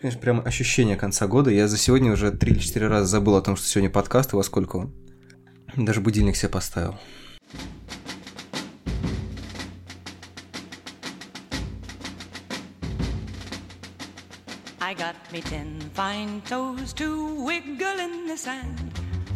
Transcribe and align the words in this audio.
Конечно, 0.00 0.20
прям 0.20 0.42
ощущение 0.44 0.96
конца 0.96 1.26
года. 1.26 1.50
Я 1.50 1.68
за 1.68 1.78
сегодня 1.78 2.12
уже 2.12 2.30
три 2.30 2.52
или 2.52 2.58
четыре 2.58 2.88
раза 2.88 3.06
забыл 3.06 3.36
о 3.36 3.42
том, 3.42 3.56
что 3.56 3.66
сегодня 3.66 3.90
подкаст 3.90 4.32
и 4.32 4.36
во 4.36 4.42
сколько 4.42 4.76
он. 4.76 4.94
Даже 5.76 6.00
будильник 6.00 6.36
себе 6.36 6.50
поставил. 6.50 6.96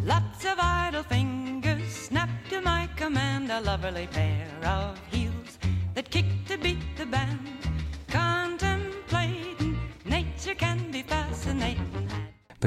Lots 0.03 0.45
of 0.45 0.57
idle 0.57 1.03
fingers 1.03 2.09
snap 2.09 2.27
to 2.49 2.59
my 2.59 2.89
command. 2.97 3.51
A 3.51 3.61
lovely 3.61 4.07
pair 4.07 4.47
of 4.63 4.97
heels 5.11 5.59
that 5.93 6.09
kick 6.09 6.25
to 6.47 6.57
beat 6.57 6.79
the 6.97 7.05
band. 7.05 7.50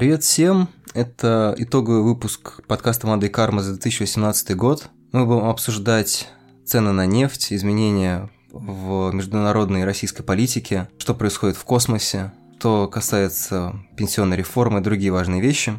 Привет 0.04 0.22
всем! 0.22 0.68
Это 0.92 1.54
итоговый 1.56 2.02
выпуск 2.02 2.60
подкаста 2.66 3.06
«Мода 3.06 3.24
и 3.24 3.30
карма» 3.30 3.62
за 3.62 3.72
2018 3.72 4.54
год. 4.54 4.90
Мы 5.12 5.24
будем 5.24 5.46
обсуждать 5.46 6.28
цены 6.66 6.92
на 6.92 7.06
нефть, 7.06 7.54
изменения 7.54 8.28
в 8.52 9.12
международной 9.12 9.80
и 9.80 9.84
российской 9.84 10.22
политике, 10.22 10.88
что 10.98 11.14
происходит 11.14 11.56
в 11.56 11.64
космосе, 11.64 12.34
что 12.58 12.86
касается 12.86 13.76
пенсионной 13.96 14.36
реформы 14.36 14.80
и 14.80 14.82
другие 14.82 15.10
важные 15.10 15.40
вещи. 15.40 15.72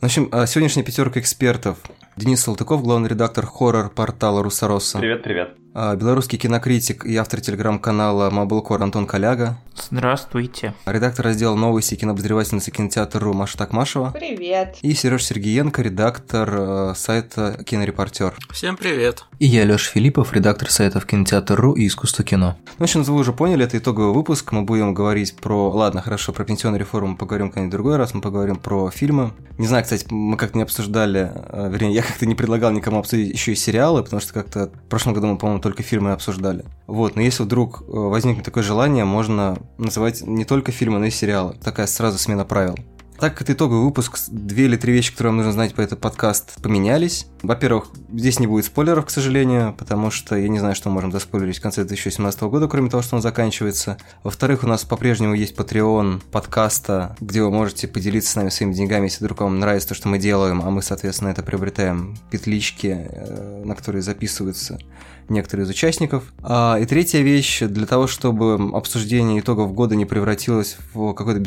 В 0.00 0.04
общем, 0.04 0.28
а, 0.32 0.46
сегодняшняя 0.46 0.82
пятерка 0.82 1.20
экспертов. 1.20 1.78
Денис 2.16 2.40
Салтыков, 2.40 2.82
главный 2.82 3.08
редактор 3.08 3.46
хоррор-портала 3.46 4.42
«Русороса». 4.42 4.98
Привет, 4.98 5.22
привет. 5.22 5.59
А, 5.72 5.94
белорусский 5.94 6.36
кинокритик 6.36 7.04
и 7.04 7.16
автор 7.16 7.40
телеграм-канала 7.40 8.30
Маблкор 8.30 8.82
Антон 8.82 9.06
Коляга. 9.06 9.58
Здравствуйте. 9.88 10.74
Редактор 10.84 11.26
раздела 11.26 11.54
новости 11.54 11.94
кинообозревательницы 11.94 12.70
кинотеатра 12.70 13.32
Маша 13.32 13.56
Такмашева. 13.56 14.10
Привет. 14.10 14.76
И 14.82 14.92
Сереж 14.94 15.24
Сергеенко, 15.24 15.80
редактор 15.82 16.50
э, 16.52 16.94
сайта 16.96 17.62
Кинорепортер. 17.64 18.34
Всем 18.50 18.76
привет. 18.76 19.24
И 19.38 19.46
я, 19.46 19.64
Леша 19.64 19.92
Филиппов, 19.92 20.32
редактор 20.32 20.70
сайтов 20.70 21.06
Кинотеатр.ру 21.06 21.74
и 21.74 21.86
Искусство 21.86 22.24
кино. 22.24 22.56
Ну, 22.66 22.74
в 22.78 22.82
общем, 22.82 23.02
вы 23.04 23.14
уже 23.14 23.32
поняли, 23.32 23.64
это 23.64 23.78
итоговый 23.78 24.12
выпуск. 24.12 24.52
Мы 24.52 24.62
будем 24.62 24.92
говорить 24.92 25.36
про... 25.36 25.70
Ладно, 25.70 26.02
хорошо, 26.02 26.32
про 26.32 26.44
пенсионную 26.44 26.80
реформу 26.80 27.12
мы 27.12 27.16
поговорим 27.16 27.48
когда-нибудь 27.48 27.72
другой 27.72 27.96
раз. 27.96 28.12
Мы 28.12 28.20
поговорим 28.20 28.56
про 28.56 28.90
фильмы. 28.90 29.32
Не 29.56 29.66
знаю, 29.66 29.84
кстати, 29.84 30.06
мы 30.10 30.36
как-то 30.36 30.58
не 30.58 30.64
обсуждали... 30.64 31.30
Э, 31.34 31.70
вернее, 31.70 31.94
я 31.94 32.02
как-то 32.02 32.26
не 32.26 32.34
предлагал 32.34 32.72
никому 32.72 32.98
обсудить 32.98 33.32
еще 33.32 33.52
и 33.52 33.56
сериалы, 33.56 34.02
потому 34.02 34.20
что 34.20 34.34
как-то 34.34 34.66
в 34.66 34.88
прошлом 34.88 35.14
году 35.14 35.28
мы, 35.28 35.38
по-моему, 35.38 35.59
только 35.60 35.82
фильмы 35.82 36.12
обсуждали. 36.12 36.64
Вот, 36.86 37.16
но 37.16 37.22
если 37.22 37.42
вдруг 37.42 37.82
э, 37.82 37.84
возникнет 37.92 38.44
такое 38.44 38.62
желание, 38.62 39.04
можно 39.04 39.58
называть 39.78 40.22
не 40.22 40.44
только 40.44 40.72
фильмы, 40.72 40.98
но 40.98 41.06
и 41.06 41.10
сериалы. 41.10 41.56
Такая 41.62 41.86
сразу 41.86 42.18
смена 42.18 42.44
правил. 42.44 42.76
Так 43.20 43.34
как 43.34 43.42
это 43.42 43.52
итоговый 43.52 43.84
выпуск, 43.84 44.18
две 44.30 44.64
или 44.64 44.78
три 44.78 44.94
вещи, 44.94 45.12
которые 45.12 45.32
вам 45.32 45.36
нужно 45.36 45.52
знать 45.52 45.74
по 45.74 45.82
этот 45.82 46.00
подкаст, 46.00 46.54
поменялись. 46.62 47.26
Во-первых, 47.42 47.88
здесь 48.10 48.40
не 48.40 48.46
будет 48.46 48.64
спойлеров, 48.64 49.04
к 49.04 49.10
сожалению, 49.10 49.74
потому 49.74 50.10
что 50.10 50.36
я 50.36 50.48
не 50.48 50.58
знаю, 50.58 50.74
что 50.74 50.88
мы 50.88 50.94
можем 50.94 51.12
заспойлерить 51.12 51.58
в 51.58 51.60
конце 51.60 51.84
2017 51.84 52.40
года, 52.44 52.66
кроме 52.66 52.88
того, 52.88 53.02
что 53.02 53.16
он 53.16 53.22
заканчивается. 53.22 53.98
Во-вторых, 54.22 54.64
у 54.64 54.66
нас 54.66 54.86
по-прежнему 54.86 55.34
есть 55.34 55.54
Patreon 55.54 56.22
подкаста, 56.32 57.14
где 57.20 57.42
вы 57.42 57.50
можете 57.50 57.88
поделиться 57.88 58.32
с 58.32 58.36
нами 58.36 58.48
своими 58.48 58.72
деньгами, 58.72 59.04
если 59.04 59.22
вдруг 59.22 59.42
вам 59.42 59.60
нравится 59.60 59.90
то, 59.90 59.94
что 59.94 60.08
мы 60.08 60.18
делаем, 60.18 60.62
а 60.64 60.70
мы, 60.70 60.80
соответственно, 60.80 61.28
это 61.28 61.42
приобретаем 61.42 62.16
петлички, 62.30 63.06
э, 63.06 63.62
на 63.66 63.74
которые 63.74 64.00
записываются 64.00 64.78
некоторые 65.30 65.66
из 65.66 65.70
участников. 65.70 66.32
А, 66.42 66.78
и 66.80 66.86
третья 66.86 67.20
вещь, 67.20 67.60
для 67.60 67.86
того, 67.86 68.06
чтобы 68.06 68.76
обсуждение 68.76 69.40
итогов 69.40 69.72
года 69.72 69.96
не 69.96 70.04
превратилось 70.04 70.76
в 70.92 71.12
какой-то 71.14 71.40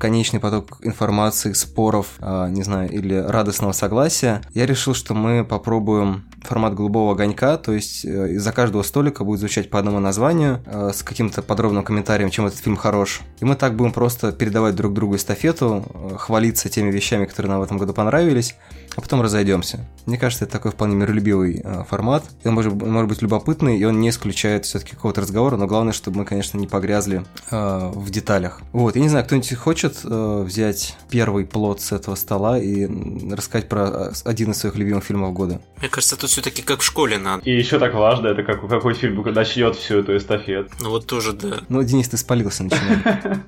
бесконечный 0.00 0.40
поток 0.40 0.78
информации, 0.80 1.52
споров, 1.52 2.14
а, 2.20 2.48
не 2.48 2.62
знаю, 2.62 2.90
или 2.90 3.14
радостного 3.14 3.72
согласия, 3.72 4.40
я 4.54 4.64
решил, 4.64 4.94
что 4.94 5.12
мы 5.12 5.44
попробуем 5.44 6.24
формат 6.42 6.74
голубого 6.74 7.12
огонька, 7.12 7.56
то 7.56 7.72
есть 7.72 8.04
э, 8.04 8.32
из-за 8.32 8.52
каждого 8.52 8.82
столика 8.82 9.24
будет 9.24 9.40
звучать 9.40 9.70
по 9.70 9.78
одному 9.78 9.98
названию 10.00 10.62
э, 10.66 10.90
с 10.94 11.02
каким-то 11.02 11.42
подробным 11.42 11.84
комментарием, 11.84 12.30
чем 12.30 12.46
этот 12.46 12.58
фильм 12.58 12.76
хорош. 12.76 13.20
И 13.40 13.44
мы 13.44 13.56
так 13.56 13.76
будем 13.76 13.92
просто 13.92 14.32
передавать 14.32 14.74
друг 14.74 14.94
другу 14.94 15.16
эстафету, 15.16 15.84
э, 15.92 16.16
хвалиться 16.16 16.68
теми 16.68 16.90
вещами, 16.90 17.26
которые 17.26 17.50
нам 17.50 17.60
в 17.60 17.64
этом 17.64 17.78
году 17.78 17.92
понравились, 17.92 18.56
а 18.96 19.00
потом 19.00 19.22
разойдемся. 19.22 19.86
Мне 20.06 20.18
кажется, 20.18 20.44
это 20.44 20.52
такой 20.54 20.72
вполне 20.72 20.96
миролюбивый 20.96 21.64
формат. 21.88 22.24
Он 22.44 22.54
может, 22.54 22.74
может 22.74 23.08
быть 23.08 23.22
любопытный, 23.22 23.78
и 23.78 23.84
он 23.84 24.00
не 24.00 24.08
исключает 24.08 24.64
все-таки 24.64 24.96
какого-то 24.96 25.20
разговора, 25.20 25.56
но 25.56 25.66
главное, 25.66 25.92
чтобы 25.92 26.18
мы, 26.18 26.24
конечно, 26.24 26.58
не 26.58 26.66
погрязли 26.66 27.24
в 27.50 28.10
деталях. 28.10 28.60
Вот, 28.72 28.96
я 28.96 29.02
не 29.02 29.08
знаю, 29.08 29.24
кто-нибудь 29.24 29.54
хочет 29.54 29.89
э, 30.04 30.42
взять 30.42 30.96
первый 31.10 31.44
плод 31.44 31.80
с 31.80 31.92
этого 31.92 32.14
стола 32.14 32.58
и 32.58 32.86
рассказать 33.32 33.68
про 33.68 34.10
э, 34.10 34.12
один 34.24 34.52
из 34.52 34.58
своих 34.58 34.76
любимых 34.76 35.04
фильмов 35.04 35.32
года? 35.32 35.60
Мне 35.78 35.88
кажется, 35.88 36.16
тут 36.16 36.30
все-таки 36.30 36.62
как 36.62 36.80
в 36.80 36.84
школе 36.84 37.18
надо. 37.18 37.42
И 37.44 37.56
еще 37.56 37.78
так 37.78 37.94
важно, 37.94 38.28
это 38.28 38.42
как 38.42 38.66
какой 38.68 38.94
фильм 38.94 39.22
начнет 39.32 39.76
всю 39.76 39.98
эту 39.98 40.16
эстафету. 40.16 40.70
Ну 40.80 40.90
вот 40.90 41.06
тоже, 41.06 41.32
да. 41.32 41.60
Ну, 41.68 41.82
Денис, 41.82 42.08
ты 42.08 42.16
спалился, 42.16 42.64
начинай. 42.64 42.98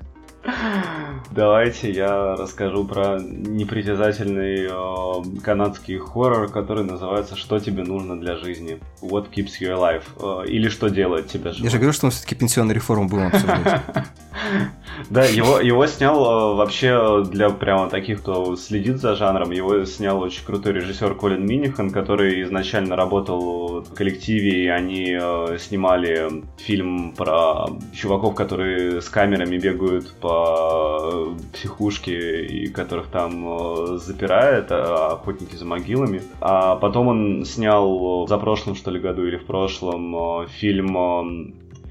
Давайте 1.31 1.89
я 1.91 2.35
расскажу 2.35 2.85
про 2.85 3.19
непритязательный 3.19 4.67
э, 4.69 5.39
канадский 5.41 5.97
хоррор, 5.97 6.49
который 6.49 6.83
называется 6.83 7.35
«Что 7.35 7.59
тебе 7.59 7.83
нужно 7.83 8.19
для 8.19 8.35
жизни?» 8.35 8.79
What 9.01 9.31
keeps 9.31 9.59
you 9.59 9.69
alive? 9.69 10.03
Э, 10.19 10.47
или 10.47 10.69
«Что 10.69 10.89
делает 10.89 11.27
тебя 11.27 11.51
живым?» 11.51 11.65
Я 11.65 11.69
же 11.71 11.77
говорю, 11.77 11.93
что 11.93 12.07
мы 12.07 12.11
все-таки 12.11 12.35
пенсионную 12.35 12.75
реформу 12.75 13.07
будем 13.07 13.27
обсуждать. 13.27 13.81
Да, 15.09 15.25
его, 15.25 15.59
его 15.59 15.87
снял 15.87 16.23
э, 16.23 16.55
вообще 16.55 17.23
для 17.29 17.49
прямо 17.49 17.89
таких, 17.89 18.19
кто 18.21 18.55
следит 18.55 18.97
за 18.97 19.15
жанром, 19.15 19.51
его 19.51 19.85
снял 19.85 20.19
очень 20.19 20.45
крутой 20.45 20.73
режиссер 20.73 21.15
Колин 21.15 21.45
Минихан, 21.45 21.89
который 21.89 22.43
изначально 22.43 22.95
работал 22.95 23.81
в 23.81 23.93
коллективе, 23.93 24.65
и 24.65 24.67
они 24.67 25.17
э, 25.19 25.57
снимали 25.59 26.43
фильм 26.57 27.13
про 27.17 27.67
чуваков, 27.93 28.35
которые 28.35 29.01
с 29.01 29.09
камерами 29.09 29.57
бегают 29.57 30.13
по 30.21 30.32
психушке 31.53 32.45
и 32.45 32.67
которых 32.67 33.07
там 33.07 33.45
э, 33.47 33.97
запирает, 33.97 34.71
а, 34.71 35.13
охотники 35.13 35.55
за 35.55 35.65
могилами. 35.65 36.21
А 36.41 36.75
потом 36.75 37.07
он 37.07 37.45
снял 37.45 38.27
за 38.27 38.37
прошлым, 38.37 38.75
что 38.75 38.91
ли, 38.91 38.99
году 38.99 39.25
или 39.25 39.37
в 39.37 39.45
прошлом 39.45 40.47
фильм 40.47 40.95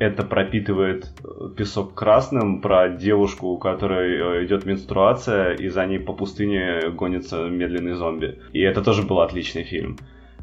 это 0.03 0.25
пропитывает 0.25 1.13
э, 1.23 1.51
песок 1.57 1.95
красным 1.95 2.61
про 2.61 2.89
девушку, 2.89 3.49
у 3.49 3.59
которой 3.59 4.41
э, 4.41 4.45
идет 4.47 4.67
менструация, 4.67 5.55
и 5.55 5.69
за 5.69 5.87
ней 5.87 5.99
по 6.01 6.13
пустыне 6.13 6.91
гонится 6.91 7.49
медленный 7.49 7.95
зомби. 7.95 8.41
И 8.53 8.61
это 8.61 8.83
тоже 8.83 9.03
был 9.03 9.21
отличный 9.21 9.63
фильм. 9.63 9.99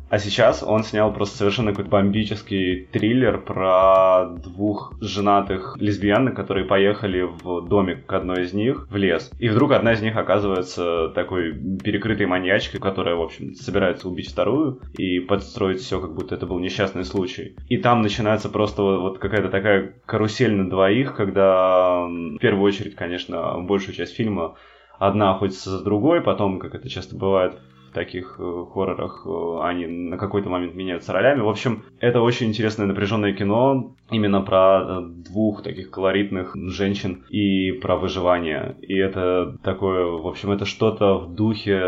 А 0.10 0.18
сейчас 0.18 0.64
он 0.64 0.84
снял 0.84 1.14
просто 1.14 1.38
совершенно 1.38 1.72
какой-то 1.72 1.92
бомбический 1.92 2.88
триллер 2.92 3.40
про 3.40 4.26
двух 4.44 4.94
женатых 5.02 5.78
лесбиянок, 5.80 6.36
которые 6.36 6.66
поехали 6.66 7.22
в 7.22 7.68
домик 7.68 8.06
к 8.08 8.14
одной 8.14 8.44
из 8.44 8.54
них 8.54 8.88
в 8.90 8.96
лес. 8.96 9.32
И 9.40 9.50
вдруг 9.50 9.72
одна 9.72 9.94
из 9.94 10.02
них 10.02 10.18
оказывается 10.18 11.10
такой 11.10 11.54
перекрытой 11.54 12.26
маньячкой, 12.26 12.80
которая, 12.80 13.16
в 13.16 13.22
общем, 13.22 13.54
собирается 13.54 14.10
убить 14.10 14.32
вторую 14.32 14.82
и 14.98 15.20
подстроить 15.20 15.82
все, 15.82 16.02
как 16.02 16.16
будто 16.16 16.34
это 16.36 16.48
был 16.48 16.60
несчастный 16.60 17.06
случай. 17.06 17.56
И 17.68 17.78
там 17.78 18.02
начинается 18.02 18.50
просто 18.50 18.82
вот, 18.82 19.00
вот 19.02 19.20
какая-то 19.20 19.50
такая 19.50 19.94
карусель 20.06 20.56
на 20.56 20.70
двоих, 20.70 21.16
когда 21.16 22.06
в 22.06 22.38
первую 22.40 22.64
очередь, 22.64 22.96
конечно, 22.96 23.60
большую 23.62 23.94
часть 23.96 24.16
фильма 24.16 24.56
одна 24.98 25.32
охотится 25.36 25.70
за 25.70 25.84
другой, 25.84 26.22
потом, 26.22 26.60
как 26.60 26.76
это 26.76 26.90
часто 26.90 27.16
бывает 27.16 27.60
таких 27.90 28.36
э, 28.40 28.66
хоррорах 28.74 29.24
э, 29.26 29.60
они 29.64 29.86
на 29.88 30.18
какой-то 30.18 30.50
момент 30.50 30.76
меняются 30.76 31.14
ролями. 31.14 31.42
В 31.42 31.50
общем, 31.50 31.84
это 32.00 32.22
очень 32.22 32.48
интересное 32.48 32.86
напряженное 32.86 33.34
кино 33.34 33.96
именно 34.12 34.42
про 34.42 34.82
э, 34.82 35.02
двух 35.30 35.64
таких 35.64 35.92
колоритных 35.92 36.56
женщин 36.56 37.24
и 37.30 37.72
про 37.72 37.98
выживание. 37.98 38.76
И 38.82 38.96
это 38.96 39.58
такое, 39.64 40.06
в 40.06 40.28
общем, 40.28 40.52
это 40.52 40.66
что-то 40.66 41.18
в 41.18 41.36
духе 41.36 41.80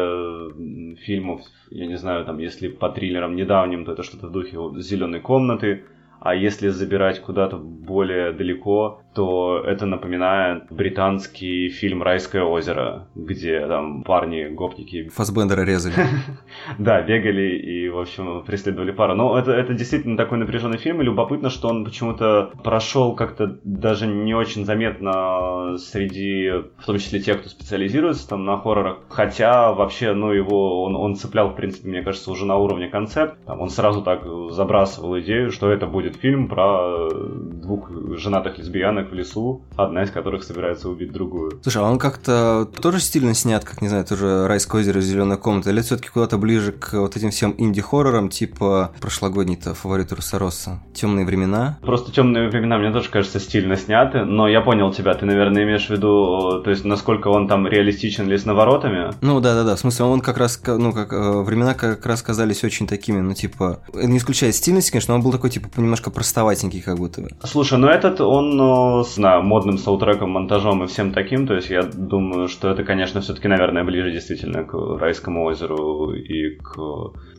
фильмов, 1.05 1.41
я 1.69 1.87
не 1.87 1.97
знаю, 1.97 2.25
там, 2.25 2.37
если 2.39 2.67
по 2.67 2.89
триллерам 2.89 3.35
недавним, 3.35 3.85
то 3.85 3.93
это 3.93 4.03
что-то 4.03 4.27
в 4.27 4.31
духе 4.31 4.57
зеленой 4.81 5.19
комнаты, 5.19 5.83
а 6.21 6.35
если 6.35 6.69
забирать 6.69 7.19
куда-то 7.19 7.57
более 7.57 8.31
далеко, 8.31 9.01
то 9.13 9.61
это 9.65 9.85
напоминает 9.85 10.63
британский 10.69 11.69
фильм 11.69 12.01
«Райское 12.01 12.43
озеро», 12.43 13.07
где 13.15 13.65
там 13.67 14.03
парни-гопники... 14.03 15.09
Фасбендера 15.09 15.63
резали. 15.63 15.95
Да, 16.77 17.01
бегали 17.01 17.57
и, 17.57 17.89
в 17.89 17.99
общем, 17.99 18.43
преследовали 18.43 18.91
пару. 18.91 19.15
Но 19.15 19.37
это, 19.37 19.51
это 19.51 19.73
действительно 19.73 20.17
такой 20.17 20.37
напряженный 20.37 20.77
фильм, 20.77 21.01
и 21.01 21.05
любопытно, 21.05 21.49
что 21.49 21.69
он 21.69 21.83
почему-то 21.85 22.51
прошел 22.63 23.15
как-то 23.15 23.57
даже 23.63 24.07
не 24.07 24.33
очень 24.33 24.65
заметно 24.65 25.77
среди, 25.77 26.49
в 26.49 26.85
том 26.85 26.97
числе 26.97 27.19
тех, 27.19 27.39
кто 27.39 27.49
специализируется 27.49 28.27
там 28.27 28.45
на 28.45 28.57
хоррорах. 28.57 28.99
Хотя 29.09 29.73
вообще, 29.73 30.13
ну, 30.13 30.31
его 30.31 30.83
он, 30.83 30.95
он 30.95 31.15
цеплял, 31.15 31.49
в 31.49 31.55
принципе, 31.55 31.89
мне 31.89 32.01
кажется, 32.01 32.31
уже 32.31 32.45
на 32.45 32.57
уровне 32.57 32.87
концепт. 32.89 33.37
Там 33.45 33.61
он 33.61 33.69
сразу 33.69 34.01
так 34.01 34.23
забрасывал 34.51 35.19
идею, 35.19 35.51
что 35.51 35.71
это 35.71 35.87
будет 35.87 36.15
фильм 36.15 36.47
про 36.47 37.09
двух 37.11 37.89
женатых 38.17 38.57
лесбиянок, 38.57 39.00
девчонок 39.01 39.11
в 39.11 39.13
лесу, 39.13 39.61
одна 39.75 40.03
из 40.03 40.11
которых 40.11 40.43
собирается 40.43 40.89
убить 40.89 41.11
другую. 41.11 41.59
Слушай, 41.61 41.81
а 41.81 41.89
он 41.89 41.99
как-то 41.99 42.67
тоже 42.81 42.99
стильно 42.99 43.33
снят, 43.33 43.63
как, 43.63 43.81
не 43.81 43.87
знаю, 43.87 44.05
тоже 44.05 44.47
«Райское 44.47 44.81
озеро. 44.81 45.01
Зеленая 45.01 45.37
комната», 45.37 45.71
или 45.71 45.81
все 45.81 45.97
таки 45.97 46.09
куда-то 46.09 46.37
ближе 46.37 46.71
к 46.71 46.93
вот 46.93 47.17
этим 47.17 47.31
всем 47.31 47.55
инди-хоррорам, 47.57 48.29
типа 48.29 48.91
прошлогодний-то 48.99 49.73
фаворит 49.73 50.11
Русороса 50.11 50.81
«Темные 50.93 51.25
времена»? 51.25 51.79
Просто 51.81 52.11
«Темные 52.11 52.49
времена» 52.49 52.77
мне 52.77 52.91
тоже 52.91 53.09
кажется 53.09 53.39
стильно 53.39 53.75
сняты, 53.75 54.25
но 54.25 54.47
я 54.47 54.61
понял 54.61 54.91
тебя, 54.93 55.13
ты, 55.13 55.25
наверное, 55.25 55.63
имеешь 55.63 55.87
в 55.87 55.89
виду, 55.89 56.61
то 56.63 56.69
есть, 56.69 56.85
насколько 56.85 57.29
он 57.29 57.47
там 57.47 57.67
реалистичен 57.67 58.27
ли 58.27 58.37
с 58.37 58.45
наворотами? 58.45 59.11
Ну, 59.21 59.39
да-да-да, 59.39 59.75
в 59.75 59.79
смысле, 59.79 60.05
он 60.05 60.21
как 60.21 60.37
раз, 60.37 60.61
ну, 60.65 60.93
как 60.93 61.13
э, 61.13 61.41
времена 61.41 61.73
как 61.73 62.05
раз 62.05 62.21
казались 62.21 62.63
очень 62.63 62.87
такими, 62.87 63.19
ну, 63.19 63.33
типа, 63.33 63.79
не 63.93 64.17
исключая 64.17 64.51
стильность, 64.51 64.91
конечно, 64.91 65.15
он 65.15 65.21
был 65.21 65.31
такой, 65.31 65.49
типа, 65.49 65.67
немножко 65.77 66.11
простоватенький, 66.11 66.81
как 66.81 66.97
будто 66.97 67.21
бы. 67.21 67.29
Слушай, 67.43 67.79
ну 67.79 67.87
этот, 67.87 68.21
он 68.21 68.59
с 69.03 69.17
на, 69.17 69.41
модным 69.41 69.77
саундтреком, 69.77 70.31
монтажом 70.31 70.83
и 70.83 70.87
всем 70.87 71.11
таким, 71.11 71.47
то 71.47 71.55
есть 71.55 71.69
я 71.69 71.83
думаю, 71.83 72.47
что 72.47 72.69
это, 72.69 72.83
конечно, 72.83 73.21
все-таки, 73.21 73.47
наверное, 73.47 73.83
ближе 73.83 74.11
действительно 74.11 74.63
к 74.63 74.73
Райскому 74.99 75.45
озеру 75.45 76.13
и 76.13 76.55
к, 76.57 76.77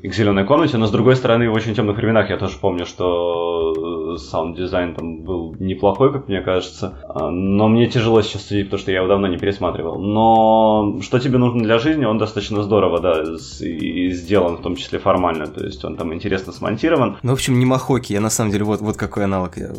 и 0.02 0.08
к 0.08 0.14
Зеленой 0.14 0.44
комнате, 0.44 0.76
но 0.78 0.86
с 0.86 0.90
другой 0.90 1.16
стороны, 1.16 1.50
в 1.50 1.54
очень 1.54 1.74
темных 1.74 1.96
временах 1.96 2.30
я 2.30 2.36
тоже 2.36 2.56
помню, 2.60 2.86
что 2.86 4.16
саунд-дизайн 4.18 4.94
там 4.94 5.22
был 5.22 5.54
неплохой, 5.58 6.12
как 6.12 6.28
мне 6.28 6.40
кажется, 6.40 6.98
а, 7.08 7.30
но 7.30 7.68
мне 7.68 7.86
тяжело 7.86 8.22
сейчас 8.22 8.46
судить, 8.46 8.66
потому 8.66 8.80
что 8.80 8.90
я 8.90 8.98
его 8.98 9.08
давно 9.08 9.26
не 9.26 9.38
пересматривал. 9.38 10.00
Но 10.00 11.00
что 11.02 11.18
тебе 11.18 11.38
нужно 11.38 11.62
для 11.62 11.78
жизни, 11.78 12.04
он 12.04 12.18
достаточно 12.18 12.62
здорово, 12.62 13.00
да, 13.00 13.22
и 13.60 14.10
сделан, 14.10 14.56
в 14.56 14.62
том 14.62 14.76
числе 14.76 14.98
формально, 14.98 15.46
то 15.46 15.64
есть 15.64 15.84
он 15.84 15.96
там 15.96 16.12
интересно 16.14 16.52
смонтирован. 16.52 17.18
Ну, 17.22 17.30
в 17.30 17.34
общем, 17.34 17.58
не 17.58 17.66
Махоки, 17.66 18.12
я 18.12 18.20
на 18.20 18.30
самом 18.30 18.50
деле 18.50 18.64
вот, 18.64 18.80
вот 18.80 18.96
какой 18.96 19.24
аналог 19.24 19.56
я 19.56 19.70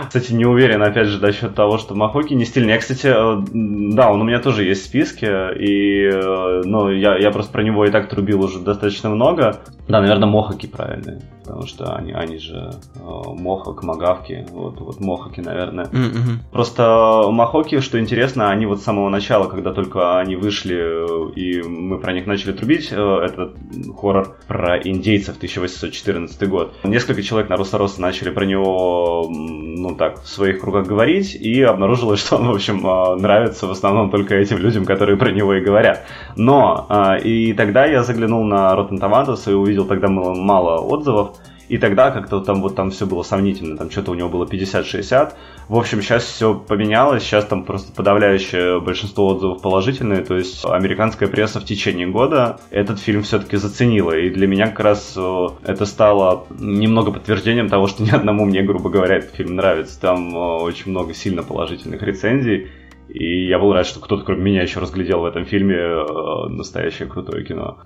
Кстати, 0.09 0.33
не 0.33 0.47
уверен, 0.47 0.83
опять 0.83 1.09
же, 1.09 1.21
насчет 1.21 1.55
того, 1.55 1.77
что 1.77 1.95
Махоки 1.95 2.33
не 2.33 2.47
стильный. 2.47 2.73
Я, 2.73 2.79
кстати, 2.79 3.09
э, 3.09 3.93
да, 3.95 4.11
он 4.11 4.23
у 4.23 4.25
меня 4.25 4.41
тоже 4.41 4.65
есть 4.65 4.83
в 4.83 4.87
списке, 4.87 5.51
и, 5.55 6.09
э, 6.09 6.63
ну, 6.65 6.91
я, 6.91 7.19
я 7.19 7.31
просто 7.31 7.53
про 7.53 7.63
него 7.63 7.85
и 7.85 7.91
так 7.91 8.09
трубил 8.09 8.43
уже 8.43 8.61
достаточно 8.61 9.11
много. 9.11 9.59
Да, 9.87 10.01
наверное, 10.01 10.29
Мохаки 10.29 10.67
правильные, 10.67 11.21
потому 11.49 11.67
что 11.67 11.97
они, 11.97 12.13
они 12.13 12.39
же 12.39 12.71
э, 12.97 13.01
Мохак, 13.01 13.83
Магавки, 13.83 14.47
вот, 14.51 14.81
вот 14.81 15.01
Мохаки, 15.01 15.41
наверное. 15.41 15.87
Mm-hmm. 15.87 16.53
Просто 16.53 17.25
Махоки, 17.31 17.81
что 17.81 17.99
интересно, 17.99 18.51
они 18.51 18.67
вот 18.67 18.81
с 18.81 18.85
самого 18.85 19.09
начала, 19.09 19.49
когда 19.49 19.73
только 19.73 20.19
они 20.19 20.37
вышли, 20.37 21.33
и 21.35 21.63
мы 21.63 21.99
про 21.99 22.13
них 22.13 22.27
начали 22.27 22.53
трубить, 22.53 22.93
этот 22.93 23.57
хоррор 23.99 24.37
про 24.47 24.79
индейцев 24.79 25.37
1814 25.39 26.49
год. 26.49 26.75
Несколько 26.85 27.23
человек 27.23 27.49
на 27.49 27.57
Русороса 27.57 28.03
начали 28.03 28.31
про 28.31 28.45
него, 28.45 29.27
ну 29.31 29.95
так, 29.95 30.23
в 30.23 30.29
своих 30.29 30.61
кругах 30.61 30.87
говорить, 30.87 31.35
и 31.35 31.63
обнаружилось, 31.63 32.21
что 32.27 32.37
он, 32.37 32.49
в 32.49 32.55
общем, 32.55 32.87
а, 32.87 33.17
нравится 33.17 33.67
в 33.67 33.71
основном 33.71 34.11
только 34.11 34.35
этим 34.35 34.59
людям, 34.59 34.85
которые 34.85 35.17
про 35.17 35.31
него 35.31 35.55
и 35.55 35.63
говорят. 35.63 36.05
Но, 36.37 36.85
а, 36.91 37.17
и 37.17 37.55
тогда 37.55 37.87
я 37.87 38.03
заглянул 38.03 38.45
на 38.45 38.75
Rotten 38.75 39.01
Tomatoes 39.01 39.51
и 39.51 39.55
увидел 39.55 39.87
тогда 39.87 40.09
мало 40.09 40.81
отзывов, 40.83 41.38
и 41.69 41.79
тогда 41.79 42.11
как-то 42.11 42.41
там 42.41 42.63
вот 42.63 42.75
там 42.75 42.91
все 42.91 43.07
было 43.07 43.23
сомнительно, 43.23 43.77
там 43.77 43.91
что-то 43.91 44.13
у 44.13 44.15
него 44.15 44.29
было 44.29 44.45
50-60. 44.45 45.33
В 45.69 45.77
общем, 45.77 46.03
сейчас 46.03 46.25
все 46.25 46.55
поменялось, 46.55 47.23
сейчас 47.23 47.45
там 47.45 47.65
просто 47.65 47.93
подавляющее 47.93 48.81
большинство 48.81 49.29
отзывов 49.29 49.61
положительные, 49.61 50.25
то 50.25 50.37
есть 50.37 50.65
американская 50.65 51.29
пресса 51.29 51.61
в 51.61 51.65
течение 51.65 52.07
года 52.07 52.59
этот 52.71 52.99
фильм 53.01 53.23
все-таки 53.23 53.57
заценила, 53.57 54.17
и 54.17 54.31
для 54.31 54.47
меня 54.47 54.69
как 54.69 54.81
раз 54.81 55.15
э, 55.17 55.47
это 55.65 55.85
стало 55.87 56.47
немного 56.59 57.13
подтверждением 57.13 57.69
того, 57.69 57.87
что 57.87 58.03
ни 58.03 58.11
одному 58.11 58.45
мне, 58.45 58.63
грубо 58.63 58.91
говоря, 58.91 59.17
этот 59.17 59.35
фильм 59.35 59.57
нравится. 59.57 60.01
Там 60.01 60.35
э, 60.35 60.39
очень 60.63 60.91
много 60.91 61.15
сильно 61.15 61.43
положительных 61.43 62.03
рецензий, 62.03 62.69
и 63.09 63.49
я 63.49 63.59
был 63.59 63.73
рад, 63.73 63.87
что 63.87 64.01
кто-то, 64.01 64.25
кроме 64.25 64.43
меня, 64.43 64.63
еще 64.63 64.81
разглядел 64.81 65.21
в 65.21 65.25
этом 65.25 65.45
фильме 65.45 65.77
э, 65.77 66.49
настоящее 66.49 67.09
крутое 67.09 67.45
кино. 67.45 67.79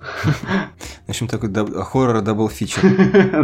В 1.05 1.09
общем, 1.09 1.27
такой 1.27 1.51
хоррор 1.83 2.21
double 2.21 2.49
feature. 2.49 2.81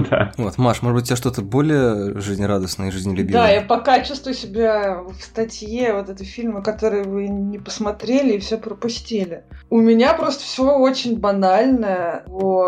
Да. 0.09 0.31
Вот, 0.37 0.57
Маш, 0.57 0.81
может 0.81 0.95
быть, 0.95 1.03
у 1.03 1.07
тебя 1.07 1.15
что-то 1.15 1.41
более 1.41 2.19
жизнерадостное 2.19 2.89
и 2.89 2.91
жизнелюбивое? 2.91 3.33
Да, 3.33 3.49
я 3.49 3.61
пока 3.61 4.01
чувствую 4.01 4.33
себя 4.33 5.01
в 5.01 5.21
статье 5.21 5.93
вот 5.93 6.09
этой 6.09 6.25
фильмы, 6.25 6.61
которые 6.61 7.03
вы 7.03 7.27
не 7.27 7.57
посмотрели 7.57 8.33
и 8.33 8.39
все 8.39 8.57
пропустили. 8.57 9.43
У 9.69 9.79
меня 9.79 10.13
просто 10.13 10.43
все 10.43 10.77
очень 10.77 11.19
банальное, 11.19 12.25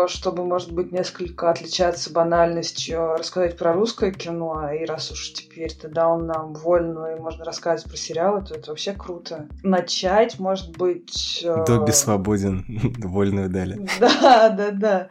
чтобы, 0.08 0.44
может 0.44 0.72
быть, 0.72 0.92
несколько 0.92 1.50
отличаться 1.50 2.12
банальностью, 2.12 3.16
рассказать 3.16 3.56
про 3.56 3.72
русское 3.72 4.12
кино, 4.12 4.70
и 4.72 4.84
раз 4.84 5.10
уж 5.10 5.32
теперь 5.32 5.72
ты 5.72 5.88
дал 5.88 6.18
нам 6.18 6.54
вольную, 6.54 7.16
и 7.16 7.20
можно 7.20 7.44
рассказывать 7.44 7.90
про 7.90 7.96
сериалы, 7.96 8.44
то 8.44 8.54
это 8.54 8.70
вообще 8.70 8.92
круто. 9.02 9.48
Начать, 9.62 10.38
может 10.38 10.76
быть... 10.76 11.42
Э, 11.44 11.64
Добби 11.66 11.92
свободен, 11.92 12.64
вольную 13.02 13.48
дали. 13.50 13.88
Да, 14.00 14.48
да, 14.50 14.70
да. 14.70 15.08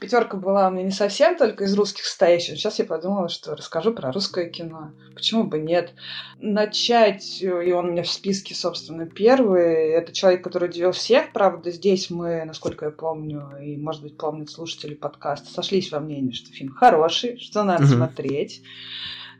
Пятерка 0.00 0.36
была 0.36 0.68
у 0.68 0.70
меня 0.70 0.84
не 0.84 0.90
совсем 0.92 1.36
только 1.36 1.64
из 1.64 1.74
русских 1.74 2.04
стоящих. 2.04 2.56
Сейчас 2.56 2.78
я 2.78 2.84
подумала, 2.84 3.28
что 3.28 3.56
расскажу 3.56 3.92
про 3.92 4.12
русское 4.12 4.48
кино. 4.48 4.92
Почему 5.14 5.44
бы 5.44 5.58
нет? 5.58 5.92
Начать, 6.38 7.42
и 7.42 7.72
он 7.72 7.86
у 7.86 7.90
меня 7.92 8.04
в 8.04 8.08
списке, 8.08 8.54
собственно, 8.54 9.06
первый. 9.06 9.90
Это 9.90 10.12
человек, 10.12 10.44
который 10.44 10.68
удивил 10.68 10.92
всех. 10.92 11.32
Правда, 11.32 11.72
здесь 11.72 12.10
мы, 12.10 12.44
насколько 12.44 12.86
я 12.86 12.90
помню, 12.92 13.50
и, 13.60 13.76
может 13.76 14.02
быть, 14.02 14.16
помнят 14.16 14.50
слушатели 14.50 14.94
подкаста, 14.94 15.50
сошлись 15.50 15.90
во 15.90 15.98
мнении, 15.98 16.32
что 16.32 16.52
фильм 16.52 16.72
хороший, 16.72 17.38
что 17.38 17.64
надо 17.64 17.86
смотреть. 17.86 18.62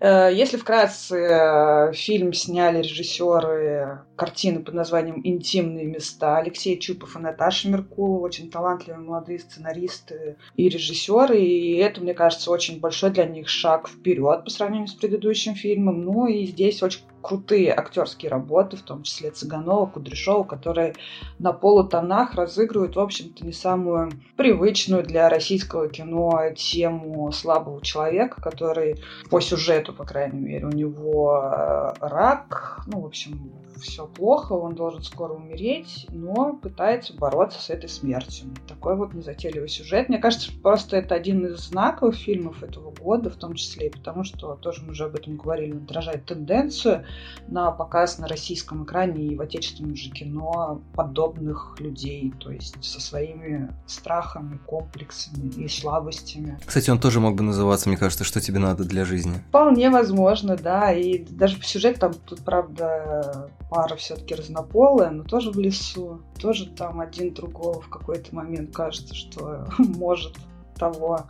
Э, 0.00 0.30
если 0.32 0.56
вкратце, 0.56 1.16
э, 1.16 1.92
фильм 1.92 2.32
сняли 2.32 2.78
режиссеры 2.78 4.00
картины 4.16 4.60
под 4.60 4.74
названием 4.74 5.20
«Интимные 5.24 5.86
места» 5.86 6.38
Алексей 6.38 6.78
Чупов 6.78 7.16
и 7.16 7.18
Наташа 7.18 7.68
Меркулова, 7.68 8.20
очень 8.20 8.50
талантливые 8.50 9.04
молодые 9.04 9.40
сценаристы 9.40 10.36
и 10.56 10.68
режиссеры, 10.68 11.40
и 11.40 11.76
это, 11.76 12.00
мне 12.00 12.14
кажется, 12.14 12.50
очень 12.50 12.80
большой 12.80 13.10
для 13.10 13.26
них 13.26 13.48
шаг 13.48 13.88
вперед 13.88 14.44
по 14.44 14.50
сравнению 14.50 14.88
с 14.88 14.94
предыдущим 14.94 15.54
фильмом. 15.54 16.04
Ну 16.04 16.26
и 16.26 16.46
здесь 16.46 16.82
очень 16.82 17.00
крутые 17.22 17.72
актерские 17.74 18.30
работы, 18.30 18.76
в 18.76 18.82
том 18.82 19.02
числе 19.02 19.30
Цыганова, 19.30 19.86
Кудряшова, 19.86 20.44
которые 20.44 20.94
на 21.38 21.52
полутонах 21.52 22.34
разыгрывают, 22.34 22.96
в 22.96 23.00
общем-то, 23.00 23.44
не 23.44 23.52
самую 23.52 24.12
привычную 24.36 25.02
для 25.02 25.28
российского 25.28 25.88
кино 25.88 26.50
тему 26.56 27.30
слабого 27.32 27.82
человека, 27.82 28.40
который 28.40 29.02
по 29.30 29.40
сюжету, 29.40 29.92
по 29.92 30.04
крайней 30.04 30.40
мере, 30.40 30.66
у 30.66 30.70
него 30.70 31.40
э, 31.42 31.92
рак, 32.00 32.82
ну, 32.86 33.00
в 33.00 33.06
общем, 33.06 33.52
все 33.78 34.06
плохо, 34.06 34.52
он 34.52 34.74
должен 34.74 35.02
скоро 35.02 35.34
умереть, 35.34 36.06
но 36.10 36.54
пытается 36.54 37.14
бороться 37.14 37.60
с 37.60 37.70
этой 37.70 37.88
смертью. 37.88 38.48
Такой 38.66 38.96
вот 38.96 39.14
незатейливый 39.14 39.68
сюжет. 39.68 40.08
Мне 40.08 40.18
кажется, 40.18 40.50
просто 40.62 40.96
это 40.96 41.14
один 41.14 41.46
из 41.46 41.58
знаковых 41.68 42.16
фильмов 42.16 42.62
этого 42.62 42.92
года, 42.92 43.30
в 43.30 43.36
том 43.36 43.54
числе 43.54 43.88
и 43.88 43.90
потому, 43.90 44.24
что 44.24 44.54
тоже 44.56 44.82
мы 44.82 44.90
уже 44.90 45.04
об 45.04 45.14
этом 45.14 45.36
говорили, 45.36 45.72
он 45.72 45.84
отражает 45.84 46.26
тенденцию 46.26 47.04
на 47.46 47.70
показ 47.70 48.18
на 48.18 48.28
российском 48.28 48.84
экране 48.84 49.26
и 49.26 49.36
в 49.36 49.40
отечественном 49.40 49.96
же 49.96 50.10
кино 50.10 50.82
подобных 50.94 51.76
людей, 51.78 52.32
то 52.38 52.50
есть 52.50 52.82
со 52.82 53.00
своими 53.00 53.72
страхами, 53.86 54.58
комплексами 54.66 55.48
и 55.48 55.68
слабостями. 55.68 56.58
Кстати, 56.64 56.90
он 56.90 56.98
тоже 56.98 57.20
мог 57.20 57.36
бы 57.36 57.42
называться, 57.42 57.88
мне 57.88 57.98
кажется, 57.98 58.24
что 58.24 58.40
тебе 58.40 58.58
надо 58.58 58.84
для 58.84 59.04
жизни. 59.04 59.42
Вполне 59.48 59.90
возможно, 59.90 60.56
да, 60.56 60.92
и 60.92 61.18
даже 61.18 61.56
по 61.56 61.64
сюжету 61.64 62.00
там 62.00 62.14
тут, 62.14 62.40
правда, 62.40 63.50
пара 63.70 63.96
все-таки 63.96 64.34
разнополая, 64.34 65.10
но 65.10 65.24
тоже 65.24 65.50
в 65.50 65.58
лесу. 65.58 66.20
Тоже 66.38 66.66
там 66.66 67.00
один 67.00 67.34
другого 67.34 67.80
в 67.80 67.88
какой-то 67.88 68.34
момент 68.34 68.74
кажется, 68.74 69.14
что 69.14 69.68
может 69.78 70.34
того. 70.76 71.20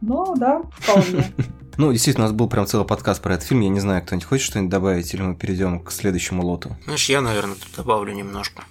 Но 0.00 0.34
да, 0.36 0.62
вполне. 0.72 1.24
Ну, 1.80 1.92
действительно, 1.92 2.26
у 2.26 2.28
нас 2.28 2.36
был 2.36 2.46
прям 2.46 2.66
целый 2.66 2.86
подкаст 2.86 3.22
про 3.22 3.36
этот 3.36 3.46
фильм. 3.46 3.62
Я 3.62 3.70
не 3.70 3.80
знаю, 3.80 4.02
кто-нибудь 4.02 4.28
хочет 4.28 4.44
что-нибудь 4.44 4.70
добавить, 4.70 5.14
или 5.14 5.22
мы 5.22 5.34
перейдем 5.34 5.80
к 5.80 5.90
следующему 5.90 6.44
лоту? 6.44 6.76
Знаешь, 6.84 7.08
я, 7.08 7.22
наверное, 7.22 7.54
тут 7.54 7.74
добавлю 7.74 8.12
немножко. 8.12 8.64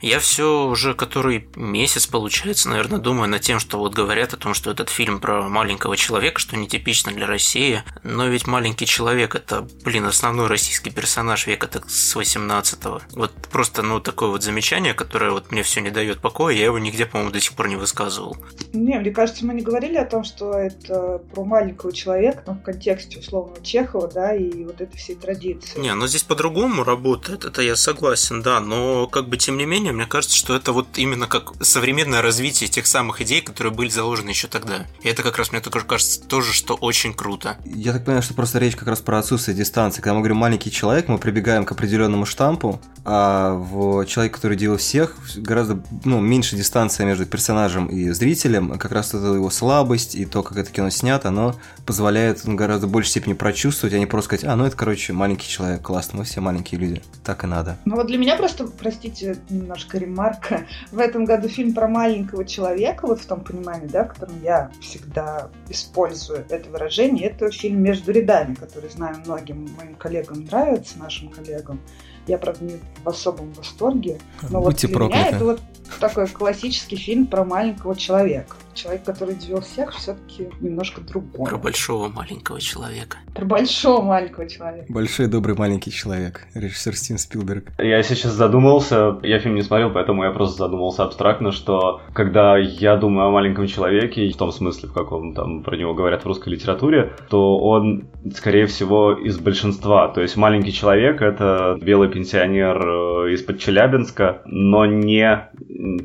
Я 0.00 0.18
все 0.18 0.66
уже 0.66 0.94
который 0.94 1.48
месяц, 1.54 2.06
получается, 2.06 2.68
наверное, 2.68 2.98
думаю 2.98 3.28
над 3.28 3.42
тем, 3.42 3.58
что 3.58 3.78
вот 3.78 3.94
говорят 3.94 4.34
о 4.34 4.36
том, 4.36 4.54
что 4.54 4.70
этот 4.70 4.88
фильм 4.88 5.20
про 5.20 5.48
маленького 5.48 5.96
человека, 5.96 6.40
что 6.40 6.56
нетипично 6.56 7.12
для 7.12 7.26
России. 7.26 7.82
Но 8.02 8.26
ведь 8.26 8.46
маленький 8.46 8.86
человек 8.86 9.34
это, 9.34 9.66
блин, 9.84 10.06
основной 10.06 10.46
российский 10.46 10.90
персонаж 10.90 11.46
века 11.46 11.66
так 11.66 11.88
с 11.88 12.16
18-го. 12.16 13.02
Вот 13.12 13.32
просто, 13.50 13.82
ну, 13.82 14.00
такое 14.00 14.30
вот 14.30 14.42
замечание, 14.42 14.94
которое 14.94 15.30
вот 15.30 15.52
мне 15.52 15.62
все 15.62 15.80
не 15.80 15.90
дает 15.90 16.20
покоя, 16.20 16.54
я 16.54 16.64
его 16.64 16.78
нигде, 16.78 17.06
по-моему, 17.06 17.32
до 17.32 17.40
сих 17.40 17.52
пор 17.52 17.68
не 17.68 17.76
высказывал. 17.76 18.36
Не, 18.72 18.98
мне 18.98 19.10
кажется, 19.10 19.46
мы 19.46 19.54
не 19.54 19.62
говорили 19.62 19.96
о 19.96 20.06
том, 20.06 20.24
что 20.24 20.52
это 20.54 21.20
про 21.32 21.44
маленького 21.44 21.92
человека, 21.92 22.41
в 22.46 22.62
контексте 22.62 23.18
условного 23.18 23.62
Чехова, 23.62 24.08
да, 24.08 24.34
и 24.34 24.64
вот 24.64 24.80
этой 24.80 24.96
всей 24.96 25.16
традиции. 25.16 25.78
Не, 25.78 25.94
но 25.94 26.06
здесь 26.06 26.22
по-другому 26.22 26.84
работает, 26.84 27.44
это 27.44 27.62
я 27.62 27.76
согласен, 27.76 28.42
да, 28.42 28.60
но 28.60 29.06
как 29.06 29.28
бы 29.28 29.36
тем 29.36 29.56
не 29.56 29.66
менее, 29.66 29.92
мне 29.92 30.06
кажется, 30.06 30.36
что 30.36 30.54
это 30.56 30.72
вот 30.72 30.86
именно 30.96 31.26
как 31.26 31.52
современное 31.64 32.22
развитие 32.22 32.68
тех 32.68 32.86
самых 32.86 33.20
идей, 33.20 33.40
которые 33.40 33.72
были 33.72 33.88
заложены 33.88 34.30
еще 34.30 34.48
тогда. 34.48 34.86
И 35.02 35.08
это 35.08 35.22
как 35.22 35.38
раз 35.38 35.52
мне 35.52 35.60
тоже 35.60 35.84
кажется 35.84 36.22
тоже, 36.22 36.52
что 36.52 36.74
очень 36.74 37.14
круто. 37.14 37.56
Я 37.64 37.92
так 37.92 38.04
понимаю, 38.04 38.22
что 38.22 38.34
просто 38.34 38.58
речь 38.58 38.76
как 38.76 38.88
раз 38.88 39.00
про 39.00 39.18
отсутствие 39.18 39.56
дистанции. 39.56 40.00
Когда 40.00 40.14
мы 40.14 40.20
говорим 40.20 40.38
маленький 40.38 40.70
человек, 40.70 41.08
мы 41.08 41.18
прибегаем 41.18 41.64
к 41.64 41.72
определенному 41.72 42.26
штампу, 42.26 42.80
а 43.04 43.54
в 43.54 44.04
человек, 44.06 44.34
который 44.34 44.56
делал 44.56 44.76
всех, 44.78 45.16
гораздо 45.36 45.82
ну, 46.04 46.20
меньше 46.20 46.56
дистанция 46.56 47.04
между 47.04 47.26
персонажем 47.26 47.86
и 47.88 48.10
зрителем. 48.10 48.78
Как 48.78 48.92
раз 48.92 49.08
это 49.08 49.26
его 49.34 49.50
слабость 49.50 50.14
и 50.14 50.24
то, 50.24 50.42
как 50.42 50.56
это 50.56 50.70
кино 50.70 50.90
снято, 50.90 51.28
оно 51.28 51.56
позволяет 51.84 52.31
ну, 52.44 52.54
гораздо 52.54 52.86
большей 52.86 53.10
степени 53.10 53.34
прочувствовать, 53.34 53.94
а 53.94 53.98
не 53.98 54.06
просто 54.06 54.36
сказать, 54.36 54.44
а, 54.44 54.56
ну 54.56 54.64
это, 54.64 54.76
короче, 54.76 55.12
маленький 55.12 55.48
человек, 55.48 55.82
классно, 55.82 56.18
мы 56.18 56.24
все 56.24 56.40
маленькие 56.40 56.80
люди. 56.80 57.02
Так 57.24 57.44
и 57.44 57.46
надо. 57.46 57.76
Ну 57.84 57.96
вот 57.96 58.06
для 58.06 58.18
меня 58.18 58.36
просто, 58.36 58.66
простите, 58.66 59.36
немножко 59.50 59.98
ремарка, 59.98 60.66
в 60.90 60.98
этом 60.98 61.24
году 61.24 61.48
фильм 61.48 61.74
про 61.74 61.88
маленького 61.88 62.44
человека, 62.44 63.06
вот 63.06 63.20
в 63.20 63.26
том 63.26 63.40
понимании, 63.40 63.86
да, 63.86 64.04
в 64.04 64.14
котором 64.14 64.34
я 64.42 64.70
всегда 64.80 65.50
использую 65.68 66.44
это 66.48 66.68
выражение, 66.70 67.28
это 67.28 67.50
фильм 67.50 67.82
«Между 67.82 68.12
рядами», 68.12 68.54
который, 68.54 68.90
знаю, 68.90 69.16
многим 69.24 69.68
моим 69.76 69.94
коллегам 69.94 70.44
нравится, 70.44 70.98
нашим 70.98 71.28
коллегам. 71.28 71.80
Я, 72.26 72.38
правда, 72.38 72.64
не 72.64 72.78
в 73.04 73.08
особом 73.08 73.52
восторге. 73.52 74.18
Но 74.48 74.60
Будьте 74.60 74.86
вот 74.86 74.90
для 74.90 74.96
прокляты. 74.96 75.26
меня 75.26 75.36
это 75.36 75.44
вот 75.44 75.60
такой 75.98 76.28
классический 76.28 76.96
фильм 76.96 77.26
про 77.26 77.44
маленького 77.44 77.96
человека. 77.96 78.56
Человек, 78.74 79.04
который 79.04 79.34
удивил 79.34 79.60
всех, 79.60 79.92
все-таки 79.92 80.48
немножко 80.60 81.00
другой. 81.02 81.46
Про 81.46 81.58
большого 81.58 82.08
маленького 82.08 82.60
человека. 82.60 83.18
Про 83.34 83.44
большого 83.44 84.02
маленького 84.02 84.48
человека. 84.48 84.86
Большой 84.88 85.26
добрый 85.26 85.56
маленький 85.56 85.90
человек. 85.90 86.46
Режиссер 86.54 86.96
Стивен 86.96 87.18
Спилберг. 87.18 87.72
Я 87.78 88.02
сейчас 88.02 88.32
задумался, 88.32 89.18
я 89.22 89.38
фильм 89.40 89.56
не 89.56 89.62
смотрел, 89.62 89.90
поэтому 89.90 90.24
я 90.24 90.30
просто 90.30 90.64
задумался 90.64 91.04
абстрактно, 91.04 91.52
что 91.52 92.00
когда 92.14 92.56
я 92.56 92.96
думаю 92.96 93.28
о 93.28 93.30
маленьком 93.30 93.66
человеке, 93.66 94.30
в 94.30 94.36
том 94.36 94.52
смысле, 94.52 94.88
в 94.88 94.92
каком 94.92 95.34
там 95.34 95.62
про 95.62 95.76
него 95.76 95.94
говорят 95.94 96.22
в 96.22 96.26
русской 96.26 96.50
литературе, 96.50 97.12
то 97.28 97.58
он, 97.58 98.08
скорее 98.34 98.66
всего, 98.66 99.12
из 99.12 99.38
большинства. 99.38 100.08
То 100.08 100.22
есть 100.22 100.36
маленький 100.36 100.72
человек— 100.72 101.20
это 101.20 101.78
белый 101.80 102.08
пенсионер 102.08 102.78
э, 102.78 103.34
из-под 103.34 103.58
Челябинска, 103.58 104.42
но 104.46 104.86
не 104.86 105.50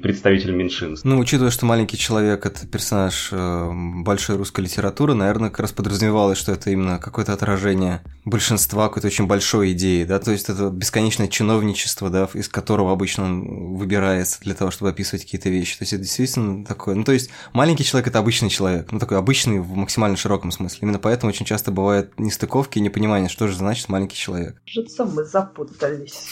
представитель 0.02 0.52
меньшинств. 0.52 1.06
Ну, 1.06 1.20
учитывая, 1.20 1.52
что 1.52 1.66
маленький 1.66 1.98
человек 1.98 2.46
это 2.46 2.57
персонаж 2.66 3.30
э, 3.32 3.72
большой 4.04 4.38
русской 4.38 4.62
литературы, 4.62 5.14
наверное, 5.14 5.50
как 5.50 5.60
раз 5.60 5.72
подразумевалось, 5.72 6.38
что 6.38 6.52
это 6.52 6.70
именно 6.72 6.98
какое-то 6.98 7.34
отражение 7.34 8.02
большинства 8.26 8.88
какой-то 8.88 9.08
очень 9.08 9.28
большой 9.28 9.74
идеи, 9.74 10.04
да, 10.04 10.20
то 10.20 10.32
есть 10.32 10.50
это 10.50 10.70
бесконечное 10.70 11.28
чиновничество, 11.28 12.10
да, 12.10 12.30
из 12.34 12.50
которого 12.50 12.92
обычно 12.92 13.26
он 13.26 13.76
выбирается 13.76 14.40
для 14.42 14.54
того, 14.54 14.72
чтобы 14.72 14.90
описывать 14.90 15.24
какие-то 15.24 15.50
вещи. 15.50 15.78
То 15.78 15.84
есть 15.84 15.94
это 15.94 16.04
действительно 16.04 16.66
такое, 16.66 16.96
ну, 16.96 17.04
то 17.04 17.12
есть 17.12 17.30
маленький 17.54 17.84
человек 17.84 18.08
это 18.08 18.20
обычный 18.20 18.50
человек, 18.50 18.92
ну, 18.92 19.00
такой 19.00 19.18
обычный 19.18 19.60
в 19.60 19.76
максимально 19.76 20.18
широком 20.18 20.52
смысле. 20.52 20.80
Именно 20.82 21.00
поэтому 21.00 21.32
очень 21.32 21.46
часто 21.46 21.72
бывают 21.72 22.20
нестыковки 22.20 22.80
и 22.80 22.82
непонимание, 22.82 23.30
что 23.30 23.48
же 23.48 23.56
значит 23.56 23.90
маленький 23.90 24.18
человек. 24.18 24.62
Кажется, 24.66 25.06
мы 25.06 25.24
запутались. 25.24 26.28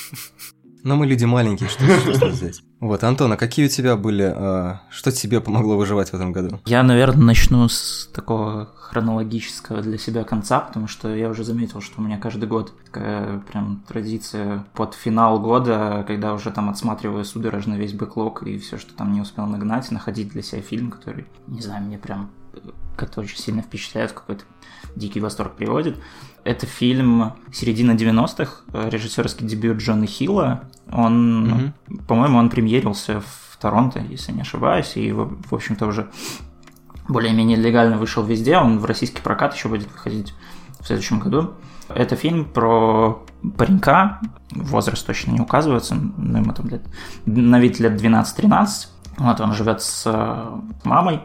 Но 0.84 0.96
мы 0.96 1.08
люди 1.08 1.26
маленькие, 1.26 1.68
что, 1.68 1.84
что 2.14 2.32
здесь? 2.32 2.62
Вот, 2.86 3.04
Антон, 3.04 3.32
а 3.32 3.36
какие 3.36 3.66
у 3.66 3.68
тебя 3.68 3.96
были, 3.96 4.32
э, 4.32 4.76
что 4.92 5.12
тебе 5.12 5.42
помогло 5.42 5.76
выживать 5.76 6.12
в 6.12 6.14
этом 6.14 6.32
году? 6.32 6.60
Я, 6.66 6.84
наверное, 6.84 7.26
начну 7.26 7.68
с 7.68 8.08
такого 8.14 8.70
хронологического 8.76 9.82
для 9.82 9.98
себя 9.98 10.24
конца, 10.24 10.60
потому 10.60 10.88
что 10.88 11.16
я 11.16 11.30
уже 11.30 11.44
заметил, 11.44 11.82
что 11.82 12.00
у 12.00 12.04
меня 12.04 12.20
каждый 12.20 12.48
год 12.48 12.74
такая 12.86 13.40
прям 13.40 13.84
традиция 13.88 14.68
под 14.76 14.94
финал 14.94 15.40
года, 15.40 16.06
когда 16.06 16.36
уже 16.36 16.52
там 16.52 16.70
отсматриваю 16.70 17.26
судорожно 17.26 17.74
весь 17.74 17.94
бэклог 17.94 18.44
и 18.44 18.60
все, 18.60 18.78
что 18.78 18.94
там 18.94 19.14
не 19.14 19.22
успел 19.22 19.48
нагнать, 19.48 19.90
находить 19.90 20.30
для 20.30 20.44
себя 20.44 20.62
фильм, 20.62 20.92
который, 20.92 21.26
не 21.48 21.62
знаю, 21.62 21.84
мне 21.86 21.98
прям 21.98 22.30
как-то 22.96 23.22
очень 23.22 23.40
сильно 23.40 23.64
впечатляет, 23.64 24.12
какой-то 24.12 24.44
дикий 24.96 25.20
восторг 25.20 25.56
приводит. 25.56 25.98
Это 26.44 26.68
фильм 26.68 27.34
середины 27.52 27.94
90-х, 27.94 28.90
режиссерский 28.90 29.48
дебют 29.48 29.80
Джона 29.80 30.06
Хилла. 30.06 30.70
Он, 30.96 31.52
угу. 31.52 32.00
по-моему, 32.08 32.38
он 32.38 32.50
премьерился 32.50 33.20
в 33.20 33.58
Торонто, 33.60 34.00
если 34.00 34.32
не 34.32 34.42
ошибаюсь, 34.42 34.94
и, 34.96 35.12
в 35.12 35.54
общем-то, 35.54 35.86
уже 35.88 36.10
более-менее 37.08 37.58
легально 37.58 37.98
вышел 37.98 38.24
везде. 38.24 38.58
Он 38.58 38.80
в 38.80 38.86
российский 38.86 39.22
прокат 39.22 39.54
еще 39.54 39.68
будет 39.68 39.92
выходить 39.92 40.34
в 40.80 40.88
следующем 40.88 41.20
году. 41.20 41.52
Это 41.90 42.16
фильм 42.16 42.46
про 42.46 43.24
паренька, 43.58 44.20
возраст 44.52 45.06
точно 45.06 45.32
не 45.32 45.42
указывается, 45.42 45.96
но 45.96 46.40
ему 46.40 46.54
там 46.54 46.68
лет, 46.68 46.82
на 47.26 47.60
вид 47.60 47.80
лет 47.80 48.02
12-13. 48.02 48.88
Вот 49.18 49.40
он 49.40 49.54
живет 49.54 49.82
с 49.82 50.04
э, 50.06 50.60
мамой, 50.84 51.22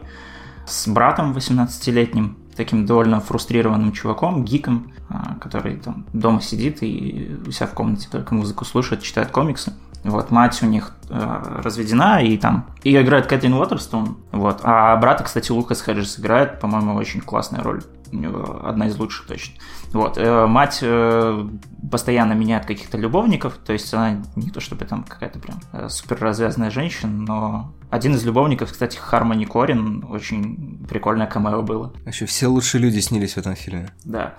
с 0.65 0.87
братом 0.87 1.33
18-летним, 1.33 2.37
таким 2.55 2.85
довольно 2.85 3.19
фрустрированным 3.19 3.91
чуваком, 3.91 4.43
гиком, 4.43 4.93
а, 5.09 5.35
который 5.39 5.77
там 5.77 6.05
дома 6.13 6.41
сидит 6.41 6.81
и 6.81 7.37
у 7.45 7.51
себя 7.51 7.67
в 7.67 7.73
комнате 7.73 8.07
только 8.11 8.33
музыку 8.33 8.65
слушает, 8.65 9.03
читает 9.03 9.29
комиксы. 9.31 9.73
Вот, 10.03 10.31
мать 10.31 10.63
у 10.63 10.65
них 10.65 10.95
э, 11.09 11.59
разведена, 11.63 12.23
и 12.23 12.35
там... 12.35 12.65
И 12.83 12.99
играет 12.99 13.27
Кэтлин 13.27 13.53
Уотерстон, 13.53 14.17
вот. 14.31 14.61
А 14.63 14.95
брата, 14.95 15.23
кстати, 15.23 15.51
Лукас 15.51 15.83
Хеджес 15.83 16.19
играет, 16.19 16.59
по-моему, 16.59 16.95
очень 16.95 17.21
классная 17.21 17.61
роль. 17.61 17.83
Одна 18.63 18.87
из 18.87 18.97
лучших 18.97 19.27
точно. 19.27 19.55
Вот. 19.93 20.17
Э, 20.17 20.45
мать 20.45 20.79
э, 20.81 21.49
постоянно 21.89 22.33
меняет 22.33 22.65
каких-то 22.65 22.97
любовников, 22.97 23.57
то 23.65 23.73
есть 23.73 23.93
она 23.93 24.21
не 24.35 24.49
то 24.49 24.59
чтобы 24.59 24.85
там 24.85 25.03
какая-то 25.03 25.39
прям 25.39 25.59
э, 25.71 25.89
супер 25.89 26.19
развязанная 26.19 26.71
женщина, 26.71 27.11
но 27.11 27.73
один 27.89 28.15
из 28.15 28.25
любовников, 28.25 28.71
кстати, 28.71 28.97
Хармони 28.97 29.45
Корин, 29.45 30.05
очень 30.09 30.85
прикольное 30.87 31.27
камео 31.27 31.61
было. 31.61 31.93
Вообще 32.05 32.25
все 32.25 32.47
лучшие 32.47 32.81
люди 32.81 32.99
снились 32.99 33.33
в 33.33 33.37
этом 33.37 33.55
фильме. 33.55 33.89
Да. 34.03 34.35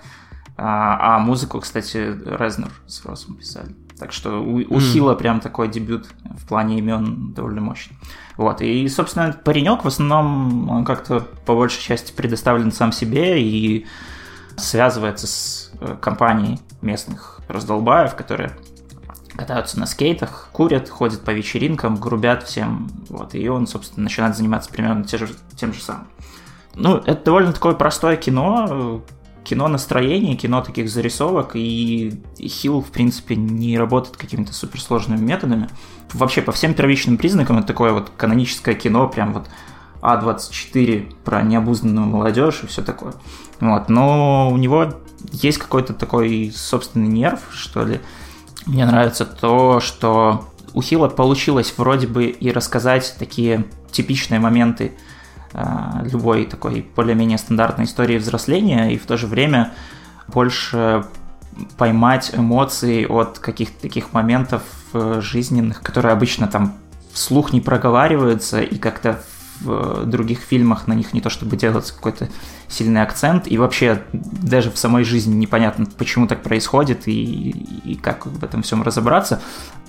А, 0.55 1.15
а 1.15 1.19
музыку, 1.19 1.59
кстати, 1.59 1.97
Резнер 1.97 2.71
с 2.85 3.03
Росом 3.05 3.35
писали. 3.35 3.75
Так 3.99 4.11
что 4.11 4.39
у, 4.39 4.55
у 4.55 4.59
mm. 4.59 4.79
Хила 4.79 5.15
прям 5.15 5.39
такой 5.39 5.67
дебют 5.67 6.07
в 6.23 6.47
плане 6.47 6.79
имен 6.79 7.33
довольно 7.33 7.61
мощный. 7.61 7.95
Вот. 8.37 8.61
И, 8.61 8.87
собственно, 8.87 9.31
паренек 9.43 9.83
в 9.83 9.87
основном 9.87 10.69
он 10.69 10.85
как-то 10.85 11.21
по 11.45 11.55
большей 11.55 11.81
части 11.81 12.11
предоставлен 12.11 12.71
сам 12.71 12.91
себе 12.91 13.41
и 13.41 13.85
связывается 14.57 15.27
с 15.27 15.71
э, 15.79 15.95
компанией 16.01 16.59
местных 16.81 17.39
раздолбаев, 17.47 18.15
которые 18.15 18.51
катаются 19.35 19.79
на 19.79 19.85
скейтах, 19.85 20.49
курят, 20.51 20.89
ходят 20.89 21.21
по 21.21 21.31
вечеринкам, 21.31 21.95
грубят 21.95 22.43
всем. 22.43 22.89
Вот. 23.09 23.35
И 23.35 23.47
он, 23.47 23.67
собственно, 23.67 24.03
начинает 24.03 24.35
заниматься 24.35 24.69
примерно 24.69 25.03
тем 25.03 25.19
же, 25.19 25.33
тем 25.55 25.73
же 25.73 25.81
самым. 25.81 26.07
Ну, 26.75 26.97
это 26.97 27.25
довольно 27.25 27.53
такое 27.53 27.73
простое 27.73 28.15
кино, 28.15 29.03
кино 29.43 29.67
настроения, 29.67 30.35
кино 30.35 30.61
таких 30.61 30.89
зарисовок, 30.89 31.51
и 31.55 32.19
Хилл, 32.39 32.81
в 32.81 32.91
принципе, 32.91 33.35
не 33.35 33.77
работает 33.77 34.17
какими-то 34.17 34.53
суперсложными 34.53 35.19
методами. 35.19 35.69
Вообще, 36.13 36.41
по 36.41 36.51
всем 36.51 36.73
первичным 36.73 37.17
признакам, 37.17 37.57
это 37.57 37.67
такое 37.67 37.91
вот 37.91 38.11
каноническое 38.15 38.75
кино, 38.75 39.07
прям 39.07 39.33
вот 39.33 39.47
А24 40.01 41.13
про 41.23 41.41
необузданную 41.41 42.07
молодежь 42.07 42.61
и 42.63 42.67
все 42.67 42.81
такое. 42.81 43.13
Вот. 43.59 43.89
Но 43.89 44.49
у 44.51 44.57
него 44.57 44.93
есть 45.31 45.57
какой-то 45.57 45.93
такой 45.93 46.51
собственный 46.55 47.07
нерв, 47.07 47.41
что 47.51 47.83
ли. 47.83 48.01
Мне 48.65 48.85
нравится 48.85 49.25
то, 49.25 49.79
что 49.79 50.49
у 50.73 50.81
Хилла 50.81 51.07
получилось 51.07 51.73
вроде 51.77 52.07
бы 52.07 52.25
и 52.25 52.51
рассказать 52.51 53.15
такие 53.19 53.65
типичные 53.91 54.39
моменты 54.39 54.93
любой 56.03 56.45
такой 56.45 56.85
более-менее 56.95 57.37
стандартной 57.37 57.85
истории 57.85 58.17
взросления 58.17 58.93
и 58.93 58.97
в 58.97 59.05
то 59.05 59.17
же 59.17 59.27
время 59.27 59.71
больше 60.27 61.05
поймать 61.77 62.31
эмоции 62.33 63.05
от 63.05 63.39
каких-то 63.39 63.81
таких 63.81 64.13
моментов 64.13 64.63
э, 64.93 65.19
жизненных, 65.21 65.81
которые 65.81 66.13
обычно 66.13 66.47
там 66.47 66.73
вслух 67.13 67.53
не 67.53 67.61
проговариваются 67.61 68.61
и 68.61 68.77
как-то 68.77 69.21
в 69.61 70.05
других 70.05 70.39
фильмах 70.39 70.87
на 70.87 70.93
них 70.93 71.13
не 71.13 71.21
то 71.21 71.29
чтобы 71.29 71.55
делается 71.55 71.93
какой-то 71.93 72.27
сильный 72.67 73.01
акцент, 73.01 73.47
и 73.47 73.57
вообще 73.57 74.03
даже 74.11 74.71
в 74.71 74.77
самой 74.77 75.03
жизни 75.03 75.35
непонятно, 75.35 75.85
почему 75.85 76.27
так 76.27 76.41
происходит 76.41 77.07
и, 77.07 77.49
и 77.85 77.95
как 77.95 78.25
в 78.25 78.43
этом 78.43 78.63
всем 78.63 78.83
разобраться. 78.83 79.41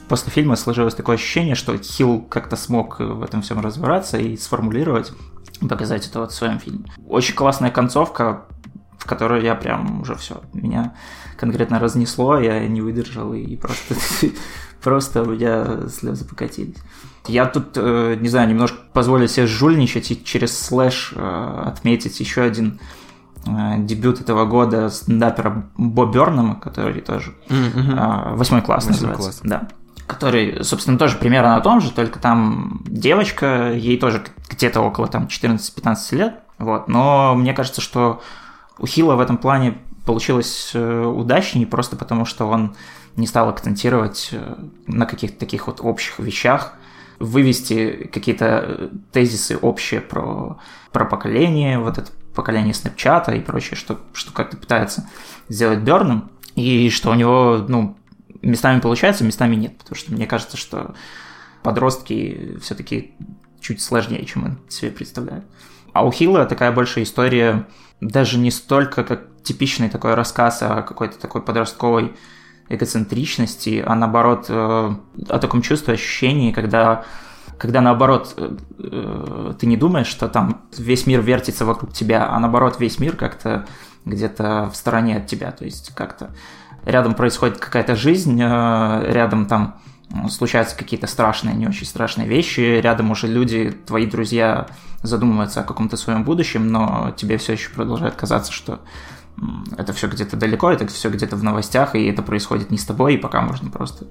После 0.08 0.30
фильма 0.30 0.56
сложилось 0.56 0.94
такое 0.94 1.16
ощущение, 1.16 1.54
что 1.54 1.76
Хилл 1.76 2.20
как-то 2.20 2.56
смог 2.56 3.00
в 3.00 3.22
этом 3.22 3.42
всем 3.42 3.60
разобраться 3.60 4.18
и 4.18 4.36
сформулировать 4.36 5.12
показать 5.68 6.06
это 6.06 6.20
вот 6.20 6.32
в 6.32 6.34
своем 6.34 6.58
фильме. 6.58 6.84
Очень 7.08 7.34
классная 7.34 7.70
концовка, 7.70 8.44
в 8.98 9.06
которой 9.06 9.42
я 9.42 9.54
прям 9.54 10.00
уже 10.00 10.14
все, 10.14 10.42
меня 10.52 10.94
конкретно 11.36 11.78
разнесло, 11.78 12.38
я 12.38 12.66
не 12.66 12.80
выдержал 12.80 13.34
и 13.34 13.56
просто, 13.56 13.94
просто 14.82 15.22
у 15.22 15.26
меня 15.26 15.88
слезы 15.88 16.24
покатились. 16.24 16.76
Я 17.26 17.46
тут, 17.46 17.76
э, 17.76 18.16
не 18.20 18.28
знаю, 18.28 18.48
немножко 18.48 18.78
позволю 18.92 19.26
себе 19.28 19.46
жульничать 19.46 20.10
и 20.10 20.24
через 20.24 20.58
слэш 20.58 21.12
э, 21.16 21.62
отметить 21.66 22.20
еще 22.20 22.42
один 22.42 22.80
э, 23.46 23.78
дебют 23.78 24.20
этого 24.20 24.44
года 24.44 24.90
стендапера 24.90 25.70
Бо 25.78 26.04
Бернама, 26.04 26.56
который 26.56 27.00
тоже 27.00 27.34
восьмой 27.48 28.60
класс 28.60 28.86
называется. 28.86 29.22
Класс. 29.22 29.40
Да 29.42 29.68
который, 30.06 30.62
собственно, 30.64 30.98
тоже 30.98 31.16
примерно 31.16 31.56
о 31.56 31.60
том 31.60 31.80
же, 31.80 31.90
только 31.90 32.18
там 32.18 32.82
девочка, 32.86 33.72
ей 33.72 33.98
тоже 33.98 34.24
где-то 34.50 34.80
около 34.80 35.08
там 35.08 35.26
14-15 35.26 36.16
лет, 36.16 36.34
вот, 36.58 36.88
но 36.88 37.34
мне 37.34 37.54
кажется, 37.54 37.80
что 37.80 38.22
у 38.78 38.86
Хила 38.86 39.16
в 39.16 39.20
этом 39.20 39.38
плане 39.38 39.78
получилось 40.04 40.72
э, 40.74 41.04
удачнее 41.04 41.66
просто 41.66 41.96
потому, 41.96 42.24
что 42.24 42.46
он 42.46 42.74
не 43.16 43.26
стал 43.26 43.48
акцентировать 43.48 44.30
э, 44.32 44.56
на 44.86 45.06
каких-то 45.06 45.38
таких 45.38 45.66
вот 45.66 45.80
общих 45.80 46.18
вещах, 46.18 46.74
вывести 47.18 48.10
какие-то 48.12 48.64
э, 48.66 48.88
тезисы 49.12 49.56
общие 49.56 50.00
про, 50.00 50.58
про 50.92 51.04
поколение, 51.04 51.78
вот 51.78 51.98
это 51.98 52.10
поколение 52.34 52.74
Снэпчата 52.74 53.32
и 53.32 53.40
прочее, 53.40 53.76
что, 53.76 54.00
что 54.12 54.32
как-то 54.32 54.56
пытается 54.56 55.08
сделать 55.48 55.80
Берном, 55.80 56.30
и 56.56 56.90
что 56.90 57.10
у 57.10 57.14
него, 57.14 57.64
ну, 57.66 57.96
местами 58.44 58.80
получается, 58.80 59.24
местами 59.24 59.56
нет, 59.56 59.76
потому 59.78 59.96
что 59.96 60.12
мне 60.12 60.26
кажется, 60.26 60.56
что 60.56 60.94
подростки 61.62 62.58
все-таки 62.60 63.14
чуть 63.60 63.80
сложнее, 63.80 64.24
чем 64.26 64.44
он 64.44 64.58
себе 64.68 64.90
представляет. 64.90 65.44
А 65.92 66.04
у 66.04 66.12
Хилла 66.12 66.44
такая 66.44 66.72
большая 66.72 67.04
история 67.04 67.66
даже 68.00 68.38
не 68.38 68.50
столько 68.50 69.04
как 69.04 69.28
типичный 69.42 69.88
такой 69.88 70.14
рассказ 70.14 70.62
о 70.62 70.82
какой-то 70.82 71.18
такой 71.18 71.42
подростковой 71.42 72.14
эгоцентричности, 72.68 73.82
а 73.86 73.94
наоборот 73.94 74.46
э, 74.48 74.52
о 75.28 75.38
таком 75.38 75.62
чувстве, 75.62 75.94
ощущении, 75.94 76.52
когда 76.52 77.04
когда 77.58 77.80
наоборот 77.80 78.34
э, 78.36 78.56
э, 78.78 79.54
ты 79.58 79.66
не 79.66 79.76
думаешь, 79.76 80.06
что 80.06 80.28
там 80.28 80.62
весь 80.76 81.06
мир 81.06 81.20
вертится 81.20 81.64
вокруг 81.64 81.92
тебя, 81.92 82.28
а 82.28 82.38
наоборот 82.40 82.80
весь 82.80 82.98
мир 82.98 83.16
как-то 83.16 83.66
где-то 84.04 84.70
в 84.72 84.76
стороне 84.76 85.18
от 85.18 85.26
тебя, 85.26 85.52
то 85.52 85.64
есть 85.64 85.94
как-то 85.94 86.34
рядом 86.84 87.14
происходит 87.14 87.58
какая-то 87.58 87.96
жизнь, 87.96 88.40
рядом 88.40 89.46
там 89.46 89.76
случаются 90.28 90.76
какие-то 90.76 91.06
страшные, 91.06 91.54
не 91.54 91.66
очень 91.66 91.86
страшные 91.86 92.28
вещи, 92.28 92.60
рядом 92.60 93.10
уже 93.10 93.26
люди, 93.26 93.74
твои 93.86 94.06
друзья 94.06 94.68
задумываются 95.02 95.60
о 95.60 95.64
каком-то 95.64 95.96
своем 95.96 96.24
будущем, 96.24 96.68
но 96.68 97.12
тебе 97.16 97.36
все 97.36 97.54
еще 97.54 97.70
продолжает 97.70 98.14
казаться, 98.14 98.52
что 98.52 98.80
это 99.76 99.92
все 99.92 100.06
где-то 100.08 100.36
далеко, 100.36 100.70
это 100.70 100.86
все 100.86 101.10
где-то 101.10 101.36
в 101.36 101.42
новостях, 101.42 101.96
и 101.96 102.06
это 102.06 102.22
происходит 102.22 102.70
не 102.70 102.78
с 102.78 102.84
тобой, 102.84 103.14
и 103.14 103.18
пока 103.18 103.40
можно 103.40 103.70
просто 103.70 104.06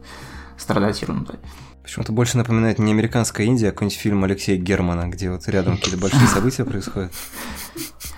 страдать 0.57 1.01
ерундой. 1.01 1.35
Почему-то 1.83 2.13
больше 2.13 2.37
напоминает 2.37 2.79
не 2.79 2.93
американская 2.93 3.45
Индия, 3.45 3.69
а 3.69 3.71
какой-нибудь 3.71 3.99
фильм 3.99 4.23
Алексея 4.23 4.57
Германа, 4.57 5.09
где 5.09 5.29
вот 5.29 5.47
рядом 5.49 5.75
какие-то 5.75 5.99
большие 5.99 6.27
события 6.33 6.63
происходят. 6.63 7.11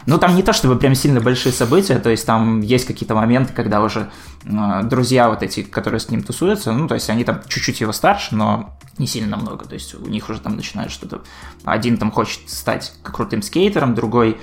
Ну, 0.06 0.20
там 0.20 0.36
не 0.36 0.44
то, 0.44 0.54
чтобы 0.54 0.78
прям 0.78 0.94
сильно 0.94 1.20
большие 1.20 1.52
события, 1.52 1.98
то 1.98 2.12
есть 2.12 2.28
там 2.28 2.62
есть 2.62 2.86
какие-то 2.86 3.16
моменты, 3.16 3.54
когда 3.54 3.82
уже 3.82 4.12
э, 4.44 4.84
друзья 4.84 5.30
вот 5.30 5.42
эти, 5.42 5.64
которые 5.64 6.00
с 6.00 6.10
ним 6.10 6.22
тусуются, 6.22 6.74
ну, 6.74 6.88
то 6.88 6.94
есть 6.94 7.10
они 7.10 7.24
там 7.24 7.42
чуть-чуть 7.48 7.82
его 7.82 7.92
старше, 7.92 8.36
но 8.36 8.78
не 9.00 9.08
сильно 9.08 9.36
много, 9.36 9.66
то 9.66 9.74
есть 9.74 9.96
у 9.96 10.06
них 10.08 10.30
уже 10.30 10.40
там 10.40 10.56
начинает 10.56 10.92
что-то... 10.92 11.24
Один 11.64 11.98
там 11.98 12.12
хочет 12.12 12.48
стать 12.48 12.94
крутым 13.02 13.42
скейтером, 13.42 13.96
другой 13.96 14.38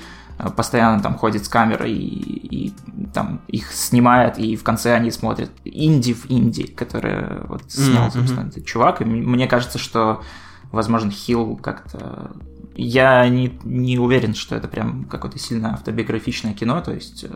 постоянно 0.57 1.03
там 1.03 1.17
ходит 1.17 1.45
с 1.45 1.49
камерой 1.49 1.93
и, 1.93 2.69
и 2.69 2.73
там 3.12 3.41
их 3.49 3.73
снимает, 3.73 4.39
и 4.39 4.57
в 4.57 4.65
конце 4.65 4.95
они 4.95 5.11
смотрят 5.11 5.51
инди 5.65 6.15
в 6.15 6.31
инди, 6.31 6.67
который 6.67 7.45
вот 7.47 7.71
снял, 7.71 8.09
mm-hmm. 8.09 8.12
собственно, 8.12 8.49
этот 8.49 8.65
чувак. 8.65 9.01
И 9.03 9.05
мне 9.05 9.47
кажется, 9.47 9.79
что, 9.79 10.23
возможно, 10.71 11.11
Хилл 11.11 11.57
как-то... 11.57 12.33
Я 12.75 13.29
не, 13.29 13.59
не 13.65 13.99
уверен, 13.99 14.35
что 14.35 14.57
это 14.57 14.67
прям 14.67 15.05
какое-то 15.05 15.39
сильно 15.39 15.75
автобиографичное 15.75 16.55
кино, 16.55 16.81
то 16.81 16.95
есть, 16.95 17.25
э, 17.25 17.29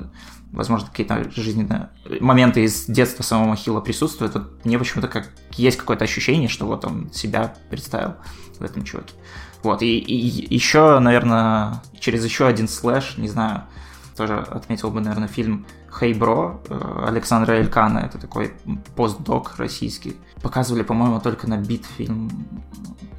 возможно, 0.50 0.88
какие-то 0.88 1.30
жизненные 1.30 1.90
моменты 2.20 2.64
из 2.64 2.86
детства 2.86 3.22
самого 3.22 3.54
Хилла 3.54 3.82
присутствуют. 3.82 4.32
Вот 4.32 4.64
мне 4.64 4.78
почему-то 4.78 5.08
как 5.08 5.28
есть 5.52 5.76
какое-то 5.76 6.04
ощущение, 6.04 6.48
что 6.48 6.64
вот 6.64 6.86
он 6.86 7.12
себя 7.12 7.54
представил 7.68 8.14
в 8.58 8.62
этом 8.62 8.82
чуваке. 8.82 9.12
Вот, 9.62 9.82
и, 9.82 9.98
и 9.98 10.54
еще, 10.54 10.98
наверное, 10.98 11.82
через 11.98 12.24
еще 12.24 12.46
один 12.46 12.68
слэш, 12.68 13.16
не 13.16 13.28
знаю, 13.28 13.64
тоже 14.16 14.38
отметил 14.38 14.90
бы, 14.90 15.00
наверное, 15.00 15.28
фильм 15.28 15.66
«Хей, 15.98 16.12
hey 16.12 16.18
бро» 16.18 16.60
Александра 17.06 17.54
Элькана. 17.54 17.98
Это 18.00 18.18
такой 18.18 18.52
постдок 18.94 19.54
российский. 19.56 20.16
Показывали, 20.42 20.82
по-моему, 20.82 21.20
только 21.20 21.48
на 21.48 21.56
бит 21.56 21.86
фильм 21.96 22.30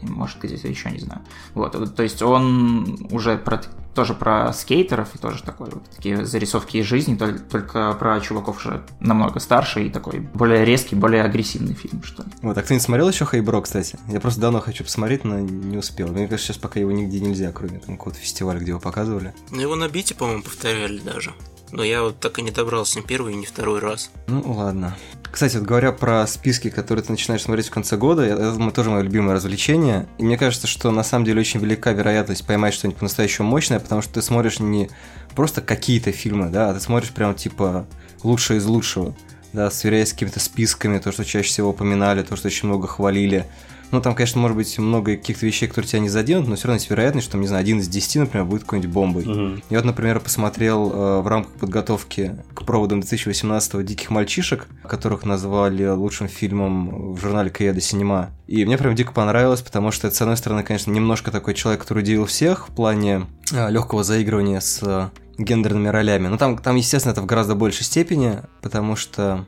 может 0.02 0.40
где-то 0.42 0.68
еще, 0.68 0.90
не 0.92 1.00
знаю. 1.00 1.22
Вот, 1.54 1.96
то 1.96 2.04
есть 2.04 2.22
он 2.22 3.08
уже 3.12 3.38
про, 3.38 3.62
тоже 3.94 4.14
про 4.14 4.54
скейтеров 4.54 5.16
и 5.16 5.18
тоже 5.18 5.44
такой 5.44 5.70
вот 5.70 5.84
такие 5.90 6.26
зарисовки 6.26 6.78
из 6.78 6.86
жизни, 6.86 7.16
только 7.16 7.94
про 7.94 8.20
чуваков 8.20 8.58
уже 8.58 8.84
намного 9.00 9.40
старше 9.40 9.86
и 9.86 9.90
такой 9.90 10.20
более 10.20 10.66
резкий, 10.66 10.96
более 10.96 11.24
агрессивный 11.24 11.74
фильм, 11.74 12.04
что 12.04 12.24
ли. 12.24 12.30
Вот, 12.42 12.58
а 12.58 12.64
кто 12.64 12.74
не 12.74 12.80
смотрел 12.80 13.10
еще 13.10 13.26
Хейбро, 13.26 13.62
кстати? 13.62 13.98
Я 14.08 14.20
просто 14.20 14.42
давно 14.42 14.60
хочу 14.60 14.84
посмотреть, 14.84 15.24
но 15.24 15.40
не 15.40 15.78
успел. 15.78 16.08
Мне 16.08 16.28
кажется, 16.28 16.54
сейчас 16.54 16.58
пока 16.58 16.80
его 16.80 16.92
нигде 16.92 17.20
нельзя, 17.20 17.52
кроме 17.52 17.80
там 17.80 17.98
какого-то 17.98 18.20
фестиваля, 18.20 18.60
где 18.60 18.72
его 18.72 18.80
показывали. 18.80 19.34
Ну, 19.52 19.62
его 19.62 19.76
на 19.76 19.90
бите, 19.90 20.16
по-моему, 20.16 20.44
повторяли 20.44 21.00
даже. 21.00 21.34
Но 21.72 21.84
я 21.84 22.02
вот 22.02 22.20
так 22.20 22.40
и 22.40 22.42
не 22.42 22.52
добрался 22.52 23.00
ни 23.00 23.04
первый, 23.04 23.36
ни 23.36 23.46
второй 23.46 23.80
раз. 23.80 24.10
Ну, 24.28 24.42
ладно. 24.54 24.96
Кстати, 25.32 25.58
вот 25.58 25.66
говоря 25.66 25.92
про 25.92 26.26
списки, 26.26 26.70
которые 26.70 27.04
ты 27.04 27.12
начинаешь 27.12 27.44
смотреть 27.44 27.68
в 27.68 27.72
конце 27.72 27.98
года, 27.98 28.24
это 28.24 28.72
тоже 28.72 28.90
мое 28.90 29.02
любимое 29.02 29.36
развлечение. 29.36 30.08
И 30.18 30.24
мне 30.24 30.38
кажется, 30.38 30.68
что 30.68 30.92
на 30.92 31.04
самом 31.04 31.26
деле 31.26 31.42
очень 31.42 31.60
велика 31.60 31.92
вероятность 31.92 32.48
поймать 32.48 32.74
что-нибудь 32.74 33.00
по-настоящему 33.00 33.48
мощное, 33.48 33.80
потому 33.80 34.02
что 34.02 34.14
ты 34.14 34.22
смотришь 34.22 34.60
не 34.60 34.90
просто 35.36 35.62
какие-то 35.62 36.12
фильмы, 36.12 36.50
да, 36.50 36.70
а 36.70 36.74
ты 36.74 36.80
смотришь 36.80 37.12
прям 37.12 37.36
типа 37.36 37.86
лучшее 38.24 38.60
из 38.60 38.66
лучшего, 38.66 39.16
да, 39.54 39.70
сверяясь 39.70 40.10
с 40.10 40.14
какими-то 40.14 40.40
списками, 40.40 41.00
то, 41.00 41.12
что 41.12 41.26
чаще 41.26 41.50
всего 41.50 41.70
упоминали, 41.70 42.24
то, 42.24 42.36
что 42.36 42.48
очень 42.48 42.68
много 42.68 42.88
хвалили. 42.88 43.46
Ну, 43.92 44.02
там, 44.02 44.16
конечно, 44.16 44.42
может 44.42 44.58
быть 44.58 44.78
много 44.80 45.16
каких-то 45.16 45.46
вещей, 45.46 45.68
которые 45.68 45.88
тебя 45.90 46.00
не 46.00 46.10
заденут, 46.10 46.48
но 46.48 46.56
все 46.56 46.68
равно 46.68 46.76
есть 46.76 46.90
вероятность, 46.90 47.26
что, 47.26 47.34
там, 47.34 47.42
не 47.42 47.48
знаю, 47.48 47.62
один 47.62 47.80
из 47.80 47.88
десяти, 47.88 48.20
например, 48.20 48.46
будет 48.46 48.64
какой-нибудь 48.64 48.92
бомбой. 48.92 49.24
Угу. 49.24 49.62
Я 49.70 49.78
вот, 49.78 49.86
например, 49.86 50.20
посмотрел 50.20 50.92
э, 50.92 51.22
в 51.22 51.28
рамках 51.28 51.54
подготовки 51.54 52.36
к 52.54 52.64
проводам 52.66 53.00
2018-го 53.00 53.82
«Диких 53.82 54.10
мальчишек», 54.10 54.68
которых 54.84 55.24
назвали 55.24 55.88
лучшим 55.88 56.28
фильмом 56.28 57.14
в 57.14 57.20
журнале 57.20 57.50
«Каеда 57.50 57.80
Синема». 57.80 58.32
И 58.48 58.66
мне 58.66 58.78
прям 58.78 58.96
дико 58.96 59.14
понравилось, 59.14 59.62
потому 59.62 59.92
что 59.92 60.08
это, 60.08 60.16
с 60.16 60.22
одной 60.22 60.38
стороны, 60.38 60.64
конечно, 60.64 60.92
немножко 60.92 61.32
такой 61.32 61.54
человек, 61.54 61.82
который 61.82 62.04
удивил 62.04 62.26
всех 62.26 62.70
в 62.70 62.72
плане 62.72 63.28
э, 63.54 63.70
легкого 63.70 64.04
заигрывания 64.04 64.60
с 64.60 64.82
э, 64.84 65.10
гендерными 65.38 65.88
ролями. 65.88 66.28
Но 66.28 66.38
там, 66.38 66.58
там, 66.58 66.76
естественно, 66.76 67.12
это 67.12 67.22
в 67.22 67.26
гораздо 67.26 67.56
большей 67.56 67.86
степени, 67.86 68.40
потому 68.62 68.96
что 68.96 69.46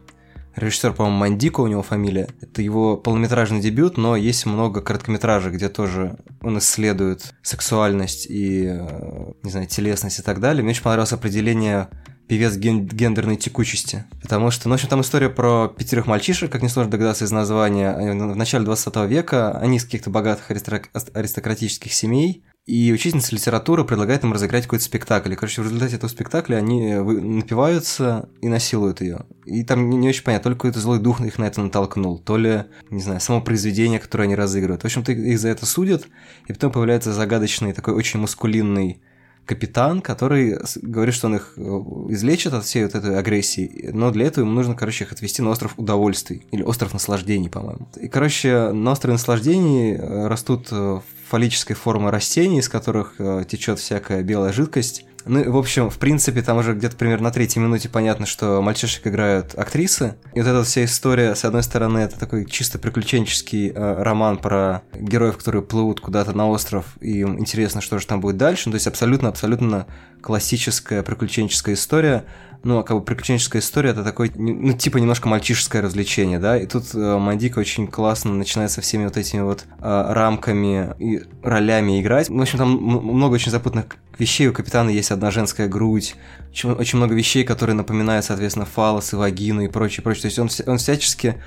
режиссер, 0.60 0.94
по-моему, 0.94 1.18
Мандико 1.18 1.62
у 1.62 1.68
него 1.68 1.82
фамилия. 1.82 2.28
Это 2.42 2.62
его 2.62 2.98
полнометражный 2.98 3.60
дебют, 3.60 3.98
но 3.98 4.16
есть 4.16 4.46
много 4.46 4.82
короткометражек, 4.82 5.54
где 5.54 5.70
тоже 5.70 6.18
он 6.42 6.60
исследует 6.60 7.34
сексуальность 7.42 8.28
и, 8.30 8.66
э, 8.66 9.32
не 9.44 9.52
знаю, 9.52 9.68
телесность 9.68 10.20
и 10.20 10.22
так 10.22 10.40
далее. 10.40 10.64
Мне 10.64 10.72
очень 10.72 10.84
понравилось 10.84 11.14
определение 11.14 11.90
певец 12.30 12.56
ген- 12.56 12.86
гендерной 12.86 13.38
текучести. 13.38 14.06
Потому 14.22 14.52
что, 14.52 14.70
ну, 14.70 14.74
в 14.74 14.76
общем, 14.76 14.88
там 14.88 15.02
история 15.02 15.30
про 15.30 15.68
пятерых 15.68 16.06
мальчишек, 16.06 16.52
как 16.52 16.62
несложно 16.62 16.92
догадаться 16.92 17.26
из 17.26 17.32
названия. 17.32 17.92
В 18.14 18.36
начале 18.36 18.64
20 18.66 19.08
века 19.08 19.58
они 19.58 19.78
из 19.78 19.86
каких-то 19.86 20.12
богатых 20.12 20.52
аристократических 20.52 21.92
семей, 21.92 22.44
и 22.70 22.94
учительница 22.94 23.34
литературы 23.34 23.84
предлагает 23.84 24.24
им 24.24 24.32
разыграть 24.32 24.66
какой-то 24.66 24.86
спектакль. 24.86 25.34
И, 25.34 25.36
короче, 25.36 25.64
в 25.64 25.66
результате 25.66 25.96
этого 25.96 26.08
спектакля 26.08 26.58
они 26.58 26.94
напиваются 26.94 28.30
и 28.42 28.48
насилуют 28.48 29.02
ее. 29.02 29.26
И 29.46 29.64
там 29.64 29.90
не, 29.90 30.08
очень 30.08 30.24
понятно, 30.24 30.52
только 30.52 30.60
какой-то 30.60 30.80
злой 30.80 31.00
дух 31.00 31.20
их 31.22 31.40
на 31.40 31.46
это 31.46 31.64
натолкнул, 31.64 32.20
то 32.20 32.38
ли, 32.38 32.66
не 32.92 33.02
знаю, 33.02 33.22
само 33.22 33.42
произведение, 33.42 33.98
которое 34.00 34.26
они 34.26 34.36
разыгрывают. 34.36 34.84
В 34.84 34.86
общем-то, 34.86 35.14
их 35.14 35.40
за 35.40 35.50
это 35.50 35.66
судят, 35.66 36.08
и 36.46 36.54
потом 36.54 36.72
появляется 36.72 37.12
загадочный 37.12 37.74
такой 37.74 37.96
очень 37.96 38.20
маскулинный 38.20 39.02
капитан, 39.46 40.02
который 40.02 40.60
говорит, 40.84 41.16
что 41.16 41.26
он 41.26 41.38
их 41.38 41.54
э, 41.58 41.62
излечит 42.10 42.54
от 42.54 42.66
всей 42.66 42.84
вот 42.84 42.94
этой 42.94 43.18
агрессии, 43.18 43.90
но 43.92 44.12
для 44.12 44.28
этого 44.28 44.46
ему 44.46 44.54
нужно, 44.54 44.76
короче, 44.76 45.06
их 45.06 45.12
отвезти 45.12 45.42
на 45.42 45.50
остров 45.50 45.74
удовольствий, 45.78 46.46
или 46.52 46.62
остров 46.62 46.94
наслаждений, 46.94 47.50
по-моему. 47.50 47.88
И, 48.00 48.08
короче, 48.08 48.72
на 48.72 48.92
острове 48.92 49.14
наслаждений 49.14 49.96
э, 49.96 50.28
растут 50.28 50.68
э, 50.70 51.00
фаллической 51.30 51.76
формы 51.76 52.12
растений, 52.12 52.60
из 52.60 52.70
которых 52.70 53.16
течет 53.48 53.80
всякая 53.80 54.24
белая 54.24 54.52
жидкость, 54.52 55.06
ну, 55.26 55.52
в 55.52 55.58
общем, 55.58 55.90
в 55.90 55.98
принципе, 56.00 56.42
там 56.42 56.58
уже 56.58 56.74
где-то 56.74 56.96
примерно 56.96 57.26
на 57.26 57.32
третьей 57.32 57.62
минуте 57.62 57.90
понятно, 57.90 58.26
что 58.26 58.62
мальчишек 58.62 59.06
играют 59.06 59.54
актрисы. 59.56 60.16
И 60.34 60.40
вот 60.40 60.48
эта 60.48 60.64
вся 60.64 60.86
история, 60.86 61.36
с 61.36 61.46
одной 61.46 61.64
стороны, 61.64 62.00
это 62.00 62.18
такой 62.18 62.46
чисто 62.46 62.80
приключенческий 62.80 63.70
э, 63.70 64.02
роман 64.02 64.38
про 64.38 64.82
героев, 64.94 65.38
которые 65.38 65.62
плывут 65.62 66.00
куда-то 66.00 66.34
на 66.34 66.48
остров, 66.48 66.86
и 67.02 67.20
им 67.20 67.40
интересно, 67.40 67.82
что 67.82 68.00
же 68.00 68.08
там 68.08 68.22
будет 68.22 68.38
дальше. 68.38 68.64
Ну, 68.70 68.72
то 68.72 68.78
есть 68.78 68.88
абсолютно-абсолютно 68.88 69.88
классическая 70.22 71.04
приключенческая 71.04 71.76
история. 71.76 72.26
Ну, 72.62 72.80
а 72.80 72.84
как 72.84 72.98
бы 72.98 73.04
приключенческая 73.04 73.62
история 73.62 73.92
это 73.92 74.04
такой, 74.04 74.32
ну, 74.36 74.74
типа 74.74 74.98
немножко 74.98 75.30
мальчишеское 75.30 75.82
развлечение, 75.82 76.40
да. 76.40 76.58
И 76.58 76.66
тут 76.66 76.94
э, 76.94 77.18
Мандика 77.18 77.60
очень 77.60 77.88
классно 77.88 78.34
начинает 78.34 78.70
со 78.70 78.82
всеми 78.82 79.06
вот 79.06 79.16
этими 79.16 79.42
вот 79.42 79.64
э, 79.80 80.06
рамками 80.14 80.94
и 81.00 81.22
ролями 81.42 82.02
играть. 82.02 82.28
В 82.30 82.42
общем, 82.42 82.58
там 82.58 82.72
много 82.72 83.36
очень 83.36 83.52
запутанных 83.52 83.96
вещей. 84.18 84.50
У 84.50 84.54
капитана 84.54 84.90
есть 84.90 85.12
одна 85.12 85.32
женская 85.32 85.70
грудь, 85.70 86.16
очень, 86.52 86.72
очень 86.72 86.98
много 86.98 87.16
вещей, 87.16 87.46
которые 87.46 87.78
напоминают, 87.78 88.26
соответственно, 88.26 88.66
фалос 88.66 89.14
и 89.14 89.16
вагину 89.16 89.62
и 89.62 89.70
прочее, 89.70 90.04
прочее. 90.04 90.24
То 90.24 90.28
есть 90.28 90.40
он, 90.40 90.50
он 90.74 90.78
всячески 90.80 91.42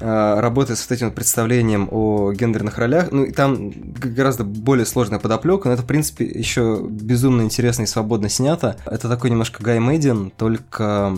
работает 0.00 0.78
с 0.78 0.90
этим 0.90 1.10
представлением 1.12 1.88
о 1.90 2.32
гендерных 2.32 2.78
ролях. 2.78 3.10
Ну, 3.10 3.24
и 3.24 3.32
там 3.32 3.72
гораздо 3.86 4.44
более 4.44 4.86
сложная 4.86 5.18
подоплека, 5.18 5.68
но 5.68 5.74
это, 5.74 5.82
в 5.82 5.86
принципе, 5.86 6.24
еще 6.24 6.80
безумно 6.82 7.42
интересно 7.42 7.82
и 7.82 7.86
свободно 7.86 8.28
снято. 8.28 8.76
Это 8.86 9.08
такой 9.08 9.30
немножко 9.30 9.62
Гай 9.62 9.78
Мэддин, 9.78 10.32
только 10.36 11.14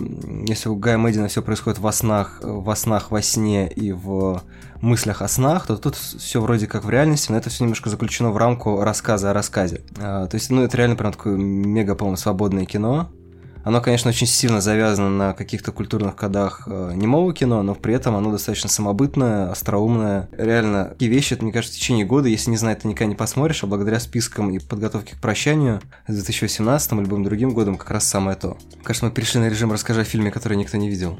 если 0.47 0.69
у 0.69 0.77
Гая 0.77 0.99
Мэддина 0.99 1.29
все 1.29 1.43
происходит 1.43 1.79
во 1.79 1.93
снах, 1.93 2.41
во 2.43 2.77
снах, 2.77 3.11
во 3.11 3.23
сне 3.23 3.71
и 3.71 3.93
в 3.93 4.43
мыслях 4.81 5.23
о 5.23 5.29
снах, 5.29 5.67
то 5.67 5.77
тут 5.77 5.97
все 5.97 6.41
вроде 6.41 6.67
как 6.67 6.85
в 6.85 6.91
реальности, 6.91 7.33
но 7.33 7.39
это 7.39 7.51
все 7.51 7.65
немножко 7.65 7.91
заключено 7.91 8.31
в 8.31 8.37
рамку 8.37 8.83
рассказа 8.83 9.31
о 9.31 9.35
рассказе. 9.35 9.83
А, 9.99 10.27
то 10.27 10.37
есть, 10.37 10.51
ну, 10.51 10.63
это 10.63 10.77
реально 10.77 10.97
прям 10.97 11.13
такое 11.13 11.37
мега, 11.37 11.95
по-моему, 11.95 12.17
свободное 12.17 12.65
кино. 12.65 13.11
Оно, 13.69 13.83
конечно, 13.83 14.09
очень 14.09 14.27
сильно 14.27 14.63
завязано 14.63 15.11
на 15.11 15.35
каких-то 15.35 15.73
культурных 15.73 16.17
кодах 16.17 16.63
э, 16.67 16.93
немого 16.95 17.35
кино, 17.35 17.63
но 17.63 17.75
при 17.75 17.93
этом 17.93 18.17
оно 18.17 18.33
достаточно 18.33 18.71
самобытное, 18.71 19.51
остроумное. 19.51 20.31
Реально, 20.33 20.87
такие 20.87 21.11
вещи, 21.11 21.35
это, 21.35 21.43
мне 21.43 21.53
кажется, 21.53 21.77
в 21.77 21.79
течение 21.79 22.07
года, 22.07 22.29
если 22.29 22.51
не 22.51 22.57
знаю, 22.57 22.79
ты 22.79 22.89
никогда 22.89 23.11
не 23.11 23.15
посмотришь, 23.15 23.63
а 23.63 23.67
благодаря 23.67 24.01
спискам 24.01 24.51
и 24.53 24.59
подготовке 24.59 25.17
к 25.17 25.21
прощанию 25.21 25.83
с 26.07 26.15
2018 26.15 26.93
или 26.93 27.01
любым 27.01 27.25
другим 27.25 27.51
годом 27.51 27.77
как 27.77 27.91
раз 27.91 28.05
самое 28.05 28.39
то. 28.39 28.57
Кажется, 28.83 29.05
мы 29.05 29.13
перешли 29.13 29.39
на 29.39 29.51
режим 29.51 29.71
«Расскажи 29.71 30.01
о 30.01 30.05
фильме, 30.05 30.31
который 30.31 30.57
никто 30.57 30.79
не 30.79 30.89
видел». 30.89 31.19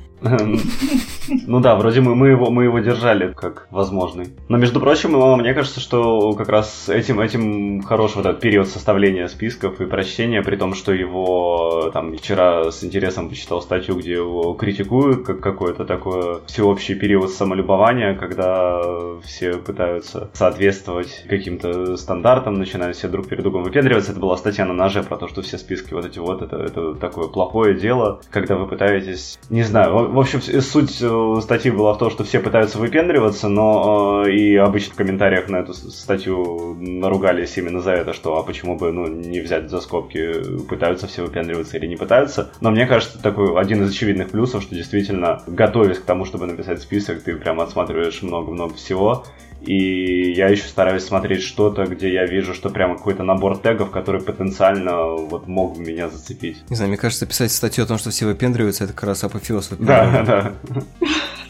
Ну 1.47 1.61
да, 1.61 1.77
вроде 1.77 2.01
мы, 2.01 2.15
мы, 2.15 2.29
его, 2.29 2.51
мы 2.51 2.65
его 2.65 2.79
держали 2.79 3.35
как 3.35 3.69
возможный. 3.71 4.29
Но, 4.49 4.57
между 4.57 4.81
прочим, 4.81 5.11
мне 5.39 5.53
кажется, 5.53 5.79
что 5.79 6.33
как 6.33 6.49
раз 6.49 6.89
этим, 6.89 7.21
этим 7.21 7.83
хорош 7.83 8.17
вот 8.17 8.25
этот 8.25 8.41
период 8.41 8.67
составления 8.67 9.29
списков 9.29 9.79
и 9.83 9.85
прощения, 9.85 10.41
при 10.41 10.57
том, 10.57 10.73
что 10.73 10.95
его 10.95 11.91
там 11.93 12.17
вчера 12.17 12.38
с 12.39 12.83
интересом 12.85 13.29
почитал 13.29 13.61
статью, 13.63 13.97
где 13.97 14.13
его 14.13 14.55
критикуют, 14.55 15.25
как 15.27 15.41
какой-то 15.41 15.85
такой 15.85 16.41
всеобщий 16.47 16.95
период 16.95 17.31
самолюбования, 17.31 18.15
когда 18.15 18.81
все 19.23 19.55
пытаются 19.55 20.31
соответствовать 20.33 21.25
каким-то 21.29 21.97
стандартам, 21.97 22.55
начинают 22.55 22.97
все 22.97 23.09
друг 23.09 23.29
перед 23.29 23.43
другом 23.43 23.63
выпендриваться. 23.63 24.13
Это 24.13 24.21
была 24.21 24.37
статья 24.37 24.65
на 24.65 24.75
ноже 24.75 25.03
про 25.03 25.17
то, 25.17 25.29
что 25.29 25.43
все 25.43 25.59
списки 25.59 25.95
вот 25.95 26.05
эти 26.05 26.19
вот, 26.19 26.43
это, 26.43 26.57
это 26.57 26.95
такое 26.95 27.29
плохое 27.29 27.75
дело, 27.75 28.21
когда 28.31 28.57
вы 28.57 28.67
пытаетесь, 28.67 29.39
не 29.51 29.63
знаю, 29.63 30.11
в 30.11 30.19
общем, 30.19 30.41
суть 30.41 30.99
э, 31.01 31.41
статьи 31.43 31.71
была 31.71 31.95
в 31.95 31.99
том, 31.99 32.11
что 32.11 32.25
все 32.25 32.41
пытаются 32.41 32.79
выпендриваться, 32.79 33.49
но 33.49 34.25
э, 34.27 34.33
и 34.33 34.57
обычно 34.57 34.95
в 34.95 34.97
комментариях 34.97 35.49
на 35.49 35.57
эту 35.57 35.75
статью 35.75 36.77
наругались 36.79 37.57
именно 37.57 37.81
за 37.81 37.93
это, 37.93 38.13
что 38.13 38.39
а 38.39 38.43
почему 38.43 38.77
бы 38.77 38.93
ну, 38.93 39.07
не 39.07 39.41
взять 39.41 39.71
за 39.71 39.81
скобки, 39.81 40.63
пытаются 40.69 41.07
все 41.07 41.23
выпендриваться 41.23 41.77
или 41.77 41.87
не 41.87 41.97
пытаются. 41.97 42.18
Но 42.61 42.71
мне 42.71 42.87
кажется, 42.87 43.21
такой 43.21 43.59
один 43.59 43.85
из 43.85 43.91
очевидных 43.91 44.31
плюсов, 44.31 44.63
что 44.63 44.75
действительно, 44.75 45.43
готовясь 45.47 45.99
к 45.99 46.05
тому, 46.05 46.25
чтобы 46.25 46.47
написать 46.47 46.81
список, 46.81 47.23
ты 47.23 47.37
прям 47.37 47.61
отсматриваешь 47.61 48.23
много-много 48.23 48.75
всего. 48.75 49.25
И 49.61 50.33
я 50.33 50.49
еще 50.49 50.69
стараюсь 50.69 51.05
смотреть 51.05 51.43
что-то, 51.43 51.85
где 51.85 52.13
я 52.13 52.27
вижу, 52.27 52.55
что 52.55 52.71
прямо 52.71 52.97
какой-то 52.97 53.25
набор 53.25 53.59
тегов, 53.59 53.91
который 53.91 54.21
потенциально 54.21 55.17
вот 55.17 55.49
мог 55.49 55.77
бы 55.77 55.83
меня 55.83 56.09
зацепить. 56.09 56.59
Не 56.71 56.77
знаю, 56.77 56.91
мне 56.91 56.99
кажется, 56.99 57.27
писать 57.27 57.51
статью 57.51 57.85
о 57.85 57.87
том, 57.87 57.99
что 57.99 58.11
все 58.11 58.27
выпендриваются, 58.27 58.85
это 58.85 58.93
как 58.93 59.05
раз 59.05 59.25
апофеоз. 59.25 59.71
Да, 59.79 60.23
да. 60.23 60.53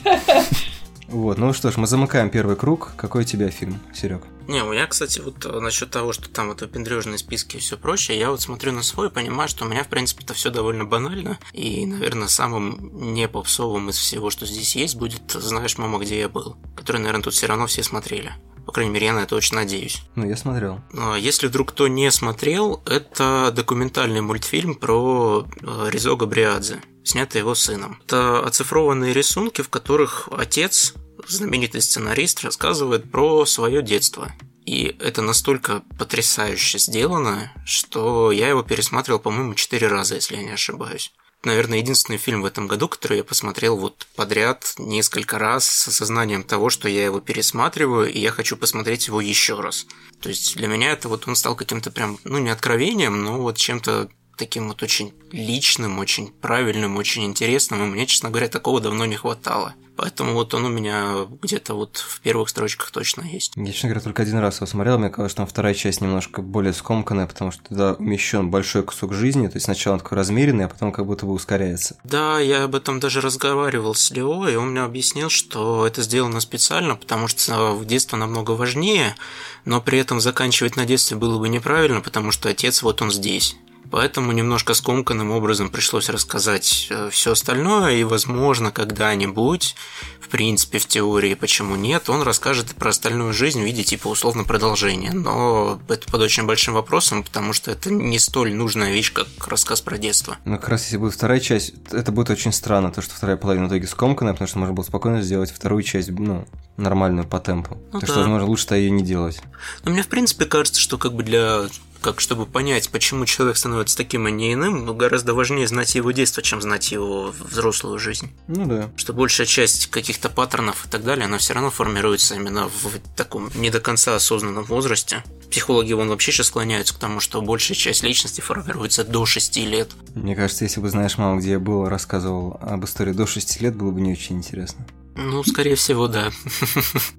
Вот, 1.08 1.38
ну 1.38 1.54
что 1.54 1.70
ж, 1.70 1.78
мы 1.78 1.86
замыкаем 1.86 2.28
первый 2.28 2.54
круг. 2.54 2.92
Какой 2.96 3.22
у 3.22 3.24
тебя 3.24 3.48
фильм, 3.48 3.80
Серег? 3.94 4.22
Не, 4.46 4.62
у 4.62 4.72
меня, 4.72 4.86
кстати, 4.86 5.20
вот 5.20 5.44
э, 5.44 5.60
насчет 5.60 5.90
того, 5.90 6.12
что 6.12 6.28
там 6.28 6.48
вот 6.48 6.60
выпендрежные 6.60 7.18
списки 7.18 7.56
и 7.56 7.60
все 7.60 7.76
прочее, 7.76 8.18
я 8.18 8.30
вот 8.30 8.40
смотрю 8.42 8.72
на 8.72 8.82
свой 8.82 9.08
и 9.08 9.10
понимаю, 9.10 9.48
что 9.48 9.64
у 9.64 9.68
меня, 9.68 9.84
в 9.84 9.88
принципе, 9.88 10.24
это 10.24 10.34
все 10.34 10.50
довольно 10.50 10.84
банально. 10.84 11.38
И, 11.52 11.86
наверное, 11.86 12.28
самым 12.28 13.12
не 13.14 13.26
попсовым 13.26 13.88
из 13.88 13.96
всего, 13.96 14.30
что 14.30 14.44
здесь 14.46 14.76
есть, 14.76 14.96
будет 14.96 15.30
«Знаешь, 15.30 15.78
мама, 15.78 15.98
где 15.98 16.18
я 16.18 16.28
был», 16.28 16.56
который, 16.76 16.98
наверное, 16.98 17.22
тут 17.22 17.34
все 17.34 17.46
равно 17.46 17.66
все 17.66 17.82
смотрели. 17.82 18.32
По 18.66 18.72
крайней 18.72 18.92
мере, 18.92 19.06
я 19.06 19.14
на 19.14 19.20
это 19.20 19.34
очень 19.34 19.56
надеюсь. 19.56 20.02
Ну, 20.14 20.26
я 20.26 20.36
смотрел. 20.36 20.80
Если 21.18 21.46
вдруг 21.46 21.70
кто 21.70 21.88
не 21.88 22.10
смотрел, 22.10 22.82
это 22.84 23.50
документальный 23.56 24.20
мультфильм 24.20 24.74
про 24.74 25.46
э, 25.62 25.88
Ризо 25.90 26.16
Габриадзе, 26.16 26.82
снятый 27.08 27.40
его 27.40 27.54
сыном. 27.54 28.00
Это 28.04 28.40
оцифрованные 28.44 29.12
рисунки, 29.12 29.62
в 29.62 29.68
которых 29.68 30.28
отец, 30.30 30.94
знаменитый 31.26 31.82
сценарист, 31.82 32.44
рассказывает 32.44 33.10
про 33.10 33.46
свое 33.46 33.82
детство. 33.82 34.32
И 34.64 34.96
это 35.00 35.22
настолько 35.22 35.82
потрясающе 35.98 36.78
сделано, 36.78 37.50
что 37.64 38.30
я 38.30 38.48
его 38.48 38.62
пересматривал, 38.62 39.18
по-моему, 39.18 39.54
четыре 39.54 39.86
раза, 39.86 40.16
если 40.16 40.36
я 40.36 40.42
не 40.42 40.52
ошибаюсь 40.52 41.12
наверное, 41.44 41.78
единственный 41.78 42.18
фильм 42.18 42.42
в 42.42 42.46
этом 42.46 42.66
году, 42.66 42.88
который 42.88 43.18
я 43.18 43.24
посмотрел 43.24 43.76
вот 43.76 44.06
подряд 44.16 44.74
несколько 44.78 45.38
раз 45.38 45.66
с 45.66 45.88
осознанием 45.88 46.42
того, 46.42 46.68
что 46.68 46.88
я 46.88 47.04
его 47.04 47.20
пересматриваю, 47.20 48.12
и 48.12 48.18
я 48.18 48.30
хочу 48.30 48.56
посмотреть 48.56 49.06
его 49.06 49.20
еще 49.20 49.60
раз. 49.60 49.86
То 50.20 50.28
есть 50.28 50.56
для 50.56 50.66
меня 50.66 50.92
это 50.92 51.08
вот 51.08 51.28
он 51.28 51.36
стал 51.36 51.54
каким-то 51.54 51.90
прям, 51.90 52.18
ну, 52.24 52.38
не 52.38 52.50
откровением, 52.50 53.22
но 53.22 53.38
вот 53.40 53.56
чем-то 53.56 54.08
таким 54.38 54.68
вот 54.68 54.82
очень 54.82 55.12
личным, 55.32 55.98
очень 55.98 56.28
правильным, 56.28 56.96
очень 56.96 57.24
интересным, 57.24 57.82
и 57.82 57.86
мне, 57.86 58.06
честно 58.06 58.30
говоря, 58.30 58.48
такого 58.48 58.80
давно 58.80 59.04
не 59.04 59.16
хватало. 59.16 59.74
Поэтому 59.98 60.34
вот 60.34 60.54
он 60.54 60.64
у 60.64 60.68
меня 60.68 61.26
где-то 61.42 61.74
вот 61.74 61.96
в 61.96 62.20
первых 62.20 62.50
строчках 62.50 62.92
точно 62.92 63.22
есть. 63.22 63.54
Я, 63.56 63.72
честно 63.72 63.88
говоря, 63.88 64.04
только 64.04 64.22
один 64.22 64.38
раз 64.38 64.58
его 64.58 64.66
смотрел. 64.66 64.96
Мне 64.96 65.10
казалось, 65.10 65.32
что 65.32 65.38
там 65.38 65.48
вторая 65.48 65.74
часть 65.74 66.00
немножко 66.00 66.40
более 66.40 66.72
скомканная, 66.72 67.26
потому 67.26 67.50
что 67.50 67.64
туда 67.64 67.94
умещен 67.94 68.48
большой 68.48 68.84
кусок 68.84 69.12
жизни. 69.12 69.48
То 69.48 69.56
есть 69.56 69.64
сначала 69.64 69.94
он 69.94 69.98
такой 69.98 70.16
размеренный, 70.16 70.66
а 70.66 70.68
потом 70.68 70.92
как 70.92 71.04
будто 71.04 71.26
бы 71.26 71.32
ускоряется. 71.32 71.98
Да, 72.04 72.38
я 72.38 72.62
об 72.62 72.76
этом 72.76 73.00
даже 73.00 73.20
разговаривал 73.20 73.96
с 73.96 74.12
Лео, 74.12 74.46
и 74.46 74.54
он 74.54 74.70
мне 74.70 74.82
объяснил, 74.82 75.30
что 75.30 75.84
это 75.84 76.02
сделано 76.02 76.38
специально, 76.38 76.94
потому 76.94 77.26
что 77.26 77.72
в 77.74 77.84
детство 77.84 78.16
намного 78.16 78.52
важнее, 78.52 79.16
но 79.64 79.80
при 79.80 79.98
этом 79.98 80.20
заканчивать 80.20 80.76
на 80.76 80.86
детстве 80.86 81.16
было 81.16 81.40
бы 81.40 81.48
неправильно, 81.48 82.00
потому 82.00 82.30
что 82.30 82.48
отец 82.48 82.82
вот 82.82 83.02
он 83.02 83.10
здесь. 83.10 83.56
Поэтому 83.90 84.32
немножко 84.32 84.74
скомканным 84.74 85.30
образом 85.30 85.70
пришлось 85.70 86.08
рассказать 86.08 86.88
э, 86.90 87.08
все 87.10 87.32
остальное, 87.32 87.96
и, 87.96 88.04
возможно, 88.04 88.70
когда-нибудь, 88.70 89.74
в 90.20 90.28
принципе, 90.28 90.78
в 90.78 90.86
теории, 90.86 91.34
почему 91.34 91.76
нет, 91.76 92.10
он 92.10 92.22
расскажет 92.22 92.74
про 92.74 92.90
остальную 92.90 93.32
жизнь 93.32 93.62
в 93.62 93.64
виде 93.64 93.84
типа 93.84 94.08
условно 94.08 94.44
продолжения. 94.44 95.12
Но 95.12 95.80
это 95.88 96.10
под 96.10 96.20
очень 96.20 96.46
большим 96.46 96.74
вопросом, 96.74 97.22
потому 97.22 97.52
что 97.52 97.70
это 97.70 97.90
не 97.90 98.18
столь 98.18 98.54
нужная 98.54 98.92
вещь, 98.92 99.12
как 99.12 99.26
рассказ 99.46 99.80
про 99.80 99.96
детство. 99.96 100.36
Ну, 100.44 100.56
как 100.58 100.68
раз 100.68 100.84
если 100.84 100.98
будет 100.98 101.14
вторая 101.14 101.40
часть, 101.40 101.72
это 101.90 102.12
будет 102.12 102.30
очень 102.30 102.52
странно, 102.52 102.90
то, 102.90 103.00
что 103.00 103.14
вторая 103.14 103.36
половина 103.36 103.66
в 103.66 103.68
итоге 103.68 103.86
скомканная, 103.86 104.34
потому 104.34 104.48
что 104.48 104.58
можно 104.58 104.74
было 104.74 104.84
спокойно 104.84 105.22
сделать 105.22 105.50
вторую 105.50 105.82
часть, 105.82 106.10
ну, 106.10 106.46
нормальную 106.76 107.26
по 107.26 107.40
темпу. 107.40 107.78
Ну, 107.92 108.00
так 108.00 108.02
да. 108.02 108.06
что, 108.06 108.20
возможно, 108.20 108.46
лучше-то 108.46 108.76
ее 108.76 108.90
не 108.90 109.02
делать. 109.02 109.40
Но 109.84 109.90
мне, 109.90 110.02
в 110.02 110.08
принципе, 110.08 110.44
кажется, 110.44 110.80
что 110.80 110.98
как 110.98 111.14
бы 111.14 111.22
для 111.22 111.66
как 112.00 112.20
чтобы 112.20 112.46
понять, 112.46 112.90
почему 112.90 113.26
человек 113.26 113.56
становится 113.56 113.96
таким, 113.96 114.26
а 114.26 114.30
не 114.30 114.52
иным, 114.52 114.84
ну, 114.84 114.94
гораздо 114.94 115.34
важнее 115.34 115.66
знать 115.66 115.94
его 115.94 116.10
детство, 116.12 116.42
чем 116.42 116.60
знать 116.60 116.92
его 116.92 117.34
взрослую 117.38 117.98
жизнь. 117.98 118.30
Ну 118.46 118.66
да. 118.66 118.90
Что 118.96 119.12
большая 119.12 119.46
часть 119.46 119.88
каких-то 119.88 120.28
паттернов 120.28 120.86
и 120.86 120.88
так 120.88 121.04
далее, 121.04 121.26
она 121.26 121.38
все 121.38 121.54
равно 121.54 121.70
формируется 121.70 122.34
именно 122.34 122.68
в 122.68 122.98
таком 123.16 123.50
не 123.54 123.70
до 123.70 123.80
конца 123.80 124.14
осознанном 124.14 124.64
возрасте. 124.64 125.22
Психологи 125.50 125.92
вон 125.92 126.08
вообще 126.08 126.30
сейчас 126.30 126.48
склоняются 126.48 126.94
к 126.94 126.98
тому, 126.98 127.20
что 127.20 127.40
большая 127.40 127.76
часть 127.76 128.02
личности 128.02 128.40
формируется 128.40 129.04
до 129.04 129.24
6 129.24 129.56
лет. 129.58 129.90
Мне 130.14 130.36
кажется, 130.36 130.64
если 130.64 130.80
бы 130.80 130.90
знаешь, 130.90 131.16
мама, 131.16 131.40
где 131.40 131.52
я 131.52 131.58
был, 131.58 131.88
рассказывал 131.88 132.58
об 132.60 132.84
истории 132.84 133.12
до 133.12 133.26
6 133.26 133.60
лет, 133.62 133.74
было 133.74 133.90
бы 133.90 134.00
не 134.00 134.12
очень 134.12 134.36
интересно. 134.36 134.86
Ну, 135.18 135.42
скорее 135.42 135.74
всего, 135.74 136.06
да. 136.06 136.28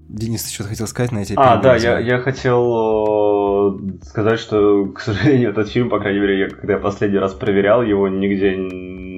Денис, 0.08 0.44
ты 0.44 0.54
что-то 0.54 0.70
хотел 0.70 0.88
сказать 0.88 1.12
на 1.12 1.20
эти 1.20 1.34
А, 1.36 1.58
да, 1.58 1.76
я, 1.76 2.00
я 2.00 2.20
хотел 2.20 3.76
э, 3.76 4.06
сказать, 4.06 4.40
что, 4.40 4.86
к 4.96 5.02
сожалению, 5.02 5.50
этот 5.50 5.70
фильм, 5.70 5.90
по 5.90 6.00
крайней 6.00 6.20
мере, 6.20 6.40
я, 6.40 6.50
когда 6.50 6.74
я 6.74 6.80
последний 6.80 7.20
раз 7.20 7.34
проверял 7.34 7.84
его, 7.84 8.08
нигде 8.08 8.56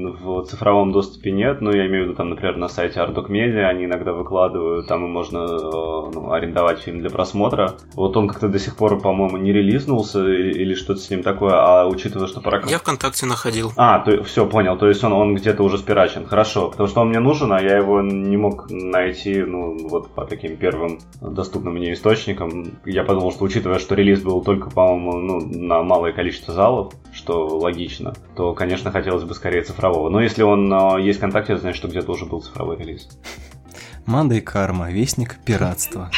в 0.04 0.44
цифровом 0.46 0.92
доступе 0.92 1.32
нет, 1.32 1.62
но 1.62 1.72
я 1.72 1.88
имею 1.88 2.04
в 2.04 2.08
виду, 2.08 2.16
там, 2.16 2.30
например, 2.30 2.58
на 2.58 2.68
сайте 2.68 3.00
Ardok 3.00 3.28
Media 3.30 3.66
они 3.66 3.86
иногда 3.86 4.14
выкладывают, 4.14 4.88
там 4.88 5.06
и 5.06 5.08
можно 5.08 5.38
э, 5.38 6.12
ну, 6.14 6.32
арендовать 6.32 6.80
фильм 6.80 7.02
для 7.02 7.10
просмотра. 7.10 7.76
Вот 7.94 8.18
он 8.18 8.28
как-то 8.28 8.48
до 8.48 8.60
сих 8.60 8.76
пор, 8.76 9.00
по-моему, 9.00 9.38
не 9.38 9.54
релизнулся 9.54 10.28
или 10.28 10.74
что-то 10.74 11.02
с 11.02 11.10
ним 11.10 11.24
такое, 11.24 11.54
а 11.54 11.88
учитывая, 11.88 12.28
что 12.28 12.42
пора... 12.42 12.62
Я 12.68 12.80
ВКонтакте 12.80 13.26
находил. 13.26 13.72
А, 13.78 14.00
то, 14.00 14.24
все, 14.24 14.46
понял, 14.46 14.78
то 14.78 14.88
есть 14.88 15.04
он, 15.04 15.14
он 15.14 15.36
где-то 15.36 15.64
уже 15.64 15.78
спирачен, 15.78 16.26
хорошо, 16.26 16.70
потому 16.70 16.90
что 16.90 17.02
он 17.02 17.10
мне 17.10 17.20
нужен, 17.20 17.52
а 17.52 17.62
я 17.62 17.78
его 17.78 18.02
не 18.02 18.38
мог 18.38 18.71
найти, 18.72 19.42
ну, 19.42 19.88
вот 19.88 20.12
по 20.12 20.26
таким 20.26 20.58
первым 20.58 21.00
доступным 21.20 21.76
мне 21.76 21.94
источникам. 21.94 22.72
Я 22.86 23.04
подумал, 23.04 23.32
что 23.32 23.46
учитывая, 23.46 23.80
что 23.80 23.96
релиз 23.96 24.22
был 24.22 24.42
только, 24.42 24.70
по-моему, 24.70 25.14
ну, 25.18 25.40
на 25.40 25.84
малое 25.84 26.14
количество 26.14 26.54
залов, 26.54 26.94
что 27.14 27.48
логично, 27.48 28.14
то, 28.36 28.54
конечно, 28.54 28.92
хотелось 28.92 29.24
бы 29.24 29.34
скорее 29.34 29.64
цифрового. 29.64 30.10
Но 30.10 30.22
если 30.22 30.44
он 30.44 30.72
э, 30.72 31.02
есть 31.02 31.18
в 31.18 31.22
ВКонтакте, 31.22 31.54
это 31.54 31.62
значит, 31.62 31.78
что 31.78 31.88
где-то 31.88 32.12
уже 32.12 32.26
был 32.26 32.42
цифровой 32.42 32.78
релиз. 32.78 33.10
Манда 34.06 34.36
и 34.36 34.42
карма, 34.42 34.92
вестник 34.92 35.38
пиратства. 35.46 36.10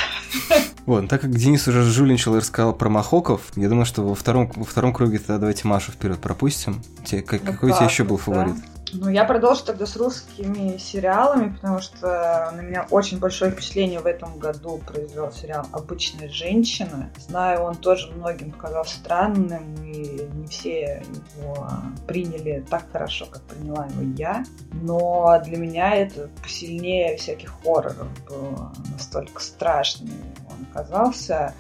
Вот, 0.85 1.07
так 1.07 1.21
как 1.21 1.31
Денис 1.31 1.65
уже 1.67 1.83
жульничал 1.83 2.35
и 2.35 2.39
рассказал 2.39 2.73
про 2.73 2.89
Махоков, 2.89 3.41
я 3.55 3.69
думаю, 3.69 3.85
что 3.85 4.01
во 4.01 4.15
втором, 4.15 4.51
во 4.55 4.65
втором 4.65 4.93
круге 4.93 5.17
тогда 5.17 5.37
давайте 5.37 5.67
Машу 5.67 5.91
вперед 5.91 6.19
пропустим. 6.19 6.81
Те, 7.05 7.21
как, 7.21 7.41
ну 7.43 7.53
какой 7.53 7.71
у 7.71 7.75
тебя 7.75 7.85
еще 7.85 8.03
был 8.03 8.17
фаворит? 8.17 8.55
Ну, 8.95 9.09
я 9.09 9.25
продолжу 9.25 9.65
тогда 9.65 9.85
с 9.85 9.95
русскими 9.95 10.77
сериалами, 10.77 11.53
потому 11.55 11.79
что 11.79 12.51
на 12.55 12.61
меня 12.61 12.85
очень 12.91 13.17
большое 13.19 13.51
впечатление 13.51 13.99
в 13.99 14.05
этом 14.05 14.37
году 14.37 14.79
произвел 14.85 15.31
сериал 15.31 15.65
«Обычная 15.71 16.29
женщина». 16.29 17.09
Знаю, 17.17 17.63
он 17.63 17.75
тоже 17.75 18.11
многим 18.11 18.51
показался 18.51 18.95
странным, 18.95 19.73
и 19.83 20.27
не 20.33 20.47
все 20.47 21.03
его 21.37 21.67
приняли 22.07 22.63
так 22.69 22.83
хорошо, 22.91 23.25
как 23.25 23.41
приняла 23.43 23.87
его 23.87 24.13
я. 24.15 24.43
Но 24.73 25.41
для 25.43 25.57
меня 25.57 25.95
это 25.95 26.29
посильнее 26.41 27.17
всяких 27.17 27.51
хорроров 27.63 28.07
было 28.27 28.71
настолько 28.91 29.41
страшным 29.41 30.11
он 30.53 30.67
оказался 30.71 31.53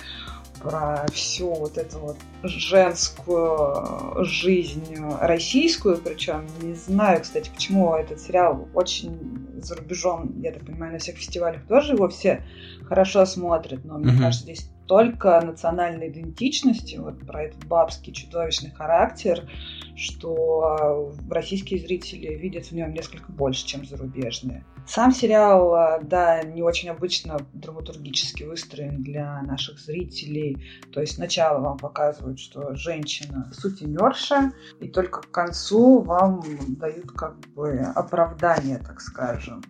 про 0.63 1.05
всю 1.11 1.53
вот 1.53 1.77
эту 1.77 1.99
вот 1.99 2.17
женскую 2.43 4.23
жизнь 4.23 4.95
российскую, 5.19 5.97
причем 5.97 6.47
не 6.61 6.73
знаю, 6.73 7.21
кстати, 7.21 7.49
почему 7.53 7.93
этот 7.93 8.19
сериал 8.19 8.67
очень 8.73 9.59
за 9.61 9.75
рубежом, 9.75 10.39
я 10.41 10.51
так 10.51 10.65
понимаю, 10.65 10.93
на 10.93 10.99
всех 10.99 11.17
фестивалях 11.17 11.65
тоже 11.67 11.93
его 11.93 12.07
все 12.09 12.43
хорошо 12.87 13.25
смотрят, 13.25 13.83
но 13.85 13.97
мне 13.97 14.13
mm-hmm. 14.13 14.19
кажется, 14.19 14.43
здесь 14.43 14.69
только 14.87 15.39
национальной 15.41 16.09
идентичности, 16.09 16.97
вот 16.97 17.25
про 17.25 17.43
этот 17.43 17.65
бабский 17.65 18.13
чудовищный 18.13 18.71
характер, 18.71 19.49
что 19.95 21.13
российские 21.29 21.79
зрители 21.79 22.33
видят 22.35 22.65
в 22.65 22.71
нем 22.73 22.93
несколько 22.93 23.31
больше, 23.31 23.65
чем 23.65 23.85
зарубежные. 23.85 24.65
Сам 24.85 25.11
сериал, 25.11 25.73
а, 25.73 25.99
да, 26.01 26.43
не 26.43 26.61
очень 26.61 26.89
обычно 26.89 27.37
драматургически 27.53 28.43
выстроен 28.43 29.01
для 29.01 29.41
наших 29.43 29.79
зрителей. 29.79 30.57
То 30.91 31.01
есть 31.01 31.15
сначала 31.15 31.59
вам 31.59 31.77
показывают, 31.77 32.39
что 32.39 32.75
женщина 32.75 33.51
сутенерша, 33.53 34.51
и 34.79 34.87
только 34.87 35.21
к 35.21 35.31
концу 35.31 36.01
вам 36.01 36.43
дают 36.67 37.11
как 37.11 37.39
бы 37.55 37.79
оправдание, 37.95 38.79
так 38.79 38.99
скажем, 38.99 39.61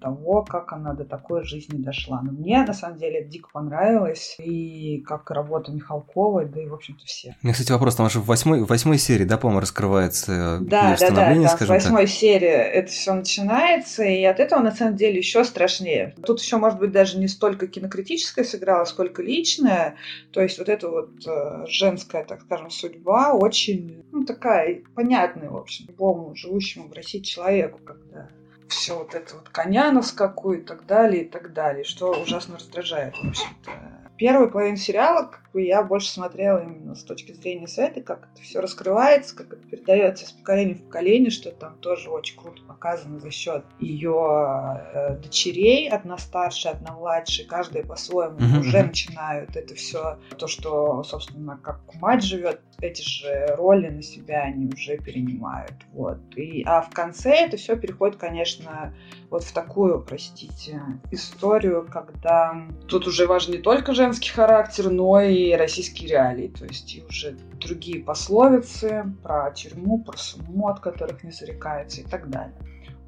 того, 0.00 0.44
как 0.44 0.72
она 0.72 0.94
до 0.94 1.04
такой 1.04 1.44
жизни 1.44 1.82
дошла. 1.82 2.20
Но 2.22 2.32
мне, 2.32 2.62
на 2.64 2.74
самом 2.74 2.98
деле, 2.98 3.24
дико 3.24 3.48
понравилось, 3.52 4.36
и 4.38 5.02
как 5.06 5.30
работа 5.30 5.72
Михалковой, 5.72 6.46
да 6.46 6.62
и, 6.62 6.66
в 6.66 6.74
общем-то, 6.74 7.04
все. 7.06 7.36
У 7.42 7.46
меня, 7.46 7.54
кстати, 7.54 7.72
вопрос, 7.72 7.96
там 7.96 8.08
же 8.08 8.20
в 8.20 8.26
восьмой, 8.26 8.62
в 8.62 8.68
восьмой 8.68 8.98
серии, 8.98 9.24
да, 9.24 9.36
по-моему, 9.36 9.60
раскрывается 9.60 10.58
да, 10.60 10.96
да, 10.98 11.10
да, 11.10 11.34
да, 11.34 11.56
в 11.56 11.68
восьмой 11.68 12.06
так. 12.06 12.10
серии 12.10 12.48
это 12.48 12.90
все 12.90 13.14
начинается, 13.14 14.04
и 14.04 14.24
от 14.24 14.38
этого 14.40 14.59
на 14.60 14.72
самом 14.72 14.96
деле 14.96 15.18
еще 15.18 15.44
страшнее. 15.44 16.14
Тут 16.24 16.40
еще, 16.40 16.56
может 16.56 16.78
быть, 16.78 16.92
даже 16.92 17.18
не 17.18 17.28
столько 17.28 17.66
кинокритическое 17.66 18.44
сыграло, 18.44 18.84
сколько 18.84 19.22
личное. 19.22 19.96
То 20.32 20.40
есть 20.40 20.58
вот 20.58 20.68
эта 20.68 20.88
вот 20.88 21.10
э, 21.26 21.64
женская, 21.66 22.24
так 22.24 22.42
скажем, 22.42 22.70
судьба 22.70 23.34
очень, 23.34 24.04
ну, 24.12 24.24
такая 24.24 24.82
понятная, 24.94 25.50
в 25.50 25.56
общем, 25.56 25.86
любому 25.88 26.34
живущему 26.34 26.88
в 26.88 26.92
России 26.92 27.20
человеку, 27.20 27.80
когда 27.84 28.28
все 28.68 28.96
вот 28.96 29.14
это 29.14 29.34
вот 29.34 29.48
коня 29.48 29.90
на 29.90 30.02
скаку 30.02 30.52
и 30.52 30.60
так 30.60 30.86
далее, 30.86 31.24
и 31.24 31.28
так 31.28 31.52
далее, 31.52 31.84
что 31.84 32.12
ужасно 32.12 32.56
раздражает, 32.56 33.14
в 33.16 33.28
общем-то 33.28 33.99
первую 34.20 34.50
половину 34.50 34.76
сериала 34.76 35.24
как 35.24 35.50
бы, 35.54 35.62
я 35.62 35.82
больше 35.82 36.10
смотрела 36.10 36.58
именно 36.58 36.94
с 36.94 37.02
точки 37.02 37.32
зрения 37.32 37.66
Светы, 37.66 38.02
как 38.02 38.28
это 38.30 38.42
все 38.42 38.60
раскрывается, 38.60 39.34
как 39.34 39.54
это 39.54 39.66
передается 39.66 40.26
из 40.26 40.32
поколения 40.32 40.74
в 40.74 40.82
поколение, 40.82 41.30
что 41.30 41.50
там 41.50 41.78
тоже 41.78 42.10
очень 42.10 42.38
круто 42.38 42.60
показано 42.68 43.18
за 43.18 43.30
счет 43.30 43.64
ее 43.78 44.84
э, 44.92 45.16
дочерей, 45.16 45.88
одна 45.88 46.18
старшая, 46.18 46.74
одна 46.74 46.92
младшая, 46.92 47.46
каждая 47.46 47.82
по-своему 47.82 48.36
mm-hmm. 48.36 48.60
уже 48.60 48.82
начинают 48.82 49.56
это 49.56 49.74
все, 49.74 50.18
то, 50.36 50.46
что, 50.46 51.02
собственно, 51.02 51.58
как 51.62 51.80
мать 51.94 52.22
живет, 52.22 52.60
эти 52.82 53.00
же 53.00 53.54
роли 53.56 53.88
на 53.88 54.02
себя 54.02 54.42
они 54.42 54.66
уже 54.66 54.98
перенимают. 54.98 55.74
Вот. 55.92 56.18
И, 56.36 56.62
а 56.66 56.82
в 56.82 56.90
конце 56.90 57.46
это 57.46 57.56
все 57.56 57.76
переходит, 57.76 58.16
конечно, 58.16 58.94
вот 59.30 59.44
в 59.44 59.52
такую, 59.52 60.02
простите, 60.02 60.80
историю, 61.10 61.86
когда 61.90 62.66
тут 62.88 63.06
уже 63.06 63.26
важен 63.26 63.52
не 63.52 63.58
только 63.58 63.94
женский 64.10 64.30
характер, 64.30 64.90
но 64.90 65.20
и 65.20 65.52
российские 65.52 66.10
реалии. 66.10 66.48
То 66.48 66.64
есть 66.64 66.94
и 66.94 67.04
уже 67.08 67.36
другие 67.60 68.02
пословицы 68.02 69.04
про 69.22 69.52
тюрьму, 69.52 70.02
про 70.02 70.16
сумму, 70.16 70.68
от 70.68 70.80
которых 70.80 71.22
не 71.22 71.30
зарекается 71.30 72.00
и 72.00 72.04
так 72.04 72.28
далее. 72.28 72.54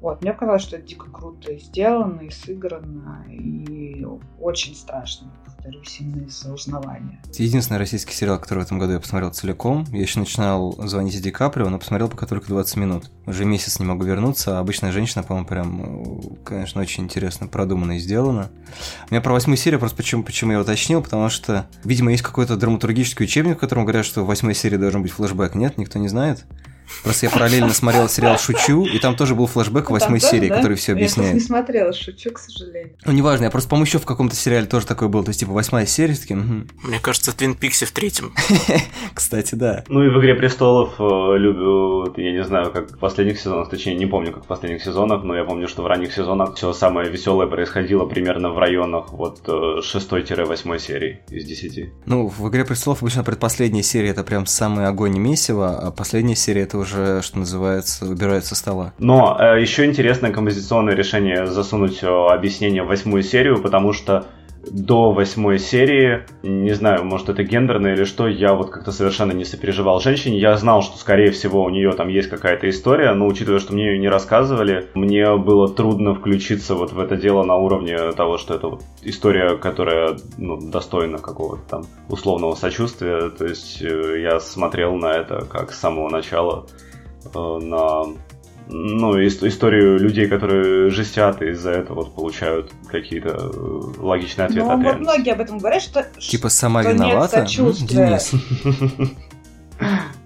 Вот, 0.03 0.21
мне 0.21 0.33
показалось, 0.33 0.63
что 0.63 0.75
это 0.75 0.85
дико 0.85 1.09
круто 1.09 1.57
сделано, 1.57 2.19
и 2.19 2.29
сыграно, 2.29 3.25
и 3.31 4.05
очень 4.37 4.75
страшно 4.75 5.31
повторюсь, 5.45 5.97
именно 6.01 6.25
из-за 6.25 6.53
узнавания. 6.53 7.21
Единственный 7.31 7.77
российский 7.77 8.13
сериал, 8.13 8.37
который 8.37 8.59
в 8.59 8.65
этом 8.65 8.79
году 8.79 8.91
я 8.91 8.99
посмотрел 8.99 9.31
целиком, 9.31 9.85
я 9.93 10.01
еще 10.01 10.19
начинал 10.19 10.73
звонить 10.85 11.21
Ди 11.21 11.31
Каприо, 11.31 11.69
но 11.69 11.79
посмотрел 11.79 12.09
пока 12.09 12.25
только 12.25 12.47
20 12.47 12.75
минут. 12.75 13.11
Уже 13.25 13.45
месяц 13.45 13.79
не 13.79 13.85
могу 13.85 14.03
вернуться, 14.03 14.57
а 14.57 14.59
обычная 14.59 14.91
женщина, 14.91 15.23
по-моему, 15.23 15.47
прям, 15.47 16.35
конечно, 16.43 16.81
очень 16.81 17.05
интересно 17.05 17.47
продумано 17.47 17.93
и 17.93 17.99
сделано. 17.99 18.51
У 19.09 19.13
меня 19.13 19.21
про 19.21 19.31
восьмую 19.31 19.55
серию 19.55 19.79
просто 19.79 19.95
почему, 19.95 20.23
почему 20.23 20.51
я 20.51 20.59
уточнил, 20.59 21.01
потому 21.01 21.29
что, 21.29 21.65
видимо, 21.85 22.11
есть 22.11 22.23
какой-то 22.23 22.57
драматургический 22.57 23.23
учебник, 23.23 23.55
в 23.55 23.61
котором 23.61 23.85
говорят, 23.85 24.05
что 24.05 24.23
в 24.23 24.27
восьмой 24.27 24.53
серии 24.53 24.75
должен 24.75 25.01
быть 25.01 25.13
флешбэк. 25.13 25.55
Нет, 25.55 25.77
никто 25.77 25.97
не 25.97 26.09
знает? 26.09 26.45
Просто 27.03 27.25
я 27.25 27.31
параллельно 27.31 27.73
смотрел 27.73 28.07
сериал 28.07 28.37
«Шучу», 28.37 28.85
и 28.85 28.99
там 28.99 29.15
тоже 29.15 29.35
был 29.35 29.47
флешбэк 29.47 29.89
ну, 29.89 29.93
восьмой 29.93 30.19
серии, 30.19 30.49
да? 30.49 30.55
который 30.57 30.77
все 30.77 30.93
объясняет. 30.93 31.29
Я 31.29 31.35
не 31.35 31.39
смотрела 31.39 31.93
«Шучу», 31.93 32.31
к 32.31 32.39
сожалению. 32.39 32.95
Ну, 33.05 33.11
неважно, 33.11 33.45
я 33.45 33.49
просто, 33.49 33.69
по-моему, 33.69 33.85
еще 33.85 33.99
в 33.99 34.05
каком-то 34.05 34.35
сериале 34.35 34.65
тоже 34.65 34.85
такой 34.85 35.09
был. 35.09 35.23
То 35.23 35.29
есть, 35.29 35.39
типа, 35.39 35.51
восьмая 35.51 35.85
серия, 35.85 36.15
таким... 36.15 36.39
Угу. 36.39 36.87
Мне 36.89 36.99
кажется, 36.99 37.35
Твин 37.35 37.55
Пикси 37.55 37.85
в 37.85 37.91
третьем. 37.91 38.33
Кстати, 39.13 39.55
да. 39.55 39.83
Ну 39.87 40.03
и 40.03 40.09
в 40.09 40.19
«Игре 40.19 40.35
престолов» 40.35 40.93
э, 40.99 41.37
люблю, 41.37 42.13
я 42.17 42.31
не 42.31 42.43
знаю, 42.43 42.71
как 42.71 42.91
в 42.91 42.97
последних 42.97 43.39
сезонах, 43.39 43.69
точнее, 43.69 43.95
не 43.95 44.05
помню, 44.05 44.31
как 44.31 44.43
в 44.43 44.47
последних 44.47 44.83
сезонах, 44.83 45.23
но 45.23 45.35
я 45.35 45.43
помню, 45.43 45.67
что 45.67 45.83
в 45.83 45.87
ранних 45.87 46.13
сезонах 46.13 46.55
все 46.55 46.73
самое 46.73 47.09
веселое 47.09 47.47
происходило 47.47 48.05
примерно 48.05 48.49
в 48.49 48.57
районах 48.57 49.13
вот 49.13 49.41
6-8 49.47 50.75
э, 50.75 50.79
серии 50.79 51.19
из 51.29 51.45
10. 51.45 51.89
Ну, 52.05 52.27
в 52.27 52.49
«Игре 52.49 52.65
престолов» 52.65 53.01
обычно 53.01 53.23
предпоследняя 53.23 53.83
серия 53.83 54.09
это 54.09 54.23
прям 54.23 54.45
самый 54.45 54.87
огонь 54.87 55.15
и 55.15 55.19
месиво, 55.19 55.77
а 55.77 55.91
последняя 55.91 56.35
серия 56.35 56.61
это 56.63 56.77
уже, 56.83 57.21
что 57.21 57.39
называется, 57.39 58.05
убирают 58.05 58.45
со 58.45 58.55
стола. 58.55 58.93
Но 58.99 59.37
э, 59.39 59.59
еще 59.59 59.85
интересное 59.85 60.31
композиционное 60.31 60.93
решение 60.95 61.47
засунуть 61.47 62.03
э, 62.03 62.07
объяснение 62.07 62.83
в 62.83 62.87
восьмую 62.87 63.23
серию, 63.23 63.61
потому 63.61 63.91
что 63.91 64.27
до 64.69 65.11
восьмой 65.11 65.59
серии, 65.59 66.23
не 66.41 66.73
знаю, 66.73 67.03
может 67.05 67.29
это 67.29 67.43
гендерно 67.43 67.87
или 67.87 68.03
что, 68.03 68.27
я 68.27 68.53
вот 68.53 68.69
как-то 68.69 68.91
совершенно 68.91 69.31
не 69.31 69.45
сопереживал 69.45 69.99
женщине. 69.99 70.39
Я 70.39 70.55
знал, 70.57 70.81
что 70.81 70.97
скорее 70.97 71.31
всего 71.31 71.63
у 71.63 71.69
нее 71.69 71.91
там 71.91 72.07
есть 72.07 72.29
какая-то 72.29 72.69
история, 72.69 73.13
но 73.13 73.27
учитывая, 73.27 73.59
что 73.59 73.73
мне 73.73 73.91
ее 73.91 73.99
не 73.99 74.09
рассказывали, 74.09 74.87
мне 74.93 75.35
было 75.37 75.67
трудно 75.67 76.15
включиться 76.15 76.75
вот 76.75 76.91
в 76.91 76.99
это 76.99 77.17
дело 77.17 77.43
на 77.43 77.55
уровне 77.55 77.97
того, 78.13 78.37
что 78.37 78.53
это 78.55 78.67
вот 78.67 78.83
история, 79.01 79.57
которая 79.57 80.17
ну, 80.37 80.59
достойна 80.59 81.17
какого-то 81.17 81.63
там 81.69 81.85
условного 82.09 82.55
сочувствия. 82.55 83.29
То 83.29 83.45
есть 83.45 83.81
э, 83.81 84.21
я 84.21 84.39
смотрел 84.39 84.95
на 84.95 85.13
это 85.13 85.45
как 85.45 85.73
с 85.73 85.79
самого 85.79 86.09
начала 86.09 86.65
Э, 87.33 87.59
на 87.61 88.05
ну, 88.67 89.23
историю 89.25 89.99
людей, 89.99 90.27
которые 90.27 90.89
жестят 90.89 91.41
и 91.41 91.49
из-за 91.51 91.71
этого 91.71 91.95
вот 92.01 92.15
получают 92.15 92.71
какие-то 92.87 93.29
э, 93.29 93.81
логичные 93.99 94.45
ответы. 94.45 94.67
Ну, 94.67 94.83
вот 94.83 94.99
многие 94.99 95.33
об 95.33 95.41
этом 95.41 95.57
говорят, 95.57 95.81
что 95.81 96.07
Типа 96.19 96.49
сама 96.49 96.81
что 96.83 96.91
виновата? 96.91 97.41
Нет 97.41 97.75
Денис. 97.85 98.31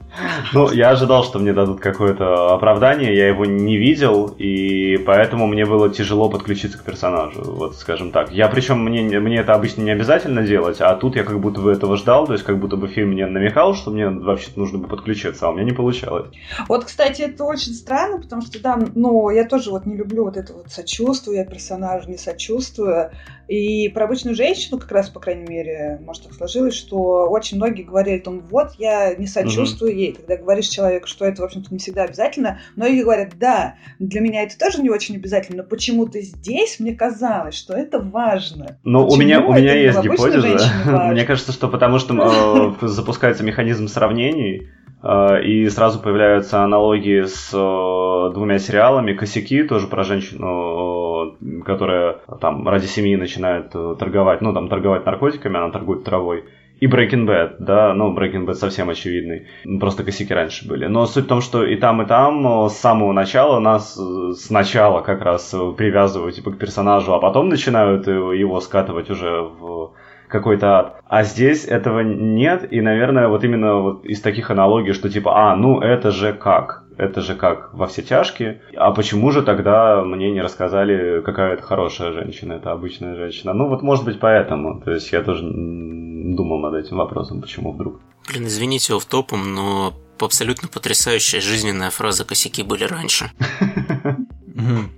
Ну, 0.53 0.71
я 0.71 0.89
ожидал, 0.89 1.23
что 1.23 1.39
мне 1.39 1.53
дадут 1.53 1.79
какое-то 1.79 2.53
оправдание, 2.53 3.15
я 3.15 3.27
его 3.27 3.45
не 3.45 3.77
видел, 3.77 4.27
и 4.37 4.97
поэтому 4.97 5.47
мне 5.47 5.65
было 5.65 5.89
тяжело 5.89 6.29
подключиться 6.29 6.77
к 6.77 6.83
персонажу, 6.83 7.41
вот 7.43 7.75
скажем 7.75 8.11
так. 8.11 8.31
Я 8.31 8.47
причем, 8.47 8.83
мне, 8.83 9.19
мне 9.19 9.37
это 9.37 9.53
обычно 9.53 9.81
не 9.81 9.91
обязательно 9.91 10.43
делать, 10.43 10.81
а 10.81 10.95
тут 10.95 11.15
я 11.15 11.23
как 11.23 11.39
будто 11.39 11.61
бы 11.61 11.71
этого 11.71 11.97
ждал, 11.97 12.27
то 12.27 12.33
есть 12.33 12.45
как 12.45 12.59
будто 12.59 12.77
бы 12.77 12.87
фильм 12.87 13.09
мне 13.09 13.27
намекал, 13.27 13.75
что 13.75 13.91
мне 13.91 14.09
вообще 14.09 14.49
нужно 14.55 14.79
бы 14.79 14.87
подключиться, 14.87 15.47
а 15.47 15.49
у 15.49 15.53
меня 15.53 15.65
не 15.65 15.73
получалось. 15.73 16.27
Вот, 16.67 16.85
кстати, 16.85 17.21
это 17.21 17.43
очень 17.43 17.73
странно, 17.73 18.19
потому 18.19 18.41
что, 18.41 18.61
да, 18.61 18.79
ну, 18.95 19.29
я 19.29 19.45
тоже 19.45 19.71
вот 19.71 19.85
не 19.85 19.95
люблю 19.95 20.25
вот 20.25 20.37
это 20.37 20.53
вот 20.53 20.71
сочувствие, 20.71 21.37
я 21.37 21.45
персонажу 21.45 22.09
не 22.09 22.17
сочувствую, 22.17 23.11
и 23.47 23.89
про 23.89 24.05
обычную 24.05 24.35
женщину, 24.35 24.77
как 24.79 24.91
раз, 24.91 25.09
по 25.09 25.19
крайней 25.19 25.47
мере, 25.47 25.99
может, 26.03 26.23
так 26.23 26.33
сложилось, 26.33 26.75
что 26.75 27.29
очень 27.29 27.57
многие 27.57 27.83
говорили, 27.83 28.19
там, 28.19 28.41
вот, 28.49 28.73
я 28.77 29.15
не 29.15 29.27
сочувствую 29.27 29.93
mm-hmm. 29.93 30.06
Ей. 30.07 30.13
Когда 30.13 30.37
говоришь 30.37 30.67
человеку, 30.67 31.07
что 31.07 31.25
это, 31.25 31.41
в 31.41 31.45
общем-то, 31.45 31.71
не 31.71 31.79
всегда 31.79 32.03
обязательно, 32.03 32.59
многие 32.75 33.03
говорят, 33.03 33.33
да, 33.37 33.75
для 33.99 34.21
меня 34.21 34.43
это 34.43 34.57
тоже 34.57 34.81
не 34.81 34.89
очень 34.89 35.15
обязательно, 35.15 35.63
но 35.63 35.69
почему-то 35.69 36.19
здесь 36.21 36.79
мне 36.79 36.95
казалось, 36.95 37.55
что 37.55 37.73
это 37.73 37.99
важно. 37.99 38.77
Ну, 38.83 39.07
у 39.07 39.15
меня, 39.15 39.41
у 39.41 39.53
меня 39.53 39.73
есть 39.73 40.01
гипотеза. 40.01 40.47
Мне 41.11 41.25
кажется, 41.25 41.51
что 41.51 41.67
потому 41.67 41.99
что 41.99 42.75
э, 42.81 42.85
запускается 42.87 43.43
механизм 43.43 43.87
сравнений, 43.87 44.69
э, 45.03 45.43
и 45.43 45.67
сразу 45.69 45.99
появляются 45.99 46.63
аналогии 46.63 47.23
с 47.23 47.51
э, 47.53 48.33
двумя 48.33 48.59
сериалами. 48.59 49.13
Косяки 49.13 49.63
тоже 49.63 49.87
про 49.87 50.03
женщину 50.03 51.35
которая 51.65 52.19
там 52.39 52.67
ради 52.67 52.85
семьи 52.85 53.15
начинает 53.15 53.71
торговать, 53.71 54.41
ну 54.41 54.53
там 54.53 54.69
торговать 54.69 55.05
наркотиками, 55.05 55.57
она 55.57 55.71
торгует 55.71 56.03
травой. 56.03 56.45
И 56.79 56.87
Breaking 56.87 57.25
Bad, 57.25 57.55
да, 57.59 57.93
ну, 57.93 58.15
Breaking 58.15 58.45
Bad 58.45 58.53
совсем 58.55 58.89
очевидный, 58.89 59.47
просто 59.79 60.03
косяки 60.03 60.33
раньше 60.33 60.67
были. 60.67 60.85
Но 60.85 61.05
суть 61.05 61.25
в 61.25 61.27
том, 61.27 61.41
что 61.41 61.65
и 61.65 61.75
там, 61.75 62.01
и 62.01 62.05
там 62.05 62.69
с 62.69 62.77
самого 62.77 63.13
начала 63.13 63.59
нас 63.59 63.99
сначала 64.35 65.01
как 65.01 65.21
раз 65.21 65.53
привязывают 65.77 66.35
типа, 66.35 66.51
к 66.51 66.57
персонажу, 66.57 67.13
а 67.13 67.19
потом 67.19 67.49
начинают 67.49 68.07
его 68.07 68.59
скатывать 68.59 69.09
уже 69.09 69.41
в 69.41 69.93
какой-то 70.27 70.79
ад. 70.79 71.01
А 71.07 71.23
здесь 71.23 71.65
этого 71.65 72.01
нет, 72.01 72.71
и, 72.71 72.81
наверное, 72.81 73.27
вот 73.27 73.43
именно 73.43 73.75
вот 73.77 74.05
из 74.05 74.21
таких 74.21 74.51
аналогий, 74.51 74.93
что 74.93 75.09
типа, 75.09 75.51
а, 75.51 75.55
ну 75.55 75.79
это 75.79 76.11
же 76.11 76.33
как? 76.33 76.83
Это 76.97 77.21
же 77.21 77.35
как 77.35 77.73
во 77.73 77.87
все 77.87 78.01
тяжкие. 78.01 78.61
А 78.75 78.91
почему 78.91 79.31
же 79.31 79.43
тогда 79.43 80.03
мне 80.03 80.31
не 80.31 80.41
рассказали, 80.41 81.21
какая 81.21 81.53
это 81.53 81.63
хорошая 81.63 82.11
женщина, 82.11 82.53
это 82.53 82.71
обычная 82.71 83.15
женщина? 83.15 83.53
Ну 83.53 83.67
вот 83.67 83.83
может 83.83 84.03
быть 84.05 84.19
поэтому. 84.19 84.81
То 84.81 84.91
есть 84.91 85.11
я 85.11 85.21
тоже 85.21 85.43
думал 85.43 86.59
над 86.59 86.73
этим 86.75 86.97
вопросом, 86.97 87.41
почему 87.41 87.71
вдруг. 87.71 87.99
Блин, 88.27 88.47
извините, 88.47 88.97
в 88.97 89.05
топом, 89.05 89.53
но 89.53 89.93
абсолютно 90.19 90.67
потрясающая 90.67 91.39
жизненная 91.39 91.91
фраза 91.91 92.25
«косяки 92.25 92.63
были 92.63 92.83
раньше». 92.83 93.31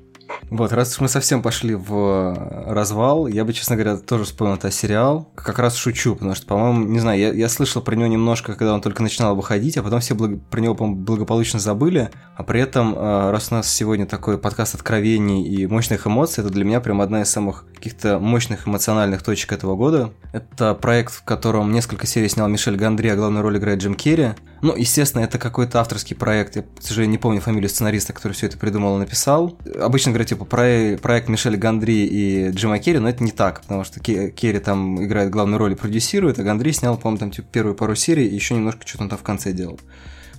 Вот, 0.49 0.71
раз 0.73 0.93
уж 0.93 1.01
мы 1.01 1.07
совсем 1.09 1.43
пошли 1.43 1.75
в 1.75 1.93
э, 1.93 2.73
развал, 2.73 3.27
я 3.27 3.45
бы, 3.45 3.53
честно 3.53 3.75
говоря, 3.75 3.97
тоже 3.97 4.23
вспомнил 4.23 4.55
этот 4.55 4.73
сериал. 4.73 5.29
Как 5.35 5.59
раз 5.59 5.75
шучу, 5.75 6.15
потому 6.15 6.33
что, 6.33 6.47
по-моему, 6.47 6.85
не 6.88 6.99
знаю, 6.99 7.19
я, 7.19 7.31
я 7.31 7.49
слышал 7.49 7.83
про 7.83 7.95
него 7.95 8.07
немножко, 8.07 8.53
когда 8.53 8.73
он 8.73 8.81
только 8.81 9.03
начинал 9.03 9.35
выходить, 9.35 9.77
а 9.77 9.83
потом 9.83 9.99
все 9.99 10.15
благ... 10.15 10.39
про 10.49 10.59
него, 10.59 10.73
по-моему, 10.73 11.01
благополучно 11.01 11.59
забыли. 11.59 12.09
А 12.35 12.43
при 12.43 12.62
этом, 12.62 12.95
э, 12.95 13.31
раз 13.31 13.51
у 13.51 13.55
нас 13.55 13.71
сегодня 13.71 14.07
такой 14.07 14.39
подкаст 14.39 14.73
откровений 14.73 15.43
и 15.43 15.67
мощных 15.67 16.07
эмоций, 16.07 16.43
это 16.43 16.51
для 16.51 16.65
меня 16.65 16.81
прям 16.81 17.01
одна 17.01 17.21
из 17.21 17.29
самых 17.29 17.65
каких-то 17.75 18.19
мощных 18.19 18.67
эмоциональных 18.67 19.21
точек 19.21 19.53
этого 19.53 19.75
года. 19.75 20.12
Это 20.33 20.73
проект, 20.73 21.13
в 21.13 21.23
котором 21.23 21.71
несколько 21.71 22.07
серий 22.07 22.27
снял 22.27 22.47
Мишель 22.47 22.75
Гандри, 22.75 23.09
а 23.09 23.15
главную 23.15 23.43
роль 23.43 23.57
играет 23.57 23.79
Джим 23.79 23.93
Керри. 23.93 24.29
Ну, 24.62 24.76
естественно, 24.76 25.24
это 25.24 25.38
какой-то 25.38 25.80
авторский 25.80 26.15
проект. 26.15 26.56
Я, 26.56 26.63
к 26.63 26.82
сожалению, 26.82 27.12
не 27.12 27.17
помню 27.17 27.41
фамилию 27.41 27.69
сценариста, 27.69 28.13
который 28.13 28.34
все 28.34 28.48
это 28.48 28.58
придумал 28.58 28.98
и 28.98 29.00
написал. 29.00 29.58
Обычно 29.80 30.12
говорят, 30.12 30.28
типа, 30.28 30.45
про 30.45 30.98
проект 31.02 31.30
Мишеля 31.30 31.58
Гандри 31.58 32.06
и 32.06 32.50
Джима 32.52 32.80
Керри, 32.80 33.00
но 33.00 33.10
это 33.10 33.24
не 33.24 33.32
так, 33.32 33.62
потому 33.62 33.84
что 33.84 34.00
Керри 34.00 34.60
там 34.60 35.04
играет 35.04 35.30
главную 35.30 35.60
роль 35.60 35.74
и 35.74 35.76
продюсирует, 35.76 36.39
а 36.39 36.43
Гандри 36.43 36.72
снял, 36.72 36.98
по-моему, 36.98 37.19
там, 37.19 37.32
типа, 37.32 37.48
первую 37.52 37.76
пару 37.76 37.95
серий 37.95 38.28
и 38.28 38.36
еще 38.36 38.56
немножко 38.56 38.86
что-то 38.86 39.04
он 39.04 39.10
там 39.10 39.19
в 39.19 39.24
конце 39.24 39.54
делал. 39.54 39.80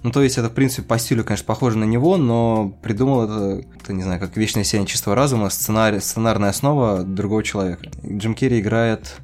Ну, 0.03 0.11
то 0.13 0.23
есть, 0.23 0.39
это, 0.39 0.49
в 0.49 0.55
принципе, 0.55 0.83
по 0.83 0.99
стилю, 0.99 1.25
конечно, 1.25 1.45
похоже 1.47 1.77
на 1.77 1.85
него, 1.85 2.17
но 2.17 2.75
придумал 2.83 3.25
это, 3.25 3.67
это 3.81 3.93
не 3.93 4.03
знаю, 4.03 4.19
как 4.19 4.37
вечное 4.37 4.65
сияние 4.65 4.89
чистого 4.89 5.15
разума, 5.15 5.51
сценарий, 5.51 6.01
сценарная 6.01 6.51
основа 6.51 7.03
другого 7.03 7.43
человека. 7.43 7.85
Джим 8.07 8.35
Керри 8.35 8.61
играет 8.61 9.17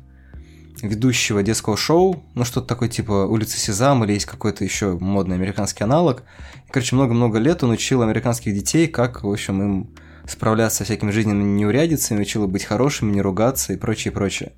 ведущего 0.83 1.43
детского 1.43 1.77
шоу, 1.77 2.25
ну 2.35 2.45
что-то 2.45 2.67
такое 2.67 2.89
типа 2.89 3.27
«Улица 3.27 3.59
Сезам» 3.59 4.05
или 4.05 4.13
есть 4.13 4.27
какой-то 4.27 4.65
еще 4.65 4.99
модный 4.99 5.37
американский 5.37 5.85
аналог. 5.85 6.23
И, 6.69 6.71
короче, 6.71 6.95
много-много 6.95 7.39
лет 7.39 7.63
он 7.63 7.71
учил 7.71 8.03
американских 8.03 8.55
детей, 8.55 8.87
как, 8.87 9.23
в 9.23 9.31
общем, 9.31 9.63
им 9.63 9.91
справляться 10.29 10.79
со 10.79 10.85
всякими 10.85 11.11
жизненными 11.11 11.59
неурядицами, 11.59 12.21
учил 12.21 12.47
быть 12.47 12.65
хорошими, 12.65 13.13
не 13.13 13.23
ругаться 13.23 13.73
и 13.73 13.77
прочее, 13.77 14.13
прочее. 14.13 14.53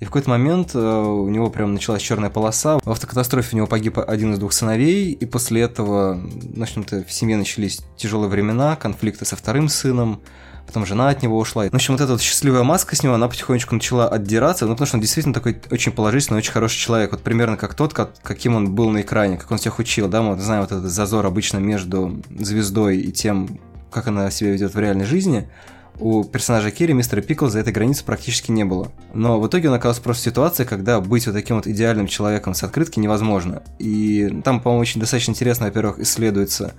И 0.00 0.04
в 0.04 0.08
какой-то 0.08 0.30
момент 0.30 0.72
э, 0.74 0.78
у 0.78 1.28
него 1.28 1.50
прям 1.50 1.74
началась 1.74 2.02
черная 2.02 2.30
полоса. 2.30 2.78
В 2.84 2.90
автокатастрофе 2.90 3.50
у 3.52 3.56
него 3.56 3.66
погиб 3.66 3.98
один 3.98 4.34
из 4.34 4.38
двух 4.38 4.52
сыновей, 4.52 5.12
и 5.12 5.26
после 5.26 5.62
этого, 5.62 6.20
в 6.20 6.62
общем-то, 6.62 7.04
в 7.04 7.12
семье 7.12 7.36
начались 7.36 7.80
тяжелые 7.96 8.28
времена, 8.28 8.76
конфликты 8.76 9.24
со 9.24 9.36
вторым 9.36 9.68
сыном, 9.68 10.20
потом 10.66 10.86
жена 10.86 11.08
от 11.08 11.22
него 11.22 11.38
ушла. 11.38 11.64
В 11.64 11.74
общем, 11.74 11.94
вот 11.94 12.00
эта 12.00 12.12
вот 12.12 12.20
счастливая 12.20 12.62
маска 12.62 12.96
с 12.96 13.02
него, 13.02 13.14
она 13.14 13.28
потихонечку 13.28 13.74
начала 13.74 14.08
отдираться, 14.08 14.66
ну, 14.66 14.72
потому 14.72 14.86
что 14.86 14.96
он 14.96 15.00
действительно 15.00 15.34
такой 15.34 15.60
очень 15.70 15.92
положительный, 15.92 16.38
очень 16.38 16.52
хороший 16.52 16.78
человек, 16.78 17.12
вот 17.12 17.22
примерно 17.22 17.56
как 17.56 17.74
тот, 17.74 17.92
как, 17.92 18.10
каким 18.22 18.56
он 18.56 18.74
был 18.74 18.90
на 18.90 19.02
экране, 19.02 19.36
как 19.36 19.50
он 19.50 19.58
всех 19.58 19.78
учил, 19.78 20.08
да, 20.08 20.22
мы 20.22 20.30
вот 20.30 20.40
знаем 20.40 20.62
вот 20.62 20.72
этот 20.72 20.90
зазор 20.90 21.26
обычно 21.26 21.58
между 21.58 22.22
звездой 22.30 22.98
и 22.98 23.12
тем, 23.12 23.58
как 23.90 24.08
она 24.08 24.30
себя 24.30 24.50
ведет 24.50 24.74
в 24.74 24.78
реальной 24.78 25.04
жизни, 25.04 25.48
у 25.98 26.24
персонажа 26.24 26.70
Керри, 26.70 26.92
мистера 26.92 27.20
Пикл, 27.20 27.46
за 27.46 27.60
этой 27.60 27.72
границы 27.72 28.04
практически 28.04 28.50
не 28.50 28.64
было. 28.64 28.90
Но 29.12 29.40
в 29.40 29.46
итоге 29.46 29.68
он 29.68 29.74
оказался 29.74 30.02
просто 30.02 30.22
в 30.22 30.24
ситуации, 30.24 30.64
когда 30.64 31.00
быть 31.00 31.26
вот 31.26 31.34
таким 31.34 31.56
вот 31.56 31.66
идеальным 31.66 32.08
человеком 32.08 32.54
с 32.54 32.64
открытки 32.64 32.98
невозможно. 32.98 33.62
И 33.78 34.40
там, 34.44 34.60
по-моему, 34.60 34.80
очень 34.80 35.00
достаточно 35.00 35.30
интересно, 35.30 35.66
во-первых, 35.66 36.00
исследуется, 36.00 36.74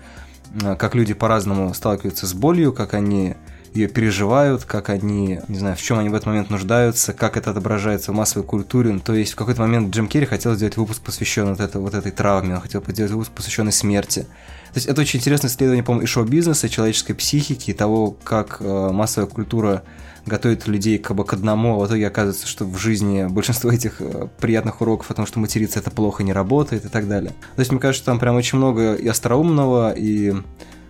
э, 0.62 0.76
как 0.76 0.96
люди 0.96 1.14
по-разному 1.14 1.74
сталкиваются 1.74 2.28
с 2.28 2.34
болью, 2.34 2.74
как 2.74 2.94
они 2.94 3.36
ее 3.76 3.88
переживают, 3.88 4.64
как 4.64 4.90
они, 4.90 5.42
не 5.48 5.60
знаю, 5.60 5.76
в 5.76 5.82
чем 5.82 6.00
они 6.00 6.10
в 6.10 6.14
этот 6.14 6.28
момент 6.28 6.50
нуждаются, 6.50 7.14
как 7.14 7.36
это 7.38 7.52
отображается 7.52 8.12
в 8.12 8.16
массовой 8.16 8.46
культуре. 8.46 8.92
Ну, 8.92 9.00
то 9.00 9.14
есть 9.14 9.34
в 9.34 9.36
какой-то 9.36 9.62
момент 9.62 9.94
Джим 9.94 10.08
Керри 10.08 10.26
хотел 10.26 10.56
сделать 10.56 10.78
выпуск, 10.78 11.02
посвященный 11.02 11.52
вот, 11.52 11.60
это, 11.60 11.80
вот 11.80 11.94
этой 11.94 12.12
травме, 12.12 12.56
он 12.56 12.62
хотел 12.62 12.84
сделать 12.88 13.12
выпуск, 13.12 13.32
посвященный 13.32 13.74
смерти. 13.74 14.22
То 14.74 14.78
есть 14.78 14.88
это 14.88 15.02
очень 15.02 15.20
интересное 15.20 15.50
исследование, 15.50 15.84
по-моему, 15.84 16.04
и 16.04 16.08
шоу-бизнеса, 16.08 16.68
и 16.68 16.70
человеческой 16.70 17.14
психики, 17.14 17.72
и 17.72 17.74
того, 17.74 18.12
как 18.24 18.58
э, 18.60 18.90
массовая 18.92 19.30
культура 19.30 19.84
готовит 20.26 20.68
людей 20.68 20.98
как 20.98 21.16
бы 21.16 21.24
к 21.24 21.34
одному, 21.34 21.76
а 21.76 21.86
в 21.86 21.88
итоге 21.88 22.08
оказывается, 22.08 22.48
что 22.48 22.66
в 22.66 22.78
жизни 22.78 23.28
большинство 23.30 23.72
этих 23.72 24.02
э, 24.02 24.28
приятных 24.40 24.82
уроков 24.82 25.12
о 25.12 25.14
том, 25.14 25.26
что 25.26 25.40
материться 25.40 25.80
это 25.80 25.92
плохо 25.92 26.24
не 26.24 26.34
работает 26.34 26.86
и 26.86 26.90
так 26.90 27.08
далее. 27.08 27.32
То 27.56 27.60
есть 27.60 27.72
мне 27.72 27.80
кажется, 27.80 28.04
что 28.04 28.12
там 28.12 28.20
прям 28.20 28.36
очень 28.36 28.58
много 28.58 28.96
и 28.96 29.08
остроумного, 29.08 29.94
и 29.96 30.34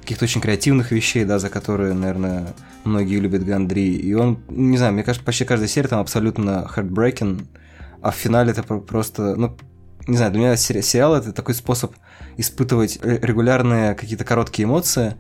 каких-то 0.06 0.26
очень 0.26 0.40
креативных 0.40 0.92
вещей, 0.92 1.26
да, 1.26 1.40
за 1.40 1.50
которые, 1.50 1.94
наверное, 1.96 2.54
многие 2.84 3.20
любят 3.20 3.44
Гандри. 3.44 3.96
И 3.96 4.14
он, 4.14 4.40
не 4.48 4.78
знаю, 4.78 4.94
мне 4.94 5.04
кажется, 5.04 5.26
почти 5.26 5.46
каждая 5.46 5.68
серия 5.68 5.88
там 5.88 6.00
абсолютно 6.00 6.70
heartbreaking, 6.74 7.48
а 8.02 8.12
в 8.12 8.16
финале 8.16 8.52
это 8.52 8.62
просто, 8.62 9.36
ну, 9.36 9.58
не 10.06 10.16
знаю, 10.16 10.32
для 10.32 10.42
меня 10.42 10.56
сериал 10.56 11.16
это 11.16 11.34
такой 11.34 11.56
способ 11.56 11.96
испытывать 12.38 13.00
регулярные 13.04 13.96
какие-то 13.96 14.24
короткие 14.24 14.66
эмоции, 14.66 15.16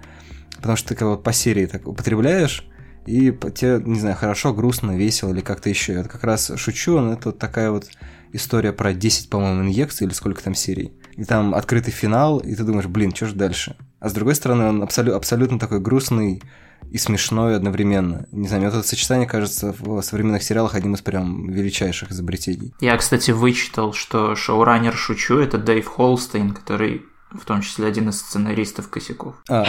потому 0.57 0.75
что 0.75 0.89
ты 0.89 0.95
как 0.95 1.07
вот 1.07 1.23
по 1.23 1.33
серии 1.33 1.65
так 1.65 1.87
употребляешь, 1.87 2.67
и 3.07 3.31
тебе, 3.55 3.81
не 3.83 3.99
знаю, 3.99 4.15
хорошо, 4.15 4.53
грустно, 4.53 4.95
весело 4.95 5.31
или 5.31 5.41
как-то 5.41 5.69
еще. 5.69 5.93
Я 5.93 6.03
как 6.03 6.23
раз 6.23 6.51
шучу, 6.57 6.99
но 6.99 7.13
это 7.13 7.29
вот 7.29 7.39
такая 7.39 7.71
вот 7.71 7.87
история 8.33 8.71
про 8.71 8.93
10, 8.93 9.29
по-моему, 9.31 9.63
инъекций 9.63 10.05
или 10.05 10.13
сколько 10.13 10.43
там 10.43 10.53
серий. 10.53 10.93
И 11.17 11.23
там 11.23 11.55
открытый 11.55 11.93
финал, 11.93 12.39
и 12.39 12.55
ты 12.55 12.63
думаешь, 12.63 12.87
блин, 12.87 13.15
что 13.15 13.27
же 13.27 13.35
дальше? 13.35 13.75
А 13.99 14.09
с 14.09 14.13
другой 14.13 14.35
стороны, 14.35 14.65
он 14.65 14.83
абсолю- 14.83 15.13
абсолютно 15.13 15.57
такой 15.59 15.79
грустный 15.79 16.41
и 16.91 16.97
смешной 16.97 17.55
одновременно. 17.55 18.27
Не 18.31 18.47
знаю, 18.47 18.61
мне 18.63 18.69
вот 18.69 18.77
это 18.79 18.87
сочетание 18.87 19.27
кажется 19.27 19.73
в 19.79 20.01
современных 20.01 20.43
сериалах 20.43 20.75
одним 20.75 20.93
из 20.95 21.01
прям 21.01 21.49
величайших 21.49 22.11
изобретений. 22.11 22.73
Я, 22.81 22.97
кстати, 22.97 23.31
вычитал, 23.31 23.93
что 23.93 24.35
шоураннер 24.35 24.93
«Шучу»— 24.93 25.37
это 25.39 25.57
Дэйв 25.57 25.85
Холстейн, 25.87 26.51
который 26.51 27.01
в 27.31 27.43
том 27.45 27.61
числе 27.61 27.87
один 27.87 28.09
из 28.09 28.19
сценаристов 28.19 28.89
«Косяков». 28.89 29.35
А, 29.49 29.65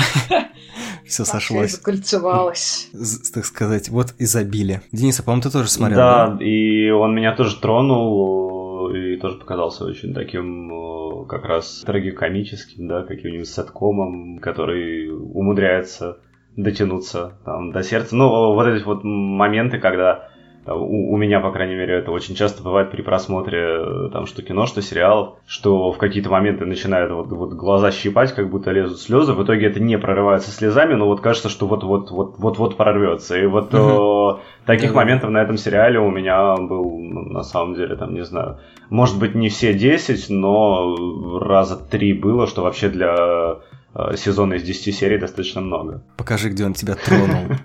все 1.06 1.24
сошлось. 1.24 1.72
закольцевалось. 1.72 2.88
Так 3.32 3.44
сказать, 3.44 3.88
вот 3.88 4.14
изобилие. 4.18 4.82
Денис, 4.92 5.18
а 5.18 5.22
по-моему, 5.22 5.42
ты 5.42 5.50
тоже 5.50 5.68
смотрел, 5.68 5.98
да? 5.98 6.26
Да, 6.28 6.44
и 6.44 6.90
он 6.90 7.14
меня 7.14 7.34
тоже 7.34 7.56
тронул 7.60 8.55
и 8.90 9.16
тоже 9.16 9.38
показался 9.38 9.84
очень 9.84 10.14
таким 10.14 11.26
как 11.26 11.44
раз 11.44 11.82
трагикомическим, 11.86 12.88
да, 12.88 13.02
каким-нибудь 13.02 13.48
сеткомом, 13.48 14.38
который 14.38 15.10
умудряется 15.10 16.18
дотянуться 16.56 17.38
там, 17.44 17.72
до 17.72 17.82
сердца. 17.82 18.16
Ну, 18.16 18.54
вот 18.54 18.66
эти 18.66 18.84
вот 18.84 19.04
моменты, 19.04 19.78
когда 19.78 20.30
у, 20.74 21.14
у 21.14 21.16
меня, 21.16 21.40
по 21.40 21.52
крайней 21.52 21.74
мере, 21.74 21.94
это 21.94 22.10
очень 22.10 22.34
часто 22.34 22.62
бывает 22.62 22.90
при 22.90 23.02
просмотре 23.02 24.08
там 24.12 24.26
что 24.26 24.42
кино, 24.42 24.66
что 24.66 24.82
сериалов, 24.82 25.34
что 25.46 25.92
в 25.92 25.98
какие-то 25.98 26.30
моменты 26.30 26.64
начинают 26.64 27.12
вот, 27.12 27.28
вот 27.28 27.52
глаза 27.52 27.92
щипать, 27.92 28.34
как 28.34 28.50
будто 28.50 28.70
лезут 28.72 29.00
слезы. 29.00 29.32
В 29.32 29.44
итоге 29.44 29.66
это 29.66 29.80
не 29.80 29.98
прорывается 29.98 30.50
слезами, 30.50 30.94
но 30.94 31.06
вот 31.06 31.20
кажется, 31.20 31.48
что 31.48 31.66
вот-вот 31.66 32.10
вот 32.10 32.34
вот 32.38 32.58
вот 32.58 32.76
прорвется. 32.76 33.38
И 33.38 33.46
вот 33.46 33.72
угу. 33.72 34.40
таких 34.64 34.90
да, 34.90 34.96
моментов 34.96 35.30
на 35.30 35.38
этом 35.38 35.56
сериале 35.56 36.00
у 36.00 36.10
меня 36.10 36.56
был, 36.56 36.98
ну, 36.98 37.22
на 37.22 37.42
самом 37.42 37.74
деле, 37.74 37.96
там, 37.96 38.14
не 38.14 38.24
знаю, 38.24 38.58
может 38.90 39.18
быть, 39.18 39.34
не 39.34 39.48
все 39.48 39.72
10, 39.72 40.30
но 40.30 41.38
раза 41.38 41.76
три 41.76 42.12
было, 42.12 42.46
что 42.46 42.62
вообще 42.62 42.88
для 42.88 43.58
э, 43.94 44.16
сезона 44.16 44.54
из 44.54 44.62
10 44.62 44.94
серий 44.94 45.18
достаточно 45.18 45.60
много. 45.60 46.02
Покажи, 46.16 46.48
где 46.50 46.64
он 46.64 46.74
тебя 46.74 46.94
тронул. 46.94 47.56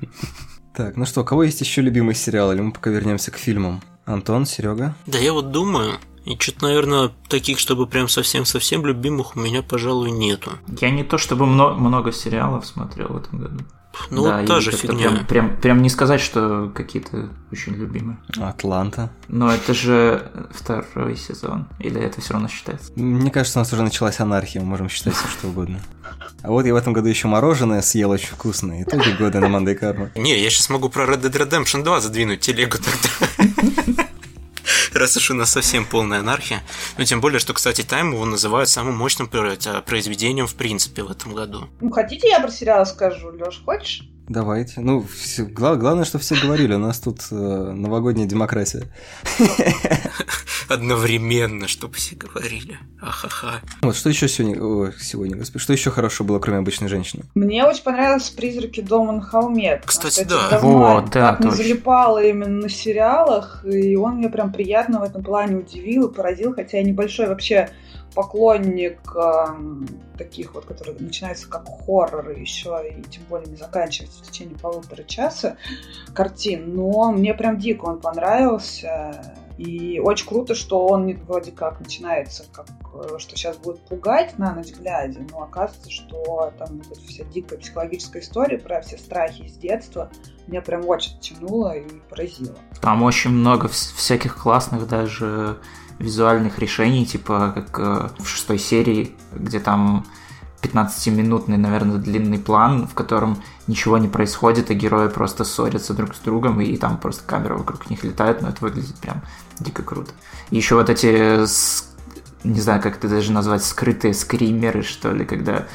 Так, 0.80 0.96
ну 0.96 1.04
что, 1.04 1.20
у 1.20 1.24
кого 1.24 1.42
есть 1.42 1.60
еще 1.60 1.82
любимый 1.82 2.14
сериал, 2.14 2.52
или 2.52 2.62
мы 2.62 2.72
пока 2.72 2.88
вернемся 2.88 3.30
к 3.30 3.36
фильмам? 3.36 3.82
Антон, 4.06 4.46
Серега? 4.46 4.94
Да 5.04 5.18
я 5.18 5.34
вот 5.34 5.50
думаю, 5.50 5.98
и 6.24 6.38
что-то, 6.38 6.62
наверное, 6.62 7.10
таких, 7.28 7.58
чтобы 7.58 7.86
прям 7.86 8.08
совсем-совсем 8.08 8.86
любимых 8.86 9.36
у 9.36 9.40
меня, 9.40 9.62
пожалуй, 9.62 10.10
нету. 10.10 10.52
Я 10.80 10.90
не 10.90 11.04
то 11.04 11.18
чтобы 11.18 11.44
много, 11.44 11.74
много 11.74 12.12
сериалов 12.12 12.64
смотрел 12.64 13.08
в 13.08 13.16
этом 13.18 13.40
году. 13.40 13.64
Ну, 14.10 14.24
да, 14.24 14.38
вот 14.38 14.46
та 14.46 14.60
же 14.60 14.72
фигня. 14.72 15.10
Прям, 15.10 15.26
прям, 15.26 15.56
прям 15.56 15.82
не 15.82 15.90
сказать, 15.90 16.20
что 16.20 16.70
какие-то 16.74 17.30
очень 17.52 17.74
любимые. 17.74 18.18
Атланта. 18.40 19.10
Но 19.28 19.52
это 19.52 19.74
же 19.74 20.30
второй 20.52 21.16
сезон. 21.16 21.66
Или 21.78 22.00
это 22.00 22.20
все 22.20 22.34
равно 22.34 22.48
считается? 22.48 22.92
Мне 22.96 23.30
кажется, 23.30 23.58
у 23.58 23.62
нас 23.62 23.72
уже 23.72 23.82
началась 23.82 24.20
анархия, 24.20 24.60
мы 24.60 24.68
можем 24.68 24.88
считать 24.88 25.14
все 25.14 25.28
что 25.28 25.48
угодно. 25.48 25.80
А 26.42 26.50
вот 26.50 26.64
я 26.66 26.72
в 26.72 26.76
этом 26.76 26.92
году 26.92 27.08
еще 27.08 27.28
мороженое 27.28 27.82
съел 27.82 28.10
очень 28.10 28.28
вкусное. 28.28 28.82
Итоги 28.82 29.10
года 29.18 29.40
на 29.40 29.48
Мандай 29.48 29.74
Карма. 29.74 30.10
Не, 30.14 30.40
я 30.40 30.50
сейчас 30.50 30.70
могу 30.70 30.88
про 30.88 31.04
Red 31.04 31.22
Dead 31.22 31.48
Redemption 31.48 31.82
2 31.82 32.00
задвинуть 32.00 32.40
телегу 32.40 32.78
тогда. 32.78 34.04
Раз 34.92 35.16
уж 35.16 35.30
у 35.30 35.34
нас 35.34 35.50
совсем 35.50 35.84
полная 35.84 36.20
анархия. 36.20 36.62
Ну, 36.98 37.04
тем 37.04 37.20
более, 37.20 37.38
что, 37.38 37.54
кстати, 37.54 37.82
Тайм 37.82 38.12
его 38.12 38.24
называют 38.24 38.68
самым 38.68 38.96
мощным 38.96 39.28
произведением 39.28 40.46
в 40.46 40.54
принципе 40.54 41.02
в 41.02 41.10
этом 41.10 41.34
году. 41.34 41.68
Ну, 41.80 41.90
хотите, 41.90 42.28
я 42.28 42.40
про 42.40 42.50
сериал 42.50 42.84
скажу? 42.86 43.30
Леш, 43.30 43.62
хочешь? 43.64 44.02
Давайте. 44.30 44.80
Ну, 44.80 45.04
все, 45.12 45.42
гла- 45.42 45.74
главное, 45.74 46.04
что 46.04 46.20
все 46.20 46.36
говорили. 46.40 46.72
У 46.74 46.78
нас 46.78 47.00
тут 47.00 47.20
э, 47.32 47.34
новогодняя 47.34 48.28
демократия. 48.28 48.84
Одновременно, 50.68 51.66
чтобы 51.66 51.94
все 51.94 52.14
говорили. 52.14 52.78
Ахаха. 53.02 53.60
Вот, 53.82 53.96
что 53.96 54.08
еще 54.08 54.28
сегодня, 54.28 54.62
о, 54.62 54.92
сегодня, 55.00 55.36
господи, 55.36 55.60
что 55.64 55.72
еще 55.72 55.90
хорошо 55.90 56.22
было, 56.22 56.38
кроме 56.38 56.58
обычной 56.58 56.86
женщины? 56.86 57.24
Мне 57.34 57.64
очень 57.64 57.82
понравились 57.82 58.30
«Призраки 58.30 58.80
дома 58.80 59.14
на 59.14 59.20
холме». 59.20 59.82
Кстати, 59.84 60.22
да. 60.22 60.60
Вот, 60.60 61.06
да, 61.06 61.32
так 61.32 61.40
не 61.40 61.50
точно. 61.50 61.64
залипала 61.64 62.22
именно 62.22 62.62
на 62.62 62.68
сериалах, 62.68 63.64
и 63.64 63.96
он 63.96 64.18
меня 64.18 64.28
прям 64.28 64.52
приятно 64.52 65.00
в 65.00 65.02
этом 65.02 65.24
плане 65.24 65.56
удивил 65.56 66.06
и 66.06 66.14
поразил, 66.14 66.54
хотя 66.54 66.78
я 66.78 66.84
небольшой 66.84 67.26
вообще 67.26 67.70
поклонник 68.14 69.00
эм, 69.14 69.86
таких 70.18 70.54
вот, 70.54 70.64
которые 70.64 70.96
начинаются 70.98 71.48
как 71.48 71.66
хорроры 71.66 72.38
еще, 72.38 72.82
и 72.88 73.02
тем 73.02 73.22
более 73.28 73.48
не 73.48 73.56
заканчиваются 73.56 74.22
в 74.22 74.26
течение 74.26 74.58
полутора 74.58 75.02
часа 75.04 75.56
картин, 76.14 76.74
но 76.74 77.12
мне 77.12 77.34
прям 77.34 77.58
дико 77.58 77.84
он 77.86 78.00
понравился. 78.00 79.34
И 79.58 80.00
очень 80.00 80.26
круто, 80.26 80.54
что 80.54 80.86
он 80.86 81.14
вроде 81.26 81.52
как 81.52 81.80
начинается, 81.80 82.44
как, 82.50 82.66
э, 82.94 83.18
что 83.18 83.36
сейчас 83.36 83.58
будет 83.58 83.80
пугать 83.80 84.38
на 84.38 84.54
ночь 84.54 84.72
глядя, 84.72 85.20
но 85.30 85.42
оказывается, 85.42 85.90
что 85.90 86.50
там 86.58 86.80
эта 86.80 86.98
вся 86.98 87.24
дикая 87.24 87.58
психологическая 87.58 88.22
история 88.22 88.56
про 88.56 88.80
все 88.80 88.96
страхи 88.96 89.42
из 89.42 89.58
детства 89.58 90.10
меня 90.46 90.62
прям 90.62 90.88
очень 90.88 91.18
тянуло 91.20 91.76
и 91.76 91.84
поразило. 92.08 92.56
Там 92.80 93.02
очень 93.02 93.30
много 93.30 93.68
вс- 93.68 93.94
всяких 93.94 94.36
классных 94.42 94.88
даже 94.88 95.58
визуальных 96.00 96.58
решений, 96.58 97.06
типа 97.06 97.52
как 97.54 97.78
э, 97.78 98.08
в 98.18 98.26
шестой 98.26 98.58
серии, 98.58 99.14
где 99.34 99.60
там 99.60 100.06
15-минутный, 100.62 101.58
наверное, 101.58 101.98
длинный 101.98 102.38
план, 102.38 102.86
в 102.86 102.94
котором 102.94 103.42
ничего 103.66 103.98
не 103.98 104.08
происходит, 104.08 104.70
а 104.70 104.74
герои 104.74 105.08
просто 105.08 105.44
ссорятся 105.44 105.94
друг 105.94 106.14
с 106.14 106.18
другом, 106.18 106.60
и 106.60 106.76
там 106.76 106.98
просто 106.98 107.22
камера 107.24 107.56
вокруг 107.56 107.88
них 107.90 108.02
летает, 108.02 108.42
но 108.42 108.48
это 108.48 108.58
выглядит 108.60 108.96
прям 108.96 109.22
дико 109.58 109.82
круто. 109.82 110.10
И 110.50 110.56
еще 110.56 110.74
вот 110.74 110.90
эти, 110.90 111.40
не 112.44 112.60
знаю, 112.60 112.82
как 112.82 112.96
это 112.96 113.08
даже 113.08 113.32
назвать, 113.32 113.64
скрытые 113.64 114.14
скримеры, 114.14 114.82
что 114.82 115.12
ли, 115.12 115.24
когда 115.24 115.66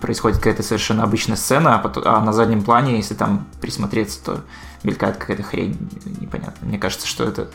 происходит 0.00 0.38
какая-то 0.38 0.62
совершенно 0.62 1.02
обычная 1.02 1.36
сцена, 1.36 1.76
а, 1.76 1.78
потом- 1.78 2.04
а 2.06 2.20
на 2.20 2.32
заднем 2.32 2.62
плане, 2.62 2.96
если 2.96 3.14
там 3.14 3.46
присмотреться, 3.60 4.22
то 4.24 4.40
мелькает 4.84 5.16
какая-то 5.16 5.42
хрень 5.42 5.76
непонятная. 6.20 6.68
Мне 6.68 6.78
кажется, 6.78 7.06
что 7.06 7.24
это 7.24 7.48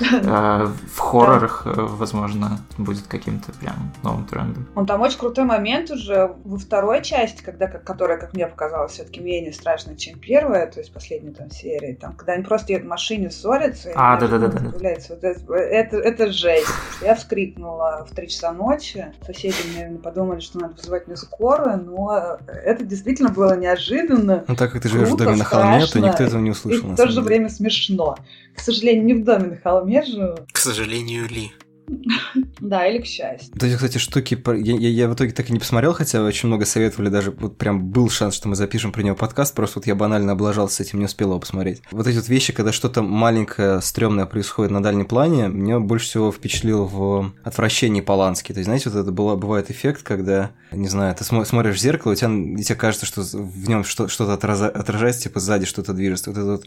э, 0.00 0.66
в 0.94 0.98
хоррорах, 0.98 1.62
э, 1.66 1.70
возможно, 1.74 2.60
будет 2.78 3.06
каким-то 3.06 3.52
прям 3.52 3.92
новым 4.02 4.24
трендом. 4.26 4.66
Он 4.74 4.86
там 4.86 5.00
очень 5.00 5.18
крутой 5.18 5.44
момент 5.44 5.90
уже 5.90 6.34
во 6.44 6.58
второй 6.58 7.02
части, 7.02 7.42
когда, 7.42 7.66
как- 7.66 7.84
которая, 7.84 8.18
как 8.18 8.32
мне 8.34 8.46
показалось, 8.46 8.92
все-таки 8.92 9.20
менее 9.20 9.52
страшная, 9.52 9.96
чем 9.96 10.18
первая, 10.18 10.66
то 10.66 10.80
есть 10.80 10.92
последняя 10.92 11.32
там 11.32 11.50
серия, 11.50 11.94
там, 11.96 12.14
когда 12.14 12.32
они 12.34 12.44
просто 12.44 12.72
едут 12.72 12.86
в 12.86 12.90
машине 12.90 13.30
ссорятся, 13.30 13.90
и 13.90 13.92
А, 13.96 14.16
появляется 14.16 15.14
вот 15.14 15.24
это, 15.24 15.54
это, 15.54 15.96
это 15.98 16.32
жесть. 16.32 16.66
Я 17.02 17.14
вскрикнула 17.14 18.06
в 18.10 18.14
3 18.14 18.28
часа 18.28 18.52
ночи. 18.52 19.06
Соседи, 19.24 19.56
наверное, 19.74 19.98
подумали, 19.98 20.40
что 20.40 20.58
надо 20.60 20.74
вызывать 20.76 21.06
мне 21.06 21.16
скорую, 21.16 21.82
но 21.84 22.38
это 22.46 22.84
действительно 22.84 23.30
было 23.30 23.56
неожиданно. 23.56 24.44
Ну, 24.46 24.56
так 24.56 24.72
как 24.72 24.82
ты 24.82 24.88
живешь 24.88 25.08
в 25.08 25.10
Круто, 25.10 25.24
доме 25.24 25.36
на 25.36 25.44
холме, 25.44 25.86
то 25.86 26.00
никто 26.00 26.22
этого 26.22 26.40
не 26.40 26.50
И 26.76 26.92
в 26.92 26.96
то 26.96 27.06
же 27.06 27.14
деле. 27.14 27.22
время 27.22 27.48
смешно. 27.48 28.16
К 28.54 28.60
сожалению, 28.60 29.04
не 29.04 29.14
в 29.14 29.24
доме 29.24 29.48
на 29.48 29.56
холме 29.56 30.02
живу. 30.04 30.36
К 30.52 30.58
сожалению, 30.58 31.28
Ли. 31.28 31.52
Да, 32.68 32.86
или 32.86 33.00
к 33.00 33.06
счастью. 33.06 33.50
Вот 33.52 33.62
эти, 33.62 33.74
кстати, 33.76 33.98
штуки, 33.98 34.36
я, 34.58 34.74
я- 34.76 34.88
я 34.88 35.08
в 35.08 35.14
итоге 35.14 35.30
так 35.32 35.48
и 35.48 35.52
не 35.52 35.58
посмотрел, 35.58 35.92
хотя 35.92 36.22
очень 36.22 36.48
много 36.48 36.64
советовали, 36.66 37.08
даже 37.10 37.30
вот 37.30 37.56
прям 37.58 37.90
был 37.90 38.10
шанс, 38.10 38.34
что 38.34 38.48
мы 38.48 38.56
запишем 38.56 38.90
про 38.92 39.02
него 39.02 39.14
подкаст, 39.16 39.54
просто 39.54 39.78
вот 39.78 39.86
я 39.86 39.94
банально 39.94 40.32
облажался 40.32 40.76
с 40.76 40.80
этим, 40.80 40.98
не 40.98 41.04
успел 41.04 41.28
его 41.30 41.38
посмотреть. 41.38 41.80
Вот 41.92 42.06
эти 42.06 42.16
вот 42.16 42.28
вещи, 42.28 42.52
когда 42.52 42.72
что-то 42.72 43.02
маленькое, 43.02 43.80
стрёмное 43.80 44.26
происходит 44.26 44.72
на 44.72 44.82
дальнем 44.82 45.06
плане, 45.06 45.48
меня 45.48 45.78
больше 45.80 46.06
всего 46.06 46.32
впечатлил 46.32 46.84
в 46.86 47.32
«Отвращении 47.44 48.00
Полански». 48.00 48.52
То 48.52 48.58
есть, 48.58 48.66
знаете, 48.66 48.90
вот 48.90 48.98
это 48.98 49.12
было, 49.12 49.36
бывает 49.36 49.70
эффект, 49.70 50.02
когда, 50.02 50.50
не 50.72 50.88
знаю, 50.88 51.14
ты 51.14 51.22
смо- 51.24 51.44
смотришь 51.44 51.76
в 51.76 51.80
зеркало, 51.80 52.12
у 52.12 52.14
тебя, 52.16 52.30
и 52.30 52.62
тебе 52.64 52.74
кажется, 52.76 53.06
что 53.06 53.22
в 53.22 53.68
нем 53.68 53.84
что- 53.84 54.08
что-то 54.08 54.32
отражается, 54.34 55.22
типа 55.22 55.38
сзади 55.40 55.66
что-то 55.66 55.92
движется. 55.92 56.30
Вот 56.30 56.38
это 56.38 56.46
вот 56.52 56.64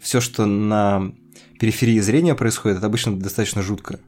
все, 0.00 0.20
что 0.20 0.46
на 0.46 1.12
периферии 1.60 2.00
зрения 2.00 2.34
происходит, 2.34 2.78
это 2.78 2.86
обычно 2.86 3.18
достаточно 3.18 3.62
жутко. 3.62 4.00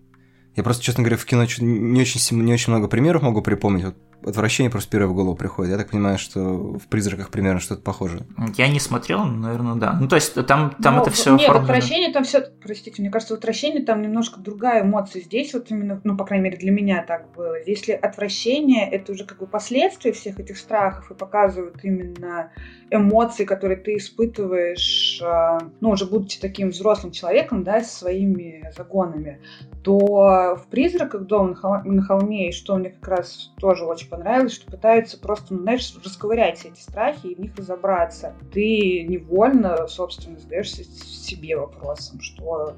Я 0.56 0.62
просто, 0.62 0.82
честно 0.82 1.02
говоря, 1.02 1.16
в 1.16 1.24
кино 1.24 1.42
не 1.60 2.00
очень, 2.00 2.42
не 2.42 2.52
очень 2.52 2.72
много 2.72 2.88
примеров 2.88 3.22
могу 3.22 3.42
припомнить. 3.42 3.84
Вот 3.84 3.96
отвращение 4.24 4.70
просто 4.70 4.90
первое 4.90 5.08
в 5.08 5.14
голову 5.14 5.36
приходит. 5.36 5.72
Я 5.72 5.78
так 5.78 5.90
понимаю, 5.90 6.18
что 6.18 6.40
в 6.40 6.86
призраках 6.88 7.30
примерно 7.30 7.60
что-то 7.60 7.82
похожее. 7.82 8.22
Я 8.56 8.68
не 8.68 8.80
смотрел, 8.80 9.24
но, 9.24 9.48
наверное, 9.48 9.74
да. 9.74 9.96
Ну, 10.00 10.08
то 10.08 10.16
есть 10.16 10.34
там, 10.46 10.74
там 10.82 10.96
Ну, 10.96 11.02
это 11.02 11.10
все 11.10 11.36
Нет, 11.36 11.50
в 11.50 11.56
отвращении 11.56 12.12
там 12.12 12.24
все, 12.24 12.42
простите, 12.62 13.02
мне 13.02 13.10
кажется, 13.10 13.34
в 13.34 13.38
отвращении 13.38 13.80
там 13.80 14.02
немножко 14.02 14.40
другая 14.40 14.82
эмоция. 14.82 15.22
Здесь 15.22 15.54
вот 15.54 15.70
именно, 15.70 16.00
ну, 16.04 16.16
по 16.16 16.24
крайней 16.24 16.44
мере, 16.44 16.56
для 16.56 16.70
меня 16.70 17.04
так 17.06 17.32
было. 17.32 17.54
Если 17.66 17.92
отвращение, 17.92 18.88
это 18.88 19.12
уже 19.12 19.24
как 19.24 19.38
бы 19.38 19.46
последствия 19.46 20.12
всех 20.12 20.38
этих 20.38 20.58
страхов 20.58 21.10
и 21.10 21.14
показывают 21.14 21.80
именно 21.82 22.50
эмоции, 22.90 23.44
которые 23.44 23.76
ты 23.76 23.96
испытываешь, 23.96 25.20
а, 25.22 25.58
ну, 25.80 25.90
уже 25.90 26.06
будучи 26.06 26.40
таким 26.40 26.70
взрослым 26.70 27.12
человеком, 27.12 27.64
да, 27.64 27.82
со 27.82 27.98
своими 27.98 28.70
загонами, 28.76 29.40
то 29.82 30.56
в 30.56 30.66
«Призраках 30.70 31.22
дома 31.22 31.82
на 31.84 32.02
холме», 32.02 32.48
и 32.48 32.52
что 32.52 32.76
мне 32.76 32.90
как 32.90 33.08
раз 33.08 33.52
тоже 33.58 33.84
очень 33.84 34.08
понравилось, 34.16 34.52
что 34.52 34.70
пытаются 34.70 35.18
просто, 35.18 35.54
ну, 35.54 35.62
знаешь, 35.62 35.94
расковырять 36.04 36.64
эти 36.64 36.80
страхи 36.80 37.26
и 37.26 37.34
в 37.34 37.40
них 37.40 37.56
разобраться. 37.56 38.34
Ты 38.52 39.02
невольно, 39.02 39.88
собственно, 39.88 40.38
задаешься 40.38 40.84
себе 40.84 41.56
вопросом, 41.56 42.20
что 42.20 42.76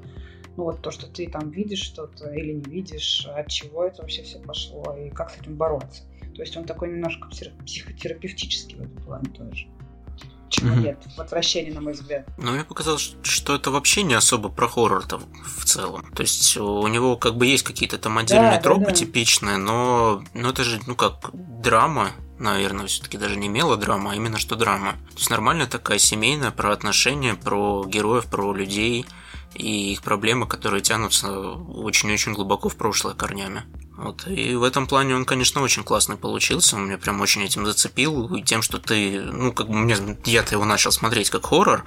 ну 0.55 0.63
вот 0.63 0.81
то, 0.81 0.89
что 0.89 1.05
ты 1.05 1.29
там 1.29 1.51
видишь 1.51 1.83
что-то 1.83 2.31
или 2.33 2.53
не 2.53 2.63
видишь, 2.63 3.27
от 3.27 3.49
чего 3.49 3.85
это 3.85 4.01
вообще 4.01 4.23
все 4.23 4.39
пошло 4.39 4.83
и 4.97 5.11
как 5.11 5.29
с 5.29 5.39
этим 5.39 5.55
бороться. 5.55 6.03
То 6.33 6.41
есть 6.41 6.57
он 6.57 6.65
такой 6.65 6.89
немножко 6.89 7.29
психо- 7.29 7.55
психотерапевтический 7.63 8.77
в 8.77 8.81
этом 8.81 9.03
плане 9.03 9.29
тоже. 9.29 9.67
Чего 10.49 10.69
Мгм. 10.69 10.83
нет 10.83 10.99
в 11.15 11.19
отвращении, 11.19 11.71
на 11.71 11.81
мой 11.81 11.93
взгляд. 11.93 12.25
Но 12.37 12.51
мне 12.51 12.63
показалось, 12.63 13.15
что 13.23 13.55
это 13.55 13.69
вообще 13.71 14.03
не 14.03 14.13
особо 14.13 14.49
про 14.49 14.67
хоррор-то 14.67 15.19
в 15.57 15.65
целом. 15.65 16.05
То 16.15 16.21
есть 16.21 16.55
у 16.57 16.87
него 16.87 17.17
как 17.17 17.35
бы 17.35 17.45
есть 17.45 17.63
какие-то 17.63 17.97
там 17.97 18.17
отдельные 18.17 18.51
Да, 18.51 18.55
да, 18.57 18.61
тропы 18.63 18.85
да. 18.85 18.91
типичные, 18.91 19.57
но, 19.57 20.23
но 20.33 20.49
это 20.49 20.63
же, 20.63 20.79
ну 20.87 20.95
как, 20.95 21.29
драма, 21.33 22.11
наверное, 22.39 22.87
все-таки 22.87 23.17
даже 23.17 23.35
не 23.35 23.49
мелодрама, 23.49 24.11
а 24.11 24.15
именно 24.15 24.37
что 24.39 24.55
драма. 24.55 24.93
То 25.11 25.17
есть 25.17 25.29
нормальная 25.29 25.67
такая 25.67 25.97
семейная 25.99 26.51
про 26.51 26.71
отношения, 26.71 27.33
про 27.35 27.83
героев, 27.85 28.25
про 28.27 28.53
людей 28.53 29.05
и 29.53 29.91
их 29.93 30.01
проблемы, 30.01 30.47
которые 30.47 30.81
тянутся 30.81 31.29
очень-очень 31.31 32.33
глубоко 32.33 32.69
в 32.69 32.75
прошлое 32.75 33.15
корнями. 33.15 33.63
Вот. 33.97 34.27
И 34.27 34.55
в 34.55 34.63
этом 34.63 34.87
плане 34.87 35.15
он, 35.15 35.25
конечно, 35.25 35.61
очень 35.61 35.83
классный 35.83 36.17
получился. 36.17 36.75
Он 36.75 36.85
меня 36.85 36.97
прям 36.97 37.19
очень 37.19 37.43
этим 37.43 37.65
зацепил. 37.65 38.35
И 38.35 38.43
тем, 38.43 38.61
что 38.61 38.77
ты, 38.77 39.21
ну, 39.21 39.51
как 39.51 39.67
бы 39.67 39.75
мне, 39.75 39.97
я-то 40.25 40.53
его 40.53 40.65
начал 40.65 40.91
смотреть 40.91 41.31
как 41.31 41.47
хоррор, 41.47 41.83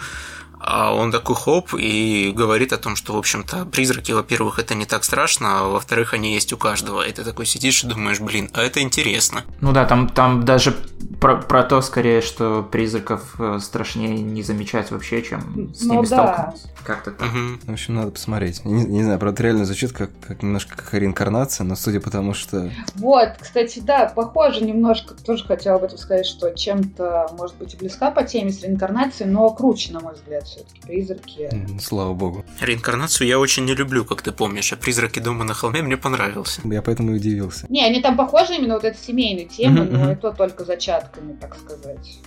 а 0.63 0.93
он 0.93 1.11
такой 1.11 1.37
хоп 1.37 1.73
и 1.75 2.33
говорит 2.37 2.73
о 2.75 2.77
том, 2.77 2.95
что, 2.95 3.15
в 3.15 3.19
общем-то, 3.19 3.65
призраки, 3.65 4.13
во-первых, 4.13 4.59
это 4.59 4.75
не 4.75 4.85
так 4.85 5.05
страшно, 5.05 5.61
а 5.61 5.69
во-вторых, 5.69 6.13
они 6.13 6.35
есть 6.35 6.53
у 6.53 6.59
каждого. 6.59 7.07
И 7.07 7.13
ты 7.13 7.25
такой 7.25 7.47
сидишь 7.47 7.83
и 7.83 7.87
думаешь, 7.87 8.21
блин, 8.21 8.51
а 8.53 8.63
это 8.63 8.83
интересно. 8.83 9.45
Ну 9.61 9.73
да, 9.73 9.87
там, 9.87 10.09
там 10.09 10.45
даже 10.45 10.77
про, 11.21 11.37
про 11.37 11.63
то 11.63 11.81
скорее, 11.83 12.23
что 12.23 12.63
призраков 12.63 13.35
э, 13.39 13.59
страшнее 13.61 14.21
не 14.21 14.43
замечать 14.43 14.91
вообще, 14.91 15.23
чем 15.23 15.73
с 15.75 15.83
Ну 15.83 15.95
ними 15.95 16.07
да. 16.07 16.07
столкнуться. 16.07 16.69
Как-то 16.83 17.11
так. 17.11 17.29
Мгм. 17.29 17.61
В 17.63 17.73
общем, 17.73 17.95
надо 17.95 18.11
посмотреть. 18.11 18.65
Не, 18.65 18.85
не 18.85 19.03
знаю, 19.05 19.19
правда, 19.19 19.43
реально 19.43 19.65
звучит 19.67 19.93
как, 19.93 20.11
как 20.27 20.43
немножко 20.43 20.77
как 20.77 20.95
реинкарнация, 20.95 21.65
но 21.65 21.77
судя 21.77 22.01
по 22.01 22.11
тому, 22.11 22.33
что... 22.33 22.71
Вот, 22.97 23.29
кстати, 23.39 23.81
да, 23.81 24.11
похоже 24.15 24.65
немножко, 24.65 25.15
тоже 25.15 25.45
хотела 25.45 25.77
об 25.77 25.85
этом 25.85 25.99
сказать, 25.99 26.25
что 26.27 26.51
чем-то, 26.51 27.29
может 27.39 27.57
быть, 27.57 27.75
и 27.75 27.77
близка 27.77 28.11
по 28.11 28.23
теме 28.25 28.51
с 28.51 28.63
реинкарнацией, 28.63 29.31
но 29.31 29.51
круче, 29.51 29.93
на 29.93 30.01
мой 30.01 30.15
взгляд, 30.15 30.45
все-таки 30.45 30.81
призраки. 30.81 31.51
Слава 31.81 32.15
богу. 32.15 32.45
Реинкарнацию 32.61 33.27
я 33.29 33.39
очень 33.39 33.67
не 33.67 33.75
люблю, 33.75 34.05
как 34.07 34.23
ты 34.23 34.33
помнишь, 34.33 34.73
а 34.73 34.77
«Призраки 34.77 35.19
дома 35.19 35.45
на 35.45 35.53
холме» 35.53 35.83
мне 35.83 35.97
понравился. 35.99 36.63
Я 36.65 36.81
поэтому 36.81 37.13
и 37.13 37.17
удивился. 37.17 37.67
Не, 37.69 37.85
они 37.85 38.01
там 38.01 38.17
похожи 38.17 38.55
именно 38.55 38.75
вот 38.75 38.85
эта 38.85 38.97
семейная 38.99 39.45
тема, 39.45 39.85
но 39.85 40.13
это 40.13 40.33
только 40.33 40.65
зачатками, 41.11 41.37
так 41.41 41.57
сказать. 41.57 42.19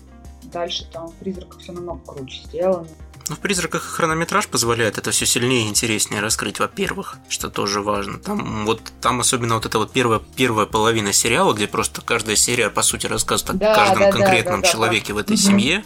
Дальше 0.44 0.86
там 0.92 1.08
в 1.08 1.16
призраках 1.16 1.60
все 1.60 1.72
намного 1.72 2.02
круче 2.06 2.44
сделано. 2.46 2.88
Ну, 3.30 3.36
в 3.36 3.40
«Призраках» 3.40 3.84
хронометраж 3.84 4.50
позволяет 4.50 4.98
это 4.98 5.12
все 5.12 5.26
сильнее 5.26 5.68
и 5.68 5.70
интереснее 5.70 6.20
раскрыть, 6.20 6.60
во-первых, 6.60 7.16
что 7.30 7.50
тоже 7.50 7.82
важно. 7.82 8.20
Там 8.20 8.66
вот 8.66 8.82
там 9.00 9.22
особенно 9.22 9.56
вот 9.56 9.66
эта 9.66 9.78
вот 9.78 9.94
первая, 9.94 10.20
первая 10.36 10.66
половина 10.66 11.14
сериала, 11.14 11.54
где 11.54 11.70
просто 11.70 12.02
каждая 12.02 12.36
серия, 12.36 12.70
по 12.70 12.82
сути, 12.82 13.08
рассказывает 13.08 13.60
Да, 13.60 13.72
о 13.72 13.76
каждом 13.78 14.00
да, 14.00 14.12
да, 14.12 14.18
конкретном 14.18 14.60
да, 14.60 14.68
да, 14.68 14.74
человеке 14.74 15.14
в 15.14 15.18
этой 15.18 15.38
семье. 15.38 15.86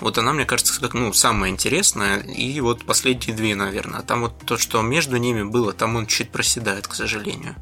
Вот 0.00 0.16
она, 0.16 0.32
мне 0.32 0.46
кажется, 0.46 0.80
как, 0.80 0.94
ну, 0.94 1.12
самая 1.12 1.50
интересная. 1.50 2.20
И 2.20 2.58
вот 2.60 2.82
последние 2.86 3.36
две, 3.36 3.54
наверное. 3.54 4.00
А 4.00 4.02
там 4.02 4.22
вот 4.22 4.38
то, 4.46 4.56
что 4.56 4.80
между 4.80 5.18
ними 5.18 5.42
было, 5.42 5.74
там 5.74 5.94
он 5.94 6.06
чуть 6.06 6.30
проседает, 6.30 6.88
к 6.88 6.94
сожалению. 6.94 7.54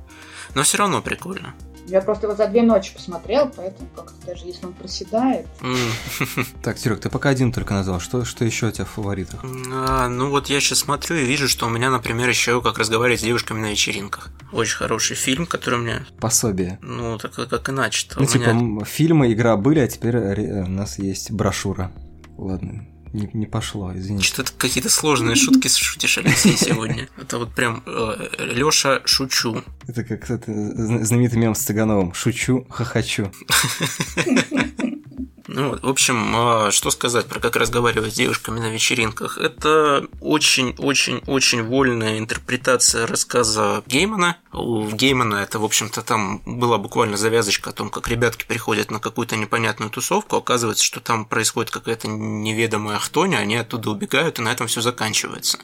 Но 0.55 0.63
все 0.63 0.79
равно 0.79 1.03
прикольно. 1.03 1.53
Я 1.89 2.01
просто 2.01 2.27
его 2.27 2.35
за 2.37 2.49
две 2.49 2.63
ночи 2.63 2.93
посмотрел, 2.93 3.49
поэтому 3.55 3.89
как-то 3.95 4.27
даже 4.27 4.45
если 4.47 4.67
он 4.67 4.73
проседает. 4.73 5.47
Так, 6.63 6.79
Серег, 6.79 7.01
ты 7.01 7.11
пока 7.11 7.29
один 7.29 7.53
только 7.53 7.75
назвал. 7.75 8.01
Что, 8.01 8.25
что 8.25 8.45
еще 8.45 8.67
у 8.67 8.71
тебя 8.73 8.85
в 8.85 8.91
фаворитах? 8.91 9.41
А, 9.73 10.09
ну 10.09 10.31
вот 10.31 10.49
я 10.49 10.61
сейчас 10.61 10.81
смотрю 10.81 11.17
и 11.17 11.25
вижу, 11.25 11.49
что 11.49 11.67
у 11.67 11.69
меня, 11.69 11.91
например, 11.91 12.29
еще 12.29 12.61
как 12.61 12.79
разговаривать 12.79 13.21
с 13.21 13.23
девушками 13.23 13.61
на 13.61 13.71
вечеринках. 13.71 14.31
Очень 14.53 14.77
хороший 14.77 15.15
фильм, 15.17 15.47
который 15.47 15.79
мне, 15.79 16.05
Пособие. 16.21 16.79
ну, 16.83 17.19
так 17.19 17.33
как 17.35 17.69
иначе-то. 17.71 18.19
Ну, 18.19 18.25
у 18.25 18.29
типа, 18.29 18.49
меня- 18.53 18.85
фильмы, 18.85 19.33
игра 19.33 19.57
были, 19.57 19.79
а 19.81 19.87
теперь 19.89 20.17
ре- 20.17 20.63
у 20.65 20.69
нас 20.69 20.99
есть 20.99 21.31
брошюра. 21.31 21.93
Ладно, 22.37 22.87
не, 23.13 23.29
не 23.33 23.47
пошло, 23.47 23.93
извините. 23.97 24.27
Что-то 24.27 24.53
какие-то 24.57 24.91
сложные 24.91 25.37
шутки 25.37 25.69
шутишь, 25.69 26.19
Алексей, 26.19 26.57
сегодня. 26.57 27.09
Это 27.17 27.39
вот 27.39 27.55
прям 27.55 27.83
Леша 28.39 29.01
шучу. 29.05 29.63
Это 29.87 30.05
как 30.05 30.27
зна- 30.27 31.05
знаменитый 31.05 31.39
мем 31.39 31.55
с 31.55 31.61
Цыгановым. 31.61 32.13
Шучу, 32.15 32.67
хохочу. 32.69 33.31
Ну, 35.57 35.75
в 35.81 35.89
общем, 35.89 36.37
а, 36.37 36.71
что 36.71 36.91
сказать 36.91 37.25
про 37.29 37.41
как 37.41 37.57
разговаривать 37.57 38.13
с 38.13 38.17
девушками 38.17 38.61
на 38.61 38.69
вечеринках? 38.69 39.39
Это 39.39 40.07
очень-очень-очень 40.21 41.63
вольная 41.63 42.19
интерпретация 42.19 43.07
рассказа 43.07 43.83
Геймана. 43.87 44.37
У 44.53 44.87
Геймана 44.91 45.37
это, 45.37 45.59
в 45.59 45.65
общем-то, 45.65 46.03
там 46.03 46.43
была 46.45 46.77
буквально 46.77 47.17
завязочка 47.17 47.71
о 47.71 47.73
том, 47.73 47.89
как 47.89 48.07
ребятки 48.07 48.45
приходят 48.45 48.91
на 48.91 49.01
какую-то 49.01 49.37
непонятную 49.37 49.91
тусовку. 49.91 50.37
Оказывается, 50.37 50.85
что 50.85 51.01
там 51.01 51.25
происходит 51.25 51.71
какая-то 51.71 52.07
неведомая 52.07 52.99
хтоня, 52.99 53.39
они 53.39 53.57
оттуда 53.57 53.93
убегают, 53.93 54.39
и 54.39 54.43
на 54.43 54.53
этом 54.53 54.67
все 54.67 54.83
заканчивается. 54.83 55.59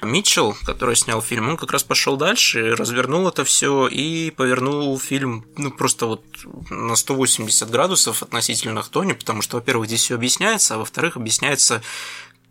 Митчелл, 0.00 0.56
который 0.64 0.96
снял 0.96 1.20
фильм, 1.20 1.50
он 1.50 1.56
как 1.58 1.72
раз 1.72 1.84
пошел 1.84 2.16
дальше, 2.16 2.74
развернул 2.74 3.28
это 3.28 3.44
все 3.44 3.86
и 3.86 4.30
повернул 4.30 4.98
фильм 4.98 5.44
ну, 5.58 5.70
просто 5.70 6.06
вот 6.06 6.24
на 6.70 6.96
180 6.96 7.70
градусов 7.70 8.22
относительно 8.22 8.80
Хтони, 8.80 9.12
потому 9.26 9.42
что, 9.42 9.56
во-первых, 9.56 9.88
здесь 9.88 10.02
все 10.02 10.14
объясняется, 10.14 10.76
а 10.76 10.78
во-вторых, 10.78 11.16
объясняется 11.16 11.82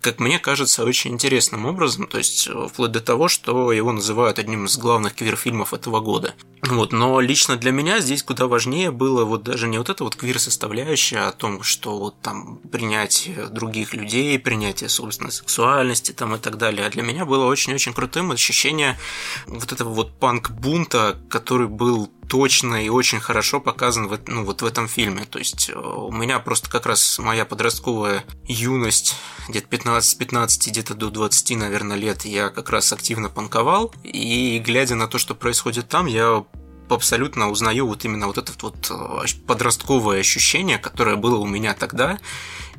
как 0.02 0.20
мне 0.20 0.38
кажется, 0.38 0.84
очень 0.84 1.14
интересным 1.14 1.66
образом, 1.66 2.06
то 2.06 2.20
есть 2.20 2.48
э, 2.48 2.68
вплоть 2.72 2.92
до 2.92 3.02
того, 3.02 3.28
что 3.28 3.72
его 3.72 3.92
называют 3.92 4.38
одним 4.38 4.66
из 4.66 4.78
главных 4.78 5.16
квир-фильмов 5.16 5.74
этого 5.74 6.00
года. 6.00 6.36
Вот, 6.62 6.92
но 6.92 7.20
лично 7.20 7.56
для 7.56 7.72
меня 7.72 8.00
здесь 8.02 8.22
куда 8.22 8.46
важнее 8.46 8.92
было 8.92 9.26
вот 9.26 9.42
даже 9.42 9.68
не 9.68 9.80
вот 9.80 9.90
эта 9.90 10.04
вот 10.04 10.16
квир-составляющая 10.16 11.28
о 11.28 11.32
том, 11.32 11.64
что 11.64 11.98
вот 11.98 12.22
там 12.22 12.58
принятие 12.72 13.48
других 13.48 13.96
людей, 13.96 14.38
принятие 14.38 14.90
собственной 14.90 15.32
сексуальности 15.32 16.12
там 16.12 16.36
и 16.36 16.38
так 16.38 16.60
далее, 16.60 16.86
а 16.86 16.92
для 16.92 17.02
меня 17.02 17.26
было 17.26 17.46
очень-очень 17.48 17.94
крутым 17.94 18.32
ощущение 18.32 19.00
вот 19.48 19.72
этого 19.72 19.90
вот 19.90 20.20
панк-бунта, 20.20 21.18
который 21.30 21.68
был 21.68 22.12
точно 22.28 22.86
и 22.86 22.90
очень 22.90 23.20
хорошо 23.20 23.60
показан 23.60 24.08
в, 24.08 24.20
ну, 24.28 24.44
вот 24.44 24.62
в 24.62 24.66
этом 24.66 24.88
фильме. 24.88 25.26
То 25.26 25.40
есть 25.40 25.70
э, 25.70 25.78
у 25.78 26.12
меня 26.12 26.40
просто 26.40 26.70
как 26.70 26.86
раз 26.86 27.20
моя 27.20 27.46
подростковая 27.46 28.24
юность, 28.46 29.16
где-то 29.48 29.68
15-15, 29.68 30.70
где-то 30.70 30.94
до 30.96 31.10
20, 31.10 31.58
наверное, 31.58 31.98
лет, 31.98 32.26
я 32.26 32.50
как 32.50 32.70
раз 32.70 32.92
активно 32.94 33.30
панковал. 33.30 33.94
И 34.04 34.62
глядя 34.66 34.96
на 34.96 35.08
то, 35.08 35.18
что 35.18 35.36
происходит 35.36 35.88
там, 35.88 36.06
я 36.06 36.46
абсолютно 36.90 37.50
узнаю 37.50 37.88
вот 37.88 38.06
именно 38.06 38.28
вот 38.28 38.38
это 38.38 38.52
вот 38.62 38.92
э, 38.92 39.26
подростковое 39.48 40.20
ощущение, 40.20 40.78
которое 40.78 41.16
было 41.16 41.38
у 41.38 41.46
меня 41.46 41.74
тогда. 41.74 42.20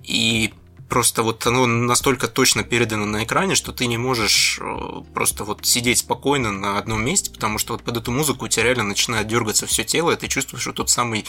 И 0.03 0.53
просто 0.89 1.23
вот 1.23 1.47
оно 1.47 1.67
настолько 1.67 2.29
точно 2.29 2.63
передано 2.63 3.07
на 3.07 3.25
экране, 3.25 3.55
что 3.55 3.73
ты 3.73 3.87
не 3.87 3.99
можешь 3.99 4.59
э, 4.61 5.03
просто 5.15 5.45
вот 5.45 5.65
сидеть 5.67 5.99
спокойно 5.99 6.53
на 6.53 6.79
одном 6.79 7.05
месте, 7.05 7.31
потому 7.31 7.59
что 7.59 7.75
вот 7.75 7.83
под 7.83 7.97
эту 7.97 8.13
музыку 8.13 8.45
у 8.45 8.49
тебя 8.49 8.65
реально 8.65 8.85
начинает 8.85 9.27
дергаться 9.27 9.67
все 9.67 9.85
тело, 9.85 10.13
и 10.13 10.17
ты 10.17 10.29
чувствуешь 10.29 10.67
вот 10.67 10.77
тот 10.77 10.91
самый 10.91 11.25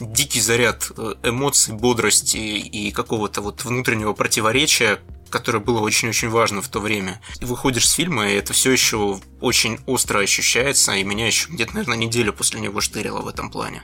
дикий 0.00 0.40
заряд 0.40 0.90
э, 0.96 1.14
эмоций, 1.22 1.74
бодрости 1.74 2.36
и 2.36 2.90
какого-то 2.90 3.40
вот 3.40 3.64
внутреннего 3.64 4.12
противоречия, 4.12 5.00
которое 5.30 5.60
было 5.60 5.80
очень-очень 5.80 6.28
важно 6.28 6.62
в 6.62 6.68
то 6.68 6.80
время. 6.80 7.20
Ты 7.38 7.46
выходишь 7.46 7.88
с 7.88 7.92
фильма, 7.92 8.28
и 8.28 8.34
это 8.34 8.52
все 8.52 8.70
еще 8.70 9.20
очень 9.40 9.78
остро 9.86 10.20
ощущается, 10.20 10.92
и 10.94 11.04
меня 11.04 11.26
еще 11.26 11.50
где-то, 11.50 11.74
наверное, 11.74 11.98
неделю 11.98 12.32
после 12.32 12.60
него 12.60 12.80
штырило 12.80 13.20
в 13.20 13.28
этом 13.28 13.50
плане. 13.50 13.82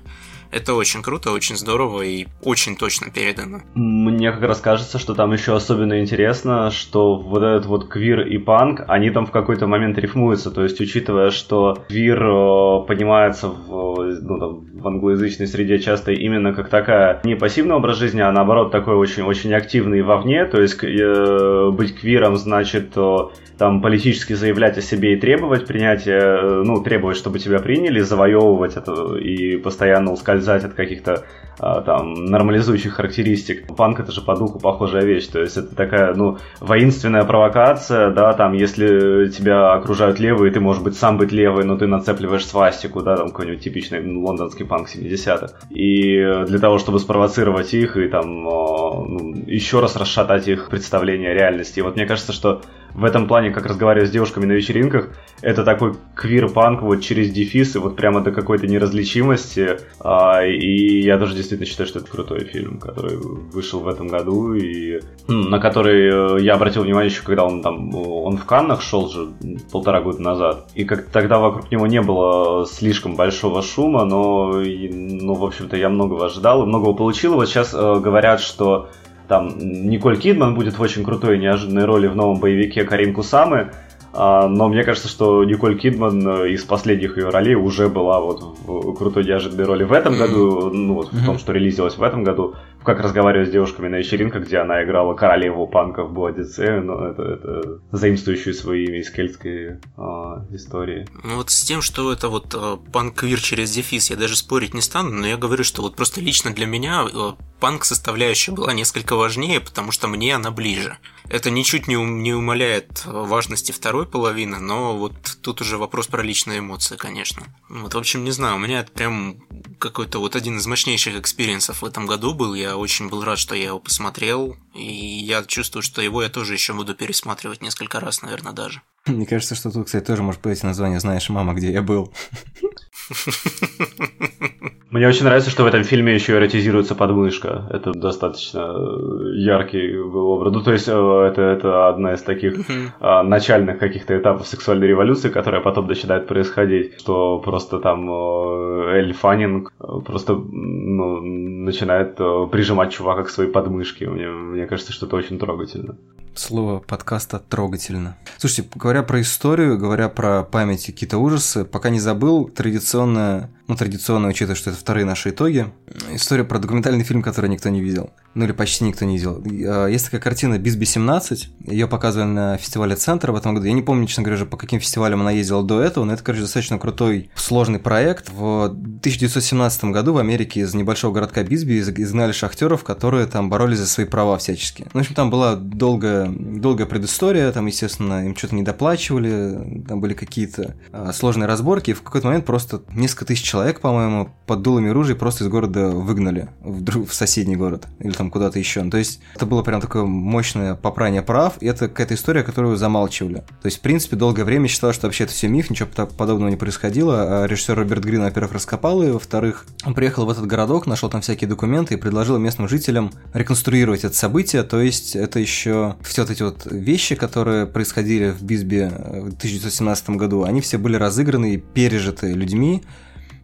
Это 0.54 0.74
очень 0.74 1.02
круто, 1.02 1.32
очень 1.32 1.56
здорово 1.56 2.02
и 2.02 2.26
очень 2.44 2.76
точно 2.76 3.10
передано. 3.10 3.62
Мне 3.74 4.30
как 4.30 4.42
раз 4.42 4.60
кажется, 4.60 5.00
что 5.00 5.14
там 5.14 5.32
еще 5.32 5.56
особенно 5.56 6.00
интересно, 6.00 6.70
что 6.70 7.16
вот 7.16 7.42
этот 7.42 7.66
вот 7.66 7.88
квир 7.88 8.20
и 8.20 8.38
панк, 8.38 8.84
они 8.86 9.10
там 9.10 9.26
в 9.26 9.32
какой-то 9.32 9.66
момент 9.66 9.98
рифмуются. 9.98 10.52
То 10.52 10.62
есть, 10.62 10.80
учитывая, 10.80 11.30
что 11.30 11.82
квир 11.88 12.22
э, 12.22 12.86
понимается 12.86 13.48
в, 13.48 13.96
ну, 14.22 14.38
там, 14.38 14.66
в 14.84 14.88
англоязычной 14.88 15.46
среде 15.46 15.78
часто 15.78 16.12
именно 16.12 16.52
как 16.52 16.68
такая 16.68 17.20
не 17.24 17.34
пассивный 17.34 17.74
образ 17.74 17.96
жизни, 17.96 18.20
а 18.20 18.30
наоборот 18.30 18.70
такой 18.70 18.94
очень-очень 18.94 19.54
активный 19.54 20.02
вовне. 20.02 20.44
То 20.44 20.60
есть, 20.60 20.78
э, 20.84 21.70
быть 21.70 21.98
квиром 21.98 22.36
значит 22.36 22.92
э, 22.96 23.16
там 23.56 23.80
политически 23.80 24.34
заявлять 24.34 24.76
о 24.76 24.82
себе 24.82 25.14
и 25.14 25.20
требовать 25.20 25.66
принятия, 25.66 26.20
э, 26.20 26.62
ну, 26.64 26.82
требовать, 26.82 27.16
чтобы 27.16 27.38
тебя 27.38 27.60
приняли, 27.60 28.00
завоевывать 28.00 28.76
это 28.76 29.16
и 29.16 29.56
постоянно 29.56 30.12
ускользать 30.12 30.64
от 30.64 30.74
каких-то 30.74 31.24
а, 31.58 31.82
там 31.82 32.24
нормализующих 32.24 32.94
характеристик. 32.94 33.74
Панк 33.76 34.00
это 34.00 34.10
же 34.10 34.20
по 34.20 34.36
духу 34.36 34.58
похожая 34.58 35.04
вещь, 35.04 35.26
то 35.26 35.40
есть 35.40 35.56
это 35.56 35.74
такая, 35.74 36.14
ну, 36.14 36.38
воинственная 36.60 37.24
провокация, 37.24 38.10
да, 38.10 38.32
там, 38.32 38.54
если 38.54 39.28
тебя 39.28 39.72
окружают 39.72 40.18
левые, 40.18 40.52
ты, 40.52 40.60
может 40.60 40.82
быть, 40.82 40.96
сам 40.96 41.16
быть 41.16 41.32
левый, 41.32 41.64
но 41.64 41.76
ты 41.76 41.86
нацепливаешь 41.86 42.46
свастику, 42.46 43.02
да, 43.02 43.16
там, 43.16 43.28
какой-нибудь 43.28 43.62
типичный 43.62 44.04
лондонский 44.16 44.64
панк 44.74 44.88
70-х. 44.88 45.54
И 45.70 46.16
для 46.46 46.58
того, 46.58 46.78
чтобы 46.78 46.98
спровоцировать 46.98 47.72
их 47.74 47.96
и 47.96 48.08
там 48.08 48.48
а, 48.48 49.04
ну, 49.06 49.34
еще 49.46 49.80
раз 49.80 49.94
расшатать 49.94 50.48
их 50.48 50.68
представление 50.68 51.30
о 51.30 51.34
реальности. 51.34 51.78
И 51.78 51.82
вот 51.82 51.94
мне 51.94 52.06
кажется, 52.06 52.32
что 52.32 52.62
в 52.94 53.04
этом 53.04 53.26
плане, 53.26 53.50
как 53.50 53.66
разговаривать 53.66 54.08
с 54.08 54.12
девушками 54.12 54.46
на 54.46 54.52
вечеринках, 54.52 55.10
это 55.42 55.64
такой 55.64 55.94
квир-панк 56.14 56.82
вот 56.82 57.00
через 57.02 57.30
дефис 57.30 57.74
и 57.74 57.78
вот 57.78 57.96
прямо 57.96 58.20
до 58.20 58.30
какой-то 58.30 58.66
неразличимости. 58.66 59.78
А, 60.00 60.44
и 60.44 61.02
я 61.02 61.18
тоже 61.18 61.34
действительно 61.34 61.68
считаю, 61.68 61.88
что 61.88 61.98
это 61.98 62.10
крутой 62.10 62.44
фильм, 62.44 62.78
который 62.78 63.16
вышел 63.16 63.80
в 63.80 63.88
этом 63.88 64.08
году 64.08 64.54
и 64.54 65.00
м, 65.28 65.50
на 65.50 65.58
который 65.58 66.38
э, 66.38 66.42
я 66.42 66.54
обратил 66.54 66.84
внимание 66.84 67.10
еще, 67.10 67.22
когда 67.22 67.44
он 67.44 67.62
там 67.62 67.94
он 67.94 68.36
в 68.36 68.44
Каннах 68.44 68.80
шел 68.80 69.08
же 69.08 69.28
полтора 69.72 70.00
года 70.00 70.22
назад. 70.22 70.68
И 70.74 70.84
как 70.84 71.06
тогда 71.06 71.38
вокруг 71.38 71.70
него 71.70 71.86
не 71.86 72.00
было 72.00 72.66
слишком 72.66 73.16
большого 73.16 73.62
шума, 73.62 74.04
но, 74.04 74.52
ну, 74.52 75.34
в 75.34 75.44
общем-то, 75.44 75.76
я 75.76 75.88
многого 75.88 76.26
ожидал 76.26 76.62
и 76.62 76.66
многого 76.66 76.94
получил. 76.94 77.34
Вот 77.34 77.48
сейчас 77.48 77.74
э, 77.74 78.00
говорят, 78.00 78.40
что 78.40 78.88
там 79.28 79.56
Николь 79.58 80.18
Кидман 80.18 80.54
будет 80.54 80.78
в 80.78 80.82
очень 80.82 81.04
крутой 81.04 81.36
и 81.36 81.40
неожиданной 81.40 81.84
роли 81.84 82.06
в 82.06 82.16
новом 82.16 82.40
боевике 82.40 82.84
Карин 82.84 83.14
Кусамы. 83.14 83.70
А, 84.16 84.46
но 84.46 84.68
мне 84.68 84.84
кажется, 84.84 85.08
что 85.08 85.42
Николь 85.44 85.76
Кидман 85.76 86.26
э, 86.26 86.50
из 86.50 86.62
последних 86.62 87.16
ее 87.16 87.30
ролей 87.30 87.56
уже 87.56 87.88
была 87.88 88.20
вот 88.20 88.56
в 88.64 88.94
крутой 88.94 89.24
неожиданной 89.24 89.64
роли 89.64 89.82
в 89.82 89.92
этом 89.92 90.16
году, 90.16 90.70
ну 90.70 90.94
вот 90.94 91.12
в 91.12 91.24
том, 91.24 91.36
что 91.38 91.52
релизилась 91.52 91.96
в 91.96 92.02
этом 92.02 92.22
году, 92.22 92.54
как 92.84 93.00
разговаривать 93.00 93.48
с 93.48 93.52
девушками 93.52 93.88
на 93.88 93.96
вечеринках, 93.96 94.44
где 94.44 94.58
она 94.58 94.84
играла 94.84 95.14
королеву 95.14 95.66
панка 95.66 96.04
в 96.04 96.12
Бладице, 96.12 96.80
ну 96.80 97.00
это, 97.00 97.22
это 97.22 97.80
заимствующую 97.92 98.54
свои 98.54 98.84
имя 98.84 99.00
из 99.00 99.10
кельтской 99.10 99.78
а, 99.96 100.44
истории. 100.50 101.06
Ну 101.24 101.36
вот 101.36 101.50
с 101.50 101.62
тем, 101.62 101.82
что 101.82 102.12
это 102.12 102.28
вот 102.28 102.54
э, 102.54 102.76
панк-квир 102.92 103.40
через 103.40 103.72
дефис, 103.72 104.10
я 104.10 104.16
даже 104.16 104.36
спорить 104.36 104.74
не 104.74 104.80
стану, 104.80 105.10
но 105.10 105.26
я 105.26 105.36
говорю, 105.36 105.64
что 105.64 105.82
вот 105.82 105.96
просто 105.96 106.20
лично 106.20 106.52
для 106.52 106.66
меня 106.66 107.04
э, 107.12 107.32
панк-составляющая 107.60 108.52
была 108.52 108.74
несколько 108.74 109.16
важнее, 109.16 109.60
потому 109.60 109.90
что 109.90 110.06
мне 110.06 110.34
она 110.34 110.50
ближе. 110.50 110.98
Это 111.30 111.50
ничуть 111.50 111.88
не, 111.88 111.96
не 111.96 112.34
умаляет 112.34 113.04
э, 113.06 113.10
важности 113.10 113.72
второй 113.72 114.06
половины, 114.06 114.58
но 114.58 114.96
вот 114.96 115.14
тут 115.42 115.62
уже 115.62 115.78
вопрос 115.78 116.06
про 116.06 116.22
личные 116.22 116.58
эмоции, 116.58 116.96
конечно. 116.96 117.44
Вот, 117.70 117.94
в 117.94 117.98
общем, 117.98 118.24
не 118.24 118.30
знаю, 118.30 118.56
у 118.56 118.58
меня 118.58 118.80
это 118.80 118.92
прям 118.92 119.36
какой-то 119.78 120.18
вот 120.18 120.36
один 120.36 120.58
из 120.58 120.66
мощнейших 120.66 121.16
experience 121.16 121.71
ов 121.71 121.82
в 121.82 121.84
этом 121.84 122.06
году 122.06 122.34
был. 122.34 122.54
Я 122.54 122.73
очень 122.76 123.08
был 123.08 123.24
рад, 123.24 123.38
что 123.38 123.54
я 123.54 123.66
его 123.66 123.80
посмотрел, 123.80 124.56
и 124.74 124.84
я 124.84 125.42
чувствую, 125.44 125.82
что 125.82 126.02
его 126.02 126.22
я 126.22 126.28
тоже 126.28 126.54
еще 126.54 126.72
буду 126.72 126.94
пересматривать 126.94 127.62
несколько 127.62 128.00
раз, 128.00 128.22
наверное, 128.22 128.52
даже. 128.52 128.82
Мне 129.06 129.26
кажется, 129.26 129.54
что 129.54 129.70
тут, 129.70 129.86
кстати, 129.86 130.04
тоже 130.04 130.22
может 130.22 130.40
быть 130.40 130.62
название 130.62 131.00
«Знаешь, 131.00 131.28
мама, 131.28 131.54
где 131.54 131.72
я 131.72 131.82
был». 131.82 132.12
Мне 134.94 135.08
очень 135.08 135.24
нравится, 135.24 135.50
что 135.50 135.64
в 135.64 135.66
этом 135.66 135.82
фильме 135.82 136.14
еще 136.14 136.34
эротизируется 136.34 136.94
подмышка. 136.94 137.66
Это 137.70 137.92
достаточно 137.92 138.60
э, 138.60 139.38
яркий 139.38 140.00
был 140.00 140.28
образ. 140.28 140.52
Ну, 140.52 140.60
то 140.62 140.72
есть, 140.72 140.86
э, 140.86 140.92
это, 140.92 141.42
это 141.42 141.88
одна 141.88 142.14
из 142.14 142.22
таких 142.22 142.58
mm-hmm. 142.58 143.22
начальных 143.22 143.80
каких-то 143.80 144.16
этапов 144.16 144.46
сексуальной 144.46 144.86
революции, 144.86 145.30
которая 145.30 145.62
потом 145.62 145.88
начинает 145.88 146.28
происходить, 146.28 147.00
что 147.00 147.40
просто 147.40 147.80
там 147.80 148.08
э, 148.08 148.98
Эль 148.98 149.14
Фаннинг 149.14 149.72
просто 150.06 150.34
ну, 150.34 151.20
начинает 151.20 152.14
прижимать 152.52 152.92
чувака 152.92 153.24
к 153.24 153.30
своей 153.30 153.50
подмышке. 153.50 154.08
Мне, 154.08 154.28
мне 154.28 154.66
кажется, 154.68 154.92
что 154.92 155.06
это 155.06 155.16
очень 155.16 155.40
трогательно. 155.40 155.96
Слово 156.36 156.80
подкаста 156.80 157.38
трогательно. 157.38 158.16
Слушайте, 158.38 158.68
говоря 158.74 159.04
про 159.04 159.20
историю, 159.20 159.78
говоря 159.78 160.08
про 160.08 160.42
память 160.42 160.88
и 160.88 160.92
какие-то 160.92 161.18
ужасы, 161.18 161.64
пока 161.64 161.90
не 161.90 162.00
забыл, 162.00 162.48
традиционная 162.94 163.50
ну, 163.66 163.76
традиционно, 163.76 164.28
учитывая, 164.28 164.56
что 164.56 164.70
это 164.70 164.78
вторые 164.78 165.06
наши 165.06 165.30
итоги, 165.30 165.66
история 166.12 166.44
про 166.44 166.58
документальный 166.58 167.02
фильм, 167.02 167.22
который 167.22 167.48
никто 167.48 167.70
не 167.70 167.80
видел. 167.80 168.10
Ну, 168.34 168.44
или 168.44 168.52
почти 168.52 168.84
никто 168.84 169.06
не 169.06 169.16
видел. 169.16 169.42
А, 169.66 169.86
есть 169.86 170.04
такая 170.04 170.20
картина 170.20 170.58
«Бисби-17», 170.58 171.72
ее 171.72 171.86
показывали 171.86 172.28
на 172.28 172.56
фестивале 172.58 172.94
«Центр» 172.94 173.30
в 173.30 173.36
этом 173.36 173.54
году. 173.54 173.66
Я 173.66 173.72
не 173.72 173.80
помню, 173.80 174.06
честно 174.06 174.24
говоря, 174.24 174.44
по 174.44 174.58
каким 174.58 174.80
фестивалям 174.80 175.22
она 175.22 175.30
ездила 175.30 175.62
до 175.62 175.80
этого, 175.80 176.04
но 176.04 176.12
это, 176.12 176.22
короче, 176.22 176.42
достаточно 176.42 176.78
крутой, 176.78 177.30
сложный 177.36 177.78
проект. 177.78 178.28
В 178.28 178.64
1917 178.64 179.84
году 179.84 180.12
в 180.12 180.18
Америке 180.18 180.60
из 180.60 180.74
небольшого 180.74 181.14
городка 181.14 181.42
Бисби 181.42 181.80
изгнали 181.80 182.32
шахтеров, 182.32 182.84
которые 182.84 183.26
там 183.26 183.48
боролись 183.48 183.78
за 183.78 183.86
свои 183.86 184.04
права 184.04 184.36
всячески. 184.36 184.82
Ну, 184.92 185.00
в 185.00 185.02
общем, 185.02 185.14
там 185.14 185.30
была 185.30 185.56
долгая, 185.56 186.28
долгая 186.28 186.86
предыстория, 186.86 187.50
там, 187.50 187.64
естественно, 187.64 188.26
им 188.26 188.36
что-то 188.36 188.56
не 188.56 188.62
доплачивали, 188.62 189.84
там 189.88 190.02
были 190.02 190.12
какие-то 190.12 190.74
а, 190.92 191.14
сложные 191.14 191.46
разборки, 191.46 191.92
и 191.92 191.94
в 191.94 192.02
какой-то 192.02 192.26
момент 192.26 192.44
просто 192.44 192.82
несколько 192.92 193.24
тысяч 193.26 193.42
человек, 193.42 193.80
по-моему, 193.80 194.30
под 194.46 194.62
дулами 194.62 194.88
ружей 194.88 195.16
просто 195.16 195.44
из 195.44 195.48
города 195.48 195.88
выгнали 195.88 196.48
в, 196.60 196.82
друг, 196.82 197.08
в 197.08 197.14
соседний 197.14 197.56
город 197.56 197.86
или 197.98 198.12
там 198.12 198.30
куда-то 198.30 198.58
еще. 198.58 198.88
То 198.90 198.98
есть 198.98 199.20
это 199.34 199.46
было 199.46 199.62
прям 199.62 199.80
такое 199.80 200.04
мощное 200.04 200.74
попрание 200.74 201.22
прав, 201.22 201.54
и 201.60 201.66
это 201.66 201.88
какая-то 201.88 202.14
история, 202.14 202.42
которую 202.42 202.76
замалчивали. 202.76 203.44
То 203.62 203.66
есть, 203.66 203.78
в 203.78 203.80
принципе, 203.80 204.16
долгое 204.16 204.44
время 204.44 204.68
считалось, 204.68 204.96
что 204.96 205.06
вообще 205.06 205.24
это 205.24 205.32
все 205.32 205.48
миф, 205.48 205.70
ничего 205.70 205.88
подобного 206.06 206.50
не 206.50 206.56
происходило. 206.56 207.42
А 207.44 207.46
режиссер 207.46 207.76
Роберт 207.76 208.04
Грин, 208.04 208.22
во-первых, 208.22 208.52
раскопал 208.52 209.02
ее, 209.02 209.12
во-вторых, 209.12 209.66
он 209.84 209.94
приехал 209.94 210.26
в 210.26 210.30
этот 210.30 210.46
городок, 210.46 210.86
нашел 210.86 211.08
там 211.08 211.20
всякие 211.20 211.48
документы 211.48 211.94
и 211.94 211.96
предложил 211.96 212.38
местным 212.38 212.68
жителям 212.68 213.12
реконструировать 213.32 214.04
это 214.04 214.14
событие. 214.14 214.62
То 214.62 214.80
есть 214.80 215.16
это 215.16 215.38
еще 215.38 215.96
все 216.02 216.22
вот 216.22 216.30
эти 216.30 216.42
вот 216.42 216.66
вещи, 216.70 217.14
которые 217.14 217.66
происходили 217.66 218.30
в 218.30 218.42
Бисбе 218.42 218.88
в 218.88 219.34
1917 219.36 220.10
году, 220.10 220.44
они 220.44 220.60
все 220.60 220.78
были 220.78 220.96
разыграны 220.96 221.54
и 221.54 221.56
пережиты 221.56 222.32
людьми, 222.32 222.73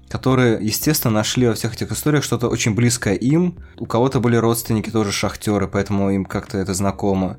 которые, 0.08 0.58
естественно, 0.60 1.14
нашли 1.14 1.46
во 1.46 1.54
всех 1.54 1.74
этих 1.74 1.92
историях 1.92 2.24
что-то 2.24 2.48
очень 2.48 2.74
близкое 2.74 3.14
им. 3.14 3.58
У 3.78 3.86
кого-то 3.86 4.18
были 4.18 4.36
родственники 4.36 4.90
тоже 4.90 5.12
шахтеры, 5.12 5.68
поэтому 5.68 6.10
им 6.10 6.24
как-то 6.24 6.58
это 6.58 6.74
знакомо. 6.74 7.38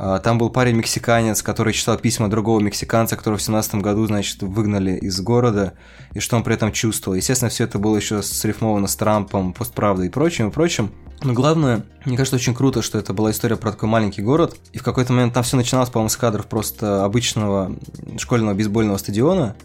А, 0.00 0.18
там 0.18 0.38
был 0.38 0.50
парень-мексиканец, 0.50 1.42
который 1.42 1.72
читал 1.72 1.96
письма 1.98 2.28
другого 2.28 2.60
мексиканца, 2.60 3.16
которого 3.16 3.38
в 3.38 3.42
17 3.42 3.76
году, 3.76 4.06
значит, 4.06 4.42
выгнали 4.42 4.96
из 4.96 5.20
города, 5.20 5.74
и 6.12 6.20
что 6.20 6.36
он 6.36 6.44
при 6.44 6.54
этом 6.54 6.72
чувствовал. 6.72 7.16
Естественно, 7.16 7.50
все 7.50 7.64
это 7.64 7.78
было 7.78 7.96
еще 7.96 8.22
срифмовано 8.22 8.86
с 8.86 8.96
Трампом, 8.96 9.52
постправдой 9.52 10.06
и 10.06 10.10
прочим, 10.10 10.48
и 10.48 10.52
прочим. 10.52 10.92
Но 11.22 11.32
главное, 11.32 11.84
мне 12.04 12.16
кажется, 12.16 12.36
очень 12.36 12.54
круто, 12.54 12.80
что 12.80 12.96
это 12.96 13.12
была 13.12 13.32
история 13.32 13.56
про 13.56 13.72
такой 13.72 13.88
маленький 13.88 14.22
город, 14.22 14.56
и 14.72 14.78
в 14.78 14.84
какой-то 14.84 15.12
момент 15.12 15.34
там 15.34 15.42
все 15.42 15.56
начиналось, 15.56 15.90
по-моему, 15.90 16.10
с 16.10 16.16
кадров 16.16 16.46
просто 16.46 17.04
обычного 17.04 17.74
школьного 18.18 18.54
бейсбольного 18.54 18.98
стадиона, 18.98 19.56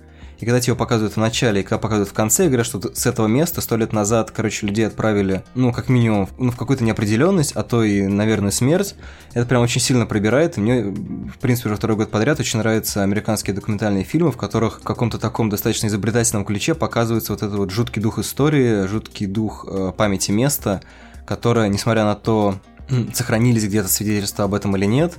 и 0.44 0.46
когда 0.46 0.60
тебе 0.60 0.76
показывают 0.76 1.14
в 1.14 1.18
начале, 1.18 1.62
и 1.62 1.64
когда 1.64 1.78
показывают 1.78 2.10
в 2.10 2.14
конце, 2.14 2.48
говорят, 2.48 2.66
что 2.66 2.94
с 2.94 3.06
этого 3.06 3.28
места 3.28 3.62
сто 3.62 3.78
лет 3.78 3.94
назад, 3.94 4.32
короче, 4.32 4.68
людей 4.68 4.86
отправили, 4.86 5.41
ну, 5.56 5.72
как 5.72 5.88
минимум, 5.88 6.28
ну, 6.38 6.52
в 6.52 6.58
какую-то 6.58 6.84
неопределенность, 6.84 7.54
а 7.54 7.64
то 7.64 7.82
и, 7.82 8.06
наверное, 8.08 8.52
смерть. 8.52 8.96
Это 9.34 9.46
прям 9.46 9.62
очень 9.62 9.80
сильно 9.80 10.06
пробирает. 10.06 10.58
И 10.58 10.60
мне, 10.60 10.82
в 10.84 11.38
принципе, 11.39 11.70
уже 11.70 11.78
второй 11.78 11.96
год 11.96 12.12
подряд 12.12 12.41
очень 12.41 12.60
нравятся 12.60 13.04
американские 13.04 13.56
документальные 13.56 14.04
фильмы, 14.04 14.34
в 14.34 14.38
которых 14.38 14.82
в 14.82 14.84
каком-то 14.84 15.18
таком 15.18 15.50
достаточно 15.50 15.88
изобретательном 15.88 16.44
ключе 16.44 16.76
показывается 16.76 17.32
вот 17.32 17.41
этот 17.41 17.56
вот 17.56 17.72
жуткий 17.72 18.02
дух 18.02 18.20
истории, 18.20 18.86
жуткий 18.86 19.28
дух 19.28 19.66
э, 19.66 19.94
памяти 19.96 20.32
места, 20.32 20.82
которое, 21.26 21.70
несмотря 21.70 22.04
на 22.04 22.16
то, 22.16 22.56
сохранились 23.14 23.64
где-то 23.64 23.88
свидетельства 23.88 24.44
об 24.44 24.56
этом 24.56 24.76
или 24.76 24.88
нет, 24.88 25.14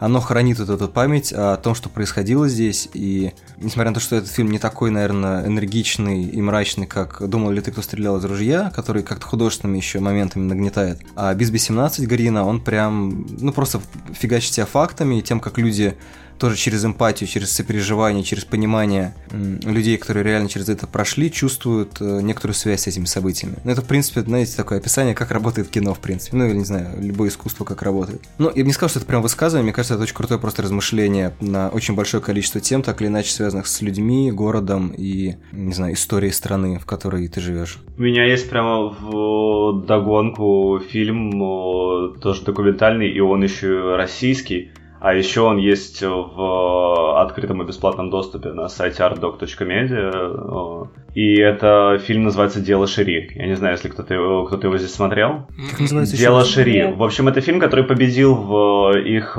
оно 0.00 0.20
хранит 0.20 0.58
вот 0.58 0.68
эту 0.68 0.88
память 0.88 1.32
о 1.32 1.56
том, 1.56 1.74
что 1.74 1.88
происходило 1.88 2.48
здесь, 2.48 2.88
и 2.92 3.32
несмотря 3.58 3.90
на 3.90 3.94
то, 3.94 4.00
что 4.00 4.16
этот 4.16 4.30
фильм 4.30 4.50
не 4.50 4.58
такой, 4.58 4.90
наверное, 4.90 5.46
энергичный 5.46 6.24
и 6.24 6.40
мрачный, 6.40 6.86
как 6.86 7.26
«Думал 7.28 7.50
ли 7.50 7.60
ты, 7.60 7.72
кто 7.72 7.82
стрелял 7.82 8.16
из 8.18 8.24
ружья», 8.24 8.72
который 8.74 9.02
как-то 9.02 9.26
художественными 9.26 9.76
еще 9.76 10.00
моментами 10.00 10.44
нагнетает, 10.44 11.00
а 11.16 11.34
«Бисби 11.34 11.58
17» 11.58 12.06
Гарина, 12.06 12.44
он 12.46 12.60
прям, 12.60 13.26
ну, 13.40 13.52
просто 13.52 13.80
фигачит 14.12 14.52
себя 14.52 14.66
фактами 14.66 15.18
и 15.18 15.22
тем, 15.22 15.40
как 15.40 15.58
люди 15.58 15.96
тоже 16.38 16.56
через 16.56 16.84
эмпатию, 16.84 17.28
через 17.28 17.50
сопереживание, 17.52 18.22
через 18.22 18.44
понимание 18.44 19.14
людей, 19.30 19.96
которые 19.96 20.24
реально 20.24 20.48
через 20.48 20.68
это 20.68 20.86
прошли, 20.86 21.30
чувствуют 21.30 22.00
э, 22.00 22.20
некоторую 22.22 22.54
связь 22.54 22.82
с 22.82 22.86
этими 22.86 23.04
событиями. 23.04 23.56
Ну, 23.64 23.70
это, 23.70 23.82
в 23.82 23.86
принципе, 23.86 24.22
знаете, 24.22 24.56
такое 24.56 24.78
описание, 24.78 25.14
как 25.14 25.30
работает 25.30 25.68
кино, 25.68 25.94
в 25.94 25.98
принципе. 25.98 26.36
Ну, 26.36 26.46
или, 26.46 26.54
не 26.54 26.64
знаю, 26.64 26.96
любое 27.00 27.28
искусство, 27.28 27.64
как 27.64 27.82
работает. 27.82 28.22
Ну, 28.38 28.50
я 28.54 28.62
бы 28.62 28.68
не 28.68 28.72
сказал, 28.72 28.90
что 28.90 29.00
это 29.00 29.08
прям 29.08 29.22
высказывание, 29.22 29.64
мне 29.64 29.72
кажется, 29.72 29.94
это 29.94 30.02
очень 30.02 30.14
крутое 30.14 30.40
просто 30.40 30.62
размышление 30.62 31.34
на 31.40 31.68
очень 31.68 31.94
большое 31.94 32.22
количество 32.22 32.60
тем, 32.60 32.82
так 32.82 33.00
или 33.00 33.08
иначе 33.08 33.30
связанных 33.30 33.66
с 33.66 33.80
людьми, 33.82 34.30
городом 34.30 34.92
и, 34.96 35.36
не 35.52 35.72
знаю, 35.72 35.94
историей 35.94 36.32
страны, 36.32 36.78
в 36.78 36.86
которой 36.86 37.26
ты 37.28 37.40
живешь. 37.40 37.78
У 37.96 38.02
меня 38.02 38.24
есть 38.24 38.48
прямо 38.48 38.88
в 38.88 39.84
догонку 39.86 40.80
фильм, 40.90 42.14
тоже 42.20 42.42
документальный, 42.44 43.10
и 43.10 43.20
он 43.20 43.42
еще 43.42 43.96
российский, 43.96 44.70
а 45.00 45.14
еще 45.14 45.42
он 45.42 45.58
есть 45.58 46.02
в 46.02 47.20
открытом 47.20 47.62
и 47.62 47.66
бесплатном 47.66 48.10
доступе 48.10 48.52
на 48.52 48.68
сайте 48.68 49.02
artdoc.media. 49.02 50.88
И 51.14 51.34
это 51.40 51.98
фильм 51.98 52.24
называется 52.24 52.60
«Дело 52.60 52.86
Шири». 52.86 53.30
Я 53.34 53.46
не 53.46 53.56
знаю, 53.56 53.74
если 53.74 53.88
кто-то 53.88 54.14
его, 54.14 54.44
кто 54.44 54.66
его 54.66 54.76
здесь 54.78 54.94
смотрел. 54.94 55.46
Как 55.70 55.80
называется 55.80 56.16
«Дело 56.16 56.44
Шири». 56.44 56.92
В 56.92 57.02
общем, 57.02 57.28
это 57.28 57.40
фильм, 57.40 57.60
который 57.60 57.84
победил 57.84 58.34
в 58.34 58.96
их 58.98 59.38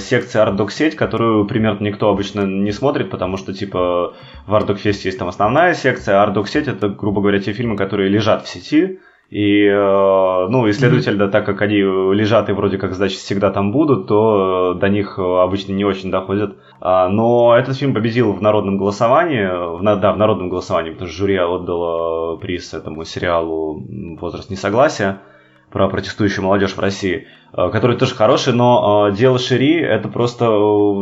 секции 0.00 0.40
ArtDoc 0.40 0.70
сеть, 0.70 0.96
которую 0.96 1.46
примерно 1.46 1.84
никто 1.84 2.08
обычно 2.08 2.42
не 2.42 2.72
смотрит, 2.72 3.10
потому 3.10 3.36
что, 3.36 3.52
типа, 3.52 4.14
в 4.46 4.54
ArtDoc 4.54 4.82
Fest 4.82 5.02
есть 5.04 5.18
там 5.18 5.28
основная 5.28 5.74
секция, 5.74 6.22
а 6.22 6.26
ArtDoc 6.26 6.46
сеть— 6.46 6.68
это, 6.68 6.88
грубо 6.88 7.20
говоря, 7.20 7.38
те 7.38 7.52
фильмы, 7.52 7.76
которые 7.76 8.08
лежат 8.08 8.44
в 8.44 8.48
сети, 8.48 8.98
и, 9.32 9.64
э, 9.64 10.46
ну, 10.50 10.66
и 10.66 10.72
следовательно, 10.72 11.28
так 11.28 11.46
как 11.46 11.62
они 11.62 11.78
лежат 11.78 12.50
и 12.50 12.52
вроде 12.52 12.76
как, 12.76 12.92
значит, 12.92 13.18
всегда 13.18 13.50
там 13.50 13.72
будут, 13.72 14.06
то 14.06 14.74
до 14.74 14.90
них 14.90 15.18
обычно 15.18 15.72
не 15.72 15.86
очень 15.86 16.10
доходят. 16.10 16.58
А, 16.82 17.08
но 17.08 17.56
этот 17.56 17.78
фильм 17.78 17.94
победил 17.94 18.32
в 18.34 18.42
народном 18.42 18.76
голосовании, 18.76 19.78
в, 19.78 19.82
да, 19.82 20.12
в 20.12 20.18
народном 20.18 20.50
голосовании, 20.50 20.90
потому 20.90 21.08
что 21.08 21.16
жюри 21.16 21.38
отдало 21.38 22.36
приз 22.36 22.74
этому 22.74 23.04
сериалу 23.04 23.82
«Возраст 24.20 24.50
несогласия» 24.50 25.22
про 25.70 25.88
протестующую 25.88 26.44
молодежь 26.44 26.74
в 26.74 26.80
России, 26.80 27.26
э, 27.56 27.70
который 27.70 27.96
тоже 27.96 28.14
хороший, 28.14 28.52
но 28.52 29.08
э, 29.08 29.16
дело 29.16 29.38
Шири 29.38 29.80
это 29.80 30.08
просто 30.08 30.44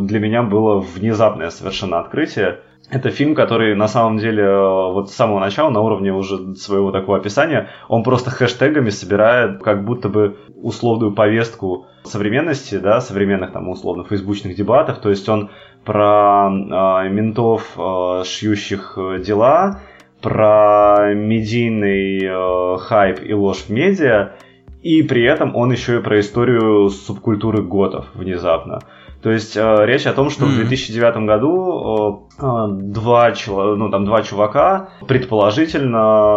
для 0.02 0.20
меня 0.20 0.44
было 0.44 0.78
внезапное 0.78 1.50
совершенно 1.50 1.98
открытие. 1.98 2.60
Это 2.90 3.10
фильм, 3.10 3.36
который 3.36 3.76
на 3.76 3.86
самом 3.86 4.18
деле 4.18 4.42
э, 4.42 4.92
вот 4.92 5.10
с 5.10 5.14
самого 5.14 5.38
начала 5.38 5.70
на 5.70 5.80
уровне 5.80 6.12
уже 6.12 6.56
своего 6.56 6.90
такого 6.90 7.18
описания, 7.18 7.68
он 7.88 8.02
просто 8.02 8.30
хэштегами 8.30 8.90
собирает 8.90 9.62
как 9.62 9.84
будто 9.84 10.08
бы 10.08 10.38
условную 10.56 11.12
повестку 11.12 11.86
современности, 12.02 12.78
да, 12.78 13.00
современных 13.00 13.52
там 13.52 13.68
условно 13.68 14.04
фейсбучных 14.04 14.56
дебатов, 14.56 14.98
то 14.98 15.10
есть 15.10 15.28
он 15.28 15.50
про 15.84 16.48
э, 16.50 17.08
ментов, 17.10 17.74
э, 17.76 18.24
шьющих 18.24 18.94
э, 18.96 19.22
дела, 19.24 19.80
про 20.20 21.14
медийный 21.14 22.24
э, 22.24 22.78
хайп 22.78 23.20
и 23.22 23.32
ложь 23.32 23.66
в 23.68 23.70
медиа, 23.70 24.32
и 24.82 25.02
при 25.02 25.22
этом 25.24 25.54
он 25.54 25.70
еще 25.70 25.98
и 25.98 26.02
про 26.02 26.18
историю 26.18 26.88
субкультуры 26.88 27.62
готов 27.62 28.06
внезапно. 28.14 28.80
То 29.22 29.30
есть 29.30 29.56
э, 29.56 29.76
речь 29.84 30.06
о 30.06 30.14
том, 30.14 30.30
что 30.30 30.46
mm-hmm. 30.46 30.64
в 30.64 30.68
2009 30.68 31.16
году 31.26 32.26
э, 32.38 32.42
э, 32.42 32.66
два, 32.70 33.34
ну, 33.46 33.90
там, 33.90 34.06
два 34.06 34.22
чувака 34.22 34.90
предположительно 35.06 36.36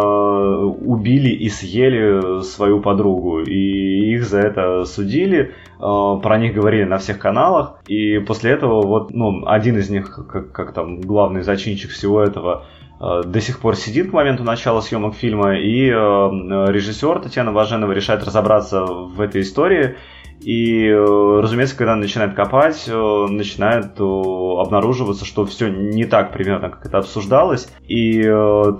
убили 0.66 1.30
и 1.30 1.48
съели 1.48 2.42
свою 2.42 2.80
подругу. 2.80 3.40
И 3.40 4.12
их 4.14 4.24
за 4.24 4.40
это 4.40 4.84
судили, 4.84 5.38
э, 5.40 5.50
про 5.78 6.38
них 6.38 6.54
говорили 6.54 6.84
на 6.84 6.98
всех 6.98 7.18
каналах. 7.18 7.80
И 7.86 8.18
после 8.18 8.50
этого 8.50 8.86
вот, 8.86 9.10
ну, 9.14 9.46
один 9.46 9.78
из 9.78 9.88
них, 9.88 10.26
как, 10.30 10.52
как 10.52 10.74
там 10.74 11.00
главный 11.00 11.40
зачинщик 11.40 11.90
всего 11.90 12.22
этого, 12.22 12.66
э, 13.00 13.22
до 13.24 13.40
сих 13.40 13.60
пор 13.60 13.76
сидит 13.76 14.10
к 14.10 14.12
моменту 14.12 14.44
начала 14.44 14.82
съемок 14.82 15.14
фильма, 15.14 15.56
и 15.56 15.88
э, 15.88 15.92
режиссер 15.92 17.20
Татьяна 17.20 17.52
Важенова 17.52 17.92
решает 17.92 18.22
разобраться 18.24 18.84
в 18.84 19.22
этой 19.22 19.40
истории 19.40 19.96
И, 20.40 20.86
э, 20.88 21.40
разумеется, 21.40 21.76
когда 21.76 21.96
начинает 21.96 22.34
копать, 22.34 22.84
э, 22.86 23.26
начинает 23.30 23.98
обнаруживаться, 23.98 25.24
что 25.24 25.46
все 25.46 25.68
не 25.68 26.04
так 26.04 26.32
примерно, 26.32 26.68
как 26.70 26.86
это 26.86 26.98
обсуждалось. 26.98 27.68
И 27.88 28.22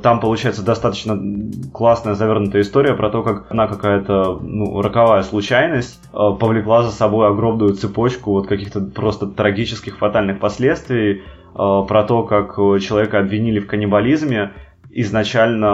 там 0.03 0.21
получается 0.21 0.65
достаточно 0.65 1.19
классная 1.73 2.15
завернутая 2.15 2.63
история 2.63 2.95
про 2.95 3.11
то, 3.11 3.23
как 3.23 3.51
она 3.51 3.67
какая-то 3.67 4.39
ну, 4.41 4.81
роковая 4.81 5.23
случайность 5.23 6.01
повлекла 6.13 6.83
за 6.83 6.91
собой 6.91 7.29
огромную 7.29 7.75
цепочку 7.75 8.33
вот 8.33 8.47
каких-то 8.47 8.81
просто 8.81 9.27
трагических, 9.27 9.99
фатальных 9.99 10.39
последствий, 10.41 11.23
про 11.55 12.05
то, 12.05 12.25
как 12.25 12.57
человека 12.81 13.19
обвинили 13.19 13.61
в 13.61 13.67
каннибализме, 13.67 14.53
изначально, 14.91 15.69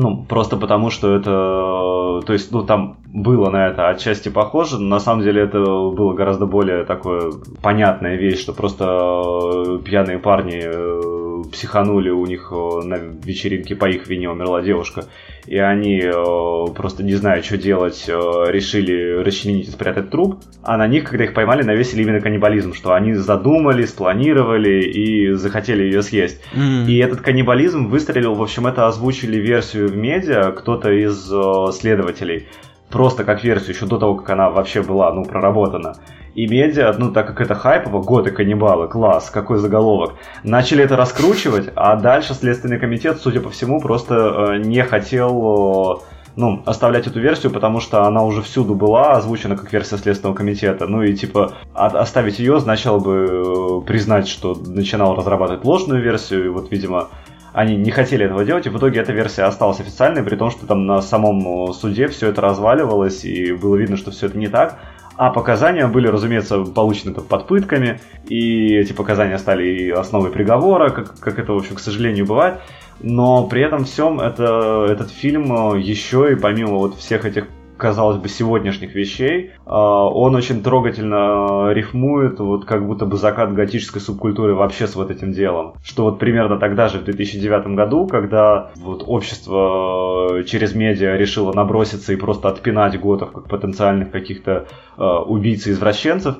ну, 0.00 0.24
просто 0.24 0.56
потому, 0.56 0.88
что 0.90 1.14
это, 1.14 2.26
то 2.26 2.32
есть, 2.32 2.52
ну, 2.52 2.64
там 2.64 2.96
было 3.06 3.50
на 3.50 3.68
это 3.68 3.88
отчасти 3.88 4.30
похоже, 4.30 4.78
но 4.78 4.88
на 4.88 5.00
самом 5.00 5.22
деле 5.22 5.42
это 5.42 5.58
было 5.60 6.14
гораздо 6.14 6.46
более 6.46 6.84
такое 6.84 7.32
понятная 7.60 8.16
вещь, 8.16 8.40
что 8.40 8.54
просто 8.54 9.78
пьяные 9.84 10.18
парни 10.18 10.62
э, 10.64 11.42
психанули, 11.52 12.08
у 12.08 12.24
них 12.24 12.50
э, 12.50 12.84
на 12.84 12.94
вечеринке 12.96 13.76
по 13.76 13.86
их 13.90 14.08
вине 14.08 14.30
умерла 14.30 14.62
девушка, 14.62 15.04
и 15.50 15.58
они 15.58 16.00
э, 16.00 16.72
просто 16.74 17.02
не 17.02 17.14
зная, 17.14 17.42
что 17.42 17.58
делать, 17.58 18.04
решили 18.06 19.22
расчленить 19.22 19.68
и 19.68 19.70
спрятать 19.70 20.10
труп, 20.10 20.36
а 20.62 20.78
на 20.78 20.86
них, 20.86 21.04
когда 21.04 21.24
их 21.24 21.34
поймали, 21.34 21.62
навесили 21.62 22.02
именно 22.02 22.20
каннибализм, 22.20 22.72
что 22.72 22.94
они 22.94 23.14
задумали, 23.14 23.84
спланировали 23.84 24.82
и 24.84 25.32
захотели 25.32 25.82
ее 25.82 26.02
съесть. 26.02 26.40
Mm. 26.54 26.86
И 26.86 26.96
этот 26.98 27.20
каннибализм 27.20 27.88
выстрелил, 27.88 28.34
в 28.34 28.42
общем, 28.42 28.68
это 28.68 28.86
озвучили 28.86 29.36
версию 29.36 29.88
в 29.88 29.96
медиа 29.96 30.52
кто-то 30.52 30.90
из 30.90 31.30
следователей 31.76 32.46
просто 32.90 33.24
как 33.24 33.42
версию 33.44 33.74
еще 33.74 33.86
до 33.86 33.98
того, 33.98 34.16
как 34.16 34.30
она 34.30 34.50
вообще 34.50 34.82
была, 34.82 35.12
ну, 35.12 35.24
проработана. 35.24 35.94
И 36.40 36.46
медиа, 36.46 36.94
ну, 36.96 37.12
так 37.12 37.26
как 37.26 37.42
это 37.42 37.54
хайпово, 37.54 38.00
годы 38.00 38.30
каннибалы, 38.30 38.88
класс, 38.88 39.28
какой 39.28 39.58
заголовок, 39.58 40.14
начали 40.42 40.82
это 40.82 40.96
раскручивать, 40.96 41.68
а 41.76 41.96
дальше 41.96 42.32
Следственный 42.32 42.78
комитет, 42.78 43.20
судя 43.20 43.40
по 43.40 43.50
всему, 43.50 43.78
просто 43.78 44.14
э, 44.54 44.56
не 44.64 44.82
хотел... 44.82 46.00
Э, 46.00 46.20
ну, 46.36 46.62
оставлять 46.64 47.06
эту 47.06 47.20
версию, 47.20 47.52
потому 47.52 47.80
что 47.80 48.04
она 48.04 48.22
уже 48.22 48.40
всюду 48.40 48.74
была 48.74 49.12
озвучена 49.12 49.54
как 49.54 49.70
версия 49.70 49.98
Следственного 49.98 50.34
комитета. 50.34 50.86
Ну 50.86 51.02
и 51.02 51.12
типа 51.12 51.52
оставить 51.74 52.38
ее 52.38 52.58
значило 52.60 52.98
бы 53.00 53.82
э, 53.82 53.86
признать, 53.86 54.26
что 54.26 54.54
начинал 54.54 55.16
разрабатывать 55.16 55.64
ложную 55.64 56.02
версию, 56.02 56.46
и 56.46 56.48
вот, 56.48 56.70
видимо, 56.70 57.08
они 57.52 57.76
не 57.76 57.90
хотели 57.90 58.24
этого 58.24 58.46
делать, 58.46 58.64
и 58.64 58.70
в 58.70 58.78
итоге 58.78 59.00
эта 59.00 59.12
версия 59.12 59.42
осталась 59.42 59.80
официальной, 59.80 60.22
при 60.22 60.36
том, 60.36 60.50
что 60.50 60.66
там 60.66 60.86
на 60.86 61.02
самом 61.02 61.74
суде 61.74 62.08
все 62.08 62.28
это 62.28 62.40
разваливалось, 62.40 63.26
и 63.26 63.52
было 63.52 63.76
видно, 63.76 63.98
что 63.98 64.10
все 64.10 64.26
это 64.26 64.38
не 64.38 64.48
так. 64.48 64.78
А 65.20 65.28
показания 65.28 65.86
были, 65.86 66.06
разумеется, 66.08 66.64
получены 66.64 67.12
под 67.12 67.46
пытками, 67.46 68.00
и 68.26 68.74
эти 68.74 68.94
показания 68.94 69.36
стали 69.36 69.90
основой 69.90 70.30
приговора, 70.30 70.88
как, 70.88 71.18
как 71.20 71.38
это, 71.38 71.52
в 71.52 71.58
общем, 71.58 71.76
к 71.76 71.80
сожалению, 71.80 72.24
бывает. 72.24 72.62
Но 73.00 73.46
при 73.46 73.60
этом 73.60 73.84
всем 73.84 74.18
это, 74.18 74.86
этот 74.88 75.10
фильм 75.10 75.76
еще 75.76 76.32
и 76.32 76.36
помимо 76.36 76.78
вот 76.78 76.94
всех 76.94 77.26
этих 77.26 77.48
казалось 77.80 78.18
бы, 78.18 78.28
сегодняшних 78.28 78.94
вещей. 78.94 79.52
А, 79.66 80.06
он 80.08 80.36
очень 80.36 80.62
трогательно 80.62 81.72
рифмует, 81.72 82.38
вот 82.38 82.64
как 82.64 82.86
будто 82.86 83.06
бы 83.06 83.16
закат 83.16 83.52
готической 83.52 84.00
субкультуры 84.00 84.54
вообще 84.54 84.86
с 84.86 84.94
вот 84.94 85.10
этим 85.10 85.32
делом. 85.32 85.74
Что 85.82 86.04
вот 86.04 86.18
примерно 86.18 86.58
тогда 86.58 86.88
же, 86.88 86.98
в 86.98 87.04
2009 87.04 87.74
году, 87.74 88.06
когда 88.06 88.70
вот 88.76 89.02
общество 89.06 90.44
через 90.46 90.74
медиа 90.74 91.16
решило 91.16 91.52
наброситься 91.52 92.12
и 92.12 92.16
просто 92.16 92.48
отпинать 92.48 93.00
готов 93.00 93.32
как 93.32 93.48
потенциальных 93.48 94.10
каких-то 94.10 94.66
а, 94.96 95.22
убийц 95.22 95.66
и 95.66 95.70
извращенцев, 95.70 96.36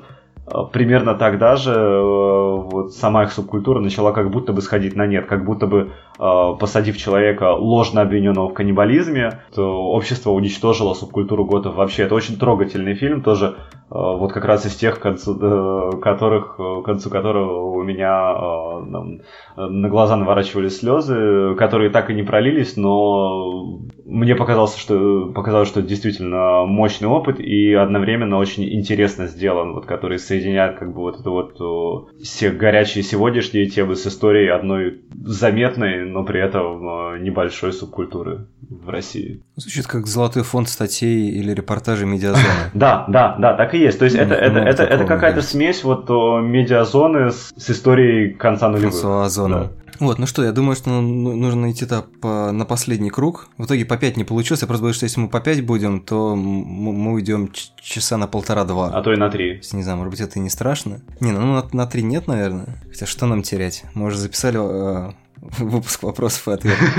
примерно 0.71 1.15
тогда 1.15 1.55
же 1.55 1.71
э, 1.71 2.01
вот 2.71 2.93
сама 2.93 3.23
их 3.23 3.31
субкультура 3.31 3.79
начала 3.79 4.11
как 4.11 4.29
будто 4.31 4.53
бы 4.53 4.61
сходить 4.61 4.95
на 4.95 5.07
нет, 5.07 5.25
как 5.25 5.45
будто 5.45 5.67
бы 5.67 5.91
э, 6.19 6.53
посадив 6.59 6.97
человека 6.97 7.53
ложно 7.53 8.01
обвиненного 8.01 8.49
в 8.49 8.53
каннибализме, 8.53 9.41
то 9.53 9.91
общество 9.91 10.31
уничтожило 10.31 10.93
субкультуру 10.93 11.45
готов 11.45 11.75
вообще. 11.75 12.03
Это 12.03 12.15
очень 12.15 12.37
трогательный 12.37 12.95
фильм, 12.95 13.21
тоже 13.21 13.47
э, 13.47 13.53
вот 13.89 14.33
как 14.33 14.45
раз 14.45 14.65
из 14.65 14.75
тех, 14.75 14.99
концу, 14.99 15.99
которых, 16.01 16.59
концу 16.85 17.09
которого 17.09 17.71
у 17.71 17.83
меня 17.83 19.21
на 19.57 19.89
глаза 19.89 20.15
наворачивались 20.15 20.79
слезы, 20.79 21.55
которые 21.55 21.89
так 21.89 22.09
и 22.09 22.13
не 22.13 22.23
пролились, 22.23 22.77
но 22.77 23.79
мне 24.11 24.35
показалось, 24.35 24.75
что, 24.75 25.31
показалось, 25.33 25.69
что 25.69 25.79
это 25.79 25.89
действительно 25.89 26.65
мощный 26.65 27.07
опыт 27.07 27.39
и 27.39 27.73
одновременно 27.73 28.37
очень 28.37 28.63
интересно 28.73 29.27
сделан, 29.27 29.73
вот 29.73 29.85
который 29.85 30.19
соединяет 30.19 30.77
как 30.77 30.93
бы 30.93 30.99
вот 30.99 31.21
это 31.21 31.29
вот 31.29 32.11
все 32.21 32.51
горячие 32.51 33.03
сегодняшние 33.03 33.67
темы 33.67 33.95
с 33.95 34.05
историей 34.05 34.49
одной 34.49 35.01
заметной, 35.23 36.05
но 36.05 36.25
при 36.25 36.41
этом 36.41 37.13
э, 37.13 37.19
небольшой 37.19 37.71
субкультуры 37.71 38.47
в 38.69 38.89
России. 38.89 39.41
Звучит 39.55 39.87
как 39.87 40.07
золотой 40.07 40.43
фонд 40.43 40.67
статей 40.67 41.29
или 41.29 41.53
репортажей 41.53 42.05
медиазоны. 42.05 42.43
Да, 42.73 43.05
да, 43.07 43.35
да, 43.37 43.53
так 43.53 43.73
и 43.75 43.79
есть. 43.79 43.99
То 43.99 44.05
есть 44.05 44.17
это, 44.17 44.33
это, 44.33 44.59
это, 44.59 44.83
это 44.83 45.05
какая-то 45.05 45.41
смесь 45.41 45.83
вот 45.83 46.09
медиазоны 46.09 47.31
с, 47.31 47.53
с 47.55 47.69
историей 47.69 48.33
конца 48.33 48.69
нулевых. 48.69 48.93
Франсуа 48.93 49.71
Вот, 50.01 50.17
ну 50.17 50.25
что, 50.25 50.43
я 50.43 50.51
думаю, 50.51 50.75
что 50.75 50.89
ну, 50.89 51.35
нужно 51.35 51.71
идти 51.71 51.85
то 51.85 52.01
по, 52.01 52.51
на 52.51 52.65
последний 52.65 53.11
круг. 53.11 53.49
В 53.59 53.65
итоге 53.65 53.85
по 53.85 53.97
5 53.97 54.17
не 54.17 54.23
получилось. 54.23 54.61
Я 54.61 54.67
просто 54.67 54.81
боюсь, 54.81 54.95
что 54.95 55.05
если 55.05 55.19
мы 55.19 55.29
по 55.29 55.39
5 55.39 55.63
будем, 55.63 56.01
то 56.01 56.35
мы 56.35 57.13
уйдем 57.13 57.51
часа 57.79 58.17
на 58.17 58.25
полтора-два. 58.25 58.89
А 58.89 59.03
то 59.03 59.13
и 59.13 59.15
на 59.15 59.29
3. 59.29 59.61
Не 59.73 59.83
знаю, 59.83 59.99
может 59.99 60.09
быть, 60.09 60.19
это 60.19 60.39
и 60.39 60.41
не 60.41 60.49
страшно. 60.49 61.01
Не, 61.19 61.31
ну 61.31 61.53
на, 61.53 61.67
на 61.71 61.85
3 61.85 62.01
нет, 62.01 62.25
наверное. 62.25 62.81
Хотя 62.89 63.05
что 63.05 63.27
нам 63.27 63.43
терять? 63.43 63.83
Мы 63.93 64.07
уже 64.07 64.17
записали 64.17 64.57
э, 64.59 65.11
выпуск 65.59 66.01
вопросов 66.01 66.47
и 66.47 66.51
ответов. 66.53 66.89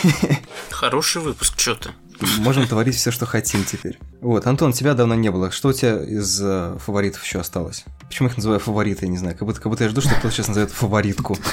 Хороший 0.70 1.20
выпуск, 1.20 1.60
что 1.60 1.74
ты? 1.74 1.90
Можем 2.38 2.66
творить 2.66 2.96
все, 2.96 3.10
что 3.10 3.26
хотим 3.26 3.62
теперь. 3.64 3.98
Вот, 4.22 4.46
Антон, 4.46 4.72
тебя 4.72 4.94
давно 4.94 5.14
не 5.16 5.30
было. 5.30 5.50
Что 5.50 5.68
у 5.68 5.72
тебя 5.74 6.02
из 6.02 6.40
э, 6.42 6.78
фаворитов 6.78 7.22
еще 7.22 7.40
осталось? 7.40 7.84
Почему 8.06 8.30
их 8.30 8.38
называю 8.38 8.58
фавориты, 8.58 9.04
я 9.04 9.10
не 9.10 9.18
знаю. 9.18 9.36
Как 9.36 9.46
будто, 9.46 9.60
как 9.60 9.70
будто 9.70 9.84
я 9.84 9.90
жду, 9.90 10.00
что 10.00 10.14
кто-то 10.14 10.30
сейчас 10.30 10.48
назовет 10.48 10.70
фаворитку. 10.70 11.36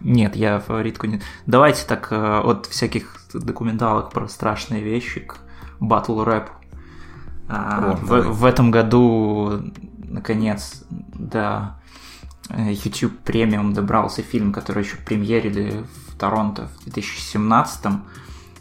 Нет, 0.00 0.36
я 0.36 0.60
фаворитку 0.60 1.06
не... 1.06 1.20
Давайте 1.46 1.86
так 1.86 2.08
э, 2.10 2.40
от 2.40 2.66
всяких 2.66 3.16
документалок 3.34 4.10
про 4.10 4.28
страшные 4.28 4.82
вещи 4.82 5.20
к 5.20 5.38
батл 5.80 6.22
рэп. 6.22 6.50
А, 7.48 7.96
в, 8.02 8.20
в 8.22 8.44
этом 8.44 8.70
году, 8.70 9.62
наконец, 10.04 10.84
да, 10.90 11.78
YouTube 12.50 13.18
премиум 13.18 13.74
добрался 13.74 14.22
фильм, 14.22 14.52
который 14.52 14.84
еще 14.84 14.96
премьерили 14.96 15.84
в 16.08 16.16
Торонто 16.16 16.68
в 16.80 16.84
2017 16.84 17.86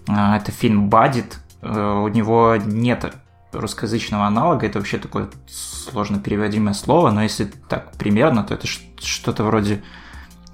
а, 0.09 0.37
Это 0.37 0.51
фильм 0.51 0.89
«Бадит». 0.89 1.39
Э, 1.61 2.01
у 2.03 2.07
него 2.07 2.55
нет 2.57 3.13
русскоязычного 3.51 4.25
аналога, 4.25 4.65
это 4.65 4.79
вообще 4.79 4.97
такое 4.97 5.29
сложно 5.47 6.19
переводимое 6.19 6.73
слово, 6.73 7.11
но 7.11 7.23
если 7.23 7.45
так 7.45 7.93
примерно, 7.93 8.43
то 8.43 8.53
это 8.53 8.67
что-то 8.67 9.43
вроде 9.43 9.83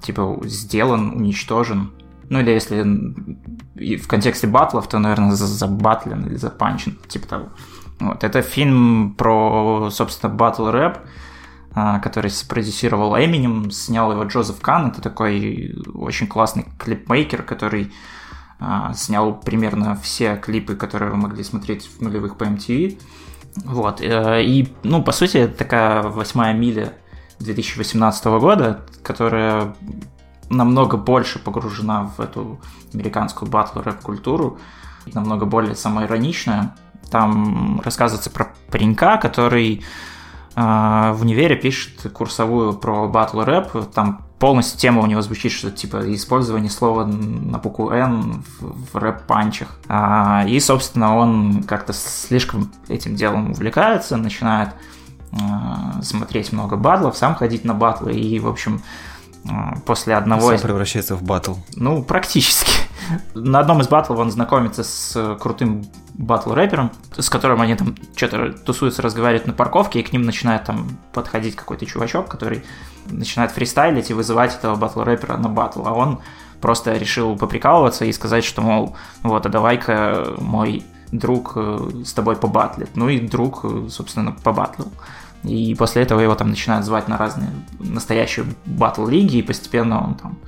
типа 0.04 0.38
сделан, 0.44 1.14
уничтожен. 1.14 1.92
Ну 2.28 2.40
или 2.40 2.50
если 2.50 2.82
в 3.96 4.06
контексте 4.06 4.46
батлов, 4.46 4.88
то, 4.88 4.98
наверное, 4.98 5.32
забатлен 5.32 6.26
или 6.26 6.36
запанчен, 6.36 6.98
типа 7.08 7.26
того. 7.26 7.48
Вот. 8.00 8.24
Это 8.24 8.42
фильм 8.42 9.14
про, 9.16 9.88
собственно, 9.90 10.32
батл 10.32 10.68
рэп, 10.68 10.98
а, 11.74 11.98
который 12.00 12.30
спродюсировал 12.30 13.16
Эминем, 13.16 13.70
снял 13.70 14.12
его 14.12 14.24
Джозеф 14.24 14.60
Кан. 14.60 14.88
Это 14.88 15.00
такой 15.00 15.74
очень 15.94 16.26
классный 16.26 16.66
клипмейкер, 16.78 17.42
который 17.42 17.92
а, 18.58 18.92
снял 18.94 19.34
примерно 19.34 19.94
все 19.96 20.36
клипы, 20.36 20.76
которые 20.76 21.10
вы 21.10 21.16
могли 21.16 21.44
смотреть 21.44 21.86
в 21.86 22.00
нулевых 22.00 22.36
по 22.36 22.44
MTV. 22.44 22.98
Вот. 23.64 24.00
Э, 24.00 24.42
и, 24.42 24.72
ну, 24.82 25.02
по 25.02 25.12
сути, 25.12 25.38
это 25.38 25.56
такая 25.56 26.02
восьмая 26.02 26.54
миля 26.54 26.94
2018 27.44 28.24
года, 28.24 28.80
которая 29.02 29.74
намного 30.50 30.96
больше 30.96 31.38
погружена 31.38 32.10
в 32.16 32.20
эту 32.20 32.60
американскую 32.92 33.50
батл 33.50 33.80
рэп 33.80 34.00
культуру, 34.00 34.58
намного 35.12 35.46
более 35.46 35.74
самоироничная. 35.74 36.74
Там 37.10 37.80
рассказывается 37.84 38.30
про 38.30 38.54
паренька, 38.70 39.18
который 39.18 39.84
э, 40.56 41.12
в 41.14 41.18
универе 41.20 41.56
пишет 41.56 42.12
курсовую 42.12 42.72
про 42.74 43.06
батл 43.08 43.40
рэп. 43.42 43.92
Там 43.94 44.24
полностью 44.38 44.78
тема 44.78 45.02
у 45.02 45.06
него 45.06 45.22
звучит, 45.22 45.52
что 45.52 45.70
типа 45.70 46.12
использование 46.14 46.70
слова 46.70 47.04
на 47.04 47.58
букву 47.58 47.90
N 47.90 48.42
в, 48.60 48.92
в 48.92 48.96
рэп-панчах. 48.96 49.68
А, 49.88 50.44
и, 50.46 50.58
собственно, 50.60 51.16
он 51.16 51.62
как-то 51.64 51.92
слишком 51.92 52.70
этим 52.88 53.14
делом 53.14 53.52
увлекается, 53.52 54.16
начинает 54.16 54.70
смотреть 56.02 56.52
много 56.52 56.76
батлов, 56.76 57.16
сам 57.16 57.34
ходить 57.34 57.64
на 57.64 57.74
батлы 57.74 58.12
и, 58.12 58.38
в 58.38 58.48
общем, 58.48 58.82
а, 59.48 59.76
после 59.84 60.14
одного... 60.14 60.50
Сам 60.50 60.60
превращается 60.60 61.16
в 61.16 61.22
батл. 61.22 61.54
Ну, 61.74 62.02
практически. 62.02 62.72
На 63.34 63.60
одном 63.60 63.80
из 63.80 63.88
батлов 63.88 64.18
он 64.18 64.30
знакомится 64.30 64.82
с 64.84 65.36
крутым 65.40 65.84
батл-рэпером, 66.14 66.90
с 67.18 67.28
которым 67.28 67.60
они 67.60 67.74
там 67.74 67.94
что-то 68.16 68.52
тусуются, 68.52 69.02
разговаривают 69.02 69.46
на 69.46 69.52
парковке, 69.52 70.00
и 70.00 70.02
к 70.02 70.12
ним 70.12 70.22
начинает 70.22 70.64
там 70.64 70.88
подходить 71.12 71.56
какой-то 71.56 71.84
чувачок, 71.84 72.28
который 72.28 72.64
начинает 73.06 73.50
фристайлить 73.50 74.10
и 74.10 74.14
вызывать 74.14 74.54
этого 74.54 74.76
батл-рэпера 74.76 75.36
на 75.36 75.48
батл, 75.48 75.86
а 75.86 75.92
он 75.92 76.20
просто 76.60 76.96
решил 76.96 77.36
поприкалываться 77.36 78.06
и 78.06 78.12
сказать, 78.12 78.44
что, 78.44 78.62
мол, 78.62 78.96
вот, 79.22 79.44
а 79.44 79.48
давай-ка 79.50 80.34
мой 80.38 80.84
друг 81.12 81.52
э, 81.56 82.02
с 82.04 82.12
тобой 82.12 82.36
побатлит. 82.36 82.90
Ну 82.94 83.08
и 83.08 83.20
друг, 83.20 83.60
э, 83.64 83.88
собственно, 83.90 84.32
побатлил. 84.32 84.90
И 85.44 85.74
после 85.74 86.02
этого 86.02 86.20
его 86.20 86.34
там 86.34 86.50
начинают 86.50 86.86
звать 86.86 87.08
на 87.08 87.18
разные 87.18 87.50
настоящие 87.78 88.46
батл-лиги, 88.64 89.38
и 89.38 89.42
постепенно 89.42 90.02
он 90.02 90.14
там 90.14 90.38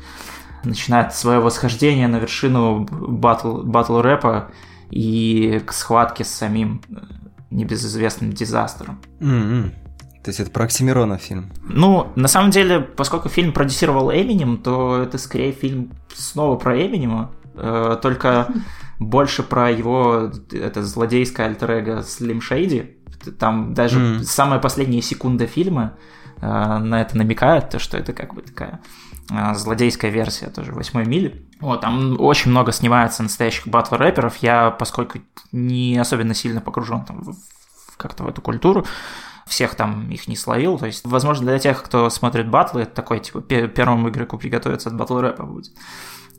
начинает 0.64 1.14
свое 1.14 1.38
восхождение 1.38 2.08
на 2.08 2.16
вершину 2.16 2.86
батл, 2.90 3.62
батл 3.62 4.00
рэпа 4.00 4.50
и 4.90 5.62
к 5.64 5.72
схватке 5.72 6.24
с 6.24 6.28
самим 6.28 6.82
э, 6.88 6.94
небезызвестным 7.50 8.32
дизастером. 8.32 8.98
Mm-hmm. 9.20 9.70
То 10.24 10.30
есть 10.30 10.40
это 10.40 10.50
про 10.50 10.64
Оксимирона 10.64 11.18
фильм? 11.18 11.52
Ну, 11.68 12.08
на 12.16 12.26
самом 12.26 12.50
деле, 12.50 12.80
поскольку 12.80 13.28
фильм 13.28 13.52
продюсировал 13.52 14.10
Эминем, 14.10 14.58
то 14.58 15.02
это 15.02 15.18
скорее 15.18 15.52
фильм 15.52 15.92
снова 16.14 16.56
про 16.56 16.76
Эминема, 16.76 17.30
э, 17.54 17.96
только 18.02 18.48
больше 18.98 19.42
про 19.42 19.70
его 19.70 20.32
это 20.50 20.82
злодейское 20.82 21.46
альтер 21.46 21.70
эго 21.70 22.02
Слим 22.02 22.40
Шейди. 22.40 22.96
Там 23.32 23.74
даже 23.74 23.98
mm. 23.98 24.22
самая 24.24 24.58
последняя 24.58 25.02
секунда 25.02 25.46
фильма 25.46 25.96
э, 26.40 26.46
на 26.46 27.00
это 27.00 27.16
намекает, 27.16 27.70
то, 27.70 27.78
что 27.78 27.96
это 27.96 28.12
как 28.12 28.34
бы 28.34 28.42
такая 28.42 28.80
э, 29.30 29.54
злодейская 29.54 30.10
версия 30.10 30.48
тоже 30.48 30.72
восьмой 30.72 31.06
мили. 31.06 31.46
Вот, 31.60 31.80
там 31.80 32.20
очень 32.20 32.50
много 32.50 32.72
снимается 32.72 33.22
настоящих 33.22 33.66
батл-рэперов. 33.66 34.36
Я, 34.40 34.70
поскольку 34.70 35.20
не 35.52 35.96
особенно 35.98 36.34
сильно 36.34 36.60
погружен 36.60 37.04
там 37.04 37.22
в, 37.22 37.96
как-то 37.96 38.24
в 38.24 38.28
эту 38.28 38.42
культуру, 38.42 38.84
всех 39.46 39.74
там 39.74 40.10
их 40.10 40.28
не 40.28 40.36
словил. 40.36 40.78
То 40.78 40.86
есть, 40.86 41.04
возможно, 41.04 41.46
для 41.46 41.58
тех, 41.58 41.82
кто 41.82 42.10
смотрит 42.10 42.50
батлы, 42.50 42.82
это 42.82 42.94
такой, 42.94 43.20
типа, 43.20 43.40
первому 43.40 44.10
игроку 44.10 44.38
приготовиться 44.38 44.88
от 44.88 44.96
батл 44.96 45.18
рэпа 45.18 45.44
будет. 45.44 45.72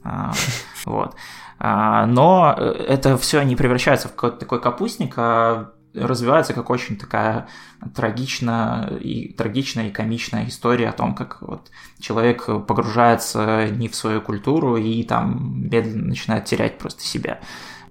А, 0.03 0.33
вот. 0.85 1.15
А, 1.59 2.05
но 2.05 2.53
э, 2.57 2.63
это 2.87 3.17
все 3.17 3.41
не 3.41 3.55
превращается 3.55 4.07
в 4.09 4.11
какой-то 4.11 4.37
такой 4.37 4.61
капустник, 4.61 5.13
а 5.17 5.71
развивается 5.93 6.53
как 6.53 6.69
очень 6.69 6.97
такая 6.97 7.47
трагичная 7.95 8.87
и, 8.97 9.33
трагичная 9.33 9.87
и 9.89 9.91
комичная 9.91 10.47
история 10.47 10.89
о 10.89 10.93
том, 10.93 11.15
как 11.15 11.41
вот 11.41 11.71
человек 11.99 12.45
погружается 12.67 13.67
не 13.71 13.87
в 13.87 13.95
свою 13.95 14.21
культуру 14.21 14.77
и 14.77 15.03
там 15.03 15.67
медленно 15.69 16.07
начинает 16.07 16.45
терять 16.45 16.77
просто 16.77 17.03
себя. 17.03 17.39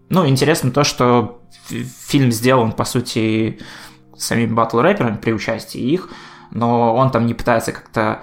Ну, 0.08 0.26
интересно 0.26 0.70
то, 0.70 0.84
что 0.84 1.42
фильм 1.68 2.30
сделан, 2.30 2.72
по 2.72 2.84
сути, 2.84 3.60
самими 4.16 4.52
батл-рэперами 4.52 5.16
при 5.16 5.32
участии 5.32 5.80
их, 5.80 6.10
но 6.50 6.94
он 6.94 7.10
там 7.10 7.26
не 7.26 7.34
пытается 7.34 7.72
как-то 7.72 8.22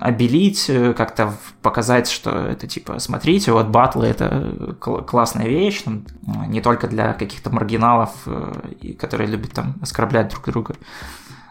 обелить, 0.00 0.68
э, 0.68 0.92
как-то 0.94 1.32
показать, 1.62 2.10
что 2.10 2.30
это 2.30 2.66
типа, 2.66 2.98
смотрите, 2.98 3.52
вот 3.52 3.68
батлы 3.68 4.06
это 4.06 4.76
классная 4.80 5.46
вещь, 5.46 5.82
там, 5.82 6.04
э, 6.26 6.46
не 6.46 6.60
только 6.60 6.88
для 6.88 7.12
каких-то 7.12 7.50
маргиналов, 7.50 8.10
э, 8.26 8.94
которые 8.98 9.30
любят 9.30 9.52
там 9.52 9.76
оскорблять 9.80 10.28
друг 10.28 10.46
друга. 10.46 10.74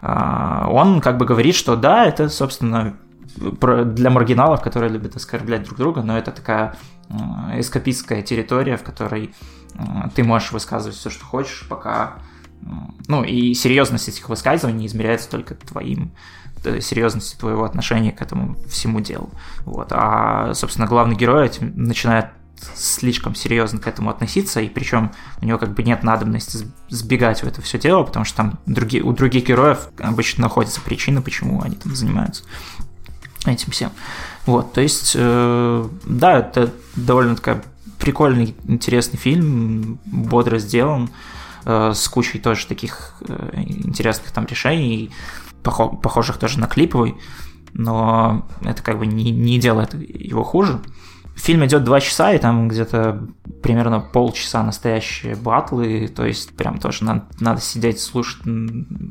А, 0.02 0.68
он 0.70 1.00
как 1.00 1.18
бы 1.18 1.26
говорит, 1.26 1.56
что 1.56 1.78
да, 1.78 2.06
это, 2.06 2.28
собственно, 2.28 2.98
для 3.36 4.10
маргиналов, 4.10 4.62
которые 4.62 4.92
любят 4.92 5.16
оскорблять 5.16 5.64
друг 5.64 5.78
друга, 5.78 6.02
но 6.04 6.18
это 6.18 6.32
такая 6.32 6.76
эскапистская 7.58 8.22
территория, 8.22 8.78
в 8.78 8.84
которой 8.84 9.34
ты 10.14 10.24
можешь 10.24 10.52
высказывать 10.52 10.98
все, 10.98 11.10
что 11.10 11.26
хочешь, 11.26 11.66
пока... 11.68 12.16
Ну, 13.08 13.24
и 13.24 13.54
серьезность 13.56 14.08
этих 14.08 14.30
высказываний 14.30 14.86
измеряется 14.86 15.30
только 15.30 15.56
твоим 15.56 16.12
серьезности 16.82 17.38
твоего 17.38 17.64
отношения 17.64 18.12
к 18.12 18.22
этому 18.22 18.56
всему 18.68 19.00
делу. 19.00 19.30
Вот. 19.66 19.88
А, 19.92 20.54
собственно, 20.54 20.88
главный 20.88 21.16
герой 21.16 21.52
начинает 21.62 22.28
слишком 22.76 23.36
серьезно 23.36 23.80
к 23.80 23.88
этому 23.88 24.10
относиться, 24.10 24.62
и 24.62 24.70
причем 24.70 25.12
у 25.42 25.46
него 25.46 25.58
как 25.58 25.74
бы 25.74 25.84
нет 25.84 26.04
надобности 26.04 26.66
сбегать 26.90 27.44
в 27.44 27.48
это 27.48 27.62
все 27.62 27.78
дело, 27.78 28.04
потому 28.04 28.26
что 28.26 28.38
там 28.38 28.60
другие, 28.66 29.04
у 29.04 29.12
других 29.12 29.46
героев 29.46 29.90
обычно 30.00 30.44
находятся 30.44 30.82
причины, 30.82 31.22
почему 31.22 31.62
они 31.62 31.76
там 31.76 31.96
занимаются 31.96 32.44
этим 33.46 33.72
всем. 33.72 33.92
Вот, 34.46 34.74
то 34.74 34.82
есть, 34.82 35.14
э, 35.16 35.90
да, 36.06 36.40
это 36.40 36.72
довольно 36.96 37.36
такая 37.36 37.64
прикольный, 38.00 38.56
интересный 38.68 39.18
фильм, 39.18 40.00
бодро 40.06 40.58
сделан, 40.58 41.10
э, 41.66 41.92
с 41.94 42.08
кучей 42.08 42.40
тоже 42.40 42.68
таких 42.68 43.16
э, 43.28 43.54
интересных 43.56 44.32
там 44.32 44.46
решений 44.46 45.12
похожих 45.64 46.38
тоже 46.38 46.60
на 46.60 46.68
клиповый, 46.68 47.16
но 47.74 48.48
это 48.62 48.84
как 48.84 49.00
бы 49.00 49.08
не, 49.08 49.32
не 49.32 49.60
делает 49.60 49.94
его 49.94 50.44
хуже. 50.44 50.80
Фильм 51.36 51.66
идет 51.66 51.84
два 51.84 52.00
часа, 52.00 52.32
и 52.32 52.38
там 52.38 52.68
где-то 52.68 53.28
примерно 53.64 54.00
полчаса 54.00 54.62
настоящие 54.62 55.36
батлы, 55.36 56.08
то 56.08 56.26
есть 56.26 56.56
прям 56.56 56.78
тоже 56.78 57.04
надо, 57.04 57.26
надо 57.40 57.60
сидеть, 57.60 58.00
слушать 58.00 58.44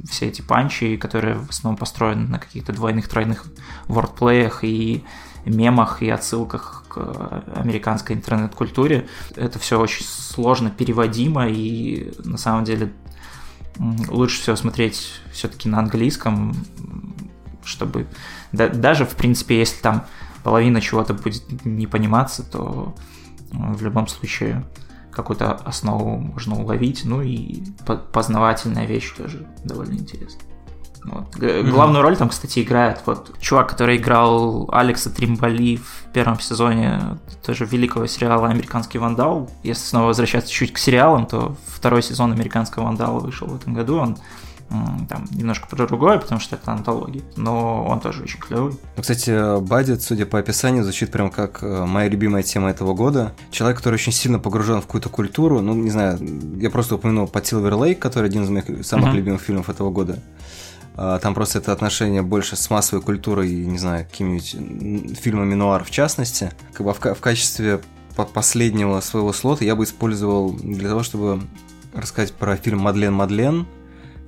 все 0.09 0.27
эти 0.27 0.41
панчи, 0.41 0.97
которые 0.97 1.35
в 1.35 1.51
основном 1.51 1.77
построены 1.77 2.29
на 2.29 2.39
каких-то 2.39 2.73
двойных, 2.73 3.09
тройных 3.09 3.47
вордплеях 3.89 4.63
и 4.63 5.03
мемах 5.45 6.03
и 6.03 6.11
отсылках 6.11 6.85
к 6.89 7.45
американской 7.57 8.15
интернет-культуре. 8.15 9.09
Это 9.35 9.59
все 9.59 9.81
очень 9.81 10.05
сложно 10.07 10.71
переводимо, 10.71 11.49
и 11.49 12.13
на 12.25 12.39
самом 12.39 12.63
деле 12.63 12.93
лучше 13.79 14.41
всего 14.41 14.57
смотреть 14.57 15.21
все-таки 15.33 15.69
на 15.69 15.79
английском, 15.79 16.55
чтобы 17.65 18.07
да, 18.53 18.69
даже, 18.69 19.05
в 19.05 19.15
принципе, 19.15 19.59
если 19.59 19.81
там 19.81 20.05
половина 20.43 20.81
чего-то 20.81 21.15
будет 21.15 21.65
не 21.65 21.87
пониматься, 21.87 22.43
то 22.43 22.95
э, 23.53 23.57
в 23.57 23.83
любом 23.83 24.09
случае 24.09 24.65
какую-то 25.11 25.53
основу 25.53 26.19
можно 26.19 26.57
уловить, 26.57 27.03
ну 27.05 27.23
и 27.23 27.63
познавательная 28.13 28.87
вещь 28.87 29.13
тоже 29.17 29.47
довольно 29.65 29.95
интересная. 29.95 30.52
Вот. 31.05 31.35
Mm-hmm. 31.37 31.71
Главную 31.71 32.03
роль 32.03 32.17
там, 32.17 32.29
кстати, 32.29 32.61
играет 32.61 33.01
вот 33.07 33.33
чувак, 33.41 33.69
который 33.71 33.97
играл 33.97 34.69
Алекса 34.73 35.11
Тримбали 35.11 35.77
в 35.77 36.13
первом 36.13 36.39
сезоне 36.39 37.19
тоже 37.45 37.65
великого 37.65 38.07
сериала 38.07 38.49
«Американский 38.49 38.99
вандал». 38.99 39.51
Если 39.63 39.85
снова 39.85 40.07
возвращаться 40.07 40.51
чуть 40.51 40.73
к 40.73 40.79
сериалам, 40.79 41.27
то 41.27 41.57
второй 41.67 42.03
сезон 42.03 42.33
«Американского 42.33 42.85
вандала» 42.85 43.19
вышел 43.19 43.49
в 43.49 43.57
этом 43.57 43.75
году. 43.75 43.97
Он 43.99 44.17
там 45.09 45.27
немножко 45.33 45.67
про 45.69 45.87
другое, 45.87 46.19
потому 46.19 46.41
что 46.41 46.57
это 46.57 46.73
антология, 46.73 47.23
но 47.37 47.85
он 47.85 48.01
тоже 48.01 48.23
очень 48.23 48.41
клевый. 48.41 48.73
Ну, 48.97 49.03
кстати, 49.03 49.61
Баддит, 49.61 50.03
судя 50.03 50.25
по 50.25 50.39
описанию, 50.39 50.83
звучит 50.83 51.11
прям 51.11 51.31
как 51.31 51.63
э, 51.63 51.85
моя 51.85 52.09
любимая 52.09 52.43
тема 52.43 52.71
этого 52.71 52.95
года. 52.95 53.35
Человек, 53.51 53.79
который 53.79 53.97
очень 53.97 54.13
сильно 54.13 54.39
погружен 54.39 54.81
в 54.81 54.87
какую-то 54.87 55.11
культуру, 55.11 55.61
ну, 55.61 55.75
не 55.75 55.91
знаю, 55.91 56.19
я 56.59 56.71
просто 56.71 56.95
упомянул 56.95 57.27
по 57.27 57.39
Silver 57.39 57.73
Lake, 57.73 57.97
который 57.97 58.27
один 58.27 58.45
из 58.45 58.49
моих 58.49 58.87
самых 58.87 59.11
uh-huh. 59.11 59.17
любимых 59.17 59.43
фильмов 59.43 59.69
этого 59.69 59.91
года. 59.91 60.19
А, 60.97 61.19
там 61.19 61.35
просто 61.35 61.59
это 61.59 61.73
отношение 61.73 62.23
больше 62.23 62.57
с 62.57 62.69
массовой 62.71 63.03
культурой 63.03 63.51
и, 63.51 63.67
не 63.67 63.79
знаю, 63.79 64.05
какими-нибудь 64.05 65.19
фильмами 65.19 65.55
нуар 65.55 65.85
в 65.85 65.91
частности. 65.91 66.53
Как 66.73 66.87
бы 66.87 66.93
в, 66.93 66.99
в 66.99 67.21
качестве 67.21 67.81
последнего 68.35 69.01
своего 69.01 69.33
слота 69.33 69.65
я 69.65 69.75
бы 69.75 69.85
использовал 69.85 70.53
для 70.53 70.89
того, 70.89 71.03
чтобы 71.03 71.43
рассказать 71.95 72.33
про 72.33 72.57
фильм 72.57 72.81
«Мадлен 72.81 73.13
Мадлен». 73.13 73.67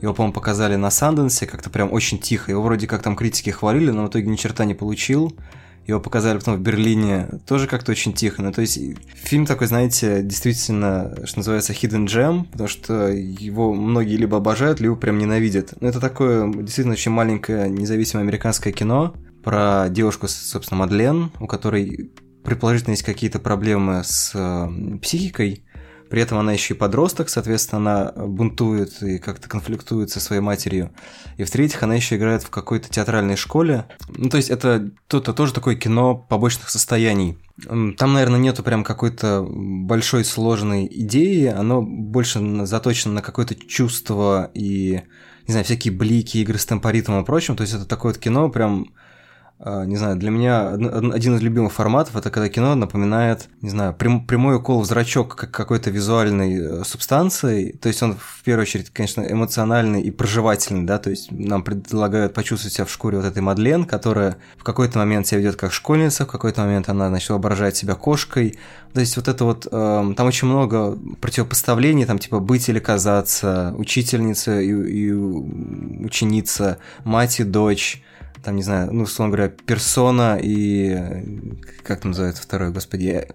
Его, 0.01 0.13
по-моему, 0.13 0.35
показали 0.35 0.77
на 0.77 0.91
Санденсе 0.91 1.47
как-то 1.47 1.71
прям 1.71 1.93
очень 1.93 2.19
тихо. 2.19 2.51
Его 2.51 2.63
вроде 2.63 2.87
как 2.87 3.03
там 3.03 3.17
критики 3.17 3.51
хвалили, 3.51 3.91
но 3.91 4.05
в 4.05 4.09
итоге 4.09 4.27
ни 4.27 4.37
черта 4.37 4.65
не 4.65 4.75
получил. 4.75 5.35
Его 5.87 6.01
показали 6.01 6.39
потом 6.39 6.57
в 6.57 6.61
Берлине, 6.61 7.29
тоже 7.47 7.67
как-то 7.67 7.93
очень 7.93 8.13
тихо. 8.13 8.43
Ну, 8.43 8.53
то 8.53 8.63
есть 8.63 8.79
фильм 9.15 9.47
такой, 9.47 9.67
знаете, 9.67 10.23
действительно, 10.23 11.15
что 11.25 11.39
называется, 11.41 11.73
hidden 11.73 12.07
gem, 12.07 12.45
потому 12.51 12.69
что 12.69 13.09
его 13.09 13.75
многие 13.75 14.17
либо 14.17 14.39
обожают, 14.39 14.81
либо 14.81 14.97
прям 14.97 15.19
ненавидят. 15.19 15.75
Но 15.81 15.89
это 15.89 16.01
такое 16.01 16.51
действительно 16.53 16.95
очень 16.95 17.11
маленькое 17.11 17.69
независимое 17.69 18.23
американское 18.23 18.73
кино 18.73 19.15
про 19.43 19.89
девушку, 19.91 20.27
собственно, 20.27 20.81
Мадлен, 20.81 21.31
у 21.39 21.47
которой 21.47 22.11
предположительно 22.45 22.93
есть 22.93 23.03
какие-то 23.03 23.39
проблемы 23.39 24.03
с 24.05 24.33
э, 24.35 24.99
психикой, 24.99 25.65
при 26.11 26.23
этом 26.23 26.39
она 26.39 26.53
еще 26.53 26.75
и 26.75 26.77
подросток, 26.77 27.29
соответственно, 27.29 27.79
она 27.79 28.27
бунтует 28.27 29.03
и 29.03 29.19
как-то 29.19 29.49
конфликтует 29.49 30.11
со 30.11 30.21
своей 30.21 30.41
матерью. 30.41 30.93
И 31.37 31.45
в-третьих, 31.45 31.83
она 31.83 31.95
еще 31.95 32.17
играет 32.17 32.43
в 32.43 32.51
какой-то 32.51 32.89
театральной 32.89 33.37
школе. 33.37 33.87
Ну, 34.09 34.29
то 34.29 34.37
есть 34.37 34.51
это, 34.51 34.91
это 35.09 35.33
тоже 35.33 35.53
такое 35.53 35.77
кино 35.77 36.15
побочных 36.15 36.71
состояний. 36.71 37.39
Там, 37.67 38.13
наверное, 38.13 38.41
нету 38.41 38.63
прям 38.63 38.85
какой-то 38.85 39.47
большой 39.49 40.25
сложной 40.25 40.87
идеи, 40.91 41.47
оно 41.47 41.83
больше 41.83 42.67
заточено 42.67 43.15
на 43.15 43.23
какое-то 43.23 43.55
чувство 43.55 44.51
и, 44.55 45.03
не 45.47 45.53
знаю, 45.53 45.65
всякие 45.65 45.95
блики, 45.95 46.39
игры 46.39 46.59
с 46.59 46.67
темпоритмом 46.67 47.23
и 47.23 47.27
прочим. 47.27 47.57
То 47.57 47.63
есть 47.63 47.75
это 47.75 47.87
такое 47.87 48.13
вот 48.13 48.21
кино 48.21 48.49
прям 48.49 48.89
не 49.61 49.97
знаю, 49.97 50.17
для 50.17 50.31
меня 50.31 50.71
один 50.71 51.37
из 51.37 51.41
любимых 51.41 51.73
форматов 51.73 52.17
это 52.17 52.31
когда 52.31 52.49
кино 52.49 52.75
напоминает, 52.75 53.49
не 53.63 53.71
знаю, 53.71 53.95
прям, 53.95 54.27
прямой 54.27 54.57
укол 54.57 54.81
в 54.81 54.85
зрачок 54.85 55.37
как 55.37 55.53
какой-то 55.53 55.91
визуальной 55.91 56.59
э, 56.59 56.85
субстанции. 56.85 57.71
То 57.81 57.89
есть 57.89 58.03
он 58.03 58.17
в 58.17 58.43
первую 58.43 58.63
очередь, 58.63 58.91
конечно, 58.91 59.23
эмоциональный 59.23 60.03
и 60.03 60.11
проживательный, 60.11 60.85
да, 60.85 60.99
то 60.99 61.11
есть 61.11 61.31
нам 61.31 61.63
предлагают 61.63 62.35
почувствовать 62.35 62.75
себя 62.75 62.85
в 62.85 62.91
шкуре 62.91 63.17
вот 63.17 63.27
этой 63.27 63.43
Мадлен, 63.43 63.85
которая 63.85 64.37
в 64.59 64.65
какой-то 64.65 64.99
момент 64.99 65.29
себя 65.29 65.39
ведет 65.39 65.57
как 65.57 65.73
школьница, 65.73 66.25
в 66.25 66.29
какой-то 66.29 66.63
момент 66.63 66.89
она, 66.89 67.09
значит, 67.09 67.31
воображает 67.31 67.77
себя 67.77 67.95
кошкой. 67.95 68.59
То 68.93 69.01
есть 69.01 69.17
вот 69.17 69.29
это 69.29 69.45
вот, 69.45 69.69
э, 69.71 70.15
там 70.17 70.27
очень 70.27 70.49
много 70.49 70.99
противопоставлений, 71.21 72.07
там 72.07 72.19
типа 72.19 72.41
быть 72.41 72.69
или 72.69 72.81
казаться, 72.81 73.73
учительница 73.79 74.61
и, 74.61 74.71
и 74.71 75.13
ученица, 75.13 76.79
мать 77.05 77.39
и 77.39 77.45
дочь 77.45 78.03
там, 78.45 78.57
не 78.57 78.63
знаю, 78.63 78.93
ну, 78.93 79.05
условно 79.05 79.35
говоря, 79.35 79.53
персона 79.67 80.39
и... 80.41 80.97
Как 81.83 82.01
там 82.01 82.11
называется 82.11 82.43
второй, 82.43 82.71
господи? 82.71 83.27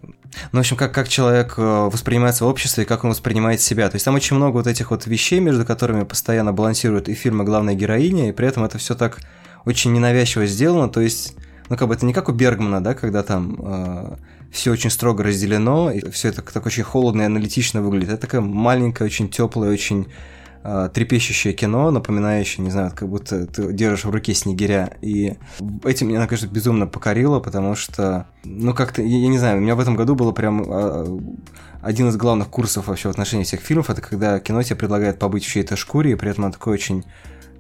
Ну, 0.52 0.58
в 0.58 0.60
общем, 0.60 0.78
как, 0.78 0.94
как 0.94 1.08
человек 1.10 1.56
э, 1.58 1.62
воспринимается 1.62 2.46
в 2.46 2.48
обществе 2.48 2.84
и 2.84 2.88
как 2.88 3.04
он 3.04 3.10
воспринимает 3.10 3.62
себя. 3.62 3.90
То 3.90 3.96
есть 3.96 4.06
там 4.06 4.16
очень 4.16 4.36
много 4.36 4.54
вот 4.58 4.68
этих 4.68 4.92
вот 4.92 5.08
вещей, 5.08 5.40
между 5.40 5.66
которыми 5.66 6.04
постоянно 6.04 6.54
балансирует 6.54 7.10
и 7.10 7.14
фильм, 7.14 7.42
и 7.42 7.46
главная 7.46 7.74
героиня, 7.74 8.30
и 8.30 8.32
при 8.32 8.48
этом 8.48 8.64
это 8.64 8.78
все 8.78 8.96
так 8.96 9.20
очень 9.66 9.92
ненавязчиво 9.92 10.46
сделано. 10.46 10.90
То 10.90 11.02
есть, 11.02 11.36
ну, 11.70 11.78
как 11.78 11.88
бы 11.88 11.96
это 11.96 12.06
не 12.06 12.14
как 12.14 12.30
у 12.30 12.32
Бергмана, 12.32 12.84
да, 12.84 12.94
когда 12.94 13.24
там 13.24 13.56
э, 13.60 14.16
все 14.52 14.72
очень 14.72 14.90
строго 14.90 15.24
разделено, 15.24 15.92
и 15.92 16.10
все 16.12 16.30
это 16.30 16.42
так 16.42 16.66
очень 16.66 16.84
холодно 16.84 17.24
и 17.24 17.26
аналитично 17.26 17.82
выглядит. 17.82 18.10
Это 18.10 18.22
такая 18.22 18.42
маленькая, 18.42 19.06
очень 19.06 19.30
теплая, 19.30 19.72
очень 19.72 20.08
э, 20.64 20.90
трепещущее 20.94 21.54
кино, 21.54 21.92
напоминающее, 21.92 22.64
не 22.64 22.72
знаю, 22.72 22.92
как 22.96 23.10
будто 23.10 23.48
ты 23.48 23.74
держишь 23.74 24.06
в 24.06 24.10
руке 24.10 24.34
снегиря. 24.34 24.98
И 25.02 25.36
этим 25.84 26.10
меня, 26.10 26.26
конечно, 26.28 26.48
безумно 26.48 26.88
покорило, 26.88 27.40
потому 27.40 27.76
что, 27.76 28.28
ну, 28.44 28.74
как-то, 28.74 29.02
я, 29.02 29.18
я 29.20 29.28
не 29.28 29.38
знаю, 29.38 29.58
у 29.58 29.62
меня 29.62 29.76
в 29.76 29.80
этом 29.80 29.96
году 29.96 30.16
было 30.16 30.32
прям 30.32 30.64
э, 30.66 31.20
один 31.82 32.10
из 32.10 32.18
главных 32.18 32.50
курсов 32.50 32.88
вообще 32.88 33.08
в 33.08 33.12
отношении 33.12 33.44
всех 33.44 33.62
фильмов, 33.62 33.90
это 33.90 34.02
когда 34.02 34.40
кино 34.40 34.62
тебе 34.64 34.76
предлагает 34.76 35.20
побыть 35.20 35.46
в 35.46 35.50
чьей-то 35.50 35.76
шкуре, 35.76 36.12
и 36.12 36.16
при 36.16 36.30
этом 36.30 36.46
оно 36.46 36.54
такое 36.54 36.74
очень 36.74 37.06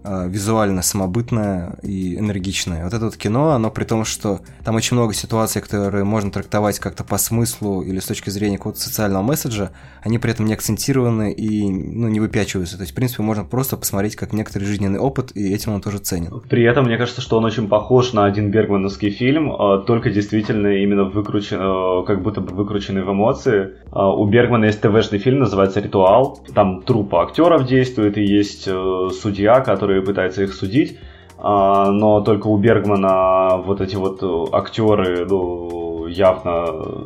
визуально 0.04 0.82
самобытное 0.82 1.78
и 1.84 2.18
энергичное. 2.18 2.84
Вот 2.84 2.93
это 2.93 3.06
вот 3.06 3.18
кино, 3.18 3.50
оно 3.50 3.70
при 3.70 3.84
том, 3.84 4.06
что 4.06 4.39
там 4.64 4.76
очень 4.76 4.95
много 4.95 5.14
ситуаций, 5.14 5.62
которые 5.62 6.04
можно 6.04 6.32
трактовать 6.32 6.80
как-то 6.80 7.04
по 7.04 7.18
смыслу 7.18 7.82
или 7.82 8.00
с 8.00 8.06
точки 8.06 8.30
зрения 8.30 8.58
какого-то 8.58 8.80
социального 8.80 9.24
месседжа, 9.24 9.72
они 10.02 10.18
при 10.18 10.32
этом 10.32 10.45
не 10.45 10.54
акцентированы 10.54 11.34
и 11.34 11.70
ну, 11.70 12.08
не 12.08 12.20
выпячиваются. 12.20 12.78
То 12.78 12.84
есть, 12.84 12.93
в 12.93 12.95
принципе, 12.95 13.24
можно 13.24 13.43
просто 13.43 13.78
посмотреть 13.78 14.16
как 14.16 14.34
некоторый 14.34 14.64
жизненный 14.64 15.00
опыт, 15.00 15.32
и 15.36 15.54
этим 15.54 15.74
он 15.74 15.82
тоже 15.82 15.97
ценен. 16.00 16.41
При 16.50 16.64
этом, 16.64 16.86
мне 16.86 16.97
кажется, 16.97 17.22
что 17.22 17.38
он 17.38 17.45
очень 17.45 17.68
похож 17.68 18.14
на 18.14 18.26
один 18.26 18.52
бергмановский 18.52 19.10
фильм, 19.10 19.52
э, 19.52 19.84
только 19.86 20.10
действительно 20.10 20.68
именно 20.68 21.04
выкручен, 21.04 21.58
э, 21.60 22.06
как 22.06 22.24
будто 22.24 22.41
бы 22.41 22.56
выкрученный 22.56 23.04
в 23.04 23.12
эмоции. 23.12 23.72
У 23.91 24.26
Бергмана 24.28 24.66
есть 24.66 24.82
ТВ-шный 24.82 25.20
фильм, 25.20 25.39
называется 25.39 25.80
«Ритуал». 25.80 26.39
Там 26.54 26.84
трупа 26.84 27.24
актеров 27.24 27.66
действует, 27.66 28.18
и 28.18 28.24
есть 28.24 28.64
судья, 28.64 29.62
который 29.62 29.89
которые 29.90 30.04
пытаются 30.04 30.44
их 30.44 30.54
судить, 30.54 31.00
а, 31.38 31.90
но 31.92 32.22
только 32.22 32.48
у 32.48 32.58
Бергмана 32.58 33.58
вот 33.58 33.82
эти 33.82 33.96
вот 33.96 34.22
актеры, 34.54 35.26
ну, 35.28 36.06
явно, 36.06 37.06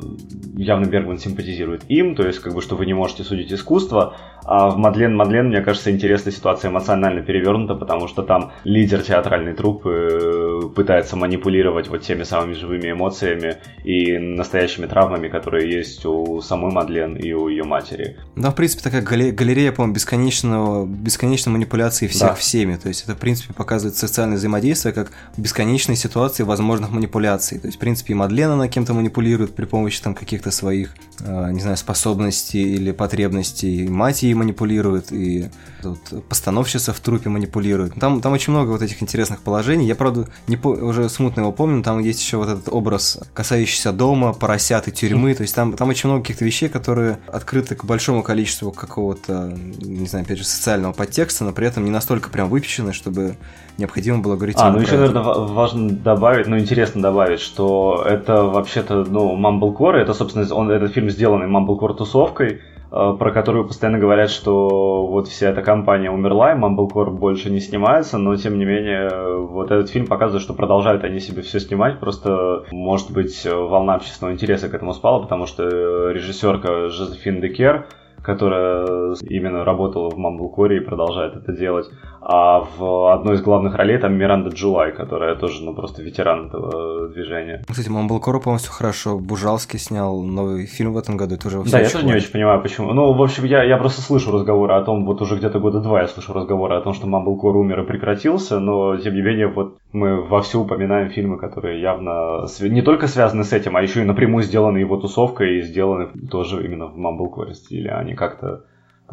явно 0.58 0.86
Бергман 0.86 1.18
симпатизирует 1.18 1.84
им, 1.88 2.16
то 2.16 2.28
есть 2.28 2.40
как 2.40 2.54
бы, 2.54 2.62
что 2.62 2.76
вы 2.76 2.86
не 2.86 2.94
можете 2.94 3.24
судить 3.24 3.54
искусство, 3.54 4.16
а 4.46 4.70
в 4.70 4.78
Мадлен 4.78 5.16
Мадлен, 5.16 5.48
мне 5.48 5.62
кажется, 5.62 5.92
интересная 5.92 6.34
ситуация 6.34 6.70
эмоционально 6.70 7.22
перевернута, 7.22 7.76
потому 7.76 8.08
что 8.08 8.24
там 8.24 8.52
лидер 8.64 9.02
театральной 9.02 9.54
труппы 9.54 9.90
э, 9.90 10.62
пытается 10.76 11.16
манипулировать 11.16 11.88
вот 11.88 12.02
теми 12.02 12.24
самыми 12.24 12.54
живыми 12.54 12.92
эмоциями 12.92 13.58
и 13.84 14.18
настоящими 14.18 14.86
травмами, 14.86 15.28
которые 15.30 15.72
есть 15.72 16.06
у 16.06 16.42
самой 16.42 16.72
Мадлен 16.72 17.16
и 17.16 17.32
у 17.34 17.48
ее 17.48 17.64
матери. 17.64 18.18
Да, 18.36 18.52
в 18.52 18.56
принципе, 18.56 18.84
такая 18.84 19.02
галерея, 19.02 19.72
по-моему, 19.72 19.96
бесконечного, 19.96 20.86
бесконечной 20.86 21.54
манипуляции 21.54 22.08
всех 22.08 22.30
да. 22.30 22.36
всеми. 22.36 22.76
То 22.76 22.90
есть 22.90 23.04
это, 23.04 23.16
в 23.16 23.20
принципе, 23.20 23.54
показывает 23.54 23.96
социальное 23.96 24.38
взаимодействие 24.38 24.94
как 24.94 25.12
бесконечные 25.38 25.96
ситуации 25.96 26.44
возможных 26.44 26.92
манипуляций. 26.92 27.60
То 27.60 27.68
есть, 27.68 27.78
в 27.78 27.80
принципе, 27.80 28.14
и 28.14 28.16
Мадлен 28.16 28.50
она 28.50 28.68
кем-то 28.68 28.94
манипулирует 28.94 29.56
при 29.56 29.66
помощи 29.66 30.02
там 30.02 30.16
каких-то 30.16 30.52
своих, 30.52 30.96
э, 31.22 31.52
не 31.52 31.62
знаю, 31.62 31.78
способностей 31.78 32.76
или 32.76 32.92
потребностей. 32.92 33.88
Мать 33.88 34.24
ей 34.34 34.40
манипулирует, 34.40 35.12
и 35.12 35.50
вот, 35.84 36.00
постановщица 36.28 36.94
в 36.94 37.00
трупе 37.00 37.30
манипулирует. 37.30 37.94
Там, 37.96 38.22
там 38.22 38.34
очень 38.34 38.52
много 38.52 38.72
вот 38.72 38.82
этих 38.82 39.02
интересных 39.02 39.40
положений. 39.42 39.88
Я, 39.88 39.96
правда, 39.96 40.28
не 40.48 40.58
по... 40.58 40.70
уже 40.70 41.10
смутно 41.10 41.42
его 41.42 41.52
помню, 41.52 41.84
там 41.84 42.00
есть 42.00 42.22
еще 42.22 42.38
вот 42.38 42.50
этот 42.50 42.70
образ, 42.70 43.20
касающийся 43.34 43.92
дома, 43.92 44.34
поросят 44.34 44.88
и 44.88 44.92
тюрьмы. 44.92 45.34
То 45.34 45.44
есть 45.44 45.56
там, 45.56 45.74
там 45.74 45.90
очень 45.90 46.10
много 46.10 46.24
каких-то 46.24 46.46
вещей, 46.46 46.70
которые 46.70 47.20
открыты 47.28 47.76
к 47.76 47.86
большому 47.86 48.24
количеству 48.24 48.72
какого-то, 48.72 49.54
не 49.82 50.08
знаю, 50.08 50.26
опять 50.26 50.40
же, 50.40 50.46
социального 50.46 50.94
подтекста, 50.94 51.46
но 51.46 51.54
при 51.54 51.68
этом 51.68 51.86
не 51.86 51.92
настолько 51.92 52.30
прям 52.30 52.50
выпечены, 52.50 52.94
чтобы 52.94 53.36
необходимо 53.78 54.20
было 54.20 54.36
говорить. 54.36 54.58
А, 54.60 54.72
ну 54.72 54.80
еще, 54.80 54.96
это. 54.96 55.14
наверное, 55.14 55.24
важно 55.24 55.90
добавить, 55.90 56.48
ну 56.48 56.58
интересно 56.58 57.02
добавить, 57.02 57.40
что 57.40 58.04
это 58.06 58.44
вообще-то, 58.44 59.04
ну, 59.04 59.36
Mumblecore, 59.36 59.98
это, 59.98 60.14
собственно, 60.14 60.54
он, 60.54 60.70
этот 60.70 60.94
фильм 60.94 61.10
сделанный 61.10 61.48
Mumblecore 61.48 61.96
тусовкой, 61.96 62.62
Э, 62.64 62.73
про 62.94 63.32
которую 63.32 63.66
постоянно 63.66 63.98
говорят, 63.98 64.30
что 64.30 65.08
вот 65.08 65.28
вся 65.28 65.50
эта 65.50 65.64
компания 65.64 66.12
умерла, 66.12 66.54
и 66.54 66.56
Mumblecore 66.56 67.10
больше 67.10 67.50
не 67.50 67.60
снимается, 67.60 68.20
но 68.20 68.36
тем 68.36 68.60
не 68.60 68.66
менее 68.66 69.40
вот 69.48 69.72
этот 69.72 69.90
фильм 69.90 70.06
показывает, 70.06 70.44
что 70.44 70.54
продолжают 70.54 71.04
они 71.04 71.20
себе 71.20 71.42
все 71.42 71.60
снимать, 71.60 72.00
просто 72.00 72.66
может 72.72 73.12
быть 73.12 73.48
волна 73.52 73.96
общественного 73.96 74.36
интереса 74.36 74.70
к 74.70 74.76
этому 74.76 74.94
спала, 74.94 75.20
потому 75.24 75.48
что 75.48 75.64
режиссерка 76.12 76.90
Жозефин 76.90 77.42
Декер, 77.42 77.88
которая 78.22 79.16
именно 79.24 79.66
работала 79.66 80.12
в 80.12 80.18
Mumblecore 80.20 80.78
и 80.78 80.80
продолжает 80.80 81.36
это 81.36 81.52
делать, 81.52 81.90
а 82.26 82.66
в 82.78 83.14
одной 83.14 83.36
из 83.36 83.42
главных 83.42 83.76
ролей 83.76 83.98
там 83.98 84.14
Миранда 84.14 84.50
Джулай, 84.50 84.94
которая 84.94 85.36
тоже, 85.36 85.64
ну, 85.64 85.74
просто 85.74 86.02
ветеран 86.02 86.48
этого 86.48 87.10
движения. 87.10 87.64
Кстати, 87.68 87.90
Мамблкору 87.90 88.40
полностью 88.40 88.72
хорошо. 88.72 89.20
Бужалский 89.20 89.78
снял 89.78 90.22
новый 90.22 90.66
фильм 90.66 90.94
в 90.94 90.98
этом 90.98 91.18
году, 91.18 91.36
это 91.36 91.48
уже 91.48 91.64
Да, 91.64 91.80
я 91.80 91.90
тоже 91.90 92.06
не 92.06 92.14
очень 92.14 92.32
понимаю, 92.32 92.62
почему. 92.62 92.94
Ну, 92.94 93.12
в 93.14 93.22
общем, 93.22 93.44
я, 93.44 93.64
я 93.64 93.78
просто 93.78 94.02
слышу 94.02 94.32
разговоры 94.32 94.74
о 94.74 94.84
том, 94.84 95.06
вот 95.06 95.22
уже 95.22 95.36
где-то 95.36 95.60
года 95.60 95.82
два 95.82 96.02
я 96.02 96.08
слышу 96.08 96.32
разговоры 96.34 96.76
о 96.76 96.82
том, 96.82 96.94
что 96.94 97.08
Мамблкор 97.08 97.58
умер 97.58 97.82
и 97.82 97.86
прекратился, 97.86 98.60
но, 98.60 98.96
тем 98.98 99.16
не 99.16 99.22
менее, 99.22 99.48
вот 99.48 99.78
мы 99.92 100.22
вовсю 100.22 100.62
упоминаем 100.62 101.10
фильмы, 101.10 101.38
которые 101.38 101.82
явно 101.82 102.46
не 102.62 102.82
только 102.82 103.08
связаны 103.08 103.44
с 103.44 103.52
этим, 103.52 103.76
а 103.76 103.82
еще 103.82 104.02
и 104.02 104.06
напрямую 104.06 104.44
сделаны 104.44 104.78
его 104.78 104.96
тусовкой 104.98 105.58
и 105.58 105.62
сделаны 105.62 106.08
тоже 106.32 106.66
именно 106.66 106.88
в 106.88 106.96
Мамблкоре 106.96 107.54
стиле, 107.54 107.92
а 107.92 108.04
не 108.04 108.16
как-то 108.16 108.64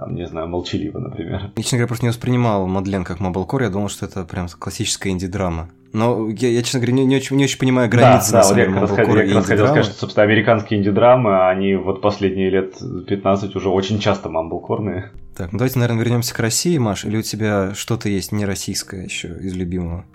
там, 0.01 0.15
не 0.15 0.27
знаю, 0.27 0.49
молчаливо, 0.49 0.99
например. 0.99 1.51
Я, 1.57 1.63
честно 1.63 1.77
говоря, 1.77 1.89
просто 1.89 2.07
не 2.07 2.09
воспринимал 2.09 2.67
Мадлен 2.67 3.05
как 3.05 3.21
Маблкор, 3.21 3.63
я 3.63 3.69
думал, 3.69 3.91
что 3.91 4.07
это 4.07 4.25
прям 4.25 4.49
классическая 4.49 5.11
инди-драма. 5.11 5.69
Но 5.93 6.31
я, 6.31 6.49
я 6.49 6.63
честно 6.63 6.81
говоря, 6.81 6.95
не, 6.95 7.05
не, 7.05 7.17
очень, 7.17 7.37
не 7.37 7.45
очень 7.45 7.59
понимаю 7.59 7.91
границы. 7.91 8.33
Да, 8.33 8.43
да, 8.43 8.49
вот 8.49 8.57
я 8.57 8.65
как 8.65 8.77
раз, 8.77 8.91
я 8.91 8.97
как 8.97 9.35
раз 9.35 9.47
хотел 9.47 9.67
сказать, 9.67 9.85
что, 9.85 9.95
собственно, 9.95 10.25
американские 10.25 10.81
инди-драмы, 10.81 11.49
они 11.49 11.75
вот 11.75 12.01
последние 12.01 12.49
лет 12.49 12.77
15 13.09 13.55
уже 13.57 13.69
очень 13.69 13.99
часто 13.99 14.31
мамблкорные. 14.31 15.11
Так, 15.37 15.53
ну 15.53 15.59
давайте, 15.59 15.79
наверное, 15.79 16.03
вернемся 16.03 16.35
к 16.35 16.39
России, 16.39 16.79
Маш, 16.79 17.05
или 17.05 17.19
у 17.19 17.23
тебя 17.23 17.75
что-то 17.75 18.09
есть 18.09 18.33
не 18.33 18.47
российское 18.47 19.05
еще 19.05 19.29
из 19.29 19.55
любимого? 19.55 20.07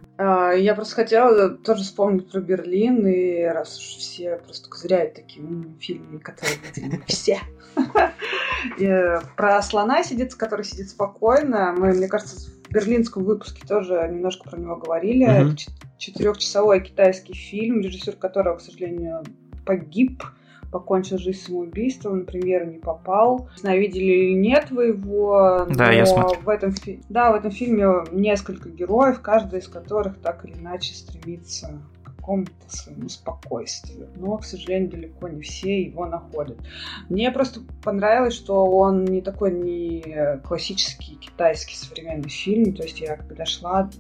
Я 0.58 0.76
просто 0.76 0.96
хотела 0.96 1.50
тоже 1.50 1.84
вспомнить 1.84 2.30
про 2.30 2.40
Берлин, 2.42 3.06
и 3.08 3.44
раз 3.44 3.78
уж 3.78 3.84
все 3.98 4.38
просто 4.38 4.70
козыряют 4.70 5.16
такими 5.16 5.78
фильмами, 5.80 6.20
которые 6.20 6.58
все. 7.08 7.40
Про 9.38 9.62
слона 9.62 10.04
сидит, 10.04 10.34
который 10.36 10.66
сидит 10.66 10.90
спокойно. 10.90 11.74
Мы, 11.78 11.94
мне 11.94 12.08
кажется, 12.08 12.50
в 12.50 12.72
берлинском 12.72 13.24
выпуске 13.24 13.66
тоже 13.68 14.08
немножко 14.12 14.50
про 14.50 14.58
него 14.58 14.78
говорили. 14.78 15.26
Это 15.26 15.56
четырехчасовой 15.98 16.82
китайский 16.82 17.34
фильм, 17.34 17.82
режиссер 17.82 18.16
которого, 18.16 18.58
к 18.58 18.62
сожалению, 18.62 19.24
погиб 19.66 20.24
покончил 20.76 21.18
жизнь 21.18 21.40
самоубийством, 21.40 22.20
на 22.20 22.26
премьеру 22.26 22.66
не 22.66 22.80
попал. 22.80 23.48
Не 23.54 23.62
знаю, 23.62 23.80
видели 23.80 24.04
или 24.04 24.34
нет 24.34 24.72
вы 24.72 24.88
его, 24.88 25.66
да, 25.70 25.94
я 25.94 26.06
смотрю. 26.06 26.42
в 26.42 26.50
этом, 26.50 26.74
да, 27.08 27.32
в 27.32 27.36
этом 27.36 27.52
фильме 27.52 27.88
несколько 28.12 28.68
героев, 28.68 29.22
каждый 29.22 29.60
из 29.60 29.70
которых 29.70 30.20
так 30.20 30.44
или 30.44 30.52
иначе 30.56 30.94
стремится 30.94 31.80
какому-то 32.26 32.52
своему 32.68 33.08
спокойствию. 33.08 34.10
Но, 34.16 34.38
к 34.38 34.46
сожалению, 34.46 34.90
далеко 34.90 35.28
не 35.28 35.42
все 35.42 35.84
его 35.84 36.08
находят. 36.08 36.58
Мне 37.08 37.32
просто 37.32 37.62
понравилось, 37.84 38.34
что 38.34 38.66
он 38.66 39.06
не 39.06 39.22
такой 39.22 39.52
не 39.52 40.40
классический 40.44 41.16
китайский 41.16 41.76
современный 41.76 42.30
фильм. 42.30 42.74
То 42.74 42.84
есть 42.84 43.00
я 43.00 43.18
когда 43.18 43.46
шла, 43.46 43.92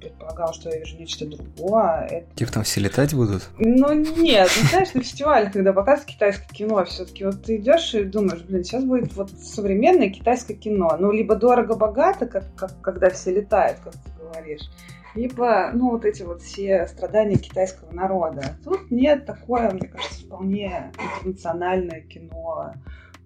предполагала, 0.00 0.52
что 0.52 0.68
я 0.70 0.80
вижу 0.80 0.98
нечто 0.98 1.26
другое. 1.26 2.06
Это... 2.10 2.34
Типа 2.34 2.52
там 2.52 2.64
все 2.64 2.80
летать 2.80 3.14
будут? 3.14 3.48
Ну 3.58 3.92
нет, 3.92 4.50
ну 4.60 4.68
знаешь, 4.68 4.92
на 4.94 5.02
фестивале, 5.02 5.50
когда 5.50 5.72
показывают 5.72 6.12
китайское 6.12 6.48
кино, 6.48 6.84
все-таки 6.84 7.24
вот 7.24 7.44
ты 7.44 7.56
идешь 7.56 7.94
и 7.94 8.02
думаешь, 8.02 8.42
блин, 8.42 8.64
сейчас 8.64 8.84
будет 8.84 9.14
вот 9.14 9.30
современное 9.30 10.10
китайское 10.10 10.56
кино. 10.56 10.96
Ну, 10.98 11.12
либо 11.12 11.36
дорого-богато, 11.36 12.26
как, 12.26 12.52
как, 12.56 12.80
когда 12.80 13.10
все 13.10 13.32
летают, 13.32 13.78
как 13.78 13.92
ты 13.92 14.10
говоришь 14.18 14.68
либо, 15.14 15.70
ну, 15.74 15.90
вот 15.90 16.04
эти 16.04 16.22
вот 16.22 16.42
все 16.42 16.86
страдания 16.86 17.36
китайского 17.36 17.92
народа. 17.92 18.56
Тут 18.64 18.90
нет 18.90 19.26
такое, 19.26 19.70
мне 19.70 19.88
кажется, 19.88 20.24
вполне 20.24 20.92
интернациональное 21.18 22.00
кино 22.02 22.74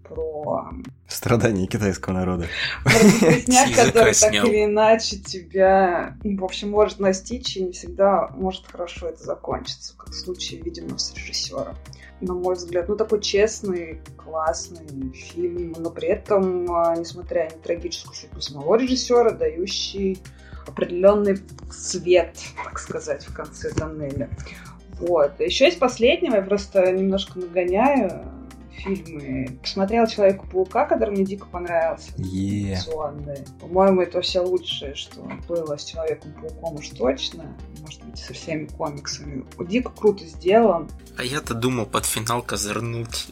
про... 0.05 0.71
Страдания 1.09 1.67
китайского 1.67 2.15
народа. 2.15 2.47
Про 2.83 2.93
который 3.85 4.15
так 4.15 4.33
или 4.33 4.65
иначе 4.65 5.17
тебя, 5.19 6.17
в 6.23 6.45
общем, 6.45 6.71
может 6.71 6.99
настичь, 7.01 7.57
и 7.57 7.65
не 7.65 7.73
всегда 7.73 8.29
может 8.35 8.67
хорошо 8.67 9.09
это 9.09 9.23
закончиться, 9.23 9.95
как 9.97 10.11
в 10.11 10.15
случае, 10.15 10.61
видимо, 10.61 10.99
с 10.99 11.15
режиссером. 11.15 11.77
На 12.21 12.33
мой 12.33 12.55
взгляд, 12.55 12.89
ну, 12.89 12.97
такой 12.97 13.21
честный, 13.21 14.01
классный 14.17 15.13
фильм, 15.13 15.75
но 15.79 15.91
при 15.91 16.09
этом, 16.09 16.71
а, 16.75 16.97
несмотря 16.97 17.45
на 17.45 17.59
трагическую 17.59 18.15
судьбу 18.15 18.41
самого 18.41 18.77
режиссера, 18.77 19.31
дающий 19.31 20.19
определенный 20.67 21.39
свет, 21.71 22.37
так 22.65 22.79
сказать, 22.79 23.25
в 23.25 23.35
конце 23.35 23.71
тоннеля. 23.71 24.29
Вот. 24.99 25.41
Еще 25.41 25.67
есть 25.67 25.79
последнего, 25.79 26.37
я 26.37 26.43
просто 26.43 26.93
немножко 26.93 27.39
нагоняю 27.39 28.25
фильмы. 28.85 29.59
Посмотрела 29.63 30.07
Человека-паука, 30.07 30.85
который 30.87 31.11
мне 31.11 31.25
дико 31.25 31.47
понравился. 31.47 32.13
Yeah. 32.17 32.79
По-моему, 33.61 34.03
это 34.03 34.21
все 34.21 34.41
лучшее, 34.41 34.95
что 34.95 35.21
было 35.49 35.77
с 35.77 35.85
Человеком-пауком 35.85 36.77
уж 36.77 36.89
точно. 36.91 37.57
Может 37.81 38.05
быть, 38.05 38.19
со 38.19 38.33
всеми 38.35 38.67
комиксами. 38.67 39.45
Дико 39.61 39.91
круто 39.91 40.25
сделан. 40.25 40.89
А 41.17 41.25
я-то 41.25 41.55
думал 41.55 41.87
под 41.87 42.05
финал 42.07 42.43
козырнуть. 42.43 43.29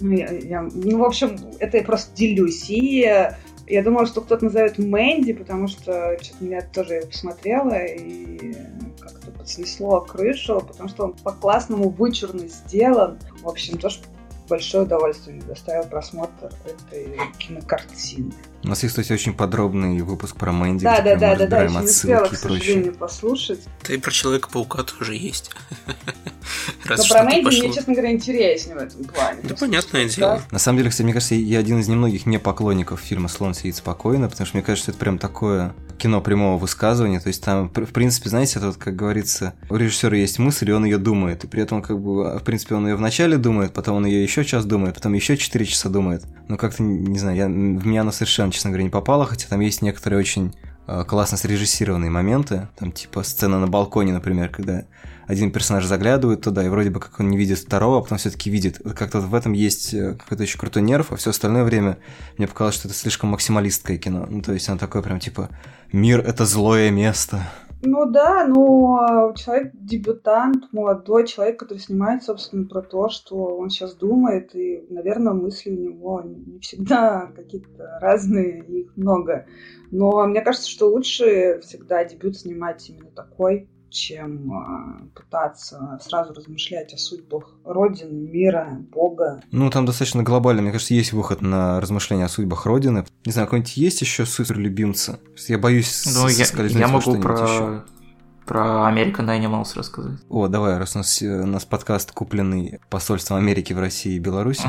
Ну, 0.00 0.10
я, 0.10 0.28
я, 0.30 0.62
ну, 0.62 0.98
в 0.98 1.04
общем, 1.04 1.38
это 1.60 1.76
я 1.78 1.84
просто 1.84 2.14
делюсь. 2.16 2.68
И 2.68 3.30
я 3.66 3.82
думала, 3.82 4.06
что 4.06 4.20
кто-то 4.20 4.46
назовет 4.46 4.78
Мэнди, 4.78 5.32
потому 5.32 5.68
что 5.68 6.16
что-то 6.20 6.44
меня 6.44 6.62
тоже 6.62 7.02
посмотрела 7.06 7.84
и 7.84 8.54
как-то 8.98 9.30
подснесло 9.30 10.00
крышу, 10.00 10.62
потому 10.66 10.88
что 10.88 11.04
он 11.04 11.12
по-классному 11.14 11.88
вычурно 11.88 12.46
сделан. 12.48 13.18
В 13.42 13.48
общем, 13.48 13.78
тоже 13.78 14.00
большое 14.48 14.84
удовольствие 14.84 15.40
доставил 15.42 15.84
просмотр 15.88 16.52
этой 16.64 17.18
кинокартины. 17.38 18.32
У 18.64 18.68
нас 18.68 18.82
есть, 18.82 18.94
кстати, 18.94 19.12
очень 19.12 19.34
подробный 19.34 20.00
выпуск 20.00 20.36
про 20.36 20.50
Мэнди. 20.50 20.82
Да, 20.82 21.02
да, 21.02 21.16
да, 21.16 21.36
да, 21.36 21.46
да, 21.46 21.62
еще 21.62 21.78
не 21.78 21.84
успела, 21.84 22.24
к 22.24 22.36
сожалению, 22.36 22.94
послушать. 22.94 23.60
Да 23.86 23.92
и 23.92 23.98
про 23.98 24.10
Человека-паука 24.10 24.84
тоже 24.84 25.14
есть. 25.14 25.50
Раз 26.86 27.00
Но 27.08 27.14
про 27.14 27.24
Мэнди 27.24 27.60
мне, 27.60 27.72
честно 27.74 27.92
говоря, 27.92 28.12
интереснее 28.12 28.76
в 28.76 28.78
этом 28.78 29.04
плане. 29.04 29.40
Да, 29.42 29.54
понятное 29.54 30.08
дело. 30.08 30.42
На 30.50 30.58
самом 30.58 30.78
деле, 30.78 30.88
кстати, 30.88 31.04
мне 31.04 31.12
кажется, 31.12 31.34
я 31.34 31.58
один 31.58 31.80
из 31.80 31.88
немногих 31.88 32.24
не 32.24 32.38
поклонников 32.38 33.00
фильма 33.00 33.28
«Слон 33.28 33.52
сидит 33.52 33.76
спокойно», 33.76 34.30
потому 34.30 34.46
что 34.46 34.56
мне 34.56 34.64
кажется, 34.64 34.92
это 34.92 34.98
прям 34.98 35.18
такое 35.18 35.74
кино 35.98 36.20
прямого 36.20 36.58
высказывания, 36.58 37.20
то 37.20 37.28
есть 37.28 37.42
там, 37.42 37.68
в 37.68 37.92
принципе, 37.92 38.28
знаете, 38.28 38.58
это 38.58 38.68
вот, 38.68 38.76
как 38.76 38.96
говорится, 38.96 39.54
у 39.70 39.76
режиссера 39.76 40.16
есть 40.16 40.38
мысль, 40.38 40.70
и 40.70 40.72
он 40.72 40.84
ее 40.84 40.98
думает, 40.98 41.44
и 41.44 41.46
при 41.46 41.62
этом, 41.62 41.82
как 41.82 42.00
бы, 42.00 42.38
в 42.38 42.42
принципе, 42.42 42.74
он 42.74 42.86
ее 42.86 42.96
вначале 42.96 43.36
думает, 43.36 43.72
потом 43.72 43.96
он 43.96 44.06
ее 44.06 44.22
еще 44.22 44.44
час 44.44 44.64
думает, 44.64 44.96
потом 44.96 45.12
еще 45.12 45.36
четыре 45.36 45.64
часа 45.64 45.88
думает. 45.88 46.24
Ну, 46.48 46.56
как-то, 46.56 46.82
не 46.82 47.18
знаю, 47.18 47.36
я, 47.36 47.46
в 47.46 47.86
меня 47.86 48.02
она 48.02 48.12
совершенно 48.12 48.52
честно 48.54 48.70
говоря, 48.70 48.84
не 48.84 48.90
попало, 48.90 49.26
хотя 49.26 49.48
там 49.48 49.60
есть 49.60 49.82
некоторые 49.82 50.20
очень 50.20 50.54
э, 50.86 51.04
классно 51.06 51.36
срежиссированные 51.36 52.10
моменты, 52.10 52.68
там 52.76 52.92
типа 52.92 53.22
сцена 53.22 53.58
на 53.58 53.66
балконе, 53.66 54.12
например, 54.12 54.48
когда 54.48 54.84
один 55.26 55.50
персонаж 55.50 55.84
заглядывает 55.84 56.42
туда, 56.42 56.64
и 56.64 56.68
вроде 56.68 56.90
бы 56.90 57.00
как 57.00 57.18
он 57.20 57.28
не 57.28 57.36
видит 57.36 57.58
второго, 57.58 57.98
а 57.98 58.02
потом 58.02 58.18
все-таки 58.18 58.50
видит. 58.50 58.80
Как-то 58.96 59.20
в 59.20 59.34
этом 59.34 59.52
есть 59.52 59.94
э, 59.94 60.14
какой-то 60.14 60.42
еще 60.42 60.58
крутой 60.58 60.82
нерв, 60.82 61.12
а 61.12 61.16
все 61.16 61.30
остальное 61.30 61.64
время 61.64 61.98
мне 62.38 62.46
показалось, 62.46 62.76
что 62.76 62.88
это 62.88 62.96
слишком 62.96 63.30
максималистское 63.30 63.98
кино. 63.98 64.26
Ну, 64.28 64.42
то 64.42 64.52
есть 64.52 64.68
оно 64.68 64.78
такое 64.78 65.02
прям 65.02 65.20
типа 65.20 65.50
«Мир— 65.92 66.20
это 66.26 66.44
злое 66.44 66.90
место». 66.90 67.42
Ну 67.86 68.06
да, 68.10 68.46
но 68.46 69.34
человек 69.36 69.72
дебютант, 69.74 70.72
молодой 70.72 71.26
человек, 71.26 71.58
который 71.58 71.78
снимает, 71.78 72.22
собственно, 72.22 72.66
про 72.66 72.80
то, 72.80 73.10
что 73.10 73.36
он 73.36 73.68
сейчас 73.68 73.94
думает, 73.94 74.54
и, 74.54 74.86
наверное, 74.88 75.34
мысли 75.34 75.70
у 75.70 75.78
него 75.78 76.22
не 76.22 76.58
всегда 76.60 77.30
какие-то 77.36 77.98
разные, 78.00 78.64
их 78.64 78.96
много. 78.96 79.46
Но 79.90 80.26
мне 80.26 80.40
кажется, 80.40 80.70
что 80.70 80.88
лучше 80.88 81.60
всегда 81.60 82.04
дебют 82.04 82.38
снимать 82.38 82.88
именно 82.88 83.10
такой, 83.10 83.68
чем 83.94 84.52
а, 84.52 85.06
пытаться 85.14 85.98
сразу 86.02 86.34
размышлять 86.34 86.92
о 86.92 86.98
судьбах 86.98 87.54
Родины, 87.64 88.28
мира, 88.28 88.76
Бога. 88.92 89.40
Ну, 89.52 89.70
там 89.70 89.86
достаточно 89.86 90.22
глобально. 90.22 90.62
Мне 90.62 90.72
кажется, 90.72 90.94
есть 90.94 91.12
выход 91.12 91.40
на 91.40 91.80
размышления 91.80 92.24
о 92.24 92.28
судьбах 92.28 92.66
Родины. 92.66 93.06
Не 93.24 93.32
знаю, 93.32 93.46
какой-нибудь 93.46 93.76
есть 93.76 94.00
еще 94.00 94.26
суперлюбимца? 94.26 95.20
Я 95.46 95.58
боюсь 95.58 96.04
Ну, 96.06 96.28
я, 96.28 96.44
я 96.66 96.88
могу 96.88 97.20
про... 97.20 97.44
Еще. 97.44 97.84
Про 98.44 98.92
American 98.92 99.28
Animals 99.28 99.70
рассказать. 99.74 100.20
О, 100.28 100.48
давай, 100.48 100.76
раз 100.76 100.96
у 100.96 100.98
нас, 100.98 101.22
э, 101.22 101.42
у 101.42 101.46
нас 101.46 101.64
подкаст 101.64 102.12
купленный 102.12 102.78
посольством 102.90 103.38
Америки 103.38 103.72
в 103.72 103.78
России 103.78 104.16
и 104.16 104.18
Беларуси. 104.18 104.68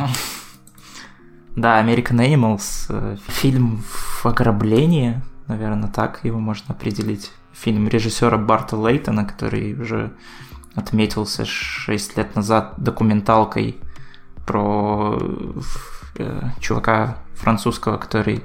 Да, 1.57 1.83
American 1.85 2.19
Animals, 2.19 2.85
э, 2.89 3.17
фильм 3.27 3.83
в 3.83 4.25
ограблении, 4.25 5.21
наверное, 5.47 5.89
так 5.89 6.23
его 6.23 6.39
можно 6.39 6.73
определить 6.73 7.31
фильм 7.55 7.87
режиссера 7.87 8.37
Барта 8.37 8.75
Лейтона, 8.75 9.25
который 9.25 9.73
уже 9.73 10.11
отметился 10.75 11.45
6 11.45 12.17
лет 12.17 12.35
назад 12.35 12.73
документалкой 12.77 13.77
про 14.45 15.17
э, 16.17 16.41
чувака 16.59 17.17
французского, 17.35 17.97
который 17.97 18.43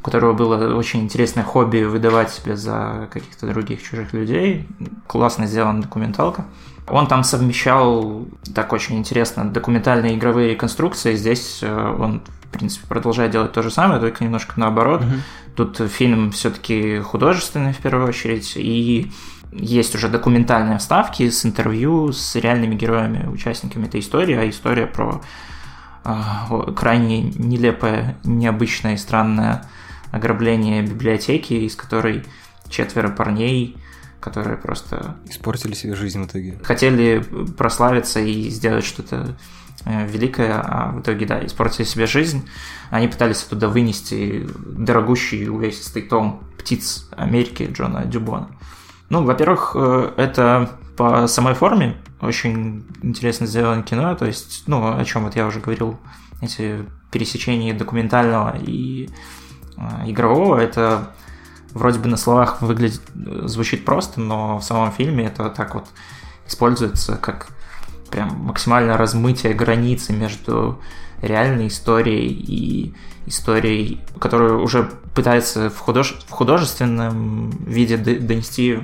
у 0.00 0.02
которого 0.02 0.32
было 0.32 0.74
очень 0.76 1.00
интересное 1.00 1.44
хобби 1.44 1.82
выдавать 1.82 2.30
себя 2.30 2.56
за 2.56 3.08
каких-то 3.12 3.46
других 3.46 3.82
чужих 3.82 4.14
людей. 4.14 4.66
Классно 5.06 5.46
сделана 5.46 5.82
документалка. 5.82 6.46
Он 6.90 7.06
там 7.06 7.24
совмещал 7.24 8.26
так 8.54 8.72
очень 8.72 8.96
интересно 8.98 9.48
документальные 9.48 10.16
игровые 10.16 10.56
конструкции. 10.56 11.14
Здесь 11.14 11.60
э, 11.62 11.96
он, 11.98 12.22
в 12.44 12.48
принципе, 12.48 12.86
продолжает 12.86 13.30
делать 13.30 13.52
то 13.52 13.62
же 13.62 13.70
самое, 13.70 14.00
только 14.00 14.24
немножко 14.24 14.58
наоборот. 14.58 15.02
Mm-hmm. 15.02 15.20
Тут 15.56 15.90
фильм 15.90 16.30
все-таки 16.32 17.00
художественный 17.00 17.72
в 17.72 17.78
первую 17.78 18.08
очередь, 18.08 18.54
и 18.56 19.10
есть 19.52 19.94
уже 19.94 20.08
документальные 20.08 20.78
вставки 20.78 21.28
с 21.28 21.44
интервью 21.44 22.12
с 22.12 22.36
реальными 22.36 22.74
героями, 22.74 23.26
участниками 23.26 23.86
этой 23.86 24.00
истории, 24.00 24.36
а 24.36 24.48
история 24.48 24.86
про 24.86 25.20
э, 26.04 26.72
крайне 26.76 27.22
нелепое, 27.22 28.16
необычное 28.24 28.94
и 28.94 28.98
странное 28.98 29.64
ограбление 30.12 30.82
библиотеки, 30.82 31.54
из 31.54 31.76
которой 31.76 32.24
четверо 32.68 33.08
парней, 33.08 33.76
которые 34.20 34.56
просто... 34.56 35.16
Испортили 35.28 35.74
себе 35.74 35.94
жизнь 35.94 36.22
в 36.22 36.26
итоге. 36.26 36.58
Хотели 36.62 37.24
прославиться 37.56 38.20
и 38.20 38.48
сделать 38.50 38.84
что-то 38.84 39.36
Э, 39.84 40.06
великое, 40.06 40.60
а 40.60 40.92
в 40.92 41.00
итоге, 41.00 41.24
да, 41.26 41.44
испортили 41.44 41.86
себе 41.86 42.06
жизнь. 42.06 42.46
Они 42.90 43.08
пытались 43.08 43.42
оттуда 43.42 43.68
вынести 43.68 44.46
дорогущий 44.66 45.48
увесистый 45.48 46.02
том 46.02 46.42
«Птиц 46.58 47.08
Америки» 47.16 47.70
Джона 47.72 48.04
Дюбона. 48.04 48.48
Ну, 49.08 49.24
во-первых, 49.24 49.72
э, 49.74 50.12
это 50.18 50.78
по 50.96 51.26
самой 51.26 51.54
форме 51.54 51.96
очень 52.20 52.84
интересно 53.02 53.46
сделано 53.46 53.82
кино, 53.82 54.14
то 54.14 54.26
есть, 54.26 54.64
ну, 54.66 54.98
о 54.98 55.04
чем 55.04 55.24
вот 55.24 55.34
я 55.34 55.46
уже 55.46 55.60
говорил, 55.60 55.98
эти 56.42 56.84
пересечения 57.10 57.72
документального 57.72 58.56
и 58.58 59.08
э, 59.78 60.10
игрового, 60.10 60.58
это 60.58 61.10
вроде 61.72 61.98
бы 61.98 62.08
на 62.08 62.16
словах 62.16 62.62
выглядит, 62.62 63.02
звучит 63.44 63.84
просто, 63.84 64.20
но 64.20 64.58
в 64.58 64.64
самом 64.64 64.92
фильме 64.92 65.26
это 65.26 65.50
так 65.50 65.74
вот 65.74 65.86
используется 66.46 67.16
как 67.16 67.48
прям 68.10 68.30
максимальное 68.44 68.96
размытие 68.96 69.54
границы 69.54 70.12
между 70.12 70.80
реальной 71.22 71.68
историей 71.68 72.32
и 72.32 72.94
историей, 73.26 74.00
которую 74.18 74.62
уже 74.62 74.90
пытается 75.14 75.70
в, 75.70 75.78
худож... 75.78 76.18
в 76.26 76.30
художественном 76.30 77.50
виде 77.50 77.96
донести 77.96 78.80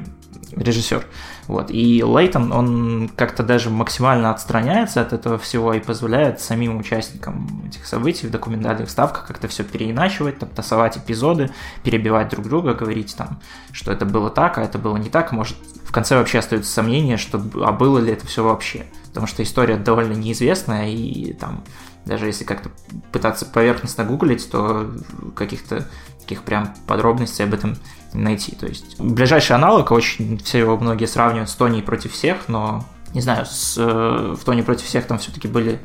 режиссер. 0.53 1.05
Вот. 1.47 1.71
И 1.71 2.03
Лейтон, 2.03 2.53
он 2.53 3.11
как-то 3.15 3.43
даже 3.43 3.71
максимально 3.71 4.31
отстраняется 4.31 5.01
от 5.01 5.13
этого 5.13 5.39
всего 5.39 5.75
и 5.75 5.81
позволяет 5.81 6.41
самим 6.41 6.77
участникам 6.79 7.63
этих 7.67 7.87
событий 7.87 8.27
в 8.27 8.31
документальных 8.31 8.91
ставках 8.91 9.27
как-то 9.27 9.47
все 9.47 9.63
переиначивать, 9.63 10.39
там, 10.39 10.49
тасовать 10.49 10.99
эпизоды, 10.99 11.51
перебивать 11.85 12.31
друг 12.31 12.47
друга, 12.47 12.75
говорить 12.75 13.15
там, 13.17 13.41
что 13.71 13.93
это 13.93 14.05
было 14.05 14.29
так, 14.29 14.59
а 14.59 14.63
это 14.63 14.79
было 14.79 14.97
не 14.97 15.09
так. 15.09 15.33
Может, 15.33 15.57
в 15.85 15.93
конце 15.93 16.17
вообще 16.17 16.39
остается 16.39 16.73
сомнение, 16.73 17.17
что, 17.17 17.41
а 17.65 17.73
было 17.73 17.99
ли 17.99 18.13
это 18.13 18.27
все 18.27 18.43
вообще. 18.43 18.87
Потому 19.09 19.27
что 19.27 19.43
история 19.43 19.77
довольно 19.77 20.15
неизвестная, 20.15 20.89
и 20.89 21.33
там 21.33 21.63
даже 22.07 22.27
если 22.27 22.45
как-то 22.45 22.71
пытаться 23.13 23.45
поверхностно 23.47 24.05
гуглить, 24.05 24.51
то 24.51 24.93
каких-то 25.35 25.87
таких 26.21 26.43
прям 26.43 26.75
подробностей 26.87 27.45
об 27.45 27.55
этом 27.55 27.77
найти. 28.23 28.55
То 28.55 28.67
есть 28.67 28.99
ближайший 28.99 29.57
аналог, 29.57 29.91
очень 29.91 30.39
все 30.39 30.59
его 30.59 30.77
многие 30.77 31.07
сравнивают 31.07 31.51
с 31.51 31.55
Тони 31.55 31.81
против 31.81 32.13
всех, 32.13 32.49
но 32.49 32.85
не 33.15 33.21
знаю, 33.21 33.47
с, 33.47 33.77
э, 33.79 34.35
в 34.39 34.45
Тони 34.45 34.63
против 34.63 34.87
всех 34.87 35.07
там 35.07 35.19
все-таки 35.19 35.49
были 35.49 35.81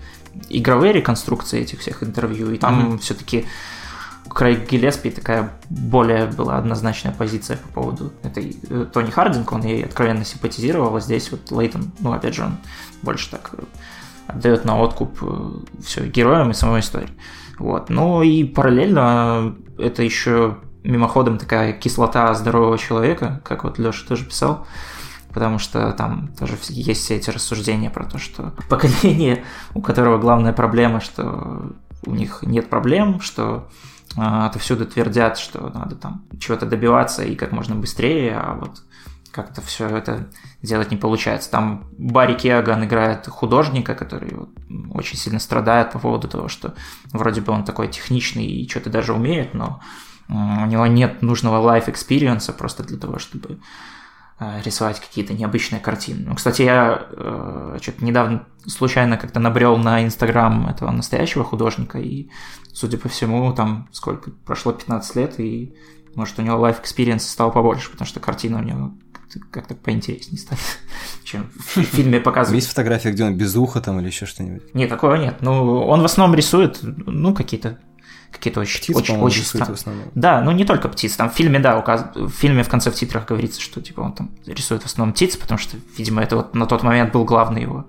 игровые 0.50 0.94
реконструкции 0.94 1.62
этих 1.62 1.80
всех 1.80 2.04
интервью, 2.04 2.52
и 2.52 2.58
там 2.58 2.94
mm-hmm. 2.94 3.00
все-таки 3.00 3.46
Крейг 4.30 4.70
Гиллеспи 4.70 5.12
такая 5.12 5.52
более 5.70 6.26
была 6.26 6.58
однозначная 6.58 7.14
позиция 7.14 7.58
по 7.58 7.82
поводу 7.82 8.14
этой 8.24 8.58
э, 8.70 8.86
Тони 8.92 9.12
Хардинг, 9.12 9.52
он 9.52 9.64
ей 9.64 9.84
откровенно 9.84 10.26
симпатизировал, 10.26 10.96
а 10.96 11.00
здесь 11.00 11.32
вот 11.32 11.52
Лейтон, 11.52 11.92
ну, 12.00 12.14
опять 12.14 12.36
же, 12.36 12.44
он 12.44 12.58
больше 13.02 13.30
так 13.30 13.52
э, 13.54 13.64
отдает 14.28 14.66
на 14.66 14.80
откуп 14.80 15.18
э, 15.22 15.52
все 15.84 16.08
героям 16.08 16.52
и 16.52 16.54
самой 16.54 16.80
истории. 16.80 17.10
Вот. 17.60 17.90
Ну 17.90 18.24
и 18.24 18.44
параллельно 18.44 19.56
это 19.78 20.02
еще 20.02 20.58
мимоходом 20.84 21.38
такая 21.38 21.74
кислота 21.74 22.34
здорового 22.34 22.78
человека, 22.78 23.42
как 23.44 23.64
вот 23.64 23.78
Леша 23.78 24.08
тоже 24.08 24.26
писал, 24.26 24.66
потому 25.34 25.60
что 25.60 25.92
там 25.94 26.30
тоже 26.38 26.58
есть 26.70 27.04
все 27.04 27.16
эти 27.16 27.30
рассуждения 27.30 27.90
про 27.90 28.06
то, 28.06 28.18
что 28.18 28.54
поколение, 28.70 29.44
у 29.74 29.82
которого 29.82 30.18
главная 30.18 30.54
проблема, 30.54 31.00
что 31.00 31.74
у 32.06 32.12
них 32.12 32.40
нет 32.42 32.70
проблем, 32.70 33.22
что 33.22 33.70
а, 34.18 34.48
отовсюду 34.48 34.86
твердят, 34.86 35.38
что 35.38 35.70
надо 35.70 35.96
там 35.96 36.26
чего-то 36.40 36.66
добиваться 36.66 37.24
и 37.24 37.36
как 37.36 37.52
можно 37.52 37.76
быстрее, 37.76 38.38
а 38.38 38.56
вот 38.56 38.82
как-то 39.32 39.62
все 39.62 39.88
это 39.88 40.30
делать 40.62 40.92
не 40.92 40.98
получается. 40.98 41.50
Там 41.50 41.90
Барри 41.98 42.34
Киаган 42.34 42.84
играет 42.84 43.28
художника, 43.28 43.96
который 43.96 44.36
очень 44.94 45.18
сильно 45.18 45.40
страдает 45.40 45.92
по 45.92 46.00
поводу 46.00 46.28
того, 46.28 46.50
что 46.50 46.76
вроде 47.14 47.40
бы 47.42 47.54
он 47.54 47.64
такой 47.64 47.88
техничный 47.88 48.46
и 48.46 48.70
что-то 48.70 48.90
даже 48.90 49.14
умеет, 49.14 49.54
но 49.54 49.82
у 50.32 50.66
него 50.66 50.88
нет 50.88 51.22
нужного 51.22 51.58
life 51.76 51.88
experience 51.88 52.52
просто 52.54 52.84
для 52.84 52.98
того, 52.98 53.20
чтобы 53.20 53.60
Э, 54.44 54.60
рисовать 54.66 55.00
какие-то 55.00 55.34
необычные 55.34 55.80
картины. 55.80 56.24
Ну, 56.30 56.34
кстати, 56.34 56.64
я 56.64 57.10
э, 57.12 57.78
что-то 57.80 58.04
недавно 58.04 58.48
случайно 58.66 59.18
как-то 59.18 59.40
набрел 59.40 59.78
на 59.78 60.04
Инстаграм 60.04 60.68
этого 60.68 60.90
настоящего 60.90 61.44
художника, 61.44 62.00
и, 62.00 62.28
судя 62.74 62.98
по 62.98 63.08
всему, 63.08 63.54
там 63.54 63.88
сколько, 63.92 64.32
прошло 64.32 64.72
15 64.72 65.16
лет, 65.16 65.40
и, 65.40 65.76
может, 66.16 66.40
у 66.40 66.42
него 66.42 66.58
life 66.58 66.82
experience 66.82 67.20
стал 67.20 67.52
побольше, 67.52 67.92
потому 67.92 68.08
что 68.08 68.20
картина 68.20 68.58
у 68.58 68.64
него 68.64 68.94
как-то 69.52 69.76
поинтереснее 69.76 70.40
стали, 70.40 70.60
чем 71.24 71.52
в 71.54 71.84
фильме 71.84 72.20
показывают. 72.20 72.64
Есть 72.64 72.70
фотография, 72.70 73.12
где 73.12 73.26
он 73.26 73.38
без 73.38 73.56
уха 73.56 73.80
там 73.80 74.00
или 74.00 74.08
еще 74.08 74.26
что-нибудь? 74.26 74.74
Нет, 74.74 74.90
такого 74.90 75.18
нет. 75.18 75.36
Ну, 75.42 75.86
он 75.86 76.02
в 76.02 76.06
основном 76.06 76.36
рисует, 76.36 76.80
ну, 76.82 77.36
какие-то 77.36 77.78
какие-то 78.32 78.62
очень, 78.62 78.80
птиц, 78.80 78.96
очень, 78.96 79.18
очень 79.20 79.44
странные. 79.44 80.12
Да, 80.16 80.42
ну 80.42 80.52
не 80.52 80.66
только 80.66 80.90
птиц. 80.90 81.16
Там 81.16 81.30
в 81.30 81.34
фильме, 81.34 81.60
да, 81.60 81.78
указ... 81.78 82.06
в 82.16 82.30
фильме 82.30 82.64
в 82.64 82.70
конце 82.70 82.90
в 82.92 82.96
титрах 82.96 83.26
говорится, 83.26 83.62
что 83.62 83.82
типа 83.82 84.02
он 84.02 84.14
там 84.14 84.32
рисует 84.46 84.84
в 84.84 84.86
основном 84.86 85.14
птиц, 85.14 85.38
потому 85.38 85.58
что, 85.58 85.78
видимо, 85.98 86.22
это 86.22 86.38
вот 86.38 86.56
на 86.56 86.66
тот 86.66 86.84
момент 86.84 87.12
был 87.12 87.26
главный 87.26 87.62
его 87.62 87.86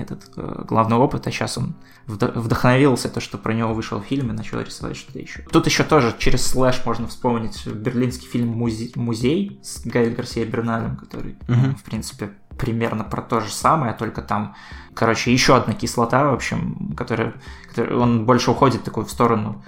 этот 0.00 0.30
э, 0.36 0.64
главный 0.66 0.96
опыт, 0.96 1.26
а 1.26 1.30
сейчас 1.30 1.58
он 1.58 1.74
вдохновился, 2.06 3.08
то, 3.08 3.20
что 3.20 3.38
про 3.38 3.54
него 3.54 3.72
вышел 3.72 4.00
фильм 4.00 4.30
и 4.30 4.32
начал 4.32 4.60
рисовать 4.60 4.96
что-то 4.96 5.18
еще. 5.18 5.42
Тут 5.50 5.66
еще 5.66 5.84
тоже 5.84 6.14
через 6.18 6.46
слэш 6.46 6.82
можно 6.84 7.06
вспомнить 7.06 7.66
берлинский 7.66 8.28
фильм 8.28 8.48
«Музей», 8.48 8.92
«Музей» 8.94 9.58
с 9.62 9.84
Гаэль 9.86 10.14
Гарсия 10.14 10.44
Берналем, 10.44 10.96
который, 10.96 11.36
угу. 11.48 11.76
в 11.76 11.82
принципе, 11.82 12.30
примерно 12.58 13.04
про 13.04 13.22
то 13.22 13.40
же 13.40 13.50
самое, 13.50 13.94
только 13.94 14.22
там, 14.22 14.54
короче, 14.94 15.32
еще 15.32 15.56
одна 15.56 15.74
кислота, 15.74 16.30
в 16.30 16.34
общем, 16.34 16.94
которая, 16.96 17.34
которая 17.68 17.98
он 17.98 18.26
больше 18.26 18.50
уходит 18.50 18.84
такой 18.84 19.04
в 19.04 19.10
сторону 19.10 19.64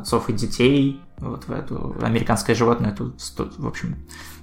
отцов 0.00 0.28
и 0.28 0.32
детей, 0.32 1.00
вот 1.18 1.44
в 1.46 1.52
эту 1.52 1.96
американское 2.02 2.56
животное, 2.56 2.94
тут, 2.94 3.14
в 3.58 3.66
общем, 3.66 3.96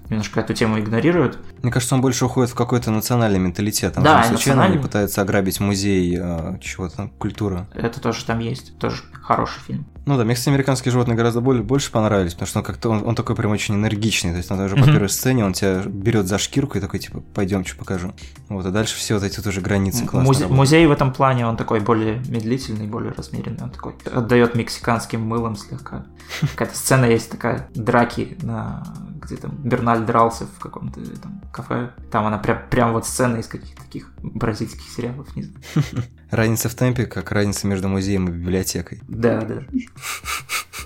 немножко 0.10 0.40
эту 0.40 0.54
тему 0.54 0.80
игнорируют. 0.80 1.38
Мне 1.62 1.72
кажется, 1.72 1.96
он 1.96 2.02
больше 2.02 2.26
уходит 2.26 2.52
в 2.52 2.56
какой-то 2.56 2.92
национальный 2.92 3.40
менталитет. 3.40 3.94
Там 3.94 4.04
да, 4.04 4.24
случайно 4.24 4.64
они 4.64 4.78
пытаются 4.78 5.22
ограбить 5.22 5.60
музей 5.60 6.18
э, 6.20 6.60
чего-то, 6.62 7.12
культуры. 7.18 7.68
Это 7.74 8.00
тоже 8.00 8.26
там 8.26 8.40
есть, 8.40 8.78
тоже 8.80 9.04
хороший 9.12 9.60
фильм. 9.62 9.86
Ну 10.08 10.18
да, 10.18 10.24
мне, 10.24 10.36
кстати, 10.36 10.50
американские 10.50 10.94
животные 10.94 11.18
гораздо 11.18 11.42
более, 11.42 11.64
больше 11.64 11.92
понравились, 11.92 12.32
потому 12.34 12.48
что 12.48 12.60
он 12.60 12.66
как-то 12.66 12.90
он, 12.90 13.06
он 13.06 13.14
такой 13.14 13.36
прям 13.36 13.52
очень 13.52 13.76
энергичный. 13.76 14.32
То 14.32 14.38
есть 14.38 14.50
он 14.50 14.58
даже 14.58 14.76
mm-hmm. 14.76 14.86
по 14.86 14.86
первой 14.86 15.10
сцене 15.10 15.44
он 15.44 15.52
тебя 15.52 15.84
берет 15.86 16.28
за 16.28 16.38
шкирку 16.38 16.78
и 16.78 16.82
такой, 16.82 17.02
типа, 17.02 17.20
пойдем, 17.34 17.66
что 17.66 17.78
покажу. 17.78 18.14
Вот, 18.48 18.66
а 18.66 18.72
дальше 18.72 18.96
все 18.96 19.16
вот 19.16 19.24
эти 19.24 19.42
тоже 19.42 19.60
границы 19.60 20.06
классно. 20.06 20.32
Музе- 20.32 20.48
музей 20.48 20.88
в 20.88 20.92
этом 20.92 21.12
плане 21.12 21.46
он 21.46 21.58
такой 21.58 21.82
более 21.82 22.20
медлительный, 22.30 22.88
более 22.88 23.12
размеренный. 23.12 23.64
Он 23.64 23.70
такой 23.70 23.96
отдает 24.06 24.56
мексиканским 24.56 25.20
мылом 25.22 25.58
слегка. 25.58 26.06
Какая-то 26.56 26.78
сцена 26.78 27.04
есть 27.04 27.30
такая, 27.30 27.68
драки 27.76 28.38
на 28.42 28.84
где 29.28 29.36
там 29.36 29.52
Берналь 29.58 30.06
дрался 30.06 30.46
в 30.46 30.60
каком-то 30.60 31.02
там 31.20 31.42
кафе. 31.52 31.92
Там 32.12 32.26
она 32.26 32.38
прям, 32.38 32.60
прям 32.70 32.94
вот 32.94 33.06
сцена 33.06 33.38
из 33.38 33.48
каких-то 33.48 33.84
таких 33.84 34.12
бразильских 34.22 34.90
сериалов, 34.90 35.36
не 35.36 35.44
знаю. 35.44 35.62
Разница 36.30 36.70
в 36.70 36.76
темпе, 36.76 37.06
как 37.06 37.32
разница 37.32 37.68
между 37.68 37.88
музеем 37.88 38.28
и 38.28 38.32
библиотекой. 38.32 39.02
Да, 39.08 39.41
да. 39.41 39.64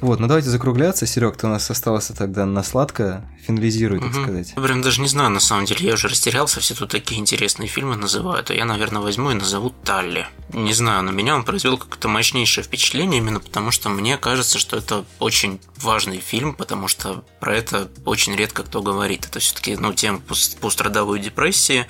Вот, 0.01 0.19
ну 0.19 0.25
давайте 0.27 0.49
закругляться. 0.49 1.05
Серег, 1.05 1.37
ты 1.37 1.45
у 1.45 1.49
нас 1.49 1.69
остался 1.69 2.15
тогда 2.15 2.47
на 2.47 2.63
сладко. 2.63 3.23
Финализируй, 3.45 3.99
так 3.99 4.09
угу. 4.09 4.23
сказать. 4.23 4.53
Я 4.55 4.61
прям 4.61 4.81
даже 4.81 5.01
не 5.01 5.07
знаю, 5.07 5.29
на 5.29 5.39
самом 5.39 5.65
деле. 5.65 5.85
Я 5.85 5.93
уже 5.93 6.07
растерялся. 6.07 6.59
Все 6.59 6.73
тут 6.73 6.89
такие 6.89 7.19
интересные 7.19 7.67
фильмы 7.67 7.95
называют. 7.95 8.49
А 8.49 8.53
я, 8.53 8.65
наверное, 8.65 9.01
возьму 9.01 9.31
и 9.31 9.35
назову 9.35 9.69
Талли. 9.83 10.27
Не 10.53 10.73
знаю, 10.73 11.03
на 11.03 11.11
меня 11.11 11.35
он 11.35 11.43
произвел 11.43 11.77
какое-то 11.77 12.07
мощнейшее 12.07 12.63
впечатление, 12.63 13.19
именно 13.19 13.39
потому 13.39 13.71
что 13.71 13.89
мне 13.89 14.17
кажется, 14.17 14.59
что 14.59 14.77
это 14.77 15.05
очень 15.19 15.59
важный 15.77 16.19
фильм, 16.19 16.53
потому 16.53 16.87
что 16.87 17.23
про 17.39 17.55
это 17.55 17.89
очень 18.05 18.35
редко 18.35 18.63
кто 18.63 18.81
говорит. 18.81 19.25
Это 19.25 19.39
все-таки 19.39 19.75
ну, 19.75 19.93
тема 19.93 20.21
пострадовой 20.59 21.19
депрессии, 21.19 21.85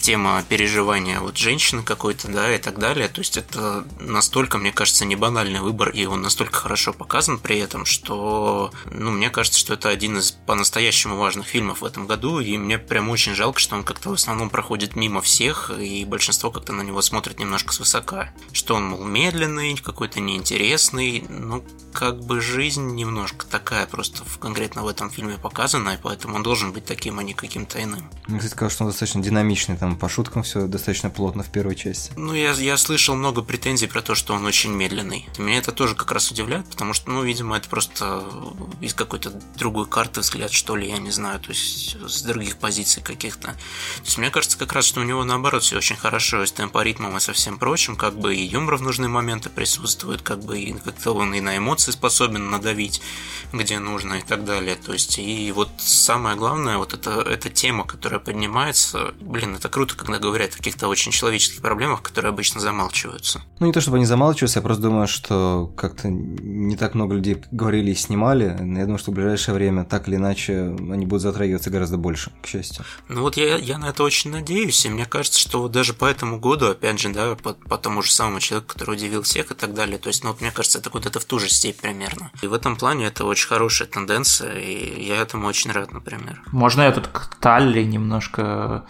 тема 0.00 0.42
переживания 0.48 1.20
вот 1.20 1.36
женщины 1.36 1.82
какой-то, 1.82 2.28
да, 2.28 2.54
и 2.54 2.58
так 2.58 2.78
далее. 2.78 2.85
То 2.94 3.20
есть 3.20 3.36
это 3.36 3.84
настолько, 3.98 4.58
мне 4.58 4.72
кажется, 4.72 5.04
не 5.04 5.16
банальный 5.16 5.60
выбор, 5.60 5.90
и 5.90 6.06
он 6.06 6.22
настолько 6.22 6.54
хорошо 6.54 6.92
показан 6.92 7.38
при 7.38 7.58
этом, 7.58 7.84
что, 7.84 8.70
ну, 8.90 9.10
мне 9.10 9.28
кажется, 9.30 9.58
что 9.58 9.74
это 9.74 9.88
один 9.88 10.18
из 10.18 10.30
по-настоящему 10.30 11.16
важных 11.16 11.46
фильмов 11.46 11.80
в 11.80 11.84
этом 11.84 12.06
году, 12.06 12.40
и 12.40 12.56
мне 12.56 12.78
прям 12.78 13.08
очень 13.08 13.34
жалко, 13.34 13.58
что 13.58 13.76
он 13.76 13.82
как-то 13.82 14.10
в 14.10 14.12
основном 14.12 14.50
проходит 14.50 14.94
мимо 14.94 15.20
всех, 15.20 15.70
и 15.70 16.04
большинство 16.04 16.50
как-то 16.50 16.72
на 16.72 16.82
него 16.82 17.02
смотрит 17.02 17.40
немножко 17.40 17.72
свысока. 17.72 18.32
Что 18.52 18.76
он, 18.76 18.84
мол, 18.84 19.04
медленный, 19.04 19.76
какой-то 19.76 20.20
неинтересный, 20.20 21.24
ну, 21.28 21.64
как 21.92 22.20
бы 22.20 22.40
жизнь 22.40 22.94
немножко 22.94 23.46
такая 23.46 23.86
просто 23.86 24.24
в, 24.24 24.38
конкретно 24.38 24.82
в 24.82 24.88
этом 24.88 25.10
фильме 25.10 25.38
показана, 25.38 25.90
и 25.90 25.98
поэтому 26.00 26.36
он 26.36 26.42
должен 26.42 26.72
быть 26.72 26.84
таким, 26.84 27.18
а 27.18 27.22
не 27.22 27.34
каким-то 27.34 27.82
иным. 27.82 28.08
Мне, 28.28 28.38
кстати, 28.38 28.54
кажется, 28.54 28.76
что 28.76 28.84
он 28.84 28.90
достаточно 28.90 29.22
динамичный, 29.22 29.76
там 29.76 29.96
по 29.96 30.08
шуткам 30.08 30.42
все 30.42 30.66
достаточно 30.66 31.10
плотно 31.10 31.42
в 31.42 31.50
первой 31.50 31.74
части. 31.74 32.12
Ну, 32.16 32.34
я, 32.34 32.52
я 32.52 32.75
слышал 32.76 33.14
много 33.14 33.42
претензий 33.42 33.86
про 33.86 34.02
то, 34.02 34.14
что 34.14 34.34
он 34.34 34.44
очень 34.44 34.72
медленный. 34.72 35.28
Меня 35.38 35.58
это 35.58 35.72
тоже 35.72 35.94
как 35.94 36.12
раз 36.12 36.30
удивляет, 36.30 36.68
потому 36.68 36.92
что, 36.94 37.10
ну, 37.10 37.22
видимо, 37.22 37.56
это 37.56 37.68
просто 37.68 38.24
из 38.80 38.94
какой-то 38.94 39.30
другой 39.56 39.86
карты 39.86 40.20
взгляд, 40.20 40.52
что 40.52 40.76
ли, 40.76 40.88
я 40.88 40.98
не 40.98 41.10
знаю, 41.10 41.40
то 41.40 41.50
есть 41.50 41.96
с 42.00 42.22
других 42.22 42.58
позиций 42.58 43.02
каких-то. 43.02 43.48
То 43.48 44.04
есть 44.04 44.18
мне 44.18 44.30
кажется 44.30 44.58
как 44.58 44.72
раз, 44.72 44.84
что 44.86 45.00
у 45.00 45.04
него 45.04 45.24
наоборот 45.24 45.62
все 45.62 45.76
очень 45.76 45.96
хорошо 45.96 46.42
и 46.42 46.46
с 46.46 46.52
темпоритмом 46.52 47.16
и 47.16 47.20
со 47.20 47.32
всем 47.32 47.58
прочим, 47.58 47.96
как 47.96 48.18
бы 48.18 48.34
и 48.34 48.42
юмор 48.42 48.76
в 48.76 48.82
нужные 48.82 49.08
моменты 49.08 49.50
присутствует, 49.50 50.22
как 50.22 50.44
бы 50.44 50.58
и 50.58 50.72
как-то 50.72 51.12
он 51.12 51.34
и 51.34 51.40
на 51.40 51.56
эмоции 51.56 51.90
способен 51.90 52.50
надавить, 52.50 53.00
где 53.52 53.78
нужно 53.78 54.14
и 54.14 54.22
так 54.22 54.44
далее. 54.44 54.76
То 54.76 54.92
есть 54.92 55.18
и 55.18 55.52
вот 55.52 55.70
самое 55.78 56.36
главное, 56.36 56.78
вот 56.78 56.94
это, 56.94 57.22
эта 57.22 57.50
тема, 57.50 57.84
которая 57.84 58.20
поднимается, 58.20 59.14
блин, 59.20 59.56
это 59.56 59.68
круто, 59.68 59.94
когда 59.96 60.18
говорят 60.18 60.54
о 60.54 60.56
каких-то 60.56 60.88
очень 60.88 61.12
человеческих 61.12 61.60
проблемах, 61.60 62.02
которые 62.02 62.30
обычно 62.30 62.60
замалчиваются. 62.66 63.42
Ну 63.60 63.66
не 63.66 63.72
то 63.72 63.80
чтобы 63.80 63.98
они 63.98 64.06
замалчиваются, 64.06 64.58
я 64.58 64.62
просто 64.62 64.82
думаю, 64.82 65.06
что 65.06 65.72
как-то 65.76 66.08
не 66.08 66.76
так 66.76 66.94
много 66.94 67.14
людей 67.14 67.40
говорили 67.52 67.92
и 67.92 67.94
снимали. 67.94 68.46
Я 68.46 68.82
думаю, 68.84 68.98
что 68.98 69.12
в 69.12 69.14
ближайшее 69.14 69.54
время 69.54 69.84
так 69.84 70.08
или 70.08 70.16
иначе 70.16 70.74
они 70.90 71.06
будут 71.06 71.22
затрагиваться 71.22 71.70
гораздо 71.70 71.96
больше, 71.96 72.32
к 72.42 72.46
счастью. 72.48 72.84
Ну 73.08 73.20
вот 73.20 73.36
я, 73.36 73.56
я 73.56 73.78
на 73.78 73.90
это 73.90 74.02
очень 74.02 74.32
надеюсь, 74.32 74.84
и 74.84 74.90
мне 74.90 75.06
кажется, 75.06 75.38
что 75.38 75.62
вот 75.62 75.70
даже 75.70 75.94
по 75.94 76.06
этому 76.06 76.40
году, 76.40 76.66
опять 76.66 76.98
же, 76.98 77.10
да, 77.10 77.36
по, 77.36 77.52
по 77.52 77.78
тому 77.78 78.02
же 78.02 78.10
самому 78.10 78.40
человеку, 78.40 78.72
который 78.74 78.96
удивил 78.96 79.22
всех 79.22 79.52
и 79.52 79.54
так 79.54 79.72
далее, 79.72 79.98
то 79.98 80.08
есть, 80.08 80.24
ну 80.24 80.30
вот 80.30 80.40
мне 80.40 80.50
кажется, 80.50 80.78
это 80.78 80.90
куда-то 80.90 81.20
в 81.20 81.24
ту 81.24 81.38
же 81.38 81.48
степь 81.48 81.80
примерно. 81.80 82.32
И 82.42 82.48
в 82.48 82.52
этом 82.52 82.74
плане 82.74 83.06
это 83.06 83.24
очень 83.24 83.46
хорошая 83.46 83.86
тенденция, 83.86 84.58
и 84.58 85.04
я 85.04 85.22
этому 85.22 85.46
очень 85.46 85.70
рад, 85.70 85.92
например. 85.92 86.42
Можно 86.50 86.82
я 86.82 86.90
тут 86.90 87.06
к 87.06 87.36
Талли 87.40 87.84
немножко 87.84 88.84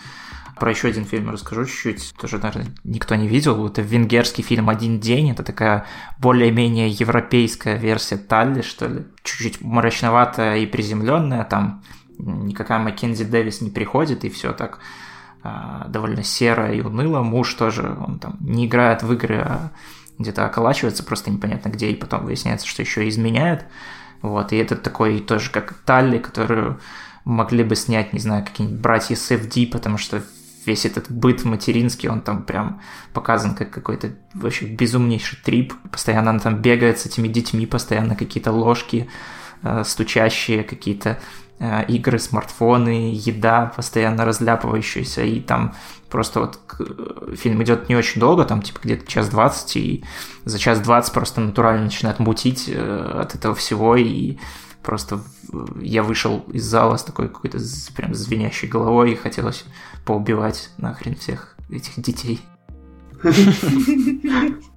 про 0.58 0.70
еще 0.70 0.88
один 0.88 1.04
фильм 1.04 1.30
расскажу 1.30 1.66
чуть-чуть. 1.66 2.14
Тоже, 2.18 2.38
наверное, 2.38 2.72
никто 2.82 3.14
не 3.14 3.28
видел. 3.28 3.66
Это 3.66 3.82
венгерский 3.82 4.42
фильм 4.42 4.70
«Один 4.70 5.00
день». 5.00 5.30
Это 5.30 5.42
такая 5.42 5.84
более-менее 6.18 6.88
европейская 6.88 7.76
версия 7.76 8.16
Талли, 8.16 8.62
что 8.62 8.88
ли. 8.88 9.06
Чуть-чуть 9.22 9.60
мрачноватая 9.60 10.58
и 10.58 10.66
приземленная. 10.66 11.44
Там 11.44 11.82
никакая 12.18 12.78
Маккензи 12.78 13.24
Дэвис 13.24 13.60
не 13.60 13.70
приходит, 13.70 14.24
и 14.24 14.30
все 14.30 14.52
так 14.54 14.78
а, 15.42 15.86
довольно 15.88 16.22
серо 16.22 16.72
и 16.72 16.80
уныло. 16.80 17.22
Муж 17.22 17.52
тоже, 17.54 17.94
он 18.06 18.18
там 18.18 18.38
не 18.40 18.66
играет 18.66 19.02
в 19.02 19.12
игры, 19.12 19.42
а 19.44 19.72
где-то 20.18 20.46
околачивается, 20.46 21.04
просто 21.04 21.30
непонятно 21.30 21.68
где, 21.68 21.90
и 21.90 21.94
потом 21.94 22.24
выясняется, 22.24 22.66
что 22.66 22.80
еще 22.80 23.06
изменяет. 23.08 23.66
Вот, 24.22 24.54
и 24.54 24.56
это 24.56 24.76
такой 24.76 25.20
тоже 25.20 25.50
как 25.50 25.74
Талли, 25.84 26.18
которую 26.18 26.80
могли 27.26 27.62
бы 27.62 27.76
снять, 27.76 28.12
не 28.14 28.20
знаю, 28.20 28.44
какие-нибудь 28.44 28.80
братья 28.80 29.14
Сэфди, 29.14 29.66
потому 29.66 29.98
что 29.98 30.22
весь 30.66 30.84
этот 30.84 31.10
быт 31.10 31.44
материнский, 31.44 32.08
он 32.08 32.20
там 32.20 32.42
прям 32.42 32.80
показан 33.12 33.54
как 33.54 33.70
какой-то 33.70 34.10
вообще 34.34 34.66
безумнейший 34.66 35.38
трип. 35.44 35.74
Постоянно 35.90 36.30
она 36.30 36.40
там 36.40 36.56
бегает 36.56 36.98
с 36.98 37.06
этими 37.06 37.28
детьми, 37.28 37.66
постоянно 37.66 38.16
какие-то 38.16 38.52
ложки 38.52 39.08
э, 39.62 39.84
стучащие, 39.84 40.64
какие-то 40.64 41.20
э, 41.58 41.84
игры, 41.86 42.18
смартфоны, 42.18 43.12
еда 43.14 43.72
постоянно 43.76 44.24
разляпывающаяся, 44.24 45.24
и 45.24 45.40
там 45.40 45.74
просто 46.10 46.40
вот 46.40 46.60
фильм 47.36 47.62
идет 47.62 47.88
не 47.88 47.96
очень 47.96 48.20
долго, 48.20 48.44
там 48.44 48.62
типа 48.62 48.80
где-то 48.82 49.06
час 49.06 49.28
двадцать, 49.28 49.76
и 49.76 50.04
за 50.44 50.58
час 50.58 50.80
двадцать 50.80 51.12
просто 51.12 51.40
натурально 51.40 51.84
начинает 51.84 52.18
мутить 52.18 52.68
э, 52.68 53.20
от 53.22 53.34
этого 53.34 53.54
всего, 53.54 53.96
и 53.96 54.38
просто 54.82 55.20
я 55.80 56.04
вышел 56.04 56.44
из 56.52 56.64
зала 56.64 56.96
с 56.96 57.02
такой 57.02 57.28
какой-то 57.28 57.58
прям 57.96 58.14
звенящей 58.14 58.68
головой, 58.68 59.12
и 59.12 59.16
хотелось 59.16 59.64
поубивать 60.06 60.70
нахрен 60.78 61.16
всех 61.16 61.56
этих 61.70 62.00
детей. 62.00 62.40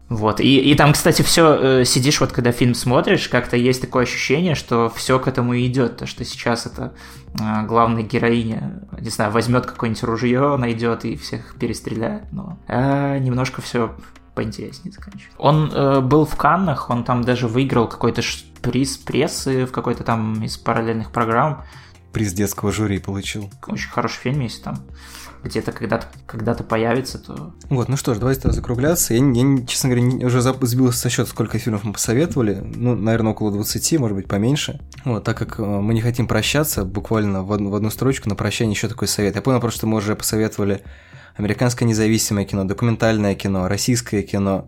Вот. 0.10 0.40
И, 0.40 0.72
и 0.72 0.74
там, 0.74 0.94
кстати, 0.94 1.22
все 1.22 1.82
э, 1.82 1.86
сидишь, 1.86 2.20
вот 2.20 2.32
когда 2.32 2.52
фильм 2.52 2.74
смотришь, 2.74 3.30
как-то 3.30 3.56
есть 3.56 3.80
такое 3.80 4.04
ощущение, 4.04 4.56
что 4.56 4.90
все 4.90 5.20
к 5.20 5.28
этому 5.28 5.54
и 5.54 5.68
идет. 5.68 5.98
То, 5.98 6.08
что 6.08 6.26
сейчас 6.26 6.66
это 6.66 6.96
э, 7.40 7.66
главная 7.68 8.02
героиня, 8.02 8.82
не 9.00 9.12
знаю, 9.12 9.32
возьмет 9.32 9.68
какое-нибудь 9.68 10.02
ружье, 10.02 10.58
найдет 10.58 11.06
и 11.06 11.16
всех 11.16 11.54
перестреляет. 11.60 12.24
Но 12.32 12.58
э, 12.68 13.20
немножко 13.20 13.62
все 13.62 13.96
поинтереснее 14.34 14.94
заканчивается. 14.94 15.38
Он 15.38 15.72
э, 15.72 16.02
был 16.02 16.26
в 16.26 16.36
Каннах, 16.36 16.90
он 16.90 17.04
там 17.04 17.24
даже 17.24 17.48
выиграл 17.48 17.88
какой-то 17.88 18.24
приз 18.64 18.98
прессы 18.98 19.68
в 19.68 19.72
какой-то 19.72 20.04
там 20.04 20.44
из 20.44 20.58
параллельных 20.58 21.12
программ. 21.12 21.66
Приз 22.14 22.34
детского 22.34 22.72
жюри 22.72 23.00
получил. 23.00 23.50
Очень 23.68 23.90
хороший 23.90 24.20
фильм, 24.20 24.42
если 24.42 24.64
там 24.64 24.86
где-то 25.44 25.72
когда-то 25.72 26.08
когда 26.26 26.54
появится, 26.54 27.18
то... 27.18 27.54
Вот, 27.70 27.88
ну 27.88 27.96
что 27.96 28.14
ж, 28.14 28.18
давайте 28.18 28.42
тогда 28.42 28.56
закругляться. 28.56 29.14
Я, 29.14 29.20
я 29.20 29.66
честно 29.66 29.90
говоря, 29.90 30.06
не, 30.06 30.26
уже 30.26 30.42
сбился 30.42 31.00
со 31.00 31.10
счета, 31.10 31.30
сколько 31.30 31.58
фильмов 31.60 31.84
мы 31.84 31.94
посоветовали. 31.94 32.62
Ну, 32.62 32.96
наверное, 32.96 33.32
около 33.32 33.52
20, 33.52 34.00
может 34.00 34.18
быть, 34.18 34.28
поменьше. 34.28 34.82
Вот, 35.06 35.24
так 35.24 35.38
как 35.38 35.60
э, 35.60 35.64
мы 35.64 35.94
не 35.94 36.02
хотим 36.02 36.28
прощаться, 36.28 36.84
буквально 36.84 37.44
в 37.44 37.54
одну, 37.54 37.70
в 37.70 37.76
одну 37.76 37.90
строчку 37.90 38.28
на 38.28 38.36
прощание 38.36 38.74
еще 38.74 38.90
такой 38.90 39.08
совет. 39.08 39.36
Я 39.36 39.42
понял 39.42 39.62
просто, 39.62 39.80
что 39.80 39.88
мы 39.88 39.98
уже 39.98 40.16
посоветовали 40.16 40.84
американское 41.36 41.88
независимое 41.88 42.46
кино, 42.46 42.66
документальное 42.66 43.34
кино, 43.34 43.68
российское 43.70 44.24
кино, 44.24 44.68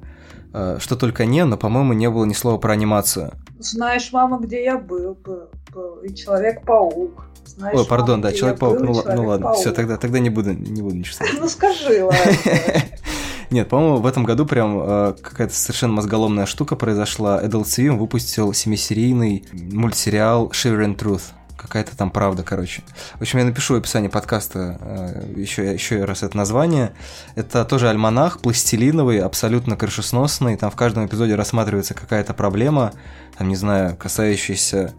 что 0.52 0.96
только 0.96 1.26
не, 1.26 1.46
но, 1.46 1.58
по-моему, 1.58 1.94
не 1.94 2.10
было 2.10 2.26
ни 2.26 2.34
слова 2.34 2.58
про 2.58 2.74
анимацию. 2.74 3.32
Знаешь, 3.60 4.12
мама, 4.12 4.40
где 4.40 4.64
я 4.64 4.78
был, 4.78 5.16
был, 5.16 5.50
был 5.74 5.96
и 5.98 6.14
Человек-паук. 6.14 7.26
Знаешь, 7.46 7.78
Ой, 7.78 7.86
пардон, 7.86 8.22
мама, 8.22 8.24
да, 8.24 8.34
Человек-паук, 8.34 8.80
ну, 8.80 8.94
человек 8.94 9.16
ну 9.16 9.26
ладно, 9.28 9.54
все, 9.54 9.72
тогда, 9.72 9.98
тогда 9.98 10.20
не 10.20 10.30
буду, 10.30 10.54
не 10.54 10.82
буду 10.82 10.96
ничего 10.96 11.16
сказать. 11.16 11.36
Ну 11.40 11.48
скажи, 11.48 12.04
ладно. 12.04 12.20
Нет, 13.52 13.68
по-моему, 13.68 13.98
в 13.98 14.06
этом 14.06 14.24
году 14.24 14.46
прям 14.46 14.80
э, 14.82 15.14
какая-то 15.22 15.54
совершенно 15.54 15.92
мозголомная 15.92 16.46
штука 16.46 16.78
произошла. 16.78 17.44
Adult 17.44 17.66
Swim 17.66 17.98
выпустил 17.98 18.54
семисерийный 18.54 19.46
мультсериал 19.52 20.48
Shiver 20.52 20.86
and 20.86 20.98
Truth 20.98 21.24
какая-то 21.62 21.96
там 21.96 22.12
правда, 22.12 22.44
короче. 22.44 22.84
В 23.18 23.22
общем, 23.22 23.40
я 23.40 23.46
напишу 23.46 23.76
в 23.76 23.78
описании 23.78 24.08
подкаста 24.08 24.78
э, 24.82 25.34
еще, 25.38 25.74
еще 25.74 26.04
раз 26.06 26.24
это 26.24 26.36
название. 26.36 26.94
Это 27.36 27.64
тоже 27.66 27.90
альманах, 27.90 28.40
пластилиновый, 28.40 29.20
абсолютно 29.20 29.76
крышесносный. 29.78 30.58
Там 30.58 30.72
в 30.72 30.76
каждом 30.76 31.06
эпизоде 31.06 31.36
рассматривается 31.36 31.94
какая-то 31.94 32.34
проблема, 32.34 32.94
там, 33.38 33.48
не 33.48 33.56
знаю, 33.56 33.96
касающаяся 33.96 34.94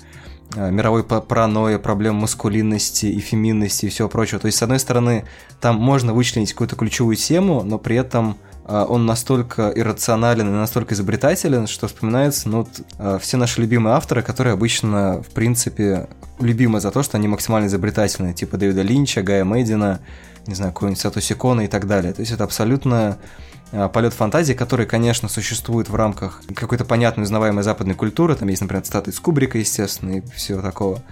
э, 0.54 0.70
мировой 0.70 1.04
паранойи, 1.04 1.76
проблем 1.78 2.16
маскулинности 2.16 3.06
и 3.06 3.18
феминности 3.18 3.86
и 3.86 3.88
всего 3.88 4.08
прочего. 4.08 4.38
То 4.40 4.46
есть, 4.46 4.58
с 4.58 4.62
одной 4.62 4.78
стороны, 4.78 5.24
там 5.60 5.76
можно 5.76 6.14
вычленить 6.14 6.52
какую-то 6.52 6.76
ключевую 6.76 7.16
тему, 7.16 7.62
но 7.64 7.78
при 7.78 7.96
этом 7.96 8.36
а, 8.64 8.84
он 8.84 9.06
настолько 9.06 9.72
иррационален 9.74 10.48
и 10.48 10.52
настолько 10.52 10.94
изобретателен, 10.94 11.66
что 11.66 11.88
вспоминается 11.88 12.48
ну, 12.48 12.66
все 13.20 13.36
наши 13.36 13.60
любимые 13.60 13.96
авторы, 13.96 14.22
которые 14.22 14.54
обычно, 14.54 15.22
в 15.22 15.30
принципе, 15.34 16.08
любимы 16.42 16.80
за 16.80 16.90
то, 16.90 17.02
что 17.02 17.16
они 17.16 17.28
максимально 17.28 17.66
изобретательны, 17.66 18.34
типа 18.34 18.56
Дэвида 18.56 18.82
Линча, 18.82 19.22
Гая 19.22 19.44
Мэдина, 19.44 20.00
не 20.46 20.54
знаю, 20.54 20.72
какой-нибудь 20.72 21.00
Сатоси 21.00 21.34
Кона 21.34 21.62
и 21.62 21.68
так 21.68 21.86
далее. 21.86 22.12
То 22.12 22.20
есть 22.20 22.32
это 22.32 22.44
абсолютно 22.44 23.18
а, 23.72 23.88
полет 23.88 24.12
фантазии, 24.12 24.52
который, 24.52 24.86
конечно, 24.86 25.28
существует 25.28 25.88
в 25.88 25.94
рамках 25.94 26.42
какой-то 26.54 26.84
понятной, 26.84 27.24
узнаваемой 27.24 27.62
западной 27.62 27.94
культуры. 27.94 28.34
Там 28.34 28.48
есть, 28.48 28.60
например, 28.60 28.84
цитаты 28.84 29.10
из 29.10 29.20
Кубрика, 29.20 29.58
естественно, 29.58 30.18
и 30.18 30.20
всего 30.34 30.60
такого. 30.60 31.02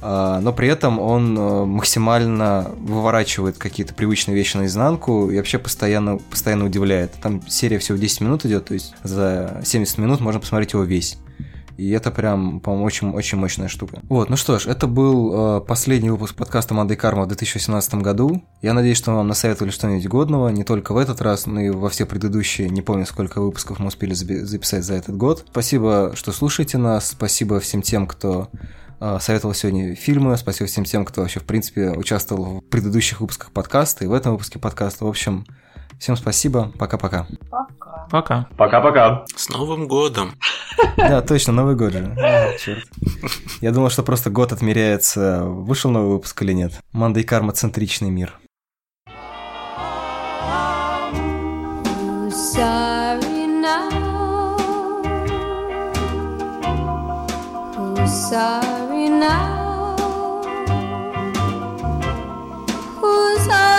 А, 0.00 0.40
но 0.40 0.52
при 0.52 0.68
этом 0.68 1.00
он 1.00 1.36
э, 1.36 1.64
максимально 1.64 2.70
выворачивает 2.76 3.56
какие-то 3.56 3.94
привычные 3.94 4.34
вещи 4.34 4.56
наизнанку 4.56 5.30
и 5.30 5.36
вообще 5.36 5.58
постоянно, 5.58 6.18
постоянно 6.18 6.66
удивляет. 6.66 7.12
Там 7.22 7.46
серия 7.48 7.78
всего 7.78 7.96
10 7.96 8.20
минут 8.20 8.44
идет, 8.44 8.66
то 8.66 8.74
есть 8.74 8.94
за 9.02 9.62
70 9.64 9.98
минут 9.98 10.20
можно 10.20 10.38
посмотреть 10.38 10.74
его 10.74 10.82
весь. 10.82 11.18
И 11.76 11.90
это 11.90 12.10
прям, 12.10 12.60
по-моему, 12.60 12.84
очень, 12.84 13.10
очень 13.10 13.38
мощная 13.38 13.68
штука. 13.68 14.00
Вот, 14.08 14.30
ну 14.30 14.36
что 14.36 14.58
ж, 14.58 14.66
это 14.66 14.86
был 14.86 15.58
э, 15.58 15.60
последний 15.60 16.10
выпуск 16.10 16.34
подкаста 16.34 16.74
Мандай 16.74 16.96
Карма 16.96 17.24
в 17.24 17.28
2018 17.28 17.94
году. 17.96 18.42
Я 18.62 18.72
надеюсь, 18.72 18.98
что 18.98 19.12
вам 19.12 19.28
насоветовали 19.28 19.70
что-нибудь 19.70 20.08
годного, 20.08 20.48
не 20.48 20.64
только 20.64 20.92
в 20.92 20.96
этот 20.96 21.20
раз, 21.20 21.46
но 21.46 21.60
и 21.60 21.70
во 21.70 21.88
все 21.88 22.06
предыдущие, 22.06 22.68
не 22.68 22.82
помню, 22.82 23.06
сколько 23.06 23.40
выпусков 23.40 23.78
мы 23.78 23.88
успели 23.88 24.14
записать 24.14 24.84
за 24.84 24.94
этот 24.94 25.16
год. 25.16 25.44
Спасибо, 25.50 26.12
что 26.14 26.32
слушаете 26.32 26.78
нас, 26.78 27.10
спасибо 27.10 27.60
всем 27.60 27.82
тем, 27.82 28.06
кто 28.06 28.48
а, 28.98 29.20
советовал 29.20 29.54
сегодня 29.54 29.94
фильмы. 29.94 30.36
Спасибо 30.36 30.68
всем 30.68 30.84
тем, 30.84 31.04
кто 31.04 31.22
вообще, 31.22 31.40
в 31.40 31.44
принципе, 31.44 31.90
участвовал 31.90 32.60
в 32.60 32.64
предыдущих 32.64 33.20
выпусках 33.20 33.52
подкаста 33.52 34.04
и 34.04 34.08
в 34.08 34.12
этом 34.12 34.32
выпуске 34.32 34.58
подкаста. 34.58 35.04
В 35.04 35.08
общем, 35.08 35.46
Всем 35.98 36.16
спасибо. 36.16 36.72
Пока-пока. 36.78 37.26
Пока. 37.50 38.06
Пока. 38.10 38.46
Пока-пока. 38.56 39.24
С 39.34 39.48
Новым 39.48 39.88
годом. 39.88 40.32
Да, 40.98 41.22
точно, 41.22 41.54
Новый 41.54 41.74
год 41.74 41.92
же. 41.92 42.00
Ну, 42.00 42.58
черт. 42.58 42.84
Я 43.62 43.72
думал, 43.72 43.88
что 43.88 44.02
просто 44.02 44.28
год 44.28 44.52
отмеряется, 44.52 45.42
вышел 45.44 45.90
новый 45.90 46.10
выпуск 46.12 46.42
или 46.42 46.52
нет. 46.52 46.72
Манда 46.92 47.20
и 47.20 47.22
карма 47.22 47.52
центричный 47.52 48.10
мир. 48.10 48.38
Sorry 58.30 59.08
now? 59.08 59.96
Who's 63.00 63.46
sorry? 63.48 63.75